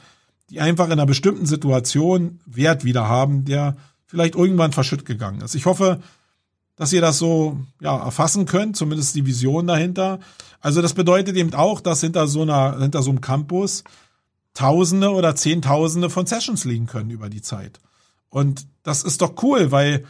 die 0.51 0.61
einfach 0.61 0.87
in 0.87 0.93
einer 0.93 1.07
bestimmten 1.07 1.47
Situation 1.47 2.41
Wert 2.47 2.85
wieder 2.85 3.09
haben, 3.09 3.45
der 3.45 3.77
vielleicht 4.07 4.37
irgendwann 4.37 4.73
verschütt 4.73 5.05
gegangen 5.05 5.41
ist. 5.41 5.55
Ich 5.55 5.67
hoffe, 5.67 6.01
dass 6.79 6.93
ihr 6.93 7.01
das 7.01 7.19
so 7.19 7.59
ja, 7.81 7.97
erfassen 7.97 8.47
könnt, 8.47 8.77
zumindest 8.77 9.15
die 9.15 9.27
Vision 9.27 9.67
dahinter. 9.67 10.21
Also 10.61 10.81
das 10.81 10.95
bedeutet 10.95 11.37
eben 11.37 11.53
auch, 11.55 11.81
dass 11.81 12.01
hinter 12.01 12.27
so 12.27 12.43
einer, 12.43 12.81
hinter 12.81 13.03
so 13.03 13.11
einem 13.11 13.21
Campus 13.21 13.85
Tausende 14.55 15.13
oder 15.13 15.37
Zehntausende 15.37 16.11
von 16.11 16.27
Sessions 16.27 16.65
liegen 16.65 16.87
können 16.87 17.11
über 17.11 17.29
die 17.29 17.43
Zeit. 17.43 17.79
Und 18.29 18.67
das 18.83 19.05
ist 19.05 19.21
doch 19.21 19.41
cool, 19.43 19.71
weil 19.71 20.05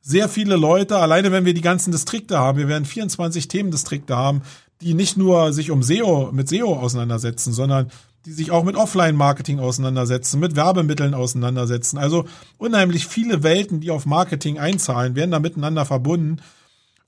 sehr 0.00 0.28
viele 0.28 0.56
Leute, 0.56 0.98
alleine 0.98 1.32
wenn 1.32 1.44
wir 1.44 1.54
die 1.54 1.60
ganzen 1.60 1.90
Distrikte 1.90 2.38
haben, 2.38 2.58
wir 2.58 2.68
werden 2.68 2.84
24 2.84 3.48
Themendistrikte 3.48 4.16
haben, 4.16 4.42
die 4.80 4.94
nicht 4.94 5.16
nur 5.16 5.52
sich 5.52 5.70
um 5.70 5.82
SEO, 5.82 6.30
mit 6.32 6.48
SEO 6.48 6.74
auseinandersetzen, 6.74 7.52
sondern 7.52 7.90
die 8.28 8.34
sich 8.34 8.50
auch 8.50 8.62
mit 8.62 8.76
Offline-Marketing 8.76 9.58
auseinandersetzen, 9.58 10.38
mit 10.38 10.54
Werbemitteln 10.54 11.14
auseinandersetzen. 11.14 11.96
Also 11.96 12.26
unheimlich 12.58 13.06
viele 13.06 13.42
Welten, 13.42 13.80
die 13.80 13.90
auf 13.90 14.04
Marketing 14.04 14.58
einzahlen, 14.58 15.16
werden 15.16 15.30
da 15.30 15.40
miteinander 15.40 15.86
verbunden. 15.86 16.42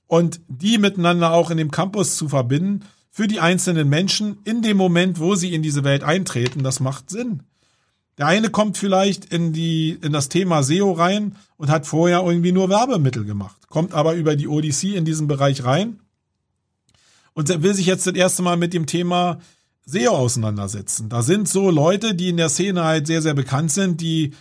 Und 0.07 0.41
die 0.47 0.79
miteinander 0.79 1.31
auch 1.31 1.51
in 1.51 1.57
dem 1.57 1.69
Campus 1.69 2.15
zu 2.15 2.27
verbinden, 2.27 2.85
für 3.11 3.27
die 3.27 3.39
einzelnen 3.39 3.87
Menschen 3.87 4.39
in 4.45 4.63
dem 4.63 4.77
Moment, 4.77 5.19
wo 5.19 5.35
sie 5.35 5.53
in 5.53 5.61
diese 5.61 5.83
Welt 5.83 6.01
eintreten, 6.01 6.63
das 6.63 6.79
macht 6.79 7.11
Sinn. 7.11 7.43
Der 8.17 8.25
eine 8.25 8.49
kommt 8.49 8.79
vielleicht 8.79 9.25
in 9.25 9.53
die, 9.53 9.99
in 10.01 10.13
das 10.13 10.27
Thema 10.27 10.63
SEO 10.63 10.91
rein 10.91 11.35
und 11.57 11.69
hat 11.69 11.85
vorher 11.85 12.23
irgendwie 12.23 12.51
nur 12.51 12.67
Werbemittel 12.69 13.25
gemacht, 13.25 13.69
kommt 13.69 13.93
aber 13.93 14.15
über 14.15 14.35
die 14.35 14.47
Odyssey 14.47 14.95
in 14.95 15.05
diesen 15.05 15.27
Bereich 15.27 15.65
rein 15.65 15.99
und 17.33 17.61
will 17.61 17.75
sich 17.75 17.85
jetzt 17.85 18.07
das 18.07 18.15
erste 18.15 18.41
Mal 18.41 18.57
mit 18.57 18.73
dem 18.73 18.87
Thema 18.87 19.39
SEO 19.91 20.11
auseinandersetzen. 20.11 21.09
Da 21.09 21.21
sind 21.21 21.47
so 21.47 21.69
Leute, 21.69 22.15
die 22.15 22.29
in 22.29 22.37
der 22.37 22.49
Szene 22.49 22.83
halt 22.83 23.07
sehr, 23.07 23.21
sehr 23.21 23.33
bekannt 23.33 23.71
sind, 23.71 24.01
die 24.01 24.33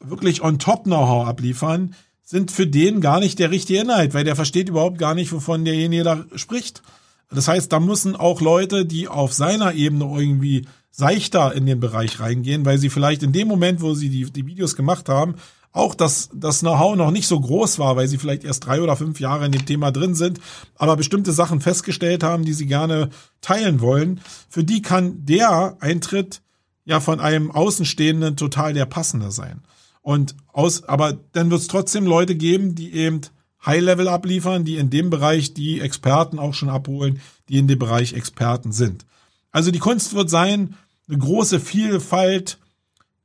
wirklich 0.00 0.42
on 0.42 0.58
top 0.58 0.84
Know-how 0.84 1.26
abliefern, 1.26 1.94
sind 2.22 2.50
für 2.50 2.66
den 2.66 3.00
gar 3.00 3.20
nicht 3.20 3.38
der 3.38 3.50
richtige 3.50 3.80
Inhalt, 3.80 4.14
weil 4.14 4.24
der 4.24 4.36
versteht 4.36 4.68
überhaupt 4.68 4.98
gar 4.98 5.14
nicht, 5.14 5.32
wovon 5.32 5.64
derjenige 5.64 6.04
da 6.04 6.24
spricht. 6.36 6.82
Das 7.30 7.48
heißt, 7.48 7.72
da 7.72 7.80
müssen 7.80 8.16
auch 8.16 8.40
Leute, 8.40 8.86
die 8.86 9.08
auf 9.08 9.32
seiner 9.32 9.74
Ebene 9.74 10.04
irgendwie 10.04 10.66
seichter 10.90 11.54
in 11.54 11.66
den 11.66 11.80
Bereich 11.80 12.20
reingehen, 12.20 12.64
weil 12.64 12.78
sie 12.78 12.90
vielleicht 12.90 13.22
in 13.22 13.32
dem 13.32 13.48
Moment, 13.48 13.80
wo 13.80 13.94
sie 13.94 14.08
die, 14.08 14.30
die 14.30 14.46
Videos 14.46 14.76
gemacht 14.76 15.08
haben, 15.08 15.34
auch 15.72 15.94
dass 15.94 16.30
das 16.34 16.60
Know-how 16.60 16.96
noch 16.96 17.10
nicht 17.10 17.28
so 17.28 17.38
groß 17.38 17.78
war, 17.78 17.96
weil 17.96 18.08
sie 18.08 18.18
vielleicht 18.18 18.44
erst 18.44 18.66
drei 18.66 18.82
oder 18.82 18.96
fünf 18.96 19.20
Jahre 19.20 19.46
in 19.46 19.52
dem 19.52 19.66
Thema 19.66 19.92
drin 19.92 20.14
sind, 20.14 20.40
aber 20.76 20.96
bestimmte 20.96 21.32
Sachen 21.32 21.60
festgestellt 21.60 22.22
haben, 22.24 22.44
die 22.44 22.54
sie 22.54 22.66
gerne 22.66 23.10
teilen 23.40 23.80
wollen. 23.80 24.20
Für 24.48 24.64
die 24.64 24.82
kann 24.82 25.24
der 25.24 25.76
Eintritt 25.80 26.42
ja 26.84 26.98
von 26.98 27.20
einem 27.20 27.50
Außenstehenden 27.50 28.36
total 28.36 28.74
der 28.74 28.86
passende 28.86 29.30
sein. 29.30 29.62
Und 30.02 30.34
aus, 30.52 30.84
aber 30.84 31.18
dann 31.32 31.50
wird 31.50 31.60
es 31.60 31.68
trotzdem 31.68 32.06
Leute 32.06 32.34
geben, 32.34 32.74
die 32.74 32.92
eben 32.94 33.20
High-Level 33.64 34.08
abliefern, 34.08 34.64
die 34.64 34.76
in 34.76 34.90
dem 34.90 35.10
Bereich 35.10 35.54
die 35.54 35.80
Experten 35.80 36.38
auch 36.38 36.54
schon 36.54 36.70
abholen, 36.70 37.20
die 37.48 37.58
in 37.58 37.68
dem 37.68 37.78
Bereich 37.78 38.14
Experten 38.14 38.72
sind. 38.72 39.04
Also 39.52 39.70
die 39.70 39.78
Kunst 39.78 40.14
wird 40.14 40.30
sein, 40.30 40.76
eine 41.08 41.18
große 41.18 41.60
Vielfalt, 41.60 42.58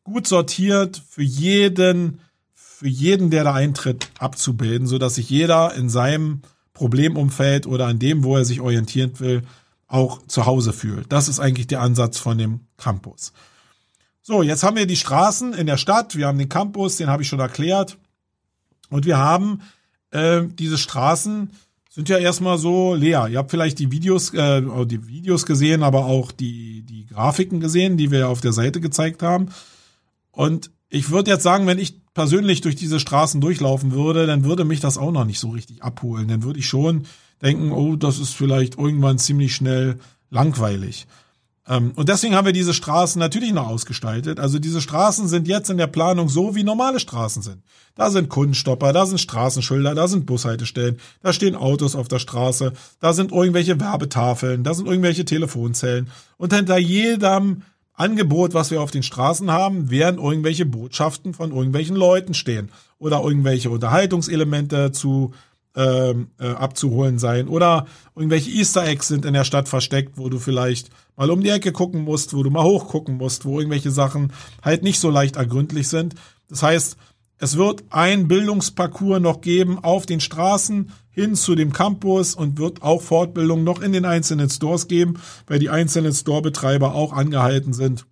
gut 0.03 0.27
sortiert 0.27 1.01
für 1.09 1.23
jeden, 1.23 2.19
für 2.77 2.89
jeden, 2.89 3.29
der 3.29 3.45
da 3.45 3.53
eintritt, 3.53 4.09
abzubilden, 4.19 4.85
so 4.85 4.97
dass 4.97 5.15
sich 5.15 5.29
jeder 5.29 5.73
in 5.75 5.89
seinem 5.89 6.41
Problemumfeld 6.73 7.67
oder 7.67 7.87
an 7.87 7.99
dem, 7.99 8.25
wo 8.25 8.35
er 8.35 8.43
sich 8.43 8.59
orientieren 8.59 9.17
will, 9.21 9.43
auch 9.87 10.21
zu 10.27 10.45
Hause 10.45 10.73
fühlt. 10.73 11.09
Das 11.09 11.29
ist 11.29 11.39
eigentlich 11.39 11.67
der 11.67 11.79
Ansatz 11.79 12.17
von 12.17 12.37
dem 12.37 12.59
Campus. 12.75 13.31
So, 14.21 14.43
jetzt 14.43 14.63
haben 14.63 14.75
wir 14.75 14.87
die 14.87 14.97
Straßen 14.97 15.53
in 15.53 15.67
der 15.67 15.77
Stadt, 15.77 16.17
wir 16.17 16.27
haben 16.27 16.37
den 16.37 16.49
Campus, 16.49 16.97
den 16.97 17.07
habe 17.07 17.23
ich 17.23 17.29
schon 17.29 17.39
erklärt. 17.39 17.97
Und 18.89 19.05
wir 19.05 19.19
haben 19.19 19.61
äh, 20.11 20.43
diese 20.45 20.77
Straßen 20.77 21.51
sind 21.89 22.09
ja 22.09 22.17
erstmal 22.17 22.57
so 22.57 22.93
leer. 22.93 23.29
Ihr 23.29 23.37
habt 23.37 23.51
vielleicht 23.51 23.79
die 23.79 23.91
Videos, 23.91 24.33
äh, 24.33 24.61
die 24.85 25.07
Videos 25.07 25.45
gesehen, 25.45 25.81
aber 25.81 26.07
auch 26.07 26.33
die, 26.33 26.81
die 26.81 27.05
Grafiken 27.05 27.61
gesehen, 27.61 27.95
die 27.95 28.11
wir 28.11 28.27
auf 28.27 28.41
der 28.41 28.51
Seite 28.51 28.81
gezeigt 28.81 29.23
haben. 29.23 29.47
Und 30.31 30.71
ich 30.89 31.09
würde 31.09 31.31
jetzt 31.31 31.43
sagen, 31.43 31.67
wenn 31.67 31.79
ich 31.79 32.04
persönlich 32.15 32.61
durch 32.61 32.75
diese 32.75 32.99
Straßen 32.99 33.39
durchlaufen 33.41 33.91
würde, 33.91 34.25
dann 34.25 34.43
würde 34.43 34.65
mich 34.65 34.79
das 34.79 34.97
auch 34.97 35.11
noch 35.11 35.25
nicht 35.25 35.39
so 35.39 35.49
richtig 35.49 35.83
abholen. 35.83 36.27
Dann 36.27 36.41
würde 36.41 36.57
ich 36.57 36.67
schon 36.67 37.03
denken, 37.43 37.71
oh, 37.71 37.95
das 37.95 38.17
ist 38.17 38.33
vielleicht 38.33 38.79
irgendwann 38.79 39.19
ziemlich 39.19 39.53
schnell 39.53 39.99
langweilig. 40.31 41.05
Ähm, 41.67 41.91
und 41.95 42.07
deswegen 42.09 42.33
haben 42.33 42.45
wir 42.45 42.53
diese 42.53 42.73
Straßen 42.73 43.19
natürlich 43.19 43.51
noch 43.51 43.67
ausgestaltet. 43.67 44.39
Also 44.39 44.59
diese 44.59 44.81
Straßen 44.81 45.27
sind 45.27 45.47
jetzt 45.47 45.69
in 45.69 45.77
der 45.77 45.87
Planung 45.87 46.29
so, 46.29 46.55
wie 46.55 46.63
normale 46.63 47.01
Straßen 47.01 47.41
sind. 47.41 47.63
Da 47.95 48.09
sind 48.09 48.29
Kundenstopper, 48.29 48.93
da 48.93 49.05
sind 49.05 49.19
Straßenschilder, 49.19 49.93
da 49.93 50.07
sind 50.07 50.25
Bushaltestellen, 50.25 50.97
da 51.21 51.33
stehen 51.33 51.55
Autos 51.55 51.95
auf 51.95 52.07
der 52.07 52.19
Straße, 52.19 52.73
da 52.99 53.13
sind 53.13 53.31
irgendwelche 53.31 53.79
Werbetafeln, 53.79 54.63
da 54.63 54.73
sind 54.73 54.87
irgendwelche 54.87 55.25
Telefonzellen. 55.25 56.09
Und 56.37 56.53
hinter 56.53 56.77
jedem 56.77 57.63
Angebot, 57.95 58.53
was 58.53 58.71
wir 58.71 58.81
auf 58.81 58.91
den 58.91 59.03
Straßen 59.03 59.51
haben, 59.51 59.89
werden 59.89 60.19
irgendwelche 60.19 60.65
Botschaften 60.65 61.33
von 61.33 61.51
irgendwelchen 61.51 61.95
Leuten 61.95 62.33
stehen 62.33 62.71
oder 62.99 63.21
irgendwelche 63.23 63.69
Unterhaltungselemente 63.69 64.91
zu 64.91 65.33
ähm, 65.75 66.29
äh, 66.39 66.47
abzuholen 66.47 67.19
sein 67.19 67.47
oder 67.47 67.85
irgendwelche 68.15 68.49
Easter 68.49 68.85
Eggs 68.85 69.07
sind 69.09 69.25
in 69.25 69.33
der 69.33 69.43
Stadt 69.43 69.67
versteckt, 69.67 70.17
wo 70.17 70.29
du 70.29 70.39
vielleicht 70.39 70.89
mal 71.15 71.29
um 71.29 71.41
die 71.41 71.49
Ecke 71.49 71.71
gucken 71.71 72.01
musst, 72.03 72.33
wo 72.33 72.43
du 72.43 72.49
mal 72.49 72.63
hochgucken 72.63 73.17
musst, 73.17 73.45
wo 73.45 73.59
irgendwelche 73.59 73.91
Sachen 73.91 74.31
halt 74.61 74.83
nicht 74.83 74.99
so 74.99 75.09
leicht 75.09 75.35
ergründlich 75.35 75.87
sind. 75.87 76.15
Das 76.49 76.63
heißt, 76.63 76.97
es 77.37 77.57
wird 77.57 77.83
ein 77.89 78.27
Bildungsparcours 78.27 79.19
noch 79.19 79.41
geben 79.41 79.83
auf 79.83 80.05
den 80.05 80.19
Straßen 80.19 80.91
hin 81.11 81.35
zu 81.35 81.55
dem 81.55 81.73
Campus 81.73 82.35
und 82.35 82.57
wird 82.57 82.81
auch 82.81 83.01
Fortbildung 83.01 83.63
noch 83.63 83.81
in 83.81 83.93
den 83.93 84.05
einzelnen 84.05 84.49
Stores 84.49 84.87
geben, 84.87 85.19
weil 85.47 85.59
die 85.59 85.69
einzelnen 85.69 86.13
Storebetreiber 86.13 86.93
auch 86.93 87.13
angehalten 87.13 87.73
sind, 87.73 88.05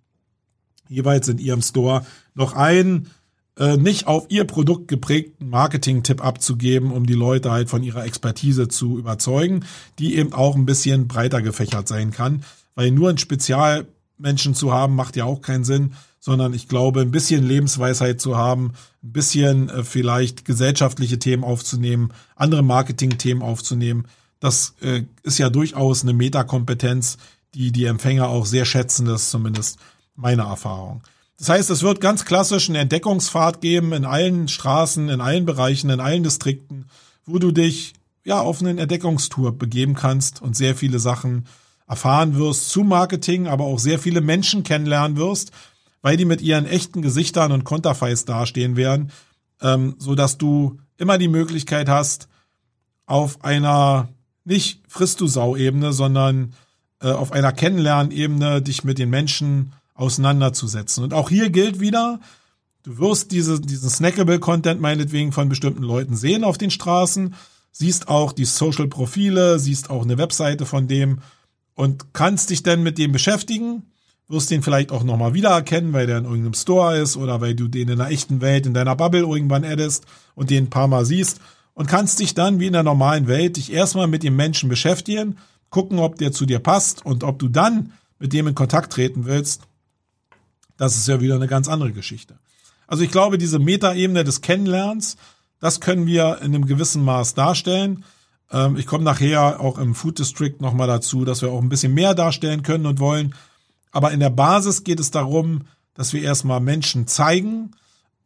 jeweils 0.88 1.28
in 1.28 1.38
ihrem 1.38 1.62
Store 1.62 2.04
noch 2.34 2.54
einen 2.54 3.10
äh, 3.56 3.76
nicht 3.76 4.06
auf 4.06 4.26
ihr 4.30 4.44
Produkt 4.44 4.88
geprägten 4.88 5.48
Marketing-Tipp 5.48 6.24
abzugeben, 6.24 6.90
um 6.90 7.06
die 7.06 7.14
Leute 7.14 7.50
halt 7.50 7.70
von 7.70 7.82
ihrer 7.82 8.04
Expertise 8.04 8.68
zu 8.68 8.98
überzeugen, 8.98 9.64
die 9.98 10.16
eben 10.16 10.32
auch 10.32 10.56
ein 10.56 10.66
bisschen 10.66 11.06
breiter 11.06 11.40
gefächert 11.40 11.86
sein 11.88 12.10
kann, 12.10 12.42
weil 12.74 12.90
nur 12.90 13.10
ein 13.10 13.18
Spezialmenschen 13.18 14.54
zu 14.54 14.72
haben 14.72 14.96
macht 14.96 15.16
ja 15.16 15.24
auch 15.24 15.40
keinen 15.40 15.64
Sinn, 15.64 15.92
sondern 16.24 16.54
ich 16.54 16.68
glaube, 16.68 17.02
ein 17.02 17.10
bisschen 17.10 17.46
Lebensweisheit 17.46 18.18
zu 18.18 18.34
haben, 18.34 18.72
ein 19.02 19.12
bisschen 19.12 19.68
äh, 19.68 19.84
vielleicht 19.84 20.46
gesellschaftliche 20.46 21.18
Themen 21.18 21.44
aufzunehmen, 21.44 22.14
andere 22.34 22.62
Marketing-Themen 22.62 23.42
aufzunehmen, 23.42 24.06
das 24.40 24.74
äh, 24.80 25.02
ist 25.22 25.36
ja 25.36 25.50
durchaus 25.50 26.02
eine 26.02 26.14
Metakompetenz, 26.14 27.18
die 27.52 27.72
die 27.72 27.84
Empfänger 27.84 28.30
auch 28.30 28.46
sehr 28.46 28.64
schätzen, 28.64 29.04
das 29.04 29.24
ist 29.24 29.30
zumindest 29.32 29.78
meine 30.16 30.44
Erfahrung. 30.44 31.02
Das 31.36 31.50
heißt, 31.50 31.68
es 31.68 31.82
wird 31.82 32.00
ganz 32.00 32.24
klassisch 32.24 32.70
eine 32.70 32.78
Entdeckungsfahrt 32.78 33.60
geben 33.60 33.92
in 33.92 34.06
allen 34.06 34.48
Straßen, 34.48 35.10
in 35.10 35.20
allen 35.20 35.44
Bereichen, 35.44 35.90
in 35.90 36.00
allen 36.00 36.22
Distrikten, 36.22 36.86
wo 37.26 37.38
du 37.38 37.50
dich 37.50 37.92
ja 38.24 38.40
auf 38.40 38.62
einen 38.62 38.78
Entdeckungstour 38.78 39.58
begeben 39.58 39.92
kannst 39.92 40.40
und 40.40 40.56
sehr 40.56 40.74
viele 40.74 41.00
Sachen 41.00 41.44
erfahren 41.86 42.38
wirst 42.38 42.70
zu 42.70 42.82
Marketing, 42.82 43.46
aber 43.46 43.64
auch 43.64 43.78
sehr 43.78 43.98
viele 43.98 44.22
Menschen 44.22 44.62
kennenlernen 44.62 45.18
wirst, 45.18 45.52
weil 46.04 46.18
die 46.18 46.26
mit 46.26 46.42
ihren 46.42 46.66
echten 46.66 47.00
Gesichtern 47.00 47.50
und 47.50 47.64
Konterfeis 47.64 48.26
dastehen 48.26 48.76
werden, 48.76 49.10
ähm, 49.62 49.94
so 49.96 50.14
dass 50.14 50.36
du 50.36 50.78
immer 50.98 51.16
die 51.16 51.28
Möglichkeit 51.28 51.88
hast, 51.88 52.28
auf 53.06 53.42
einer 53.42 54.10
nicht 54.44 54.82
frisst 54.86 55.22
du 55.22 55.26
Sau-Ebene, 55.26 55.94
sondern 55.94 56.52
äh, 57.00 57.08
auf 57.08 57.32
einer 57.32 57.52
Kennenlernebene 57.52 58.60
dich 58.60 58.84
mit 58.84 58.98
den 58.98 59.08
Menschen 59.08 59.72
auseinanderzusetzen. 59.94 61.04
Und 61.04 61.14
auch 61.14 61.30
hier 61.30 61.48
gilt 61.48 61.80
wieder, 61.80 62.20
du 62.82 62.98
wirst 62.98 63.32
diese, 63.32 63.58
diesen 63.58 63.88
Snackable-Content 63.88 64.82
meinetwegen 64.82 65.32
von 65.32 65.48
bestimmten 65.48 65.82
Leuten 65.82 66.16
sehen 66.16 66.44
auf 66.44 66.58
den 66.58 66.70
Straßen, 66.70 67.34
siehst 67.72 68.08
auch 68.08 68.32
die 68.32 68.44
Social-Profile, 68.44 69.58
siehst 69.58 69.88
auch 69.88 70.02
eine 70.02 70.18
Webseite 70.18 70.66
von 70.66 70.86
dem 70.86 71.20
und 71.74 72.12
kannst 72.12 72.50
dich 72.50 72.62
dann 72.62 72.82
mit 72.82 72.98
dem 72.98 73.10
beschäftigen, 73.10 73.84
wirst 74.28 74.50
den 74.50 74.62
vielleicht 74.62 74.90
auch 74.90 75.04
nochmal 75.04 75.34
wiedererkennen, 75.34 75.92
weil 75.92 76.06
der 76.06 76.18
in 76.18 76.24
irgendeinem 76.24 76.54
Store 76.54 76.96
ist 76.98 77.16
oder 77.16 77.40
weil 77.40 77.54
du 77.54 77.68
den 77.68 77.88
in 77.88 77.98
der 77.98 78.08
echten 78.08 78.40
Welt, 78.40 78.66
in 78.66 78.74
deiner 78.74 78.96
Bubble 78.96 79.20
irgendwann 79.20 79.64
addest 79.64 80.06
und 80.34 80.50
den 80.50 80.64
ein 80.64 80.70
paar 80.70 80.88
Mal 80.88 81.04
siehst 81.04 81.40
und 81.74 81.88
kannst 81.88 82.20
dich 82.20 82.34
dann 82.34 82.60
wie 82.60 82.66
in 82.66 82.72
der 82.72 82.82
normalen 82.82 83.26
Welt 83.26 83.56
dich 83.56 83.72
erstmal 83.72 84.06
mit 84.06 84.22
dem 84.22 84.36
Menschen 84.36 84.68
beschäftigen, 84.68 85.38
gucken, 85.70 85.98
ob 85.98 86.16
der 86.16 86.32
zu 86.32 86.46
dir 86.46 86.58
passt 86.58 87.04
und 87.04 87.24
ob 87.24 87.38
du 87.38 87.48
dann 87.48 87.92
mit 88.18 88.32
dem 88.32 88.46
in 88.46 88.54
Kontakt 88.54 88.92
treten 88.92 89.26
willst 89.26 89.62
das 90.76 90.96
ist 90.96 91.08
ja 91.08 91.20
wieder 91.20 91.36
eine 91.36 91.48
ganz 91.48 91.68
andere 91.68 91.92
Geschichte. 91.92 92.38
Also 92.86 93.04
ich 93.04 93.10
glaube, 93.10 93.38
diese 93.38 93.58
Metaebene 93.58 94.24
des 94.24 94.40
Kennenlernens, 94.40 95.16
das 95.60 95.80
können 95.80 96.06
wir 96.06 96.38
in 96.42 96.54
einem 96.54 96.66
gewissen 96.66 97.04
Maß 97.04 97.34
darstellen. 97.34 98.04
Ähm, 98.50 98.76
ich 98.76 98.86
komme 98.86 99.04
nachher 99.04 99.60
auch 99.60 99.78
im 99.78 99.94
Food 99.94 100.18
District 100.18 100.54
nochmal 100.60 100.88
dazu, 100.88 101.24
dass 101.24 101.42
wir 101.42 101.50
auch 101.50 101.62
ein 101.62 101.68
bisschen 101.68 101.94
mehr 101.94 102.14
darstellen 102.14 102.62
können 102.62 102.86
und 102.86 103.00
wollen. 103.00 103.34
Aber 103.94 104.10
in 104.10 104.20
der 104.20 104.30
Basis 104.30 104.82
geht 104.82 104.98
es 104.98 105.12
darum, 105.12 105.62
dass 105.94 106.12
wir 106.12 106.20
erstmal 106.20 106.58
Menschen 106.58 107.06
zeigen 107.06 107.70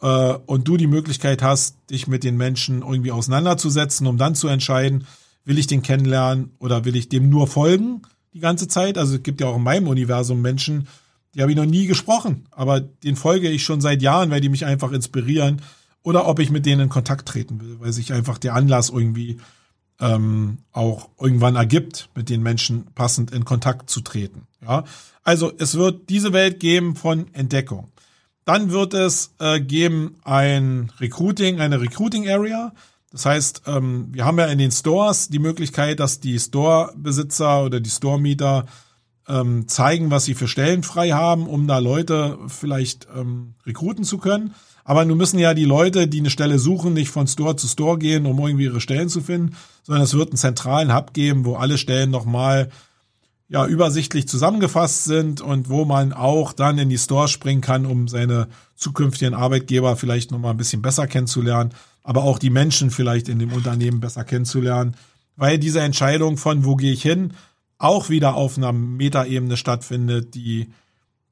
äh, 0.01 0.33
und 0.47 0.67
du 0.67 0.79
die 0.79 0.87
Möglichkeit 0.87 1.43
hast, 1.43 1.77
dich 1.91 2.09
mit 2.09 2.25
den 2.25 2.39
Menschen 2.39 2.81
irgendwie 2.81 3.13
auseinanderzusetzen, 3.13 4.07
um 4.07 4.17
dann 4.17 4.35
zu 4.35 4.49
entscheiden, 4.49 5.07
will 5.45 5.59
ich 5.59 5.67
den 5.67 5.83
kennenlernen 5.83 6.53
oder 6.59 6.87
will 6.87 6.97
ich 6.97 7.11
dem 7.11 7.29
nur 7.29 7.47
folgen 7.47 8.01
die 8.33 8.41
ganze 8.41 8.67
Zeit. 8.67 8.97
Also 8.97 9.17
es 9.17 9.23
gibt 9.23 9.43
ja 9.43 9.47
auch 9.49 9.57
in 9.57 9.63
meinem 9.63 9.89
Universum 9.89 10.41
Menschen, 10.41 10.89
die 11.35 11.43
habe 11.43 11.53
ich 11.53 11.57
noch 11.59 11.67
nie 11.67 11.87
gesprochen, 11.87 12.47
aber 12.51 12.81
den 12.81 13.15
folge 13.15 13.51
ich 13.51 13.63
schon 13.63 13.83
seit 13.83 14.01
Jahren, 14.01 14.31
weil 14.31 14.41
die 14.41 14.49
mich 14.49 14.65
einfach 14.65 14.93
inspirieren. 14.93 15.61
Oder 16.03 16.27
ob 16.27 16.39
ich 16.39 16.51
mit 16.51 16.65
denen 16.65 16.83
in 16.83 16.89
Kontakt 16.89 17.29
treten 17.29 17.61
will, 17.61 17.79
weil 17.81 17.93
sich 17.93 18.15
einfach 18.15 18.39
der 18.39 18.55
Anlass 18.55 18.89
irgendwie 18.89 19.37
ähm, 20.01 20.59
auch 20.73 21.09
irgendwann 21.21 21.57
ergibt, 21.57 22.09
mit 22.15 22.29
den 22.29 22.43
Menschen 22.43 22.87
passend 22.95 23.33
in 23.33 23.45
Kontakt 23.45 23.91
zu 23.91 24.01
treten. 24.01 24.47
Ja, 24.63 24.85
also 25.25 25.53
es 25.59 25.75
wird 25.75 26.09
diese 26.09 26.33
Welt 26.33 26.61
geben 26.61 26.97
von 26.97 27.33
Entdeckung. 27.35 27.89
Dann 28.45 28.71
wird 28.71 28.95
es 28.95 29.35
äh, 29.41 29.61
geben 29.61 30.17
ein 30.25 30.91
Recruiting, 31.01 31.61
eine 31.61 31.81
Recruiting 31.81 32.29
Area. 32.29 32.73
Das 33.11 33.27
heißt, 33.27 33.63
ähm, 33.67 34.09
wir 34.11 34.25
haben 34.25 34.39
ja 34.39 34.47
in 34.47 34.59
den 34.59 34.71
Stores 34.71 35.29
die 35.29 35.39
Möglichkeit, 35.39 36.01
dass 36.01 36.21
die 36.21 36.39
Store-Besitzer 36.39 37.65
oder 37.65 37.81
die 37.81 37.91
Store-Mieter 37.91 38.67
ähm, 39.29 39.69
zeigen, 39.69 40.11
was 40.11 40.25
sie 40.25 40.35
für 40.35 40.49
Stellen 40.49 40.83
frei 40.83 41.11
haben, 41.11 41.47
um 41.47 41.67
da 41.67 41.79
Leute 41.79 42.39
vielleicht 42.49 43.07
ähm, 43.15 43.55
rekruten 43.67 44.05
zu 44.05 44.19
können. 44.19 44.55
Aber 44.89 45.05
nun 45.05 45.19
müssen 45.19 45.39
ja 45.39 45.53
die 45.53 45.67
Leute, 45.67 46.09
die 46.09 46.21
eine 46.21 46.31
Stelle 46.31 46.59
suchen, 46.59 46.95
nicht 46.95 47.11
von 47.11 47.27
Store 47.27 47.57
zu 47.57 47.69
Store 47.69 47.99
gehen, 47.99 48.25
um 48.25 48.39
irgendwie 48.39 48.65
ihre 48.65 48.81
Stellen 48.81 49.11
zu 49.11 49.21
finden, 49.21 49.55
sondern 49.83 50.03
es 50.03 50.15
wird 50.15 50.31
einen 50.31 50.39
zentralen 50.39 50.95
Hub 50.95 51.13
geben, 51.13 51.45
wo 51.45 51.57
alle 51.57 51.77
Stellen 51.77 52.11
nochmal 52.11 52.71
ja, 53.51 53.67
übersichtlich 53.67 54.27
zusammengefasst 54.27 55.05
sind 55.05 55.43
und 55.43 55.69
wo 55.69 55.85
man 55.85 56.15
auch 56.15 56.55
dann 56.55 56.79
in 56.79 56.89
die 56.89 56.97
Store 56.97 57.29
springen 57.29 57.61
kann, 57.61 57.85
um 57.85 58.09
seine 58.09 58.49
zukünftigen 58.77 59.35
Arbeitgeber 59.35 59.95
vielleicht 59.97 60.31
nochmal 60.31 60.53
ein 60.53 60.57
bisschen 60.57 60.81
besser 60.81 61.07
kennenzulernen, 61.07 61.75
aber 62.03 62.23
auch 62.23 62.39
die 62.39 62.49
Menschen 62.49 62.91
vielleicht 62.91 63.29
in 63.29 63.39
dem 63.39 63.53
Unternehmen 63.53 64.01
besser 64.01 64.25
kennenzulernen, 64.25 64.97
weil 65.37 65.59
diese 65.59 65.81
Entscheidung 65.81 66.39
von 66.39 66.65
wo 66.65 66.77
gehe 66.77 66.93
ich 66.95 67.03
hin, 67.03 67.35
auch 67.77 68.09
wieder 68.09 68.37
auf 68.37 68.57
einer 68.57 68.73
Metaebene 68.73 69.59
stattfindet, 69.59 70.35
die, 70.35 70.71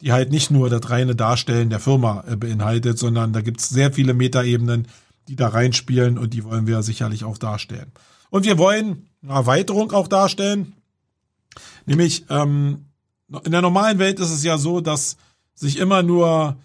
die 0.01 0.13
halt 0.13 0.31
nicht 0.31 0.51
nur 0.51 0.69
das 0.69 0.91
reine 0.91 1.15
Darstellen 1.15 1.71
der 1.71 1.81
Firma 1.81 2.25
äh, 2.29 2.37
beinhaltet, 2.37 2.99
sondern 2.99 3.33
da 3.33 3.41
gibt's 3.41 3.69
sehr 3.69 3.93
viele 3.93 4.15
Metaebenen, 4.15 4.89
die 5.29 5.37
da 5.37 5.49
reinspielen 5.49 6.19
und 6.19 6.35
die 6.35 6.45
wollen 6.45 6.67
wir 6.67 6.83
sicherlich 6.83 7.25
auch 7.25 7.39
darstellen. 7.39 7.91
Und 8.31 8.45
wir 8.45 8.59
wollen 8.59 9.09
eine 9.23 9.33
Erweiterung 9.33 9.93
auch 9.93 10.09
darstellen, 10.09 10.75
nämlich 11.87 12.27
ähm, 12.29 12.87
in 13.45 13.53
der 13.53 13.63
normalen 13.63 13.99
Welt 13.99 14.21
ist 14.21 14.31
es 14.31 14.45
ja 14.45 14.59
so, 14.59 14.81
dass 14.81 15.17
sich 15.55 15.79
immer 15.79 16.03
nur 16.03 16.57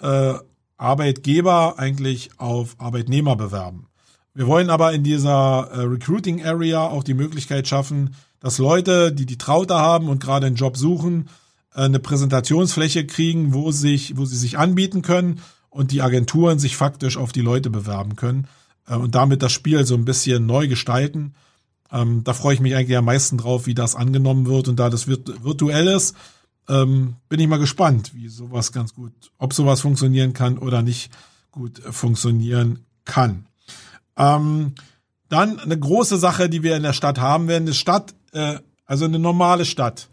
äh, 0.00 0.34
Arbeitgeber 0.76 1.78
eigentlich 1.78 2.30
auf 2.38 2.76
Arbeitnehmer 2.78 3.36
bewerben. 3.36 3.86
Wir 4.34 4.46
wollen 4.46 4.70
aber 4.70 4.92
in 4.92 5.02
dieser 5.02 5.68
äh, 5.72 5.80
Recruiting 5.80 6.44
Area 6.44 6.86
auch 6.86 7.02
die 7.02 7.14
Möglichkeit 7.14 7.66
schaffen, 7.66 8.14
dass 8.40 8.58
Leute, 8.58 9.12
die 9.12 9.26
die 9.26 9.38
Traute 9.38 9.74
haben 9.74 10.08
und 10.08 10.22
gerade 10.22 10.46
einen 10.46 10.56
Job 10.56 10.76
suchen, 10.76 11.28
eine 11.70 11.98
Präsentationsfläche 11.98 13.06
kriegen, 13.06 13.52
wo 13.52 13.70
sich, 13.70 14.16
wo 14.16 14.24
sie 14.24 14.36
sich 14.36 14.58
anbieten 14.58 15.02
können 15.02 15.40
und 15.70 15.92
die 15.92 16.02
Agenturen 16.02 16.58
sich 16.58 16.76
faktisch 16.76 17.16
auf 17.16 17.32
die 17.32 17.40
Leute 17.40 17.70
bewerben 17.70 18.16
können 18.16 18.48
äh, 18.86 18.96
und 18.96 19.14
damit 19.14 19.42
das 19.42 19.52
Spiel 19.52 19.84
so 19.84 19.94
ein 19.94 20.04
bisschen 20.04 20.46
neu 20.46 20.68
gestalten. 20.68 21.34
Ähm, 21.90 22.24
da 22.24 22.34
freue 22.34 22.54
ich 22.54 22.60
mich 22.60 22.74
eigentlich 22.74 22.96
am 22.96 23.04
meisten 23.04 23.38
drauf, 23.38 23.66
wie 23.66 23.74
das 23.74 23.94
angenommen 23.94 24.46
wird 24.46 24.68
und 24.68 24.76
da 24.76 24.90
das 24.90 25.06
virtuell 25.08 25.88
ist, 25.88 26.16
ähm, 26.68 27.16
bin 27.28 27.40
ich 27.40 27.48
mal 27.48 27.58
gespannt, 27.58 28.14
wie 28.14 28.28
sowas 28.28 28.72
ganz 28.72 28.94
gut, 28.94 29.12
ob 29.38 29.54
sowas 29.54 29.80
funktionieren 29.80 30.32
kann 30.32 30.58
oder 30.58 30.82
nicht 30.82 31.10
gut 31.50 31.80
funktionieren 31.90 32.80
kann. 33.04 33.46
Ähm, 34.16 34.74
dann 35.28 35.58
eine 35.60 35.78
große 35.78 36.18
Sache, 36.18 36.48
die 36.48 36.62
wir 36.62 36.76
in 36.76 36.82
der 36.82 36.92
Stadt 36.92 37.18
haben 37.18 37.48
werden. 37.48 37.64
Eine 37.64 37.74
Stadt, 37.74 38.14
äh, 38.32 38.58
also 38.84 39.04
eine 39.04 39.18
normale 39.18 39.64
Stadt, 39.64 40.08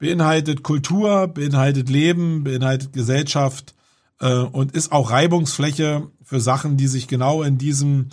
beinhaltet 0.00 0.64
Kultur, 0.64 1.28
beinhaltet 1.28 1.88
Leben, 1.88 2.42
beinhaltet 2.42 2.92
Gesellschaft 2.92 3.74
äh, 4.18 4.32
und 4.32 4.72
ist 4.72 4.90
auch 4.90 5.12
Reibungsfläche 5.12 6.08
für 6.24 6.40
Sachen, 6.40 6.76
die 6.76 6.88
sich 6.88 7.06
genau 7.06 7.44
in 7.44 7.58
diesem, 7.58 8.08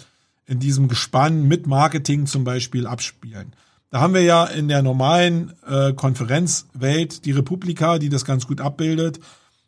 in 0.46 0.60
diesem 0.60 0.90
Gespann 0.90 1.48
mit 1.48 1.66
Marketing 1.66 2.28
zum 2.28 2.44
Beispiel 2.44 2.86
abspielen. 2.86 3.54
Da 3.90 4.02
haben 4.02 4.14
wir 4.14 4.22
ja 4.22 4.44
in 4.46 4.68
der 4.68 4.82
normalen 4.82 5.54
äh, 5.66 5.94
Konferenzwelt 5.94 7.26
die 7.26 7.32
Republika, 7.32 8.00
die 8.00 8.10
das 8.10 8.26
ganz 8.26 8.46
gut 8.46 8.60
abbildet. 8.60 9.20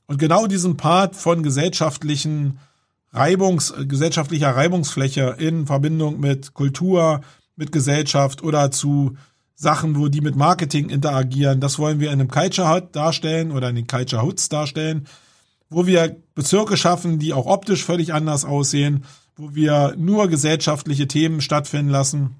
Und 0.06 0.20
genau 0.20 0.46
diesen 0.46 0.76
Part 0.76 1.16
von 1.16 1.42
gesellschaftlichen 1.42 2.60
Reibungs, 3.14 3.74
gesellschaftlicher 3.88 4.50
Reibungsfläche 4.50 5.36
in 5.40 5.68
Verbindung 5.68 6.20
mit 6.20 6.54
Kultur, 6.54 7.22
mit 7.56 7.72
Gesellschaft 7.72 8.44
oder 8.44 8.72
zu 8.72 9.16
Sachen, 9.60 10.00
wo 10.00 10.08
die 10.08 10.22
mit 10.22 10.38
Marketing 10.38 10.90
interagieren. 10.90 11.60
Das 11.60 11.80
wollen 11.80 12.00
wir 12.00 12.14
in 12.14 12.22
einem 12.22 12.30
Culture 12.30 12.74
Hut 12.74 12.96
darstellen 12.96 13.52
oder 13.52 13.70
in 13.70 13.76
den 13.76 13.88
Culture 13.88 14.24
Hoods 14.24 14.48
darstellen, 14.48 15.06
wo 15.70 15.86
wir 15.86 16.16
Bezirke 16.34 16.78
schaffen, 16.78 17.20
die 17.20 17.34
auch 17.34 17.46
optisch 17.46 17.84
völlig 17.84 18.14
anders 18.14 18.46
aussehen, 18.46 19.04
wo 19.36 19.54
wir 19.56 19.96
nur 19.98 20.30
gesellschaftliche 20.30 21.10
Themen 21.10 21.42
stattfinden 21.42 21.92
lassen, 21.92 22.36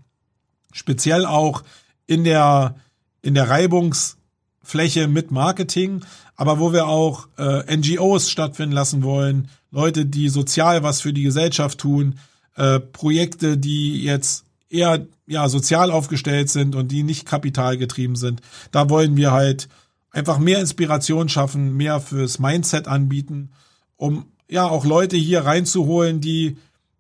speziell 0.72 1.26
auch 1.26 1.64
in 2.08 2.24
der, 2.24 2.76
in 3.22 3.34
der 3.34 3.50
Reibungsfläche 3.50 5.10
mit 5.10 5.30
Marketing, 5.30 6.06
aber 6.38 6.58
wo 6.58 6.72
wir 6.72 6.88
auch 6.88 7.28
äh, 7.38 7.76
NGOs 7.76 8.30
stattfinden 8.30 8.74
lassen 8.74 9.04
wollen, 9.04 9.50
Leute, 9.72 10.06
die 10.06 10.30
sozial 10.30 10.84
was 10.84 11.02
für 11.02 11.12
die 11.12 11.24
Gesellschaft 11.24 11.80
tun, 11.80 12.18
äh, 12.56 12.80
Projekte, 12.80 13.58
die 13.58 14.04
jetzt 14.04 14.46
eher 14.70 15.08
ja 15.28 15.50
sozial 15.50 15.92
aufgestellt 15.92 16.50
sind 16.50 16.76
und 16.76 16.90
die 16.90 17.04
nicht 17.04 17.26
kapitalgetrieben 17.26 18.16
sind. 18.16 18.42
Da 18.72 18.90
wollen 18.90 19.18
wir 19.18 19.32
halt 19.32 19.68
einfach 20.12 20.40
mehr 20.40 20.60
Inspiration 20.60 21.30
schaffen, 21.30 21.76
mehr 21.76 22.00
fürs 22.00 22.40
Mindset 22.40 22.88
anbieten, 22.88 23.52
um 23.96 24.26
ja 24.50 24.68
auch 24.68 24.86
Leute 24.86 25.18
hier 25.18 25.46
reinzuholen, 25.46 26.22
die 26.22 26.58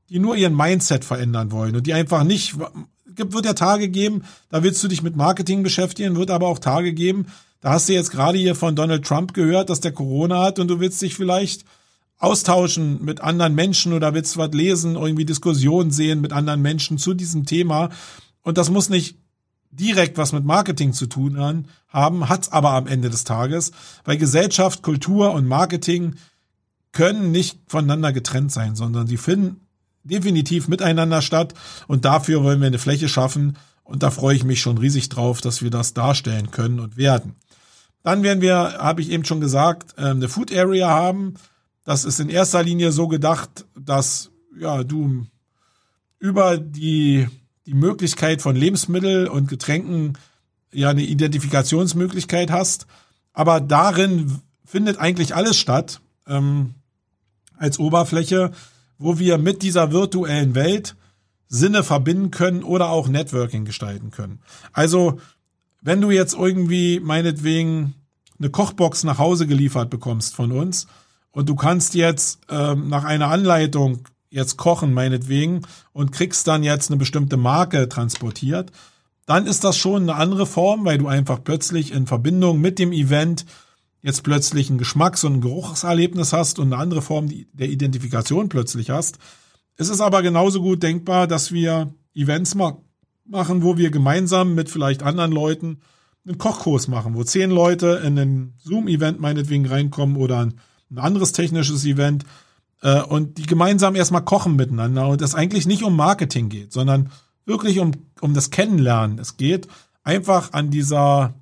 die 0.10 0.20
nur 0.20 0.36
ihren 0.36 0.56
Mindset 0.56 1.06
verändern 1.06 1.52
wollen 1.52 1.76
und 1.76 1.86
die 1.86 1.94
einfach 1.94 2.24
nicht 2.24 2.56
wird 3.06 3.46
ja 3.46 3.54
Tage 3.54 3.90
geben, 3.90 4.24
da 4.50 4.64
willst 4.64 4.84
du 4.84 4.88
dich 4.88 5.04
mit 5.04 5.16
Marketing 5.16 5.62
beschäftigen, 5.62 6.16
wird 6.16 6.32
aber 6.32 6.48
auch 6.48 6.60
Tage 6.60 6.94
geben, 6.94 7.28
da 7.62 7.72
hast 7.72 7.90
du 7.90 7.94
jetzt 7.94 8.12
gerade 8.12 8.38
hier 8.38 8.56
von 8.56 8.76
Donald 8.76 9.06
Trump 9.06 9.34
gehört, 9.34 9.70
dass 9.70 9.82
der 9.82 9.92
Corona 9.92 10.42
hat 10.42 10.60
und 10.60 10.70
du 10.70 10.80
willst 10.80 11.02
dich 11.02 11.16
vielleicht 11.16 11.66
austauschen 12.20 13.04
mit 13.04 13.22
anderen 13.22 13.56
Menschen 13.56 13.94
oder 13.94 14.14
willst 14.14 14.38
was 14.38 14.52
lesen, 14.52 14.96
irgendwie 14.96 15.26
Diskussionen 15.26 15.92
sehen 15.92 16.22
mit 16.22 16.34
anderen 16.34 16.62
Menschen 16.62 16.98
zu 16.98 17.14
diesem 17.14 17.46
Thema. 17.46 17.90
Und 18.44 18.58
das 18.58 18.70
muss 18.70 18.90
nicht 18.90 19.18
direkt 19.72 20.18
was 20.18 20.34
mit 20.34 20.44
Marketing 20.44 20.94
zu 20.94 21.08
tun 21.08 21.66
haben, 21.88 22.30
hat's 22.30 22.52
aber 22.52 22.72
am 22.72 22.88
Ende 22.88 23.10
des 23.10 23.24
Tages, 23.24 23.72
weil 24.04 24.18
Gesellschaft, 24.18 24.82
Kultur 24.82 25.32
und 25.34 25.48
Marketing 25.48 26.16
können 26.92 27.32
nicht 27.32 27.60
voneinander 27.68 28.12
getrennt 28.12 28.52
sein, 28.52 28.76
sondern 28.76 29.08
sie 29.08 29.18
finden 29.18 29.62
definitiv 30.04 30.68
miteinander 30.68 31.22
statt 31.22 31.54
und 31.88 32.06
dafür 32.06 32.44
wollen 32.44 32.60
wir 32.62 32.68
eine 32.68 32.80
Fläche 32.80 33.10
schaffen 33.10 33.58
und 33.84 34.04
da 34.04 34.12
freue 34.12 34.36
ich 34.36 34.44
mich 34.44 34.60
schon 34.60 34.78
riesig 34.78 35.10
drauf, 35.10 35.42
dass 35.42 35.62
wir 35.62 35.70
das 35.70 35.94
darstellen 35.94 36.52
können 36.52 36.80
und 36.80 36.98
werden. 36.98 37.36
Dann 38.04 38.24
werden 38.24 38.42
wir, 38.42 38.56
habe 38.80 39.02
ich 39.02 39.12
eben 39.12 39.26
schon 39.26 39.42
gesagt, 39.42 39.96
ähm, 39.98 40.18
eine 40.18 40.30
Food 40.30 40.54
Area 40.54 40.90
haben. 40.90 41.36
Das 41.90 42.06
ist 42.06 42.20
in 42.20 42.30
erster 42.30 42.62
Linie 42.62 42.92
so 42.92 43.08
gedacht, 43.08 43.66
dass 43.76 44.30
ja 44.56 44.84
du 44.84 45.26
über 46.20 46.60
die 46.60 47.28
die 47.66 47.74
Möglichkeit 47.74 48.44
von 48.44 48.56
Lebensmittel 48.56 49.28
und 49.28 49.50
Getränken 49.50 50.16
ja 50.72 50.92
eine 50.92 51.02
Identifikationsmöglichkeit 51.02 52.52
hast. 52.52 52.86
Aber 53.34 53.60
darin 53.60 54.40
findet 54.64 55.00
eigentlich 55.00 55.34
alles 55.34 55.58
statt 55.58 56.00
ähm, 56.28 56.76
als 57.58 57.80
Oberfläche, 57.80 58.52
wo 59.00 59.18
wir 59.18 59.40
mit 59.40 59.64
dieser 59.64 59.92
virtuellen 59.92 60.54
Welt 60.54 60.96
Sinne 61.48 61.84
verbinden 61.84 62.30
können 62.30 62.62
oder 62.62 62.90
auch 62.90 63.08
Networking 63.08 63.66
gestalten 63.66 64.12
können. 64.12 64.42
Also 64.74 65.20
wenn 65.82 66.02
du 66.02 66.12
jetzt 66.12 66.36
irgendwie 66.36 67.00
meinetwegen 67.00 67.96
eine 68.38 68.52
Kochbox 68.52 69.06
nach 69.06 69.18
Hause 69.18 69.48
geliefert 69.48 69.90
bekommst 69.90 70.36
von 70.36 70.52
uns 70.52 70.86
und 71.40 71.48
du 71.48 71.56
kannst 71.56 71.96
jetzt 71.96 72.42
ähm, 72.50 72.90
nach 72.90 73.06
einer 73.06 73.30
Anleitung 73.30 74.00
jetzt 74.30 74.58
kochen, 74.58 74.94
meinetwegen, 74.94 75.62
und 75.94 76.12
kriegst 76.12 76.46
dann 76.50 76.64
jetzt 76.64 76.92
eine 76.92 76.98
bestimmte 76.98 77.38
Marke 77.38 77.88
transportiert, 77.88 78.74
dann 79.26 79.48
ist 79.48 79.64
das 79.64 79.78
schon 79.78 80.02
eine 80.02 80.16
andere 80.16 80.46
Form, 80.46 80.84
weil 80.84 80.98
du 80.98 81.08
einfach 81.08 81.42
plötzlich 81.42 81.94
in 81.94 82.08
Verbindung 82.08 82.60
mit 82.60 82.78
dem 82.78 82.92
Event 82.92 83.46
jetzt 84.02 84.24
plötzlich 84.24 84.70
ein 84.70 84.78
Geschmacks- 84.78 85.24
und 85.24 85.36
ein 85.36 85.42
Geruchserlebnis 85.42 86.34
hast 86.34 86.60
und 86.60 86.74
eine 86.74 86.82
andere 86.82 87.02
Form 87.02 87.30
der 87.54 87.70
Identifikation 87.70 88.50
plötzlich 88.50 88.90
hast. 88.90 89.18
Es 89.78 89.88
ist 89.88 90.02
aber 90.02 90.22
genauso 90.22 90.62
gut 90.62 90.84
denkbar, 90.84 91.26
dass 91.26 91.54
wir 91.54 91.94
Events 92.14 92.54
machen, 92.54 92.80
machen, 93.24 93.64
wo 93.64 93.78
wir 93.78 93.92
gemeinsam 93.92 94.56
mit 94.56 94.70
vielleicht 94.70 95.04
anderen 95.04 95.32
Leuten 95.32 95.80
einen 96.28 96.38
Kochkurs 96.38 96.90
machen, 96.90 97.16
wo 97.16 97.24
zehn 97.24 97.50
Leute 97.50 98.02
in 98.04 98.20
ein 98.20 98.54
Zoom-Event 98.58 99.22
meinetwegen 99.22 99.68
reinkommen 99.68 100.18
oder 100.18 100.40
ein, 100.40 100.60
ein 100.92 100.98
anderes 100.98 101.32
technisches 101.32 101.86
Event 101.86 102.26
äh, 102.82 103.02
und 103.02 103.38
die 103.38 103.46
gemeinsam 103.46 103.96
erstmal 103.96 104.26
kochen 104.26 104.56
miteinander 104.56 105.08
und 105.08 105.22
es 105.22 105.36
eigentlich 105.36 105.68
nicht 105.68 105.84
um 105.84 105.96
Marketing 105.96 106.50
geht, 106.50 106.74
sondern 106.74 107.12
wirklich 107.46 107.80
um, 107.80 107.92
um 108.22 108.34
das 108.34 108.50
Kennenlernen. 108.50 109.20
Es 109.20 109.38
geht 109.38 109.68
einfach 110.04 110.54
an 110.54 110.70
dieser 110.70 111.34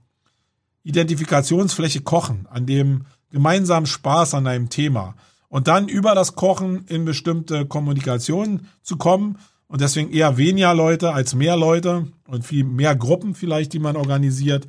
Identifikationsfläche 0.83 2.01
kochen, 2.01 2.47
an 2.49 2.65
dem 2.65 3.05
gemeinsamen 3.29 3.87
Spaß 3.87 4.33
an 4.33 4.47
einem 4.47 4.69
Thema 4.69 5.15
und 5.49 5.67
dann 5.67 5.87
über 5.87 6.15
das 6.15 6.35
Kochen 6.35 6.85
in 6.87 7.05
bestimmte 7.05 7.65
Kommunikation 7.65 8.67
zu 8.81 8.97
kommen 8.97 9.37
und 9.67 9.81
deswegen 9.81 10.11
eher 10.11 10.37
weniger 10.37 10.73
Leute 10.73 11.13
als 11.13 11.35
mehr 11.35 11.57
Leute 11.57 12.07
und 12.27 12.45
viel 12.45 12.63
mehr 12.63 12.95
Gruppen 12.95 13.35
vielleicht, 13.35 13.73
die 13.73 13.79
man 13.79 13.95
organisiert. 13.95 14.65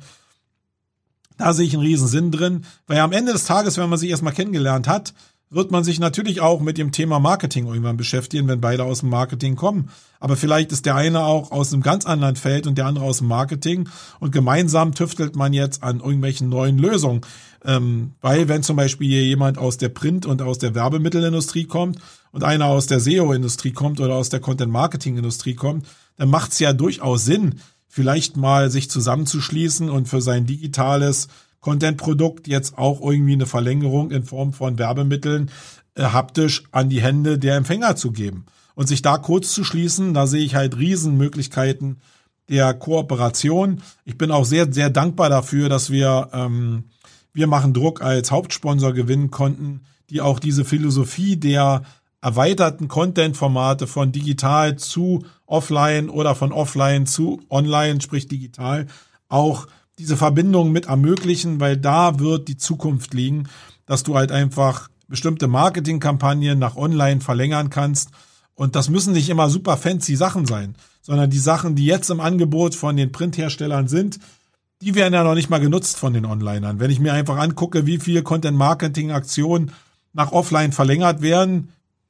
Da 1.39 1.53
sehe 1.53 1.65
ich 1.65 1.73
einen 1.73 1.83
riesen 1.83 2.07
Sinn 2.07 2.31
drin, 2.31 2.65
weil 2.85 2.99
am 2.99 3.13
Ende 3.13 3.31
des 3.31 3.45
Tages, 3.45 3.77
wenn 3.77 3.89
man 3.89 3.97
sich 3.97 4.09
erstmal 4.09 4.33
kennengelernt 4.33 4.89
hat, 4.89 5.13
wird 5.49 5.71
man 5.71 5.85
sich 5.85 5.99
natürlich 5.99 6.41
auch 6.41 6.59
mit 6.59 6.77
dem 6.77 6.91
Thema 6.91 7.19
Marketing 7.19 7.65
irgendwann 7.65 7.97
beschäftigen, 7.97 8.47
wenn 8.47 8.61
beide 8.61 8.83
aus 8.83 8.99
dem 8.99 9.09
Marketing 9.09 9.55
kommen. 9.55 9.89
Aber 10.19 10.35
vielleicht 10.35 10.71
ist 10.73 10.85
der 10.85 10.95
eine 10.95 11.23
auch 11.23 11.51
aus 11.51 11.73
einem 11.73 11.81
ganz 11.81 12.05
anderen 12.05 12.35
Feld 12.35 12.67
und 12.67 12.77
der 12.77 12.85
andere 12.85 13.05
aus 13.05 13.19
dem 13.19 13.27
Marketing 13.27 13.87
und 14.19 14.31
gemeinsam 14.31 14.93
tüftelt 14.93 15.37
man 15.37 15.53
jetzt 15.53 15.81
an 15.81 16.01
irgendwelchen 16.01 16.49
neuen 16.49 16.77
Lösungen. 16.77 17.21
Ähm, 17.65 18.13
weil 18.21 18.47
wenn 18.49 18.61
zum 18.61 18.75
Beispiel 18.75 19.07
jemand 19.07 19.57
aus 19.57 19.77
der 19.77 19.89
Print- 19.89 20.25
und 20.25 20.41
aus 20.41 20.59
der 20.59 20.75
Werbemittelindustrie 20.75 21.65
kommt 21.65 21.99
und 22.31 22.43
einer 22.43 22.65
aus 22.65 22.87
der 22.87 22.99
SEO-Industrie 22.99 23.71
kommt 23.71 23.99
oder 24.01 24.15
aus 24.15 24.29
der 24.29 24.41
Content-Marketing-Industrie 24.41 25.55
kommt, 25.55 25.87
dann 26.17 26.29
macht 26.29 26.51
es 26.51 26.59
ja 26.59 26.73
durchaus 26.73 27.25
Sinn, 27.25 27.59
vielleicht 27.89 28.37
mal 28.37 28.69
sich 28.69 28.89
zusammenzuschließen 28.89 29.89
und 29.89 30.07
für 30.07 30.21
sein 30.21 30.45
digitales 30.45 31.27
Content-Produkt 31.59 32.47
jetzt 32.47 32.77
auch 32.77 33.01
irgendwie 33.01 33.33
eine 33.33 33.47
Verlängerung 33.47 34.11
in 34.11 34.23
Form 34.23 34.53
von 34.53 34.77
Werbemitteln 34.79 35.51
äh, 35.95 36.03
haptisch 36.03 36.63
an 36.71 36.87
die 36.87 37.01
Hände 37.01 37.37
der 37.37 37.57
Empfänger 37.57 37.97
zu 37.97 38.11
geben. 38.11 38.45
Und 38.75 38.87
sich 38.87 39.01
da 39.01 39.17
kurz 39.17 39.51
zu 39.51 39.65
schließen, 39.65 40.13
da 40.13 40.25
sehe 40.25 40.45
ich 40.45 40.55
halt 40.55 40.77
Riesenmöglichkeiten 40.77 41.99
der 42.47 42.73
Kooperation. 42.73 43.81
Ich 44.05 44.17
bin 44.17 44.31
auch 44.31 44.45
sehr, 44.45 44.71
sehr 44.71 44.89
dankbar 44.89 45.29
dafür, 45.29 45.67
dass 45.67 45.89
wir, 45.89 46.29
ähm, 46.31 46.85
wir 47.33 47.47
machen 47.47 47.73
Druck 47.73 48.01
als 48.01 48.31
Hauptsponsor 48.31 48.93
gewinnen 48.93 49.31
konnten, 49.31 49.81
die 50.09 50.21
auch 50.21 50.39
diese 50.39 50.63
Philosophie 50.63 51.35
der 51.35 51.83
erweiterten 52.21 52.87
Content-Formate 52.87 53.87
von 53.87 54.11
digital 54.11 54.75
zu 54.75 55.25
offline 55.45 56.09
oder 56.09 56.35
von 56.35 56.51
offline 56.51 57.05
zu 57.05 57.41
online, 57.49 58.01
sprich 58.01 58.27
digital, 58.27 58.87
auch 59.29 59.67
diese 59.97 60.17
Verbindung 60.17 60.71
mit 60.71 60.87
ermöglichen, 60.87 61.59
weil 61.59 61.77
da 61.77 62.19
wird 62.19 62.47
die 62.47 62.57
Zukunft 62.57 63.13
liegen. 63.13 63.47
dass 63.85 64.03
du 64.03 64.15
halt 64.15 64.31
einfach 64.31 64.87
bestimmte 65.07 65.47
Marketingkampagnen 65.47 66.59
nach 66.59 66.75
online 66.75 67.21
verlängern 67.21 67.71
kannst. 67.71 68.11
Und 68.53 68.75
das 68.75 68.87
müssen 68.87 69.13
nicht 69.13 69.29
immer 69.29 69.49
super 69.49 69.77
fancy 69.77 70.15
Sachen 70.15 70.45
sein, 70.45 70.75
sondern 71.01 71.31
die 71.31 71.39
Sachen, 71.39 71.75
die 71.75 71.85
jetzt 71.85 72.11
im 72.11 72.19
Angebot 72.19 72.75
von 72.75 72.95
den 72.95 73.11
Printherstellern 73.11 73.87
sind, 73.87 74.19
die 74.83 74.93
werden 74.93 75.15
ja 75.15 75.23
noch 75.23 75.33
nicht 75.33 75.49
mal 75.49 75.59
genutzt 75.59 75.97
von 75.97 76.13
den 76.13 76.25
Onlinern. 76.25 76.79
Wenn 76.79 76.91
ich 76.91 76.99
mir 76.99 77.13
einfach 77.13 77.37
angucke, 77.37 77.87
wie 77.87 77.97
viel 77.97 78.21
Content-Marketing-Aktionen 78.21 79.71
nach 80.13 80.31
offline 80.31 80.71
verlängert 80.71 81.23
werden, 81.23 81.69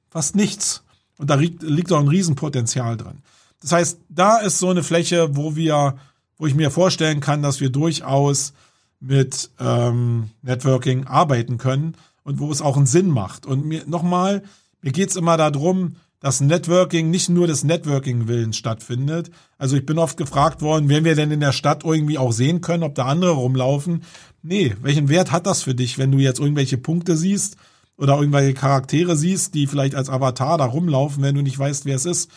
fast 0.09 0.35
nichts. 0.35 0.83
Und 1.17 1.29
da 1.29 1.35
liegt, 1.35 1.63
liegt 1.63 1.91
auch 1.91 1.99
ein 1.99 2.07
Riesenpotenzial 2.07 2.97
drin. 2.97 3.19
Das 3.61 3.71
heißt, 3.71 3.99
da 4.09 4.37
ist 4.37 4.59
so 4.59 4.69
eine 4.69 4.83
Fläche, 4.83 5.35
wo 5.35 5.55
wir, 5.55 5.97
wo 6.37 6.47
ich 6.47 6.55
mir 6.55 6.71
vorstellen 6.71 7.19
kann, 7.19 7.41
dass 7.41 7.59
wir 7.59 7.69
durchaus 7.69 8.53
mit 8.99 9.49
ähm, 9.59 10.29
Networking 10.41 11.07
arbeiten 11.07 11.57
können 11.57 11.95
und 12.23 12.39
wo 12.39 12.51
es 12.51 12.61
auch 12.61 12.77
einen 12.77 12.85
Sinn 12.85 13.09
macht. 13.09 13.45
Und 13.45 13.65
mir 13.65 13.83
nochmal, 13.85 14.43
mir 14.81 14.91
geht's 14.91 15.15
immer 15.15 15.35
darum, 15.35 15.95
dass 16.21 16.41
Networking 16.41 17.09
nicht 17.09 17.29
nur 17.29 17.47
des 17.47 17.63
Networking-Willens 17.63 18.57
stattfindet. 18.57 19.31
Also 19.57 19.77
ich 19.77 19.85
bin 19.85 19.97
oft 19.97 20.17
gefragt 20.17 20.61
worden, 20.61 20.89
werden 20.89 21.05
wir 21.05 21.15
denn 21.15 21.31
in 21.31 21.39
der 21.39 21.53
Stadt 21.53 21.85
irgendwie 21.85 22.17
auch 22.17 22.33
sehen 22.33 22.59
können, 22.59 22.83
ob 22.83 22.95
da 22.95 23.05
andere 23.05 23.31
rumlaufen? 23.31 24.03
Nee, 24.41 24.75
welchen 24.81 25.07
Wert 25.07 25.31
hat 25.31 25.47
das 25.47 25.63
für 25.63 25.75
dich, 25.75 25.97
wenn 25.97 26.11
du 26.11 26.17
jetzt 26.17 26.39
irgendwelche 26.39 26.77
Punkte 26.77 27.15
siehst 27.15 27.55
oder 27.99 28.17
irgendwelche 28.17 28.53
Charaktere 28.53 29.17
siehst, 29.17 29.53
die 29.53 29.67
vielleicht 29.67 29.93
als 29.93 30.09
Avatar 30.09 30.57
da 30.57 30.65
rumlaufen, 30.65 31.21
wenn 31.21 31.35
du 31.35 31.41
nicht 31.41 31.59
weißt, 31.59 31.85
wer 31.85 31.97
es 31.97 32.05
ist? 32.05 32.31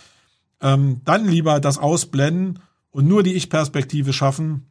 Ähm, 0.60 1.00
dann 1.04 1.26
lieber 1.26 1.60
das 1.60 1.78
ausblenden 1.78 2.58
und 2.90 3.06
nur 3.06 3.22
die 3.22 3.34
Ich-Perspektive 3.34 4.12
schaffen 4.12 4.66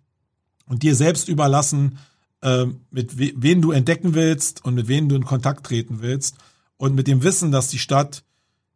und 0.68 0.84
dir 0.84 0.93
selbst 0.93 1.30
überlassen, 1.30 1.97
äh, 2.41 2.65
mit 2.91 3.18
we 3.18 3.31
wen 3.38 3.61
du 3.61 3.72
entdecken 3.72 4.13
willst 4.13 4.65
und 4.65 4.76
mit 4.76 4.89
wem 4.89 5.07
du 5.07 5.15
in 5.15 5.23
Kontakt 5.23 5.65
treten 5.65 6.01
willst. 6.01 6.35
Und 6.76 6.93
mit 6.93 7.07
dem 7.07 7.23
Wissen, 7.23 7.51
dass 7.51 7.69
die 7.69 7.80
Stadt 7.80 8.23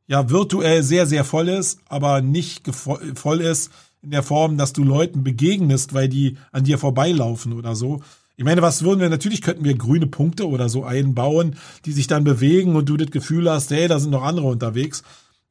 ja 0.07 0.29
virtuell 0.29 0.83
sehr, 0.83 1.07
sehr 1.07 1.25
voll 1.25 1.49
ist, 1.49 1.79
aber 1.85 2.21
nicht 2.21 2.63
voll 2.73 3.41
ist 3.41 3.71
in 4.01 4.11
der 4.11 4.23
Form, 4.23 4.57
dass 4.57 4.71
du 4.71 4.83
Leuten 4.83 5.23
begegnest, 5.23 5.93
weil 5.93 6.07
die 6.07 6.37
an 6.51 6.63
dir 6.63 6.77
vorbeilaufen 6.77 7.51
oder 7.51 7.75
so. 7.75 8.01
Ich 8.37 8.43
meine, 8.43 8.61
was 8.61 8.83
würden 8.83 8.99
wir, 8.99 9.09
natürlich 9.09 9.41
könnten 9.41 9.63
wir 9.63 9.75
grüne 9.75 10.07
Punkte 10.07 10.47
oder 10.47 10.67
so 10.67 10.83
einbauen, 10.83 11.55
die 11.85 11.93
sich 11.93 12.07
dann 12.07 12.23
bewegen 12.23 12.75
und 12.75 12.89
du 12.89 12.97
das 12.97 13.11
Gefühl 13.11 13.49
hast, 13.49 13.71
hey, 13.71 13.87
da 13.87 13.99
sind 13.99 14.11
noch 14.11 14.23
andere 14.23 14.47
unterwegs. 14.47 15.03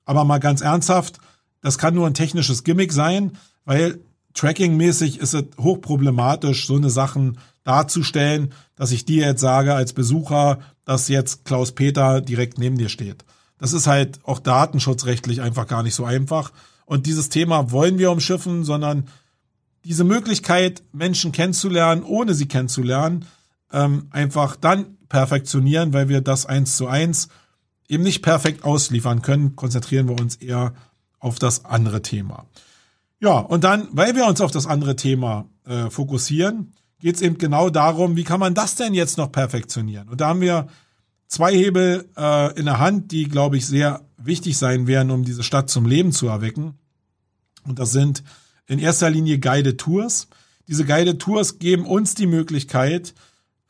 Aber 0.04 0.24
mal 0.24 0.38
ganz 0.38 0.60
ernsthaft, 0.60 1.18
das 1.62 1.78
kann 1.78 1.94
nur 1.94 2.06
ein 2.06 2.14
technisches 2.14 2.62
Gimmick 2.62 2.92
sein, 2.92 3.32
weil 3.64 4.00
trackingmäßig 4.34 5.18
ist 5.18 5.32
es 5.32 5.44
hochproblematisch, 5.58 6.66
so 6.66 6.76
eine 6.76 6.90
Sachen 6.90 7.38
darzustellen, 7.62 8.52
dass 8.76 8.92
ich 8.92 9.06
dir 9.06 9.26
jetzt 9.26 9.40
sage 9.40 9.74
als 9.74 9.94
Besucher, 9.94 10.58
dass 10.84 11.08
jetzt 11.08 11.46
Klaus 11.46 11.72
Peter 11.72 12.20
direkt 12.20 12.58
neben 12.58 12.76
dir 12.76 12.90
steht. 12.90 13.24
Das 13.58 13.72
ist 13.72 13.86
halt 13.86 14.18
auch 14.24 14.40
datenschutzrechtlich 14.40 15.40
einfach 15.40 15.66
gar 15.66 15.82
nicht 15.82 15.94
so 15.94 16.04
einfach. 16.04 16.52
Und 16.84 17.06
dieses 17.06 17.30
Thema 17.30 17.70
wollen 17.70 17.96
wir 17.98 18.10
umschiffen, 18.10 18.64
sondern 18.64 19.08
diese 19.84 20.04
Möglichkeit, 20.04 20.82
Menschen 20.92 21.32
kennenzulernen, 21.32 22.02
ohne 22.02 22.34
sie 22.34 22.46
kennenzulernen, 22.46 23.26
ähm, 23.72 24.08
einfach 24.10 24.56
dann 24.56 24.96
perfektionieren, 25.08 25.92
weil 25.92 26.08
wir 26.08 26.20
das 26.20 26.46
eins 26.46 26.76
zu 26.76 26.86
eins 26.86 27.28
eben 27.88 28.02
nicht 28.02 28.22
perfekt 28.22 28.64
ausliefern 28.64 29.22
können, 29.22 29.56
konzentrieren 29.56 30.08
wir 30.08 30.18
uns 30.18 30.36
eher 30.36 30.74
auf 31.18 31.38
das 31.38 31.64
andere 31.64 32.02
Thema. 32.02 32.46
Ja, 33.20 33.38
und 33.38 33.64
dann, 33.64 33.88
weil 33.92 34.14
wir 34.16 34.26
uns 34.26 34.40
auf 34.40 34.50
das 34.50 34.66
andere 34.66 34.96
Thema 34.96 35.46
äh, 35.64 35.90
fokussieren, 35.90 36.72
geht 36.98 37.16
es 37.16 37.22
eben 37.22 37.38
genau 37.38 37.70
darum, 37.70 38.16
wie 38.16 38.24
kann 38.24 38.40
man 38.40 38.54
das 38.54 38.76
denn 38.76 38.94
jetzt 38.94 39.18
noch 39.18 39.30
perfektionieren? 39.30 40.08
Und 40.08 40.20
da 40.20 40.28
haben 40.28 40.40
wir 40.40 40.68
zwei 41.28 41.52
Hebel 41.54 42.08
äh, 42.16 42.58
in 42.58 42.64
der 42.64 42.78
Hand, 42.78 43.12
die, 43.12 43.24
glaube 43.24 43.56
ich, 43.56 43.66
sehr 43.66 44.02
wichtig 44.16 44.56
sein 44.56 44.86
werden, 44.86 45.10
um 45.10 45.24
diese 45.24 45.42
Stadt 45.42 45.68
zum 45.68 45.86
Leben 45.86 46.12
zu 46.12 46.28
erwecken. 46.28 46.78
Und 47.66 47.78
das 47.78 47.92
sind 47.92 48.22
in 48.66 48.78
erster 48.78 49.10
Linie 49.10 49.38
Guided 49.38 49.78
Tours. 49.78 50.28
Diese 50.68 50.84
Guided 50.84 51.20
Tours 51.20 51.58
geben 51.58 51.86
uns 51.86 52.14
die 52.14 52.26
Möglichkeit, 52.26 53.14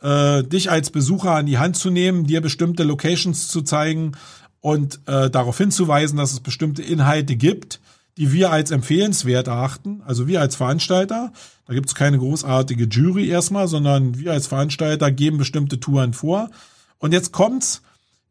äh, 0.01 0.43
dich 0.45 0.71
als 0.71 0.91
Besucher 0.91 1.33
an 1.33 1.47
die 1.47 1.59
Hand 1.59 1.77
zu 1.77 1.91
nehmen, 1.91 2.27
dir 2.27 2.41
bestimmte 2.41 2.85
Locations 2.85 3.49
zu 3.49 3.63
zeigen 3.63 4.13
und 4.61 5.01
äh, 5.07 5.31
darauf 5.31 5.59
hinzuweisen, 5.59 6.17
dass 6.17 6.33
es 6.33 6.41
bestimmte 6.41 6.83
Inhalte 6.83 7.37
gibt, 7.37 7.81
die 8.17 8.33
wir 8.33 8.53
als 8.53 8.71
empfehlenswert 8.71 9.49
erachten, 9.49 10.03
also 10.07 10.29
wir 10.29 10.41
als 10.41 10.57
Veranstalter. 10.57 11.33
Da 11.67 11.75
gibt 11.75 11.89
es 11.89 11.95
keine 11.95 12.19
großartige 12.19 12.85
Jury 12.85 13.29
erstmal, 13.29 13.67
sondern 13.67 14.19
wir 14.19 14.33
als 14.33 14.47
Veranstalter 14.47 15.11
geben 15.11 15.39
bestimmte 15.39 15.81
Touren 15.81 16.13
vor. 16.13 16.51
Und 16.99 17.13
jetzt 17.13 17.33
kommt's, 17.33 17.83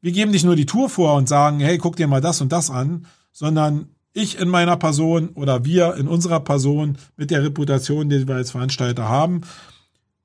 wir 0.02 0.12
geben 0.12 0.32
nicht 0.32 0.46
nur 0.46 0.56
die 0.56 0.66
Tour 0.66 0.90
vor 0.90 1.16
und 1.16 1.28
sagen, 1.28 1.60
hey, 1.60 1.78
guck 1.78 1.98
dir 1.98 2.08
mal 2.08 2.22
das 2.22 2.40
und 2.42 2.52
das 2.52 2.70
an, 2.70 3.08
sondern 3.32 3.90
ich 4.14 4.40
in 4.40 4.48
meiner 4.48 4.78
Person 4.78 5.30
oder 5.30 5.66
wir 5.66 5.96
in 5.96 6.08
unserer 6.08 6.40
Person 6.40 6.98
mit 7.18 7.32
der 7.32 7.44
Reputation, 7.44 8.10
die 8.10 8.28
wir 8.28 8.36
als 8.36 8.52
Veranstalter 8.52 9.10
haben, 9.10 9.42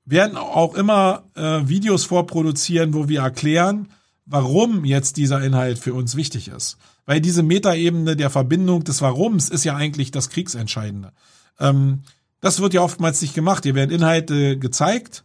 werden 0.05 0.37
auch 0.37 0.75
immer 0.75 1.23
äh, 1.35 1.67
Videos 1.67 2.05
vorproduzieren, 2.05 2.93
wo 2.93 3.09
wir 3.09 3.21
erklären, 3.21 3.89
warum 4.25 4.85
jetzt 4.85 5.17
dieser 5.17 5.41
Inhalt 5.43 5.79
für 5.79 5.93
uns 5.93 6.15
wichtig 6.15 6.47
ist. 6.47 6.77
Weil 7.05 7.21
diese 7.21 7.43
Metaebene 7.43 8.15
der 8.15 8.29
Verbindung 8.29 8.83
des 8.83 9.01
Warums 9.01 9.49
ist 9.49 9.65
ja 9.65 9.75
eigentlich 9.75 10.11
das 10.11 10.29
Kriegsentscheidende. 10.29 11.11
Ähm, 11.59 12.01
das 12.41 12.59
wird 12.59 12.73
ja 12.73 12.81
oftmals 12.81 13.21
nicht 13.21 13.33
gemacht. 13.33 13.63
Hier 13.63 13.75
werden 13.75 13.91
Inhalte 13.91 14.57
gezeigt, 14.57 15.23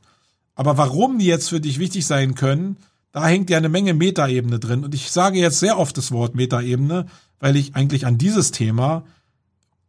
aber 0.55 0.77
warum 0.79 1.19
die 1.19 1.27
jetzt 1.27 1.51
für 1.51 1.61
dich 1.61 1.79
wichtig 1.79 2.07
sein 2.07 2.35
können, 2.35 2.77
da 3.13 3.27
hängt 3.27 3.49
ja 3.51 3.59
eine 3.59 3.69
Menge 3.69 3.95
Metaebene 3.95 4.59
drin. 4.59 4.85
Und 4.85 4.95
ich 4.95 5.11
sage 5.11 5.39
jetzt 5.39 5.61
sehr 5.61 5.79
oft 5.79 5.97
das 5.97 6.11
Wort 6.11 6.35
Metaebene, 6.35 7.07
weil 7.45 7.57
ich 7.57 7.77
eigentlich 7.77 8.07
an 8.07 8.17
dieses 8.17 8.53
Thema 8.53 9.05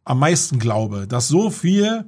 am 0.04 0.18
meisten 0.18 0.58
glaube, 0.58 1.06
dass 1.06 1.26
so 1.26 1.48
viel 1.48 2.04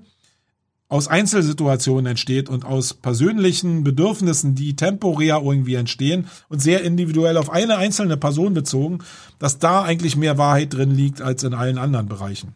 aus 0.89 1.09
Einzelsituationen 1.09 2.05
entsteht 2.05 2.51
und 2.51 2.67
aus 2.67 2.93
persönlichen 2.93 3.83
Bedürfnissen, 3.83 4.55
die 4.55 4.77
temporär 4.77 5.41
irgendwie 5.43 5.77
entstehen 5.77 6.27
und 6.51 6.61
sehr 6.61 6.83
individuell 6.83 7.39
auf 7.39 7.49
eine 7.49 7.79
einzelne 7.79 8.19
Person 8.19 8.53
bezogen, 8.53 8.99
dass 9.39 9.59
da 9.59 9.85
eigentlich 9.85 10.17
mehr 10.17 10.37
Wahrheit 10.37 10.75
drin 10.75 10.91
liegt 10.91 11.23
als 11.23 11.43
in 11.45 11.55
allen 11.55 11.79
anderen 11.79 12.11
Bereichen. 12.11 12.55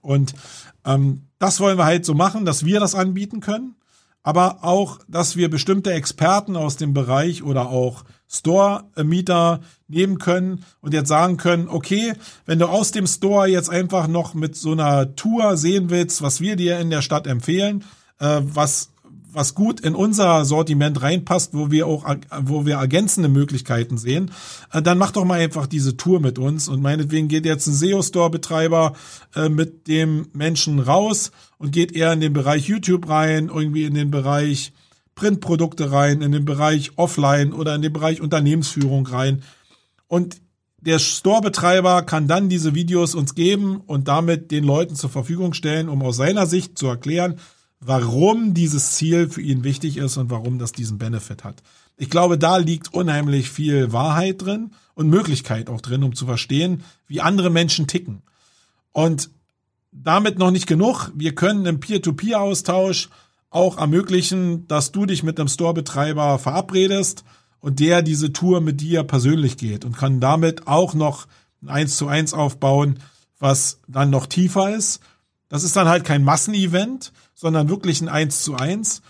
Und 0.00 0.36
ähm, 0.84 1.22
das 1.40 1.58
wollen 1.58 1.78
wir 1.78 1.84
halt 1.84 2.04
so 2.04 2.14
machen, 2.14 2.44
dass 2.44 2.64
wir 2.64 2.78
das 2.78 2.94
anbieten 2.94 3.40
können, 3.40 3.74
aber 4.22 4.62
auch, 4.62 5.00
dass 5.08 5.34
wir 5.34 5.50
bestimmte 5.50 5.92
Experten 5.92 6.54
aus 6.54 6.76
dem 6.76 6.94
Bereich 6.94 7.42
oder 7.42 7.70
auch 7.70 8.04
Store-Mieter 8.28 9.60
nehmen 9.88 10.18
können 10.18 10.64
und 10.80 10.92
jetzt 10.92 11.08
sagen 11.08 11.38
können, 11.38 11.68
okay, 11.68 12.12
wenn 12.46 12.58
du 12.58 12.66
aus 12.66 12.92
dem 12.92 13.06
Store 13.06 13.48
jetzt 13.48 13.70
einfach 13.70 14.06
noch 14.06 14.34
mit 14.34 14.54
so 14.56 14.72
einer 14.72 15.16
Tour 15.16 15.56
sehen 15.56 15.90
willst, 15.90 16.20
was 16.22 16.40
wir 16.40 16.56
dir 16.56 16.78
in 16.78 16.90
der 16.90 17.02
Stadt 17.02 17.26
empfehlen, 17.26 17.84
äh, 18.20 18.40
was 18.42 18.90
was 19.30 19.54
gut 19.54 19.80
in 19.80 19.94
unser 19.94 20.44
Sortiment 20.44 21.02
reinpasst, 21.02 21.54
wo 21.54 21.70
wir 21.70 21.86
auch, 21.86 22.04
wo 22.42 22.66
wir 22.66 22.76
ergänzende 22.76 23.28
Möglichkeiten 23.28 23.98
sehen, 23.98 24.30
äh, 24.72 24.82
dann 24.82 24.98
mach 24.98 25.12
doch 25.12 25.24
mal 25.24 25.38
einfach 25.38 25.66
diese 25.66 25.96
Tour 25.96 26.20
mit 26.20 26.38
uns 26.38 26.68
und 26.68 26.80
meinetwegen 26.82 27.28
geht 27.28 27.44
jetzt 27.44 27.66
ein 27.66 27.74
SEO-Store-Betreiber 27.74 28.94
äh, 29.36 29.48
mit 29.48 29.86
dem 29.86 30.28
Menschen 30.32 30.80
raus 30.80 31.30
und 31.58 31.72
geht 31.72 31.92
eher 31.92 32.12
in 32.12 32.20
den 32.20 32.32
Bereich 32.32 32.68
YouTube 32.68 33.08
rein, 33.08 33.48
irgendwie 33.48 33.84
in 33.84 33.94
den 33.94 34.10
Bereich 34.10 34.72
Printprodukte 35.18 35.90
rein, 35.90 36.22
in 36.22 36.30
den 36.30 36.44
Bereich 36.44 36.92
Offline 36.94 37.52
oder 37.52 37.74
in 37.74 37.82
den 37.82 37.92
Bereich 37.92 38.20
Unternehmensführung 38.20 39.04
rein. 39.04 39.42
Und 40.06 40.36
der 40.80 41.00
Store-Betreiber 41.00 42.02
kann 42.02 42.28
dann 42.28 42.48
diese 42.48 42.76
Videos 42.76 43.16
uns 43.16 43.34
geben 43.34 43.80
und 43.84 44.06
damit 44.06 44.52
den 44.52 44.62
Leuten 44.62 44.94
zur 44.94 45.10
Verfügung 45.10 45.54
stellen, 45.54 45.88
um 45.88 46.02
aus 46.02 46.16
seiner 46.16 46.46
Sicht 46.46 46.78
zu 46.78 46.86
erklären, 46.86 47.40
warum 47.80 48.54
dieses 48.54 48.92
Ziel 48.92 49.28
für 49.28 49.42
ihn 49.42 49.64
wichtig 49.64 49.96
ist 49.96 50.16
und 50.18 50.30
warum 50.30 50.60
das 50.60 50.70
diesen 50.70 50.98
Benefit 50.98 51.42
hat. 51.42 51.64
Ich 51.96 52.10
glaube, 52.10 52.38
da 52.38 52.56
liegt 52.58 52.94
unheimlich 52.94 53.50
viel 53.50 53.92
Wahrheit 53.92 54.40
drin 54.40 54.70
und 54.94 55.10
Möglichkeit 55.10 55.68
auch 55.68 55.80
drin, 55.80 56.04
um 56.04 56.14
zu 56.14 56.26
verstehen, 56.26 56.84
wie 57.08 57.20
andere 57.20 57.50
Menschen 57.50 57.88
ticken. 57.88 58.22
Und 58.92 59.30
damit 59.90 60.38
noch 60.38 60.52
nicht 60.52 60.68
genug. 60.68 61.10
Wir 61.16 61.34
können 61.34 61.66
im 61.66 61.80
Peer-to-Peer-Austausch 61.80 63.08
auch 63.50 63.78
ermöglichen, 63.78 64.66
dass 64.68 64.92
du 64.92 65.06
dich 65.06 65.22
mit 65.22 65.38
einem 65.38 65.48
Store-Betreiber 65.48 66.38
verabredest 66.38 67.24
und 67.60 67.80
der 67.80 68.02
diese 68.02 68.32
Tour 68.32 68.60
mit 68.60 68.80
dir 68.80 69.02
persönlich 69.04 69.56
geht 69.56 69.84
und 69.84 69.96
kann 69.96 70.20
damit 70.20 70.66
auch 70.66 70.94
noch 70.94 71.26
ein 71.62 71.68
1 71.70 71.96
zu 71.96 72.08
1 72.08 72.34
aufbauen, 72.34 72.98
was 73.38 73.80
dann 73.88 74.10
noch 74.10 74.26
tiefer 74.26 74.74
ist. 74.74 75.00
Das 75.48 75.64
ist 75.64 75.76
dann 75.76 75.88
halt 75.88 76.04
kein 76.04 76.24
Massenevent, 76.24 77.12
sondern 77.34 77.68
wirklich 77.68 78.00
ein 78.00 78.08
1 78.08 78.42
zu 78.42 78.54
1. 78.54 79.02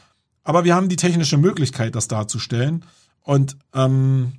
Aber 0.45 0.65
wir 0.65 0.75
haben 0.75 0.89
die 0.89 0.97
technische 0.97 1.37
Möglichkeit, 1.37 1.95
das 1.95 2.09
darzustellen. 2.09 2.85
Und 3.23 3.57
ähm, 3.75 4.35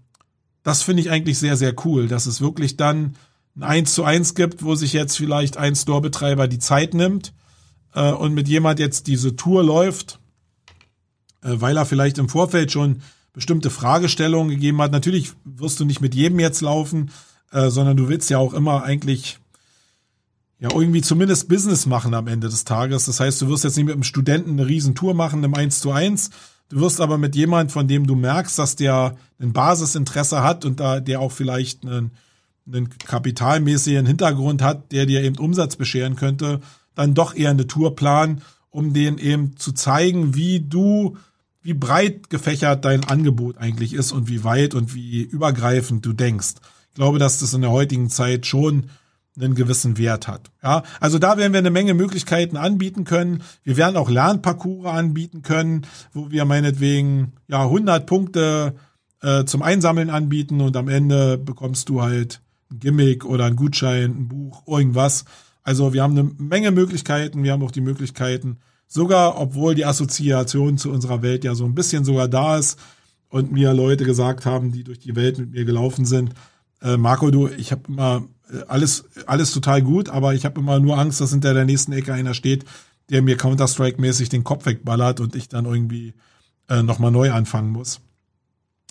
das 0.64 0.82
finde 0.82 1.02
ich 1.02 1.12
eigentlich 1.12 1.38
sehr, 1.38 1.58
sehr 1.58 1.74
cool, 1.86 2.08
dass 2.08 2.26
es 2.26 2.42
wirklich 2.42 2.78
dann 2.78 3.16
ein 3.56 3.64
1 3.64 3.94
zu 3.94 4.06
1 4.06 4.34
gibt, 4.34 4.64
wo 4.64 4.76
sich 4.76 4.94
jetzt 4.94 5.18
vielleicht 5.18 5.58
ein 5.58 5.76
Store-Betreiber 5.76 6.48
die 6.48 6.60
Zeit 6.60 6.94
nimmt 6.94 7.34
äh, 7.94 8.12
und 8.12 8.34
mit 8.34 8.48
jemand 8.48 8.80
jetzt 8.80 9.08
diese 9.08 9.36
Tour 9.36 9.64
läuft, 9.64 10.20
äh, 11.42 11.56
weil 11.56 11.78
er 11.78 11.86
vielleicht 11.86 12.18
im 12.18 12.30
Vorfeld 12.30 12.72
schon 12.72 13.02
bestimmte 13.34 13.70
Fragestellungen 13.70 14.50
gegeben 14.50 14.82
hat. 14.82 14.92
Natürlich 14.92 15.32
wirst 15.46 15.80
du 15.80 15.86
nicht 15.86 16.02
mit 16.02 16.16
jedem 16.16 16.40
jetzt 16.40 16.62
laufen, 16.62 17.12
äh, 17.52 17.70
sondern 17.70 17.98
du 17.98 18.08
willst 18.10 18.30
ja 18.30 18.38
auch 18.38 18.54
immer 18.54 18.84
eigentlich 18.84 19.40
ja 20.60 20.70
irgendwie 20.74 21.02
zumindest 21.02 21.48
Business 21.48 21.86
machen 21.86 22.14
am 22.14 22.28
Ende 22.28 22.50
des 22.50 22.66
Tages. 22.66 23.06
Das 23.06 23.20
heißt, 23.20 23.42
du 23.42 23.48
wirst 23.48 23.64
jetzt 23.64 23.78
nicht 23.78 23.86
mit 23.86 23.94
einem 23.94 24.04
Studenten 24.04 24.52
eine 24.52 24.68
Riesentour 24.68 25.14
machen 25.14 25.44
im 25.44 25.54
1 25.54 25.80
zu 25.80 25.92
1. 25.92 26.32
Du 26.70 26.82
wirst 26.82 27.02
aber 27.02 27.18
mit 27.18 27.36
jemand, 27.36 27.72
von 27.72 27.88
dem 27.88 28.06
du 28.06 28.16
merkst, 28.16 28.60
dass 28.60 28.76
der 28.76 29.16
ein 29.40 29.54
Basisinteresse 29.54 30.44
hat 30.44 30.66
und 30.66 30.80
da 30.80 31.00
der 31.00 31.22
auch 31.22 31.32
vielleicht 31.32 31.84
einen, 31.84 32.12
einen 32.68 32.90
kapitalmäßigen 32.90 34.06
Hintergrund 34.06 34.62
hat, 34.62 34.92
der 34.92 35.06
dir 35.06 35.24
eben 35.24 35.38
Umsatz 35.38 35.78
bescheren 35.78 36.16
könnte, 36.16 36.60
dann 37.00 37.14
doch 37.14 37.34
eher 37.34 37.52
eine 37.52 37.66
Tour 37.66 37.96
planen, 37.96 38.42
um 38.70 38.94
den 38.94 39.18
eben 39.18 39.56
zu 39.56 39.72
zeigen, 39.72 40.36
wie 40.36 40.60
du, 40.60 41.16
wie 41.62 41.74
breit 41.74 42.30
gefächert 42.30 42.84
dein 42.84 43.06
Angebot 43.06 43.58
eigentlich 43.58 43.94
ist 43.94 44.12
und 44.12 44.28
wie 44.28 44.44
weit 44.44 44.76
und 44.76 44.94
wie 44.94 45.22
übergreifend 45.22 46.06
du 46.06 46.12
denkst. 46.12 46.56
Ich 46.90 46.96
glaube, 46.96 47.18
dass 47.18 47.40
das 47.40 47.54
in 47.54 47.62
der 47.62 47.72
heutigen 47.72 48.10
Zeit 48.10 48.46
schon 48.46 48.90
einen 49.40 49.56
gewissen 49.56 49.98
Wert 49.98 50.28
hat. 50.28 50.52
Ja, 50.62 50.84
also 51.00 51.20
da 51.20 51.38
werden 51.38 51.54
wir 51.54 51.60
eine 51.60 51.72
Menge 51.72 51.94
Möglichkeiten 51.94 52.58
anbieten 52.58 53.06
können. 53.06 53.44
Wir 53.64 53.78
werden 53.78 53.96
auch 53.96 54.10
Lernparcours 54.10 54.86
anbieten 54.86 55.42
können, 55.42 55.88
wo 56.12 56.32
wir 56.32 56.44
meinetwegen 56.44 57.32
ja 57.48 57.64
100 57.64 58.06
Punkte 58.06 58.76
äh, 59.22 59.46
zum 59.46 59.62
Einsammeln 59.62 60.10
anbieten 60.10 60.60
und 60.60 60.76
am 60.76 60.90
Ende 60.90 61.38
bekommst 61.38 61.88
du 61.88 62.02
halt 62.02 62.42
ein 62.70 62.80
Gimmick 62.80 63.24
oder 63.24 63.46
ein 63.46 63.56
Gutschein, 63.56 64.12
ein 64.12 64.28
Buch, 64.28 64.68
irgendwas. 64.68 65.24
Also 65.70 65.94
wir 65.94 66.02
haben 66.02 66.18
eine 66.18 66.32
Menge 66.40 66.72
Möglichkeiten. 66.72 67.44
Wir 67.44 67.52
haben 67.52 67.62
auch 67.62 67.70
die 67.70 67.80
Möglichkeiten, 67.80 68.58
sogar 68.88 69.40
obwohl 69.40 69.76
die 69.76 69.86
Assoziation 69.86 70.80
zu 70.80 70.90
unserer 70.90 71.22
Welt 71.22 71.44
ja 71.44 71.54
so 71.54 71.64
ein 71.64 71.76
bisschen 71.76 72.04
sogar 72.04 72.28
da 72.28 72.58
ist 72.58 72.80
und 73.30 73.52
mir 73.52 73.72
Leute 73.76 74.04
gesagt 74.04 74.48
haben, 74.48 74.72
die 74.72 74.84
durch 74.84 74.98
die 74.98 75.16
Welt 75.16 75.38
mit 75.38 75.52
mir 75.52 75.66
gelaufen 75.66 76.06
sind, 76.06 76.34
äh, 76.82 76.98
Marco, 76.98 77.30
du, 77.30 77.50
ich 77.50 77.72
habe 77.72 77.84
immer 77.88 78.24
äh, 78.52 78.64
alles, 78.68 79.04
alles 79.28 79.52
total 79.52 79.84
gut, 79.84 80.10
aber 80.10 80.34
ich 80.34 80.44
habe 80.44 80.60
immer 80.60 80.80
nur 80.80 80.98
Angst, 80.98 81.22
dass 81.22 81.30
hinter 81.30 81.54
der 81.54 81.66
nächsten 81.66 81.92
Ecke 81.92 82.14
einer 82.14 82.34
steht, 82.34 82.66
der 83.12 83.22
mir 83.22 83.38
Counter-Strike-mäßig 83.38 84.30
den 84.30 84.44
Kopf 84.44 84.66
wegballert 84.66 85.20
und 85.20 85.36
ich 85.36 85.50
dann 85.50 85.66
irgendwie 85.66 86.16
äh, 86.68 86.82
nochmal 86.82 87.12
neu 87.12 87.32
anfangen 87.32 87.70
muss. 87.70 88.02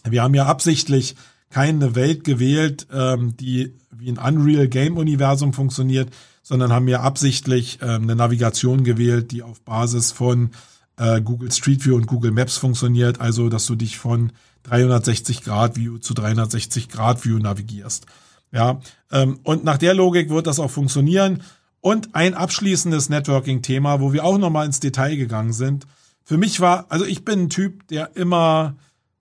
Wir 0.09 0.23
haben 0.23 0.35
ja 0.35 0.47
absichtlich 0.47 1.17
keine 1.51 1.97
Welt 1.97 2.23
gewählt, 2.23 2.87
ähm, 2.93 3.37
die 3.37 3.75
wie 3.91 4.13
ein 4.13 4.19
Unreal 4.19 4.69
Game 4.69 4.97
Universum 4.97 5.53
funktioniert, 5.53 6.11
sondern 6.49 6.73
haben 6.73 6.89
ja 6.89 7.03
absichtlich 7.03 7.79
ähm, 7.83 8.05
eine 8.05 8.17
Navigation 8.17 8.83
gewählt, 8.83 9.33
die 9.33 9.43
auf 9.43 9.61
Basis 9.61 10.13
von 10.13 10.53
äh, 10.97 11.21
Google 11.21 11.53
Street 11.53 11.85
View 11.85 11.95
und 11.95 12.07
Google 12.07 12.31
Maps 12.31 12.57
funktioniert, 12.57 13.21
also 13.21 13.51
dass 13.51 13.67
du 13.67 13.75
dich 13.75 13.99
von 13.99 14.33
360 14.63 15.43
Grad 15.43 15.77
View 15.77 15.99
zu 15.99 16.15
360 16.15 16.89
Grad 16.89 17.23
View 17.23 17.39
navigierst. 17.39 18.07
Ja, 18.51 18.81
ähm, 19.13 19.41
und 19.43 19.65
nach 19.65 19.77
der 19.77 19.93
Logik 19.93 20.31
wird 20.31 20.47
das 20.47 20.59
auch 20.59 20.71
funktionieren. 20.71 21.43
Und 21.81 22.15
ein 22.15 22.33
abschließendes 22.33 23.11
Networking-Thema, 23.11 24.01
wo 24.01 24.15
wir 24.15 24.25
auch 24.25 24.39
nochmal 24.39 24.65
ins 24.65 24.81
Detail 24.81 25.17
gegangen 25.17 25.53
sind. 25.53 25.87
Für 26.25 26.39
mich 26.39 26.61
war, 26.61 26.87
also 26.89 27.05
ich 27.05 27.27
bin 27.27 27.43
ein 27.43 27.51
Typ, 27.51 27.87
der 27.89 28.17
immer 28.17 28.75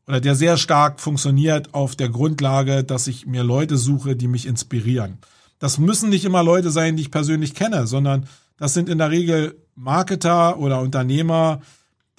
oder 0.07 0.21
der 0.21 0.35
sehr 0.35 0.55
stark 0.55 1.01
funktioniert 1.01 1.73
auf 1.73 1.97
der 1.97 2.07
Grundlage, 2.07 2.85
dass 2.85 3.07
ich 3.07 3.25
mir 3.27 3.43
Leute 3.43 3.75
suche, 3.75 4.15
die 4.15 4.29
mich 4.29 4.45
inspirieren. 4.45 5.17
Das 5.59 5.77
müssen 5.77 6.09
nicht 6.09 6.25
immer 6.25 6.43
Leute 6.43 6.69
sein, 6.71 6.95
die 6.95 7.03
ich 7.03 7.11
persönlich 7.11 7.55
kenne, 7.55 7.87
sondern 7.87 8.27
das 8.57 8.73
sind 8.73 8.89
in 8.89 8.97
der 8.97 9.11
Regel 9.11 9.55
Marketer 9.75 10.59
oder 10.59 10.81
Unternehmer, 10.81 11.61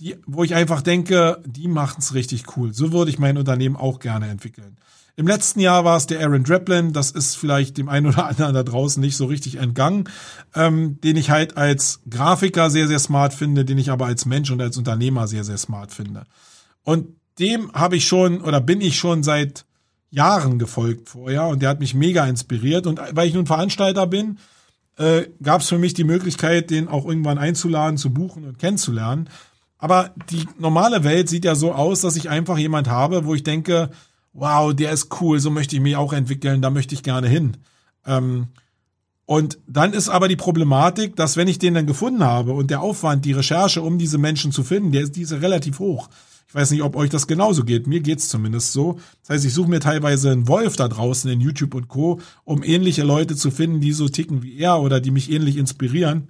die, 0.01 0.16
wo 0.27 0.44
ich 0.44 0.55
einfach 0.55 0.82
denke, 0.82 1.43
die 1.44 1.69
machen 1.69 1.97
es 1.98 2.15
richtig 2.15 2.56
cool. 2.56 2.73
So 2.73 2.93
würde 2.93 3.10
ich 3.10 3.19
mein 3.19 3.36
Unternehmen 3.36 3.77
auch 3.77 3.98
gerne 3.98 4.28
entwickeln. 4.28 4.77
Im 5.16 5.27
letzten 5.27 5.59
Jahr 5.59 5.85
war 5.85 5.97
es 5.97 6.06
der 6.06 6.20
Aaron 6.20 6.44
Draplin, 6.44 6.93
das 6.93 7.10
ist 7.10 7.35
vielleicht 7.35 7.77
dem 7.77 7.89
einen 7.89 8.06
oder 8.06 8.27
anderen 8.27 8.55
da 8.55 8.62
draußen 8.62 9.01
nicht 9.01 9.16
so 9.16 9.27
richtig 9.27 9.56
entgangen, 9.56 10.09
ähm, 10.55 11.01
den 11.01 11.16
ich 11.16 11.31
halt 11.31 11.56
als 11.56 12.01
Grafiker 12.09 12.70
sehr, 12.70 12.86
sehr 12.86 13.01
smart 13.01 13.35
finde, 13.35 13.65
den 13.65 13.78
ich 13.78 13.90
aber 13.90 14.06
als 14.06 14.27
Mensch 14.27 14.52
und 14.52 14.62
als 14.62 14.77
Unternehmer 14.77 15.27
sehr, 15.27 15.43
sehr 15.43 15.59
smart 15.59 15.93
finde. 15.93 16.23
Und 16.85 17.09
dem 17.40 17.73
habe 17.73 17.97
ich 17.97 18.06
schon 18.06 18.40
oder 18.40 18.60
bin 18.60 18.81
ich 18.81 18.97
schon 18.97 19.24
seit 19.24 19.65
Jahren 20.11 20.59
gefolgt 20.59 21.09
vorher 21.09 21.47
und 21.47 21.61
der 21.61 21.69
hat 21.69 21.81
mich 21.81 21.95
mega 21.95 22.27
inspiriert. 22.27 22.87
Und 22.87 23.01
weil 23.13 23.29
ich 23.29 23.35
nun 23.35 23.47
Veranstalter 23.47 24.07
bin, 24.07 24.39
äh, 24.97 25.25
gab 25.43 25.61
es 25.61 25.69
für 25.69 25.79
mich 25.79 25.95
die 25.95 26.05
Möglichkeit, 26.05 26.71
den 26.71 26.89
auch 26.89 27.05
irgendwann 27.05 27.39
einzuladen, 27.39 27.99
zu 27.99 28.13
buchen 28.13 28.45
und 28.45 28.59
kennenzulernen. 28.59 29.29
Aber 29.79 30.13
die 30.31 30.47
normale 30.59 31.05
Welt 31.05 31.29
sieht 31.29 31.45
ja 31.45 31.55
so 31.55 31.73
aus, 31.73 32.01
dass 32.01 32.17
ich 32.17 32.29
einfach 32.29 32.59
jemand 32.59 32.89
habe, 32.89 33.25
wo 33.25 33.35
ich 33.35 33.45
denke, 33.45 33.91
wow, 34.33 34.75
der 34.75 34.93
ist 34.93 35.21
cool, 35.21 35.39
so 35.39 35.51
möchte 35.51 35.77
ich 35.77 35.83
mich 35.83 35.97
auch 35.97 36.13
entwickeln, 36.13 36.63
da 36.63 36.71
möchte 36.71 36.95
ich 36.95 37.03
gerne 37.03 37.29
hin. 37.29 37.57
Ähm, 38.05 38.49
und 39.25 39.59
dann 39.67 39.93
ist 39.93 40.09
aber 40.09 40.27
die 40.27 40.37
Problematik, 40.37 41.15
dass 41.15 41.37
wenn 41.37 41.49
ich 41.49 41.59
den 41.59 41.75
dann 41.75 41.87
gefunden 41.87 42.25
habe 42.25 42.53
und 42.53 42.71
der 42.71 42.81
Aufwand, 42.81 43.25
die 43.25 43.33
Recherche, 43.33 43.83
um 43.83 43.99
diese 43.99 44.19
Menschen 44.19 44.53
zu 44.53 44.65
finden, 44.65 44.91
der 44.91 45.03
ist 45.03 45.17
diese 45.17 45.43
relativ 45.43 45.79
hoch. 45.79 46.09
Ich 46.49 46.55
weiß 46.55 46.70
nicht, 46.70 46.83
ob 46.83 46.97
euch 46.97 47.11
das 47.11 47.27
genauso 47.27 47.62
geht. 47.62 47.87
Mir 47.87 48.01
geht's 48.01 48.31
zumindest 48.31 48.73
so. 48.73 48.99
Das 49.20 49.31
heißt, 49.31 49.45
ich 49.45 49.53
suche 49.53 49.69
mir 49.69 49.81
teilweise 49.81 50.31
einen 50.31 50.49
Wolf 50.49 50.77
da 50.77 50.89
draußen 50.89 51.31
in 51.31 51.43
YouTube 51.43 51.75
und 51.75 51.89
Co., 51.89 52.20
um 52.45 52.62
ähnliche 52.62 53.03
Leute 53.03 53.37
zu 53.37 53.51
finden, 53.51 53.83
die 53.83 53.93
so 53.93 54.09
ticken 54.09 54.43
wie 54.43 54.57
er 54.57 54.81
oder 54.81 55.01
die 55.01 55.11
mich 55.11 55.31
ähnlich 55.31 55.59
inspirieren. 55.59 56.29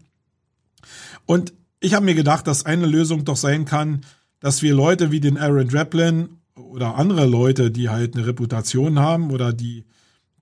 Und 1.25 1.53
ich 1.79 1.95
habe 1.95 2.05
mir 2.05 2.17
gedacht, 2.17 2.49
dass 2.49 2.67
eine 2.67 2.87
Lösung 2.87 3.25
doch 3.25 3.37
sein 3.37 3.65
kann, 3.65 4.01
dass 4.41 4.61
wir 4.61 4.75
Leute 4.75 5.13
wie 5.13 5.21
den 5.21 5.39
Aaron 5.39 5.69
Draplin 5.69 6.31
oder 6.57 6.97
andere 6.97 7.27
Leute, 7.27 7.71
die 7.71 7.89
halt 7.89 8.17
eine 8.17 8.27
Reputation 8.27 8.99
haben 8.99 9.31
oder 9.31 9.53
die, 9.53 9.85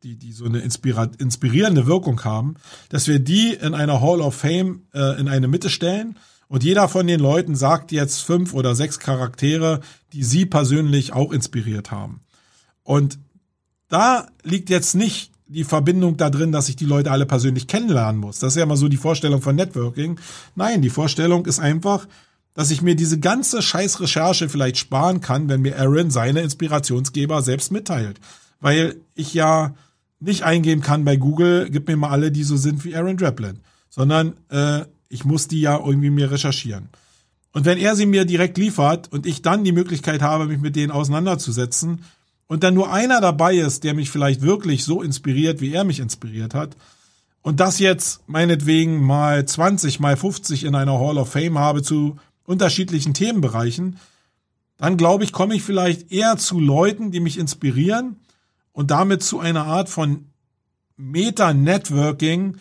die, 0.03 0.17
die 0.17 0.33
so 0.33 0.47
eine 0.47 0.61
inspirierende 0.61 1.87
Wirkung 1.87 2.25
haben, 2.25 2.55
dass 2.89 3.09
wir 3.09 3.19
die 3.19 3.53
in 3.53 3.75
einer 3.75 4.01
Hall 4.01 4.23
of 4.23 4.37
Fame 4.37 4.87
äh, 4.95 5.21
in 5.21 5.29
eine 5.29 5.49
Mitte 5.49 5.69
stellen 5.69 6.17
und 6.49 6.63
jeder 6.63 6.89
von 6.89 7.07
den 7.07 7.21
Leuten 7.21 7.57
sagt 7.57 7.93
jetzt 7.93 8.21
fünf 8.21 8.55
oder 8.55 8.75
sechs 8.75 8.99
Charaktere, 8.99 9.81
die 10.13 10.23
sie 10.23 10.47
persönlich 10.47 11.13
auch 11.13 11.33
inspiriert 11.33 11.91
haben. 11.91 12.21
Und 12.83 13.19
da 13.89 14.29
liegt 14.43 14.71
jetzt 14.71 14.95
nicht 14.95 15.33
die 15.49 15.65
Verbindung 15.65 16.17
da 16.17 16.31
drin, 16.31 16.53
dass 16.53 16.69
ich 16.69 16.77
die 16.77 16.87
Leute 16.87 17.11
alle 17.11 17.27
persönlich 17.27 17.67
kennenlernen 17.67 18.21
muss. 18.21 18.39
Das 18.39 18.53
ist 18.53 18.57
ja 18.57 18.65
immer 18.65 18.77
so 18.77 18.89
die 18.89 18.97
Vorstellung 18.97 19.43
von 19.43 19.57
Networking. 19.57 20.19
Nein, 20.55 20.83
die 20.83 20.91
Vorstellung 20.91 21.47
ist 21.47 21.61
einfach, 21.61 22.07
dass 22.55 22.71
ich 22.71 22.83
mir 22.83 22.97
diese 22.97 23.21
ganze 23.21 23.63
scheiß 23.63 24.01
Recherche 24.01 24.49
vielleicht 24.49 24.79
sparen 24.79 25.21
kann, 25.21 25.49
wenn 25.49 25.63
mir 25.63 25.79
Aaron 25.79 26.11
seine 26.11 26.41
Inspirationsgeber 26.41 27.43
selbst 27.43 27.71
mitteilt. 27.71 28.19
Weil 28.61 28.97
ich 29.15 29.35
ja 29.35 29.75
nicht 30.19 30.43
eingeben 30.43 30.81
kann 30.81 31.05
bei 31.05 31.17
Google, 31.17 31.69
gib 31.71 31.87
mir 31.87 31.97
mal 31.97 32.11
alle, 32.11 32.33
die 32.33 32.45
so 32.45 32.57
sind 32.57 32.85
wie 32.85 32.97
Aaron 32.97 33.17
Draplin, 33.17 33.61
sondern 33.91 34.35
äh, 34.49 34.85
ich 35.09 35.25
muss 35.25 35.49
die 35.49 35.61
ja 35.61 35.79
irgendwie 35.79 36.11
mir 36.11 36.31
recherchieren. 36.31 36.89
Und 37.53 37.65
wenn 37.65 37.79
er 37.79 37.97
sie 37.97 38.07
mir 38.07 38.25
direkt 38.25 38.59
liefert 38.59 39.11
und 39.13 39.27
ich 39.27 39.43
dann 39.43 39.65
die 39.65 39.73
Möglichkeit 39.73 40.23
habe, 40.23 40.47
mich 40.47 40.61
mit 40.61 40.77
denen 40.77 40.93
auseinanderzusetzen, 40.93 42.05
und 42.49 42.63
dann 42.63 42.75
nur 42.75 42.93
einer 42.93 43.21
dabei 43.21 43.57
ist, 43.57 43.83
der 43.83 43.95
mich 43.95 44.11
vielleicht 44.11 44.41
wirklich 44.41 44.85
so 44.85 45.03
inspiriert, 45.03 45.61
wie 45.61 45.73
er 45.73 45.85
mich 45.85 45.99
inspiriert 45.99 46.55
hat, 46.55 46.77
und 47.43 47.61
das 47.61 47.79
jetzt 47.79 48.29
meinetwegen 48.29 49.03
mal 49.03 49.47
20, 49.47 50.01
mal 50.01 50.17
50 50.17 50.65
in 50.65 50.75
einer 50.75 50.99
Hall 50.99 51.17
of 51.17 51.31
Fame 51.31 51.59
habe 51.59 51.83
zu 51.83 52.17
unterschiedlichen 52.45 53.15
Themenbereichen, 53.15 53.99
dann 54.79 54.97
glaube 54.97 55.25
ich, 55.25 55.33
komme 55.33 55.55
ich 55.55 55.63
vielleicht 55.63 56.13
eher 56.13 56.37
zu 56.37 56.61
Leuten, 56.61 57.11
die 57.11 57.21
mich 57.21 57.39
inspirieren 57.39 58.17
und 58.73 58.91
damit 58.91 59.23
zu 59.23 59.39
einer 59.39 59.65
Art 59.65 59.89
von 59.89 60.27
Meta-Networking, 60.97 62.57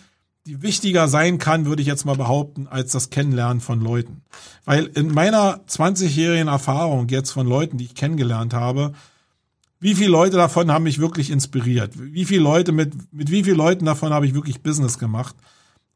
die 0.46 0.62
wichtiger 0.62 1.08
sein 1.08 1.40
kann, 1.40 1.66
würde 1.66 1.82
ich 1.82 1.88
jetzt 1.88 2.06
mal 2.06 2.16
behaupten, 2.16 2.68
als 2.68 2.92
das 2.92 3.10
Kennenlernen 3.10 3.62
von 3.62 3.82
Leuten. 3.82 4.22
Weil 4.64 4.86
in 4.86 5.12
meiner 5.12 5.62
20-jährigen 5.68 6.48
Erfahrung 6.48 7.08
jetzt 7.08 7.32
von 7.32 7.48
Leuten, 7.48 7.78
die 7.78 7.86
ich 7.86 7.96
kennengelernt 7.96 8.54
habe, 8.54 8.94
wie 9.80 9.96
viele 9.96 10.12
Leute 10.12 10.38
davon 10.38 10.72
haben 10.72 10.84
mich 10.84 11.00
wirklich 11.00 11.32
inspiriert? 11.32 11.94
Wie 11.96 12.26
viele 12.26 12.44
Leute 12.44 12.72
mit, 12.72 12.94
mit 13.12 13.32
wie 13.32 13.44
vielen 13.44 13.58
Leuten 13.58 13.86
davon 13.86 14.14
habe 14.14 14.26
ich 14.26 14.34
wirklich 14.34 14.62
Business 14.62 15.00
gemacht? 15.00 15.36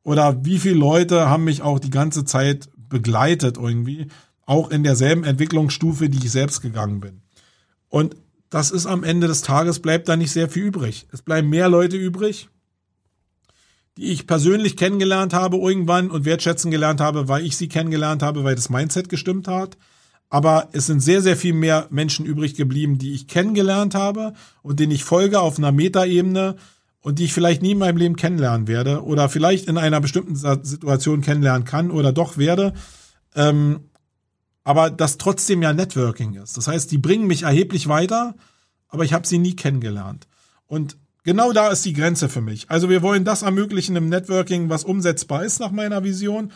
Oder 0.04 0.44
wie 0.44 0.60
viele 0.60 0.76
Leute 0.76 1.30
haben 1.30 1.44
mich 1.44 1.62
auch 1.62 1.80
die 1.80 1.90
ganze 1.90 2.26
Zeit 2.26 2.70
begleitet 2.76 3.58
irgendwie? 3.58 4.08
Auch 4.46 4.72
in 4.72 4.84
derselben 4.84 5.24
Entwicklungsstufe, 5.24 6.10
die 6.10 6.26
ich 6.26 6.32
selbst 6.32 6.62
gegangen 6.62 7.00
bin. 7.00 7.22
Und 7.88 8.16
das 8.50 8.72
ist 8.72 8.88
am 8.88 9.04
Ende 9.04 9.28
des 9.28 9.44
Tages 9.44 9.80
bleibt 9.80 10.10
da 10.10 10.16
nicht 10.16 10.32
sehr 10.32 10.50
viel 10.50 10.64
übrig. 10.64 11.08
Es 11.12 11.22
bleiben 11.22 11.50
mehr 11.50 11.70
Leute 11.70 11.98
übrig, 11.98 12.50
die 14.00 14.12
ich 14.12 14.28
persönlich 14.28 14.78
kennengelernt 14.78 15.34
habe 15.34 15.58
irgendwann 15.58 16.10
und 16.10 16.26
wertschätzen 16.26 16.72
gelernt 16.72 17.02
habe, 17.02 17.28
weil 17.28 17.46
ich 17.46 17.58
sie 17.58 17.68
kennengelernt 17.68 18.24
habe, 18.24 18.44
weil 18.44 18.56
das 18.56 18.70
Mindset 18.70 19.10
gestimmt 19.10 19.48
hat 19.48 19.78
aber 20.30 20.70
es 20.74 20.86
sind 20.86 21.00
sehr, 21.00 21.22
sehr 21.22 21.36
viel 21.36 21.54
mehr 21.54 21.88
Menschen 21.90 22.26
übrig 22.26 22.54
geblieben, 22.54 22.98
die 23.00 23.14
ich 23.14 23.28
kennengelernt 23.28 23.96
habe 23.96 24.34
und 24.62 24.80
denen 24.80 24.92
ich 24.92 25.04
folge 25.04 25.40
auf 25.40 25.58
einer 25.58 25.72
Metaebene 25.72 26.56
und 27.02 27.18
die 27.18 27.26
ich 27.26 27.34
vielleicht 27.34 27.62
nie 27.62 27.72
in 27.72 27.80
meinem 27.80 27.98
Leben 27.98 28.16
kennenlernen 28.16 28.68
werde 28.68 29.04
oder 29.04 29.28
vielleicht 29.30 29.68
in 29.68 29.78
einer 29.78 30.00
bestimmten 30.02 30.36
Situation 30.36 31.22
kennenlernen 31.22 31.66
kann 31.66 31.90
oder 31.90 32.14
doch 32.14 32.38
werde. 32.38 32.74
Ähm, 33.36 33.90
aber 34.64 34.92
das 34.92 35.18
trotzdem 35.18 35.64
ja 35.64 35.74
Networking 35.74 36.36
ist. 36.36 36.58
Das 36.58 36.68
heißt, 36.68 36.92
die 36.92 37.00
bringen 37.00 37.26
mich 37.26 37.44
erheblich 37.44 37.88
weiter, 37.88 38.36
aber 38.88 39.06
ich 39.06 39.14
habe 39.14 39.26
sie 39.26 39.40
nie 39.40 39.56
kennengelernt. 39.56 40.28
Und 40.68 40.98
genau 41.30 41.54
da 41.54 41.70
ist 41.70 41.86
die 41.86 41.94
Grenze 41.94 42.28
für 42.28 42.42
mich. 42.42 42.72
Also 42.72 42.90
wir 42.90 43.04
wollen 43.04 43.24
das 43.24 43.44
ermöglichen 43.44 43.96
im 43.96 44.10
Networking, 44.10 44.68
was 44.68 44.84
umsetzbar 44.84 45.46
ist 45.46 45.60
nach 45.60 45.70
meiner 45.70 46.04
Vision. 46.04 46.52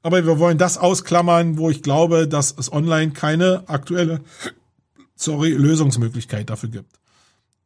Aber 0.00 0.24
wir 0.24 0.38
wollen 0.38 0.56
das 0.56 0.78
ausklammern, 0.78 1.58
wo 1.58 1.68
ich 1.68 1.82
glaube, 1.82 2.26
dass 2.26 2.54
es 2.56 2.72
online 2.72 3.12
keine 3.12 3.64
aktuelle, 3.68 4.22
sorry, 5.14 5.50
Lösungsmöglichkeit 5.50 6.48
dafür 6.48 6.70
gibt. 6.70 6.98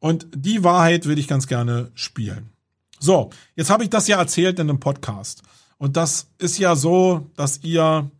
Und 0.00 0.26
die 0.34 0.64
Wahrheit 0.64 1.06
würde 1.06 1.20
ich 1.20 1.28
ganz 1.28 1.46
gerne 1.46 1.92
spielen. 1.94 2.50
So, 2.98 3.30
jetzt 3.54 3.70
habe 3.70 3.84
ich 3.84 3.90
das 3.90 4.08
ja 4.08 4.18
erzählt 4.18 4.58
in 4.58 4.68
einem 4.68 4.80
Podcast. 4.80 5.42
Und 5.78 5.96
das 5.96 6.26
ist 6.38 6.58
ja 6.58 6.74
so, 6.74 7.30
dass 7.36 7.60
ihr 7.62 8.10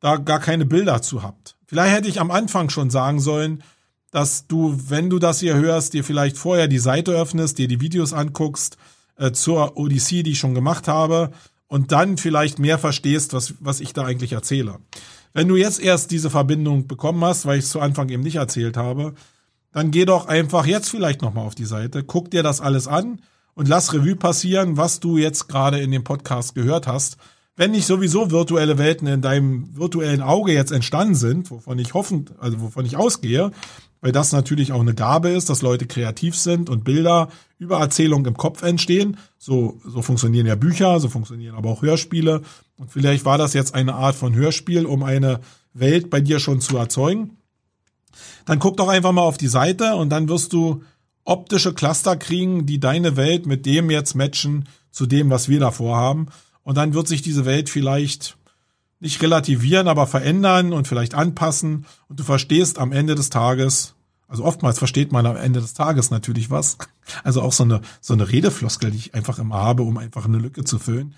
da 0.00 0.16
gar 0.16 0.40
keine 0.40 0.66
Bilder 0.66 1.00
zu 1.00 1.22
habt. 1.22 1.56
Vielleicht 1.68 1.94
hätte 1.94 2.08
ich 2.08 2.18
am 2.18 2.32
Anfang 2.32 2.70
schon 2.70 2.90
sagen 2.90 3.20
sollen, 3.20 3.62
dass 4.10 4.46
du, 4.46 4.76
wenn 4.88 5.10
du 5.10 5.18
das 5.18 5.40
hier 5.40 5.54
hörst, 5.54 5.92
dir 5.92 6.04
vielleicht 6.04 6.36
vorher 6.36 6.68
die 6.68 6.78
Seite 6.78 7.12
öffnest, 7.12 7.58
dir 7.58 7.68
die 7.68 7.80
Videos 7.80 8.12
anguckst 8.12 8.76
äh, 9.16 9.32
zur 9.32 9.76
Odyssee, 9.76 10.22
die 10.22 10.32
ich 10.32 10.38
schon 10.38 10.54
gemacht 10.54 10.88
habe, 10.88 11.30
und 11.68 11.92
dann 11.92 12.16
vielleicht 12.16 12.58
mehr 12.58 12.78
verstehst, 12.78 13.32
was, 13.32 13.54
was 13.60 13.80
ich 13.80 13.92
da 13.92 14.04
eigentlich 14.04 14.32
erzähle. 14.32 14.78
Wenn 15.32 15.46
du 15.46 15.54
jetzt 15.54 15.80
erst 15.80 16.10
diese 16.10 16.28
Verbindung 16.28 16.88
bekommen 16.88 17.24
hast, 17.24 17.46
weil 17.46 17.58
ich 17.58 17.64
es 17.64 17.70
zu 17.70 17.78
Anfang 17.80 18.08
eben 18.08 18.24
nicht 18.24 18.36
erzählt 18.36 18.76
habe, 18.76 19.14
dann 19.72 19.92
geh 19.92 20.04
doch 20.04 20.26
einfach 20.26 20.66
jetzt 20.66 20.88
vielleicht 20.88 21.22
nochmal 21.22 21.46
auf 21.46 21.54
die 21.54 21.64
Seite, 21.64 22.02
guck 22.02 22.32
dir 22.32 22.42
das 22.42 22.60
alles 22.60 22.88
an 22.88 23.20
und 23.54 23.68
lass 23.68 23.92
Revue 23.92 24.16
passieren, 24.16 24.76
was 24.76 24.98
du 24.98 25.16
jetzt 25.16 25.48
gerade 25.48 25.78
in 25.78 25.92
dem 25.92 26.02
Podcast 26.02 26.56
gehört 26.56 26.88
hast 26.88 27.18
wenn 27.60 27.72
nicht 27.72 27.84
sowieso 27.84 28.30
virtuelle 28.30 28.78
Welten 28.78 29.06
in 29.06 29.20
deinem 29.20 29.76
virtuellen 29.76 30.22
Auge 30.22 30.50
jetzt 30.50 30.72
entstanden 30.72 31.14
sind, 31.14 31.50
wovon 31.50 31.78
ich 31.78 31.92
hoffen, 31.92 32.24
also 32.38 32.58
wovon 32.62 32.86
ich 32.86 32.96
ausgehe, 32.96 33.50
weil 34.00 34.12
das 34.12 34.32
natürlich 34.32 34.72
auch 34.72 34.80
eine 34.80 34.94
Gabe 34.94 35.28
ist, 35.28 35.50
dass 35.50 35.60
Leute 35.60 35.86
kreativ 35.86 36.34
sind 36.36 36.70
und 36.70 36.84
Bilder 36.84 37.28
über 37.58 37.78
Erzählung 37.78 38.24
im 38.24 38.34
Kopf 38.34 38.62
entstehen. 38.62 39.18
So, 39.36 39.78
so 39.84 40.00
funktionieren 40.00 40.46
ja 40.46 40.54
Bücher, 40.54 41.00
so 41.00 41.10
funktionieren 41.10 41.54
aber 41.54 41.68
auch 41.68 41.82
Hörspiele. 41.82 42.40
Und 42.78 42.90
vielleicht 42.90 43.26
war 43.26 43.36
das 43.36 43.52
jetzt 43.52 43.74
eine 43.74 43.92
Art 43.92 44.14
von 44.14 44.34
Hörspiel, 44.34 44.86
um 44.86 45.02
eine 45.02 45.40
Welt 45.74 46.08
bei 46.08 46.22
dir 46.22 46.40
schon 46.40 46.62
zu 46.62 46.78
erzeugen. 46.78 47.36
Dann 48.46 48.58
guck 48.58 48.78
doch 48.78 48.88
einfach 48.88 49.12
mal 49.12 49.20
auf 49.20 49.36
die 49.36 49.48
Seite 49.48 49.96
und 49.96 50.08
dann 50.08 50.30
wirst 50.30 50.54
du 50.54 50.82
optische 51.24 51.74
Cluster 51.74 52.16
kriegen, 52.16 52.64
die 52.64 52.80
deine 52.80 53.18
Welt 53.18 53.44
mit 53.44 53.66
dem 53.66 53.90
jetzt 53.90 54.14
matchen 54.14 54.66
zu 54.90 55.04
dem, 55.04 55.28
was 55.28 55.50
wir 55.50 55.60
davor 55.60 55.98
haben. 55.98 56.28
Und 56.62 56.76
dann 56.76 56.94
wird 56.94 57.08
sich 57.08 57.22
diese 57.22 57.44
Welt 57.44 57.68
vielleicht 57.68 58.36
nicht 59.00 59.22
relativieren, 59.22 59.88
aber 59.88 60.06
verändern 60.06 60.72
und 60.72 60.86
vielleicht 60.86 61.14
anpassen. 61.14 61.86
Und 62.08 62.20
du 62.20 62.24
verstehst 62.24 62.78
am 62.78 62.92
Ende 62.92 63.14
des 63.14 63.30
Tages, 63.30 63.94
also 64.28 64.44
oftmals 64.44 64.78
versteht 64.78 65.10
man 65.10 65.26
am 65.26 65.36
Ende 65.36 65.60
des 65.60 65.74
Tages 65.74 66.10
natürlich 66.10 66.50
was. 66.50 66.78
Also 67.24 67.42
auch 67.42 67.52
so 67.52 67.64
eine, 67.64 67.80
so 68.00 68.14
eine 68.14 68.30
Redefloskel, 68.30 68.92
die 68.92 68.98
ich 68.98 69.14
einfach 69.16 69.40
immer 69.40 69.56
habe, 69.56 69.82
um 69.82 69.98
einfach 69.98 70.26
eine 70.26 70.38
Lücke 70.38 70.62
zu 70.62 70.78
füllen. 70.78 71.16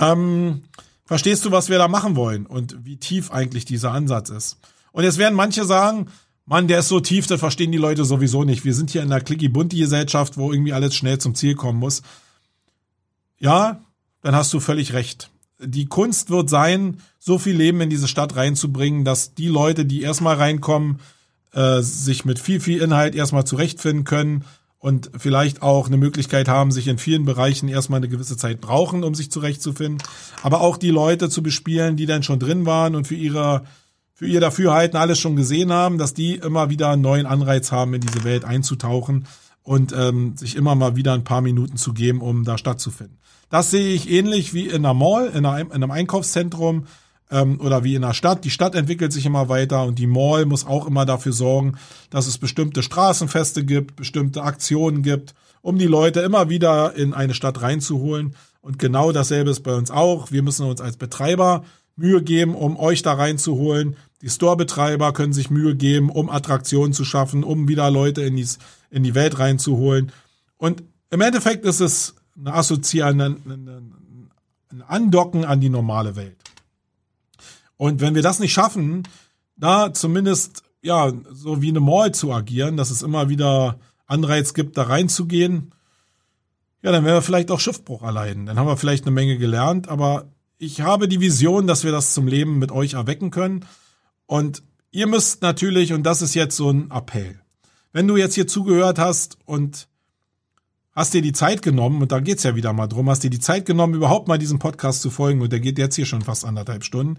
Ähm, 0.00 0.64
verstehst 1.04 1.44
du, 1.44 1.52
was 1.52 1.68
wir 1.68 1.78
da 1.78 1.86
machen 1.86 2.16
wollen 2.16 2.46
und 2.46 2.84
wie 2.84 2.96
tief 2.96 3.30
eigentlich 3.30 3.64
dieser 3.64 3.92
Ansatz 3.92 4.30
ist? 4.30 4.58
Und 4.90 5.04
jetzt 5.04 5.18
werden 5.18 5.36
manche 5.36 5.64
sagen, 5.64 6.08
Mann, 6.46 6.66
der 6.66 6.80
ist 6.80 6.88
so 6.88 6.98
tief, 6.98 7.28
das 7.28 7.38
verstehen 7.38 7.70
die 7.70 7.78
Leute 7.78 8.04
sowieso 8.04 8.42
nicht. 8.42 8.64
Wir 8.64 8.74
sind 8.74 8.90
hier 8.90 9.02
in 9.02 9.12
einer 9.12 9.22
clicky-bunty-Gesellschaft, 9.22 10.36
wo 10.36 10.52
irgendwie 10.52 10.72
alles 10.72 10.96
schnell 10.96 11.18
zum 11.18 11.36
Ziel 11.36 11.54
kommen 11.54 11.78
muss. 11.78 12.02
Ja, 13.38 13.80
dann 14.24 14.34
hast 14.34 14.52
du 14.54 14.58
völlig 14.58 14.94
recht. 14.94 15.30
Die 15.60 15.84
Kunst 15.84 16.30
wird 16.30 16.48
sein, 16.48 16.96
so 17.18 17.38
viel 17.38 17.54
Leben 17.54 17.82
in 17.82 17.90
diese 17.90 18.08
Stadt 18.08 18.36
reinzubringen, 18.36 19.04
dass 19.04 19.34
die 19.34 19.48
Leute, 19.48 19.84
die 19.84 20.00
erstmal 20.00 20.36
reinkommen, 20.36 21.00
äh, 21.52 21.82
sich 21.82 22.24
mit 22.24 22.38
viel, 22.38 22.58
viel 22.58 22.80
Inhalt 22.80 23.14
erstmal 23.14 23.44
zurechtfinden 23.44 24.04
können 24.04 24.44
und 24.78 25.10
vielleicht 25.18 25.60
auch 25.60 25.88
eine 25.88 25.98
Möglichkeit 25.98 26.48
haben, 26.48 26.72
sich 26.72 26.88
in 26.88 26.96
vielen 26.96 27.26
Bereichen 27.26 27.68
erstmal 27.68 27.98
eine 27.98 28.08
gewisse 28.08 28.38
Zeit 28.38 28.62
brauchen, 28.62 29.04
um 29.04 29.14
sich 29.14 29.30
zurechtzufinden. 29.30 30.02
Aber 30.42 30.62
auch 30.62 30.78
die 30.78 30.90
Leute 30.90 31.28
zu 31.28 31.42
bespielen, 31.42 31.96
die 31.96 32.06
dann 32.06 32.22
schon 32.22 32.38
drin 32.40 32.64
waren 32.64 32.94
und 32.94 33.06
für 33.06 33.14
ihre 33.14 33.64
für 34.16 34.26
ihr 34.26 34.40
Dafürhalten 34.40 34.96
alles 34.96 35.18
schon 35.18 35.36
gesehen 35.36 35.72
haben, 35.72 35.98
dass 35.98 36.14
die 36.14 36.36
immer 36.36 36.70
wieder 36.70 36.90
einen 36.90 37.02
neuen 37.02 37.26
Anreiz 37.26 37.72
haben, 37.72 37.94
in 37.94 38.00
diese 38.00 38.22
Welt 38.22 38.44
einzutauchen 38.44 39.26
und 39.64 39.92
ähm, 39.92 40.36
sich 40.36 40.54
immer 40.56 40.76
mal 40.76 40.94
wieder 40.94 41.12
ein 41.14 41.24
paar 41.24 41.40
Minuten 41.40 41.76
zu 41.76 41.92
geben, 41.92 42.20
um 42.20 42.44
da 42.44 42.56
stattzufinden. 42.56 43.18
Das 43.54 43.70
sehe 43.70 43.94
ich 43.94 44.10
ähnlich 44.10 44.52
wie 44.52 44.66
in 44.66 44.84
einer 44.84 44.94
Mall, 44.94 45.28
in, 45.28 45.46
einem 45.46 45.90
Einkaufszentrum 45.92 46.88
ähm, 47.30 47.60
oder 47.60 47.84
wie 47.84 47.94
in 47.94 48.02
einer 48.02 48.12
Stadt. 48.12 48.44
Die 48.44 48.50
Stadt 48.50 48.74
entwickelt 48.74 49.12
sich 49.12 49.26
immer 49.26 49.48
weiter 49.48 49.84
und 49.84 50.00
die 50.00 50.08
Mall 50.08 50.44
muss 50.44 50.66
auch 50.66 50.88
immer 50.88 51.06
dafür 51.06 51.32
sorgen, 51.32 51.76
dass 52.10 52.26
es 52.26 52.36
bestimmte 52.36 52.82
Straßenfeste 52.82 53.64
gibt, 53.64 53.94
bestimmte 53.94 54.42
Aktionen 54.42 55.04
gibt, 55.04 55.36
um 55.62 55.78
die 55.78 55.86
Leute 55.86 56.18
immer 56.18 56.48
wieder 56.48 56.96
in 56.96 57.14
eine 57.14 57.32
Stadt 57.32 57.62
reinzuholen. 57.62 58.34
Und 58.60 58.80
genau 58.80 59.12
dasselbe 59.12 59.50
ist 59.52 59.60
bei 59.60 59.76
uns 59.76 59.92
auch. 59.92 60.32
Wir 60.32 60.42
müssen 60.42 60.66
uns 60.66 60.80
als 60.80 60.96
Betreiber 60.96 61.64
Mühe 61.94 62.24
geben, 62.24 62.56
um 62.56 62.76
euch 62.76 63.02
da 63.02 63.12
reinzuholen. 63.12 63.94
Die 64.20 64.30
Store-Betreiber 64.30 65.12
können 65.12 65.32
sich 65.32 65.50
Mühe 65.50 65.76
geben, 65.76 66.10
um 66.10 66.28
Attraktionen 66.28 66.92
zu 66.92 67.04
schaffen, 67.04 67.44
um 67.44 67.68
wieder 67.68 67.88
Leute 67.88 68.22
in 68.22 68.34
die, 68.34 68.48
in 68.90 69.04
die 69.04 69.14
Welt 69.14 69.38
reinzuholen. 69.38 70.10
Und 70.56 70.82
im 71.12 71.20
Endeffekt 71.20 71.64
ist 71.64 71.78
es 71.78 72.16
eine 72.38 72.54
Assoziation, 72.54 73.20
ein, 73.20 74.30
ein 74.70 74.82
Andocken 74.82 75.44
an 75.44 75.60
die 75.60 75.68
normale 75.68 76.16
Welt. 76.16 76.36
Und 77.76 78.00
wenn 78.00 78.14
wir 78.14 78.22
das 78.22 78.38
nicht 78.38 78.52
schaffen, 78.52 79.02
da 79.56 79.92
zumindest 79.92 80.62
ja 80.82 81.12
so 81.32 81.62
wie 81.62 81.70
eine 81.70 81.80
Mall 81.80 82.12
zu 82.12 82.32
agieren, 82.32 82.76
dass 82.76 82.90
es 82.90 83.02
immer 83.02 83.28
wieder 83.28 83.78
Anreiz 84.06 84.54
gibt, 84.54 84.76
da 84.76 84.84
reinzugehen, 84.84 85.72
ja, 86.82 86.92
dann 86.92 87.04
werden 87.04 87.16
wir 87.16 87.22
vielleicht 87.22 87.50
auch 87.50 87.60
Schiffbruch 87.60 88.02
erleiden. 88.02 88.44
Dann 88.44 88.58
haben 88.58 88.66
wir 88.66 88.76
vielleicht 88.76 89.04
eine 89.04 89.14
Menge 89.14 89.38
gelernt, 89.38 89.88
aber 89.88 90.26
ich 90.58 90.82
habe 90.82 91.08
die 91.08 91.20
Vision, 91.20 91.66
dass 91.66 91.82
wir 91.82 91.92
das 91.92 92.12
zum 92.12 92.26
Leben 92.26 92.58
mit 92.58 92.72
euch 92.72 92.92
erwecken 92.92 93.30
können. 93.30 93.64
Und 94.26 94.62
ihr 94.90 95.06
müsst 95.06 95.40
natürlich, 95.40 95.94
und 95.94 96.02
das 96.04 96.20
ist 96.20 96.34
jetzt 96.34 96.56
so 96.56 96.70
ein 96.70 96.90
Appell, 96.90 97.40
wenn 97.92 98.06
du 98.06 98.16
jetzt 98.16 98.34
hier 98.34 98.46
zugehört 98.46 98.98
hast 98.98 99.38
und 99.46 99.88
hast 100.94 101.14
dir 101.14 101.22
die 101.22 101.32
Zeit 101.32 101.62
genommen, 101.62 102.02
und 102.02 102.12
da 102.12 102.20
geht's 102.20 102.42
ja 102.42 102.54
wieder 102.54 102.72
mal 102.72 102.86
drum, 102.86 103.10
hast 103.10 103.24
dir 103.24 103.30
die 103.30 103.40
Zeit 103.40 103.66
genommen, 103.66 103.94
überhaupt 103.94 104.28
mal 104.28 104.38
diesem 104.38 104.58
Podcast 104.58 105.02
zu 105.02 105.10
folgen, 105.10 105.40
und 105.40 105.52
der 105.52 105.60
geht 105.60 105.78
jetzt 105.78 105.96
hier 105.96 106.06
schon 106.06 106.22
fast 106.22 106.44
anderthalb 106.44 106.84
Stunden. 106.84 107.18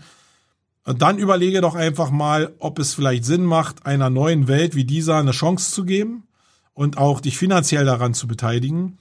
Und 0.85 1.02
dann 1.02 1.18
überlege 1.18 1.61
doch 1.61 1.76
einfach 1.76 2.11
mal, 2.11 2.53
ob 2.60 2.80
es 2.80 2.93
vielleicht 2.93 3.26
Sinn 3.26 3.43
macht, 3.43 3.85
einer 3.85 4.10
neuen 4.10 4.47
Welt 4.47 4.76
wie 4.76 4.85
dieser 4.85 5.18
eine 5.18 5.31
Chance 5.31 5.72
zu 5.72 5.84
geben 5.84 6.23
und 6.73 6.97
auch 6.97 7.22
dich 7.22 7.38
finanziell 7.38 7.85
daran 7.85 8.14
zu 8.14 8.27
beteiligen. 8.27 8.99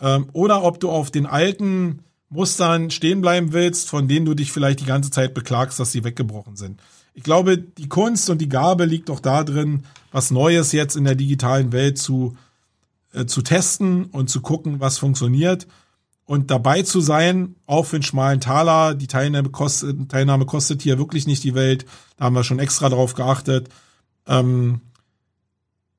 Ähm, 0.00 0.28
oder 0.32 0.62
ob 0.62 0.80
du 0.80 0.90
auf 0.90 1.10
den 1.10 1.24
alten 1.24 2.00
Mustern 2.28 2.90
stehen 2.90 3.22
bleiben 3.22 3.52
willst, 3.52 3.88
von 3.88 4.06
denen 4.06 4.26
du 4.26 4.34
dich 4.34 4.52
vielleicht 4.52 4.80
die 4.80 4.86
ganze 4.86 5.10
Zeit 5.10 5.32
beklagst, 5.32 5.80
dass 5.80 5.92
sie 5.92 6.04
weggebrochen 6.04 6.56
sind. 6.56 6.80
Ich 7.14 7.22
glaube, 7.22 7.56
die 7.56 7.88
Kunst 7.88 8.28
und 8.28 8.40
die 8.40 8.48
Gabe 8.48 8.84
liegt 8.84 9.08
doch 9.08 9.20
da 9.20 9.44
drin, 9.44 9.84
was 10.10 10.30
Neues 10.30 10.72
jetzt 10.72 10.96
in 10.96 11.04
der 11.04 11.14
digitalen 11.14 11.72
Welt 11.72 11.96
zu 11.96 12.36
äh, 13.14 13.26
zu 13.26 13.42
testen 13.42 14.06
und 14.06 14.28
zu 14.28 14.40
gucken, 14.40 14.80
was 14.80 14.98
funktioniert 14.98 15.66
und 16.26 16.50
dabei 16.50 16.82
zu 16.82 17.00
sein, 17.00 17.56
auch 17.66 17.84
für 17.86 17.96
einen 17.96 18.02
schmalen 18.02 18.40
Taler. 18.40 18.94
Die 18.94 19.06
Teilnahme 19.06 19.50
kostet, 19.50 20.08
Teilnahme 20.08 20.46
kostet 20.46 20.82
hier 20.82 20.98
wirklich 20.98 21.26
nicht 21.26 21.44
die 21.44 21.54
Welt. 21.54 21.84
Da 22.16 22.24
haben 22.24 22.34
wir 22.34 22.44
schon 22.44 22.58
extra 22.58 22.88
drauf 22.88 23.14
geachtet. 23.14 23.68
Ähm, 24.26 24.80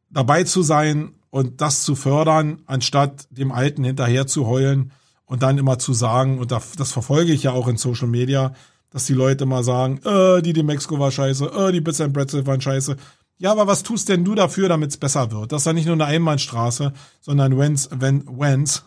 dabei 0.10 0.44
zu 0.44 0.64
sein 0.64 1.12
und 1.30 1.62
das 1.62 1.84
zu 1.84 1.96
fördern, 1.96 2.62
anstatt 2.66 3.28
dem 3.30 3.52
Alten 3.52 3.84
hinterher 3.84 4.26
zu 4.26 4.48
heulen 4.48 4.92
und 5.26 5.44
dann 5.44 5.58
immer 5.58 5.78
zu 5.78 5.94
sagen, 5.94 6.40
und 6.40 6.52
das 6.52 6.92
verfolge 6.92 7.34
ich 7.34 7.44
ja 7.44 7.52
auch 7.52 7.68
in 7.68 7.78
Social 7.78 8.08
Media, 8.08 8.54
dass 8.90 9.06
die 9.06 9.14
Leute 9.14 9.46
mal 9.46 9.64
sagen, 9.64 10.00
äh, 10.06 10.42
die 10.42 10.54
die 10.54 10.64
Mexiko 10.64 10.98
war 10.98 11.12
scheiße, 11.12 11.46
äh, 11.46 11.72
die 11.72 11.82
Bits 11.82 12.02
and 12.02 12.14
Pretzel 12.14 12.48
waren 12.48 12.62
scheiße. 12.62 12.96
Ja, 13.38 13.52
aber 13.52 13.68
was 13.68 13.84
tust 13.84 14.08
denn 14.08 14.24
du 14.24 14.34
dafür, 14.34 14.70
damit 14.70 14.92
es 14.92 14.98
besser 14.98 15.32
wird? 15.32 15.52
Das 15.52 15.64
ist 15.64 15.66
ja 15.66 15.74
nicht 15.74 15.86
nur 15.86 15.96
eine 15.96 16.06
Einbahnstraße, 16.06 16.94
sondern 17.20 17.58
wenn's, 17.58 17.90
wenn, 17.92 18.24
wenn's, 18.28 18.84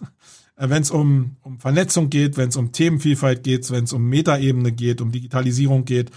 äh, 0.56 0.68
wenn 0.70 0.82
es 0.82 0.90
um, 0.90 1.36
um 1.42 1.58
Vernetzung 1.58 2.08
geht, 2.08 2.36
wenn 2.36 2.48
es 2.48 2.56
um 2.56 2.72
Themenvielfalt 2.72 3.42
geht, 3.42 3.70
wenn 3.70 3.84
es 3.84 3.92
um 3.92 4.08
Metaebene 4.08 4.72
geht, 4.72 5.00
um 5.00 5.12
Digitalisierung 5.12 5.84
geht, 5.84 6.10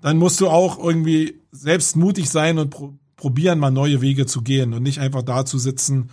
dann 0.00 0.18
musst 0.18 0.40
du 0.40 0.48
auch 0.48 0.78
irgendwie 0.78 1.40
selbst 1.50 1.96
mutig 1.96 2.30
sein 2.30 2.58
und 2.58 2.70
pro 2.70 2.94
probieren, 3.16 3.58
mal 3.58 3.70
neue 3.70 4.00
Wege 4.00 4.24
zu 4.24 4.40
gehen 4.40 4.72
und 4.72 4.82
nicht 4.82 4.98
einfach 4.98 5.20
da 5.20 5.44
zu 5.44 5.58
sitzen 5.58 6.08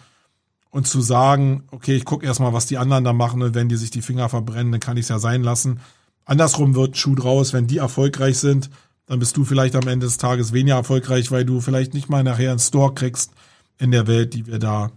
und 0.72 0.88
zu 0.88 1.00
sagen, 1.00 1.64
okay, 1.72 1.96
ich 1.96 2.04
gucke 2.04 2.26
erstmal, 2.26 2.52
was 2.52 2.66
die 2.66 2.78
anderen 2.78 3.06
da 3.06 3.14
machen 3.14 3.42
und 3.42 3.56
wenn 3.56 3.70
die 3.70 3.78
sich 3.78 3.92
die 3.92 4.02
Finger 4.02 4.28
verbrennen, 4.28 4.74
dann 4.74 4.82
kann 4.82 4.98
ich 4.98 5.04
es 5.04 5.10
ja 5.10 5.18
sein 5.18 5.42
lassen. 5.42 5.80
Andersrum 6.26 6.76
wird 6.76 6.98
Schuh 6.98 7.16
draus, 7.16 7.54
wenn 7.54 7.66
die 7.66 7.78
erfolgreich 7.78 8.40
sind, 8.40 8.70
dann 9.08 9.20
bist 9.20 9.36
du 9.38 9.46
vielleicht 9.46 9.76
am 9.76 9.88
Ende 9.88 10.06
des 10.06 10.18
Tages 10.18 10.54
weniger 10.54 10.76
erfolgreich, 10.76 11.32
weil 11.32 11.46
du 11.46 11.62
vielleicht 11.62 11.94
nicht 11.94 12.10
mal 12.10 12.24
nachher 12.24 12.52
einen 12.52 12.60
Store 12.60 12.94
kriegst 12.94 13.32
in 13.78 13.92
der 13.92 14.06
Welt, 14.06 14.34
die 14.34 14.46
wir 14.46 14.60
da 14.60 14.92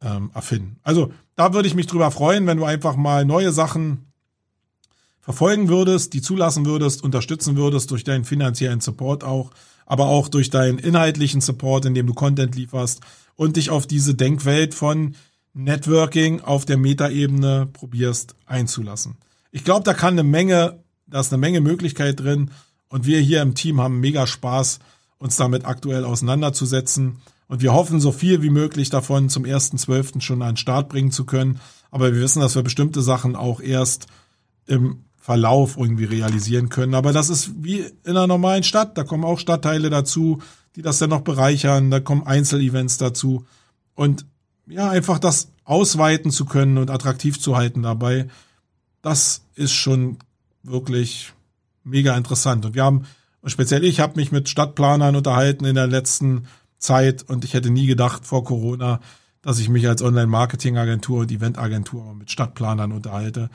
ähm, 0.00 0.30
erfinden. 0.34 0.76
Also 0.82 1.12
da 1.36 1.54
würde 1.54 1.68
ich 1.68 1.74
mich 1.74 1.86
drüber 1.86 2.10
freuen, 2.10 2.46
wenn 2.46 2.56
du 2.56 2.64
einfach 2.64 2.96
mal 2.96 3.24
neue 3.24 3.52
Sachen 3.52 4.06
verfolgen 5.20 5.68
würdest, 5.68 6.14
die 6.14 6.22
zulassen 6.22 6.66
würdest, 6.66 7.02
unterstützen 7.04 7.56
würdest 7.56 7.90
durch 7.90 8.04
deinen 8.04 8.24
finanziellen 8.24 8.80
Support 8.80 9.22
auch, 9.22 9.50
aber 9.86 10.06
auch 10.06 10.28
durch 10.28 10.50
deinen 10.50 10.78
inhaltlichen 10.78 11.40
Support, 11.40 11.84
indem 11.84 12.06
du 12.06 12.14
Content 12.14 12.56
lieferst 12.56 13.00
und 13.36 13.56
dich 13.56 13.70
auf 13.70 13.86
diese 13.86 14.14
Denkwelt 14.14 14.74
von 14.74 15.14
Networking 15.54 16.40
auf 16.40 16.64
der 16.64 16.78
Metaebene 16.78 17.68
probierst 17.72 18.34
einzulassen. 18.46 19.16
Ich 19.50 19.64
glaube, 19.64 19.84
da 19.84 19.92
kann 19.92 20.14
eine 20.14 20.22
Menge, 20.22 20.82
da 21.06 21.20
ist 21.20 21.32
eine 21.32 21.40
Menge 21.40 21.60
Möglichkeit 21.60 22.18
drin 22.18 22.50
und 22.92 23.06
wir 23.06 23.20
hier 23.20 23.40
im 23.40 23.54
Team 23.54 23.80
haben 23.80 24.00
mega 24.00 24.26
Spaß, 24.26 24.78
uns 25.16 25.36
damit 25.36 25.64
aktuell 25.64 26.04
auseinanderzusetzen. 26.04 27.16
Und 27.48 27.62
wir 27.62 27.72
hoffen, 27.72 28.00
so 28.00 28.12
viel 28.12 28.42
wie 28.42 28.50
möglich 28.50 28.90
davon 28.90 29.30
zum 29.30 29.44
1.12. 29.44 30.20
schon 30.20 30.42
an 30.42 30.50
den 30.50 30.56
Start 30.58 30.90
bringen 30.90 31.10
zu 31.10 31.24
können. 31.24 31.58
Aber 31.90 32.12
wir 32.12 32.20
wissen, 32.20 32.40
dass 32.40 32.54
wir 32.54 32.62
bestimmte 32.62 33.00
Sachen 33.00 33.34
auch 33.34 33.60
erst 33.60 34.08
im 34.66 35.04
Verlauf 35.18 35.78
irgendwie 35.78 36.04
realisieren 36.04 36.68
können. 36.68 36.94
Aber 36.94 37.14
das 37.14 37.30
ist 37.30 37.64
wie 37.64 37.80
in 37.80 38.10
einer 38.10 38.26
normalen 38.26 38.62
Stadt. 38.62 38.98
Da 38.98 39.04
kommen 39.04 39.24
auch 39.24 39.38
Stadtteile 39.38 39.88
dazu, 39.88 40.42
die 40.76 40.82
das 40.82 40.98
dann 40.98 41.10
noch 41.10 41.22
bereichern. 41.22 41.90
Da 41.90 41.98
kommen 41.98 42.26
Einzelevents 42.26 42.98
dazu. 42.98 43.46
Und 43.94 44.26
ja, 44.66 44.90
einfach 44.90 45.18
das 45.18 45.48
ausweiten 45.64 46.30
zu 46.30 46.44
können 46.44 46.76
und 46.76 46.90
attraktiv 46.90 47.40
zu 47.40 47.56
halten 47.56 47.82
dabei, 47.82 48.28
das 49.00 49.44
ist 49.54 49.72
schon 49.72 50.18
wirklich 50.62 51.32
mega 51.84 52.16
interessant. 52.16 52.64
Und 52.64 52.74
wir 52.74 52.84
haben, 52.84 53.04
speziell 53.44 53.84
ich 53.84 54.00
habe 54.00 54.16
mich 54.16 54.32
mit 54.32 54.48
Stadtplanern 54.48 55.16
unterhalten 55.16 55.64
in 55.64 55.74
der 55.74 55.86
letzten 55.86 56.46
Zeit 56.78 57.22
und 57.22 57.44
ich 57.44 57.54
hätte 57.54 57.70
nie 57.70 57.86
gedacht 57.86 58.26
vor 58.26 58.44
Corona, 58.44 59.00
dass 59.40 59.58
ich 59.58 59.68
mich 59.68 59.88
als 59.88 60.02
Online-Marketing-Agentur 60.02 61.20
und 61.20 61.32
Event-Agentur 61.32 62.14
mit 62.14 62.30
Stadtplanern 62.30 62.92
unterhalte. 62.92 63.50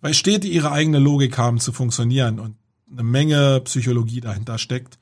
Weil 0.00 0.14
Städte 0.14 0.46
ihre 0.46 0.70
eigene 0.70 0.98
Logik 0.98 1.36
haben 1.38 1.58
zu 1.58 1.72
funktionieren 1.72 2.38
und 2.38 2.56
eine 2.90 3.02
Menge 3.02 3.60
Psychologie 3.64 4.20
dahinter 4.20 4.58
steckt. 4.58 4.98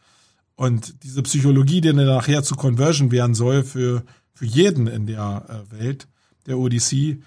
Und 0.57 1.03
diese 1.03 1.23
Psychologie, 1.23 1.81
die 1.81 1.93
dann 1.93 2.07
nachher 2.07 2.43
zu 2.43 2.55
Conversion 2.55 3.11
werden 3.11 3.35
soll 3.35 3.65
für, 3.65 4.05
für 4.32 4.47
jeden 4.47 4.86
in 4.86 5.07
der 5.07 5.45
äh, 5.49 5.78
Welt, 5.78 6.09
der 6.47 6.59
ODC, 6.59 7.19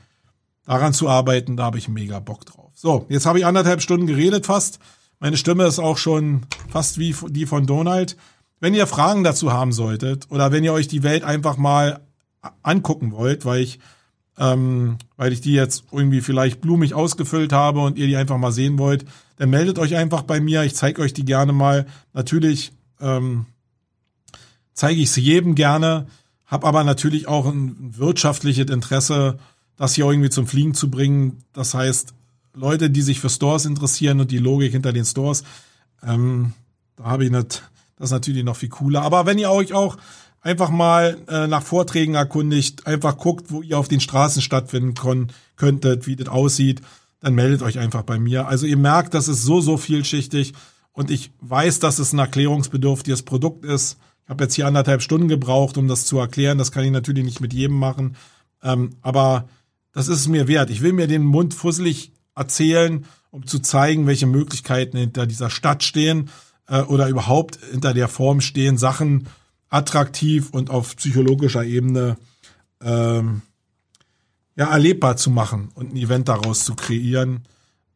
daran 0.66 0.94
zu 0.94 1.10
arbeiten, 1.10 1.58
da 1.58 1.66
habe 1.66 1.78
ich 1.78 1.88
mega 1.90 2.20
Bock 2.20 2.46
drauf. 2.46 2.72
So, 2.76 3.06
jetzt 3.10 3.26
habe 3.26 3.40
ich 3.40 3.46
anderthalb 3.46 3.82
Stunden 3.82 4.08
geredet 4.08 4.46
fast. 4.46 4.80
Meine 5.20 5.38
Stimme 5.38 5.66
ist 5.66 5.80
auch 5.80 5.98
schon 5.98 6.46
fast 6.70 6.98
wie 7.00 7.16
die 7.30 7.46
von 7.46 7.66
Donald. 7.66 8.18
Wenn 8.60 8.74
ihr 8.74 8.88
Fragen 8.88 9.24
dazu 9.24 9.52
haben 9.52 9.72
solltet 9.72 10.30
oder 10.32 10.52
wenn 10.52 10.64
ihr 10.64 10.74
euch 10.74 10.88
die 10.88 11.04
Welt 11.04 11.24
einfach 11.24 11.58
mal 11.58 12.02
angucken 12.64 13.12
wollt, 13.12 13.46
weil 13.46 13.62
ich 13.62 13.80
ähm, 14.40 14.98
weil 15.16 15.34
ich 15.34 15.42
die 15.42 15.54
jetzt 15.54 15.86
irgendwie 15.92 16.22
vielleicht 16.22 16.62
blumig 16.62 16.94
ausgefüllt 16.94 17.54
habe 17.54 17.80
und 17.80 17.98
ihr 17.98 18.08
die 18.08 18.18
einfach 18.18 18.38
mal 18.38 18.52
sehen 18.52 18.78
wollt, 18.78 19.06
dann 19.38 19.50
meldet 19.50 19.80
euch 19.80 19.96
einfach 19.96 20.22
bei 20.22 20.40
mir. 20.40 20.64
Ich 20.64 20.76
zeige 20.76 21.02
euch 21.02 21.14
die 21.14 21.26
gerne 21.26 21.54
mal. 21.54 21.88
Natürlich 22.14 22.72
ähm, 23.02 23.48
zeige 24.74 25.02
ich 25.02 25.12
sie 25.12 25.22
jedem 25.22 25.56
gerne, 25.56 26.08
habe 26.46 26.68
aber 26.68 26.84
natürlich 26.84 27.28
auch 27.28 27.48
ein 27.48 27.98
wirtschaftliches 27.98 28.70
Interesse, 28.70 29.40
das 29.76 29.96
hier 29.96 30.06
irgendwie 30.06 30.30
zum 30.30 30.48
Fliegen 30.48 30.74
zu 30.74 30.90
bringen. 30.90 31.40
Das 31.54 31.74
heißt, 31.74 32.14
Leute, 32.58 32.90
die 32.90 33.02
sich 33.02 33.20
für 33.20 33.30
Stores 33.30 33.66
interessieren 33.66 34.20
und 34.20 34.32
die 34.32 34.40
Logik 34.40 34.72
hinter 34.72 34.92
den 34.92 35.06
Stores, 35.06 35.44
ähm, 36.04 36.54
da 36.96 37.06
habe 37.06 37.26
ich 37.26 37.32
nicht, 37.32 37.64
das 37.98 38.10
ist 38.10 38.12
natürlich 38.12 38.44
noch 38.44 38.56
viel 38.56 38.70
cooler. 38.70 39.04
Aber 39.04 39.26
wenn 39.26 39.38
ihr 39.38 39.52
euch 39.52 39.74
auch 39.74 39.98
einfach 40.42 40.70
mal 40.70 41.18
äh, 41.28 41.48
nach 41.48 41.62
Vorträgen 41.64 42.16
erkundigt, 42.16 42.88
einfach 42.88 43.18
guckt, 43.18 43.52
wo 43.52 43.62
ihr 43.62 43.78
auf 43.78 43.88
den 43.88 44.00
Straßen 44.00 44.42
stattfinden 44.42 44.96
könntet, 45.56 46.08
wie 46.08 46.16
das 46.16 46.28
aussieht, 46.28 46.82
dann 47.20 47.36
meldet 47.36 47.62
euch 47.62 47.80
einfach 47.80 48.04
bei 48.04 48.20
mir. 48.20 48.48
Also 48.48 48.66
ihr 48.66 48.78
merkt, 48.78 49.14
das 49.14 49.28
ist 49.28 49.44
so, 49.44 49.62
so 49.62 49.78
vielschichtig 49.78 50.54
und 50.94 51.12
ich 51.12 51.32
weiß, 51.42 51.80
dass 51.80 52.00
es 52.00 52.14
ein 52.14 52.20
erklärungsbedürftiges 52.20 53.24
Produkt 53.24 53.66
ist. 53.66 53.98
Ich 54.24 54.30
habe 54.30 54.44
jetzt 54.44 54.56
hier 54.56 54.68
anderthalb 54.68 55.02
Stunden 55.02 55.28
gebraucht, 55.28 55.78
um 55.78 55.88
das 55.88 56.06
zu 56.06 56.18
erklären. 56.18 56.58
Das 56.58 56.72
kann 56.72 56.84
ich 56.84 56.92
natürlich 56.92 57.24
nicht 57.24 57.40
mit 57.40 57.54
jedem 57.54 57.78
machen. 57.78 58.16
Ähm, 58.64 58.92
aber 59.02 59.48
das 59.94 60.08
ist 60.08 60.20
es 60.20 60.28
mir 60.28 60.48
wert. 60.48 60.70
Ich 60.70 60.82
will 60.82 60.94
mir 60.94 61.08
den 61.08 61.24
Mund 61.24 61.54
fusselig 61.54 62.12
erzählen, 62.38 63.06
um 63.32 63.46
zu 63.46 63.60
zeigen, 63.60 64.08
welche 64.08 64.28
Möglichkeiten 64.28 64.98
hinter 64.98 65.26
dieser 65.26 65.50
Stadt 65.50 65.84
stehen 65.84 66.30
äh, 66.68 66.82
oder 66.82 67.08
überhaupt 67.10 67.60
hinter 67.72 67.94
der 67.94 68.08
Form 68.08 68.42
stehen, 68.42 68.78
Sachen 68.78 69.28
attraktiv 69.70 70.50
und 70.52 70.70
auf 70.70 70.96
psychologischer 70.96 71.64
Ebene 71.64 72.18
ähm, 72.82 73.42
ja, 74.56 74.72
erlebbar 74.72 75.18
zu 75.18 75.30
machen 75.30 75.70
und 75.76 75.94
ein 75.94 75.98
Event 75.98 76.28
daraus 76.30 76.64
zu 76.64 76.76
kreieren. 76.76 77.44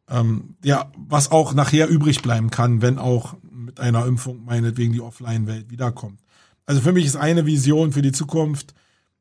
Ähm, 0.08 0.56
ja, 0.62 0.92
was 0.96 1.30
auch 1.30 1.54
nachher 1.54 1.88
übrig 1.88 2.22
bleiben 2.22 2.50
kann, 2.50 2.82
wenn 2.82 2.98
auch 2.98 3.34
mit 3.50 3.80
einer 3.80 4.06
Impfung 4.06 4.44
meinetwegen 4.44 4.92
die 4.92 5.00
Offline-Welt 5.00 5.70
wiederkommt. 5.70 6.20
Also 6.66 6.80
für 6.80 6.92
mich 6.92 7.06
ist 7.06 7.16
eine 7.16 7.46
Vision 7.46 7.92
für 7.92 8.02
die 8.02 8.12
Zukunft, 8.12 8.74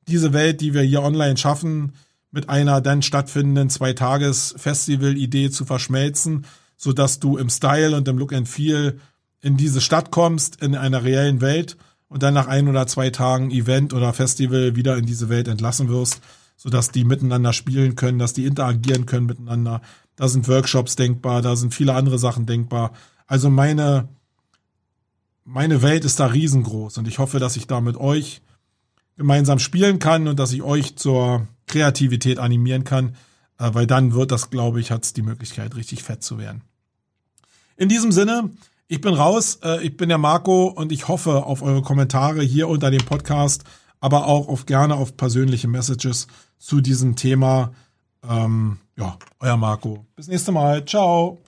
diese 0.07 0.33
Welt, 0.33 0.61
die 0.61 0.73
wir 0.73 0.81
hier 0.81 1.01
online 1.01 1.37
schaffen, 1.37 1.93
mit 2.31 2.49
einer 2.49 2.81
dann 2.81 3.01
stattfindenden 3.01 3.69
Zwei-Tages-Festival-Idee 3.69 5.51
zu 5.51 5.65
verschmelzen, 5.65 6.45
so 6.77 6.93
dass 6.93 7.19
du 7.19 7.37
im 7.37 7.49
Style 7.49 7.95
und 7.95 8.07
im 8.07 8.17
Look 8.17 8.33
and 8.33 8.47
Feel 8.47 8.99
in 9.41 9.57
diese 9.57 9.81
Stadt 9.81 10.11
kommst, 10.11 10.61
in 10.61 10.75
einer 10.75 11.03
reellen 11.03 11.41
Welt 11.41 11.77
und 12.07 12.23
dann 12.23 12.33
nach 12.33 12.47
ein 12.47 12.67
oder 12.67 12.87
zwei 12.87 13.09
Tagen 13.09 13.51
Event 13.51 13.93
oder 13.93 14.13
Festival 14.13 14.75
wieder 14.75 14.97
in 14.97 15.05
diese 15.05 15.29
Welt 15.29 15.47
entlassen 15.47 15.89
wirst, 15.89 16.21
sodass 16.57 16.91
die 16.91 17.03
miteinander 17.03 17.53
spielen 17.53 17.95
können, 17.95 18.19
dass 18.19 18.33
die 18.33 18.45
interagieren 18.45 19.05
können 19.05 19.25
miteinander. 19.25 19.81
Da 20.15 20.27
sind 20.27 20.47
Workshops 20.47 20.95
denkbar, 20.95 21.41
da 21.41 21.55
sind 21.55 21.73
viele 21.73 21.93
andere 21.93 22.19
Sachen 22.19 22.45
denkbar. 22.45 22.91
Also 23.27 23.49
meine, 23.49 24.09
meine 25.43 25.81
Welt 25.81 26.05
ist 26.05 26.19
da 26.19 26.27
riesengroß 26.27 26.97
und 26.97 27.07
ich 27.07 27.19
hoffe, 27.19 27.39
dass 27.39 27.55
ich 27.55 27.67
da 27.67 27.81
mit 27.81 27.97
euch 27.97 28.41
gemeinsam 29.17 29.59
spielen 29.59 29.99
kann 29.99 30.27
und 30.27 30.39
dass 30.39 30.51
ich 30.51 30.63
euch 30.63 30.95
zur 30.95 31.47
Kreativität 31.67 32.39
animieren 32.39 32.83
kann, 32.83 33.15
äh, 33.57 33.69
weil 33.73 33.87
dann 33.87 34.13
wird 34.13 34.31
das, 34.31 34.49
glaube 34.49 34.79
ich, 34.79 34.91
hat 34.91 35.15
die 35.15 35.21
Möglichkeit, 35.21 35.75
richtig 35.75 36.03
fett 36.03 36.23
zu 36.23 36.37
werden. 36.37 36.61
In 37.77 37.89
diesem 37.89 38.11
Sinne, 38.11 38.51
ich 38.87 39.01
bin 39.01 39.13
raus, 39.13 39.59
äh, 39.63 39.81
ich 39.85 39.95
bin 39.95 40.09
der 40.09 40.17
Marco 40.17 40.67
und 40.67 40.91
ich 40.91 41.07
hoffe 41.07 41.45
auf 41.45 41.61
eure 41.61 41.81
Kommentare 41.81 42.41
hier 42.43 42.67
unter 42.67 42.91
dem 42.91 43.03
Podcast, 43.05 43.63
aber 43.99 44.27
auch 44.27 44.47
auf 44.47 44.65
gerne 44.65 44.95
auf 44.95 45.15
persönliche 45.15 45.67
Messages 45.67 46.27
zu 46.57 46.81
diesem 46.81 47.15
Thema. 47.15 47.73
Ähm, 48.27 48.79
ja, 48.97 49.17
euer 49.39 49.57
Marco. 49.57 50.05
Bis 50.15 50.27
nächste 50.27 50.51
Mal. 50.51 50.85
Ciao. 50.85 51.41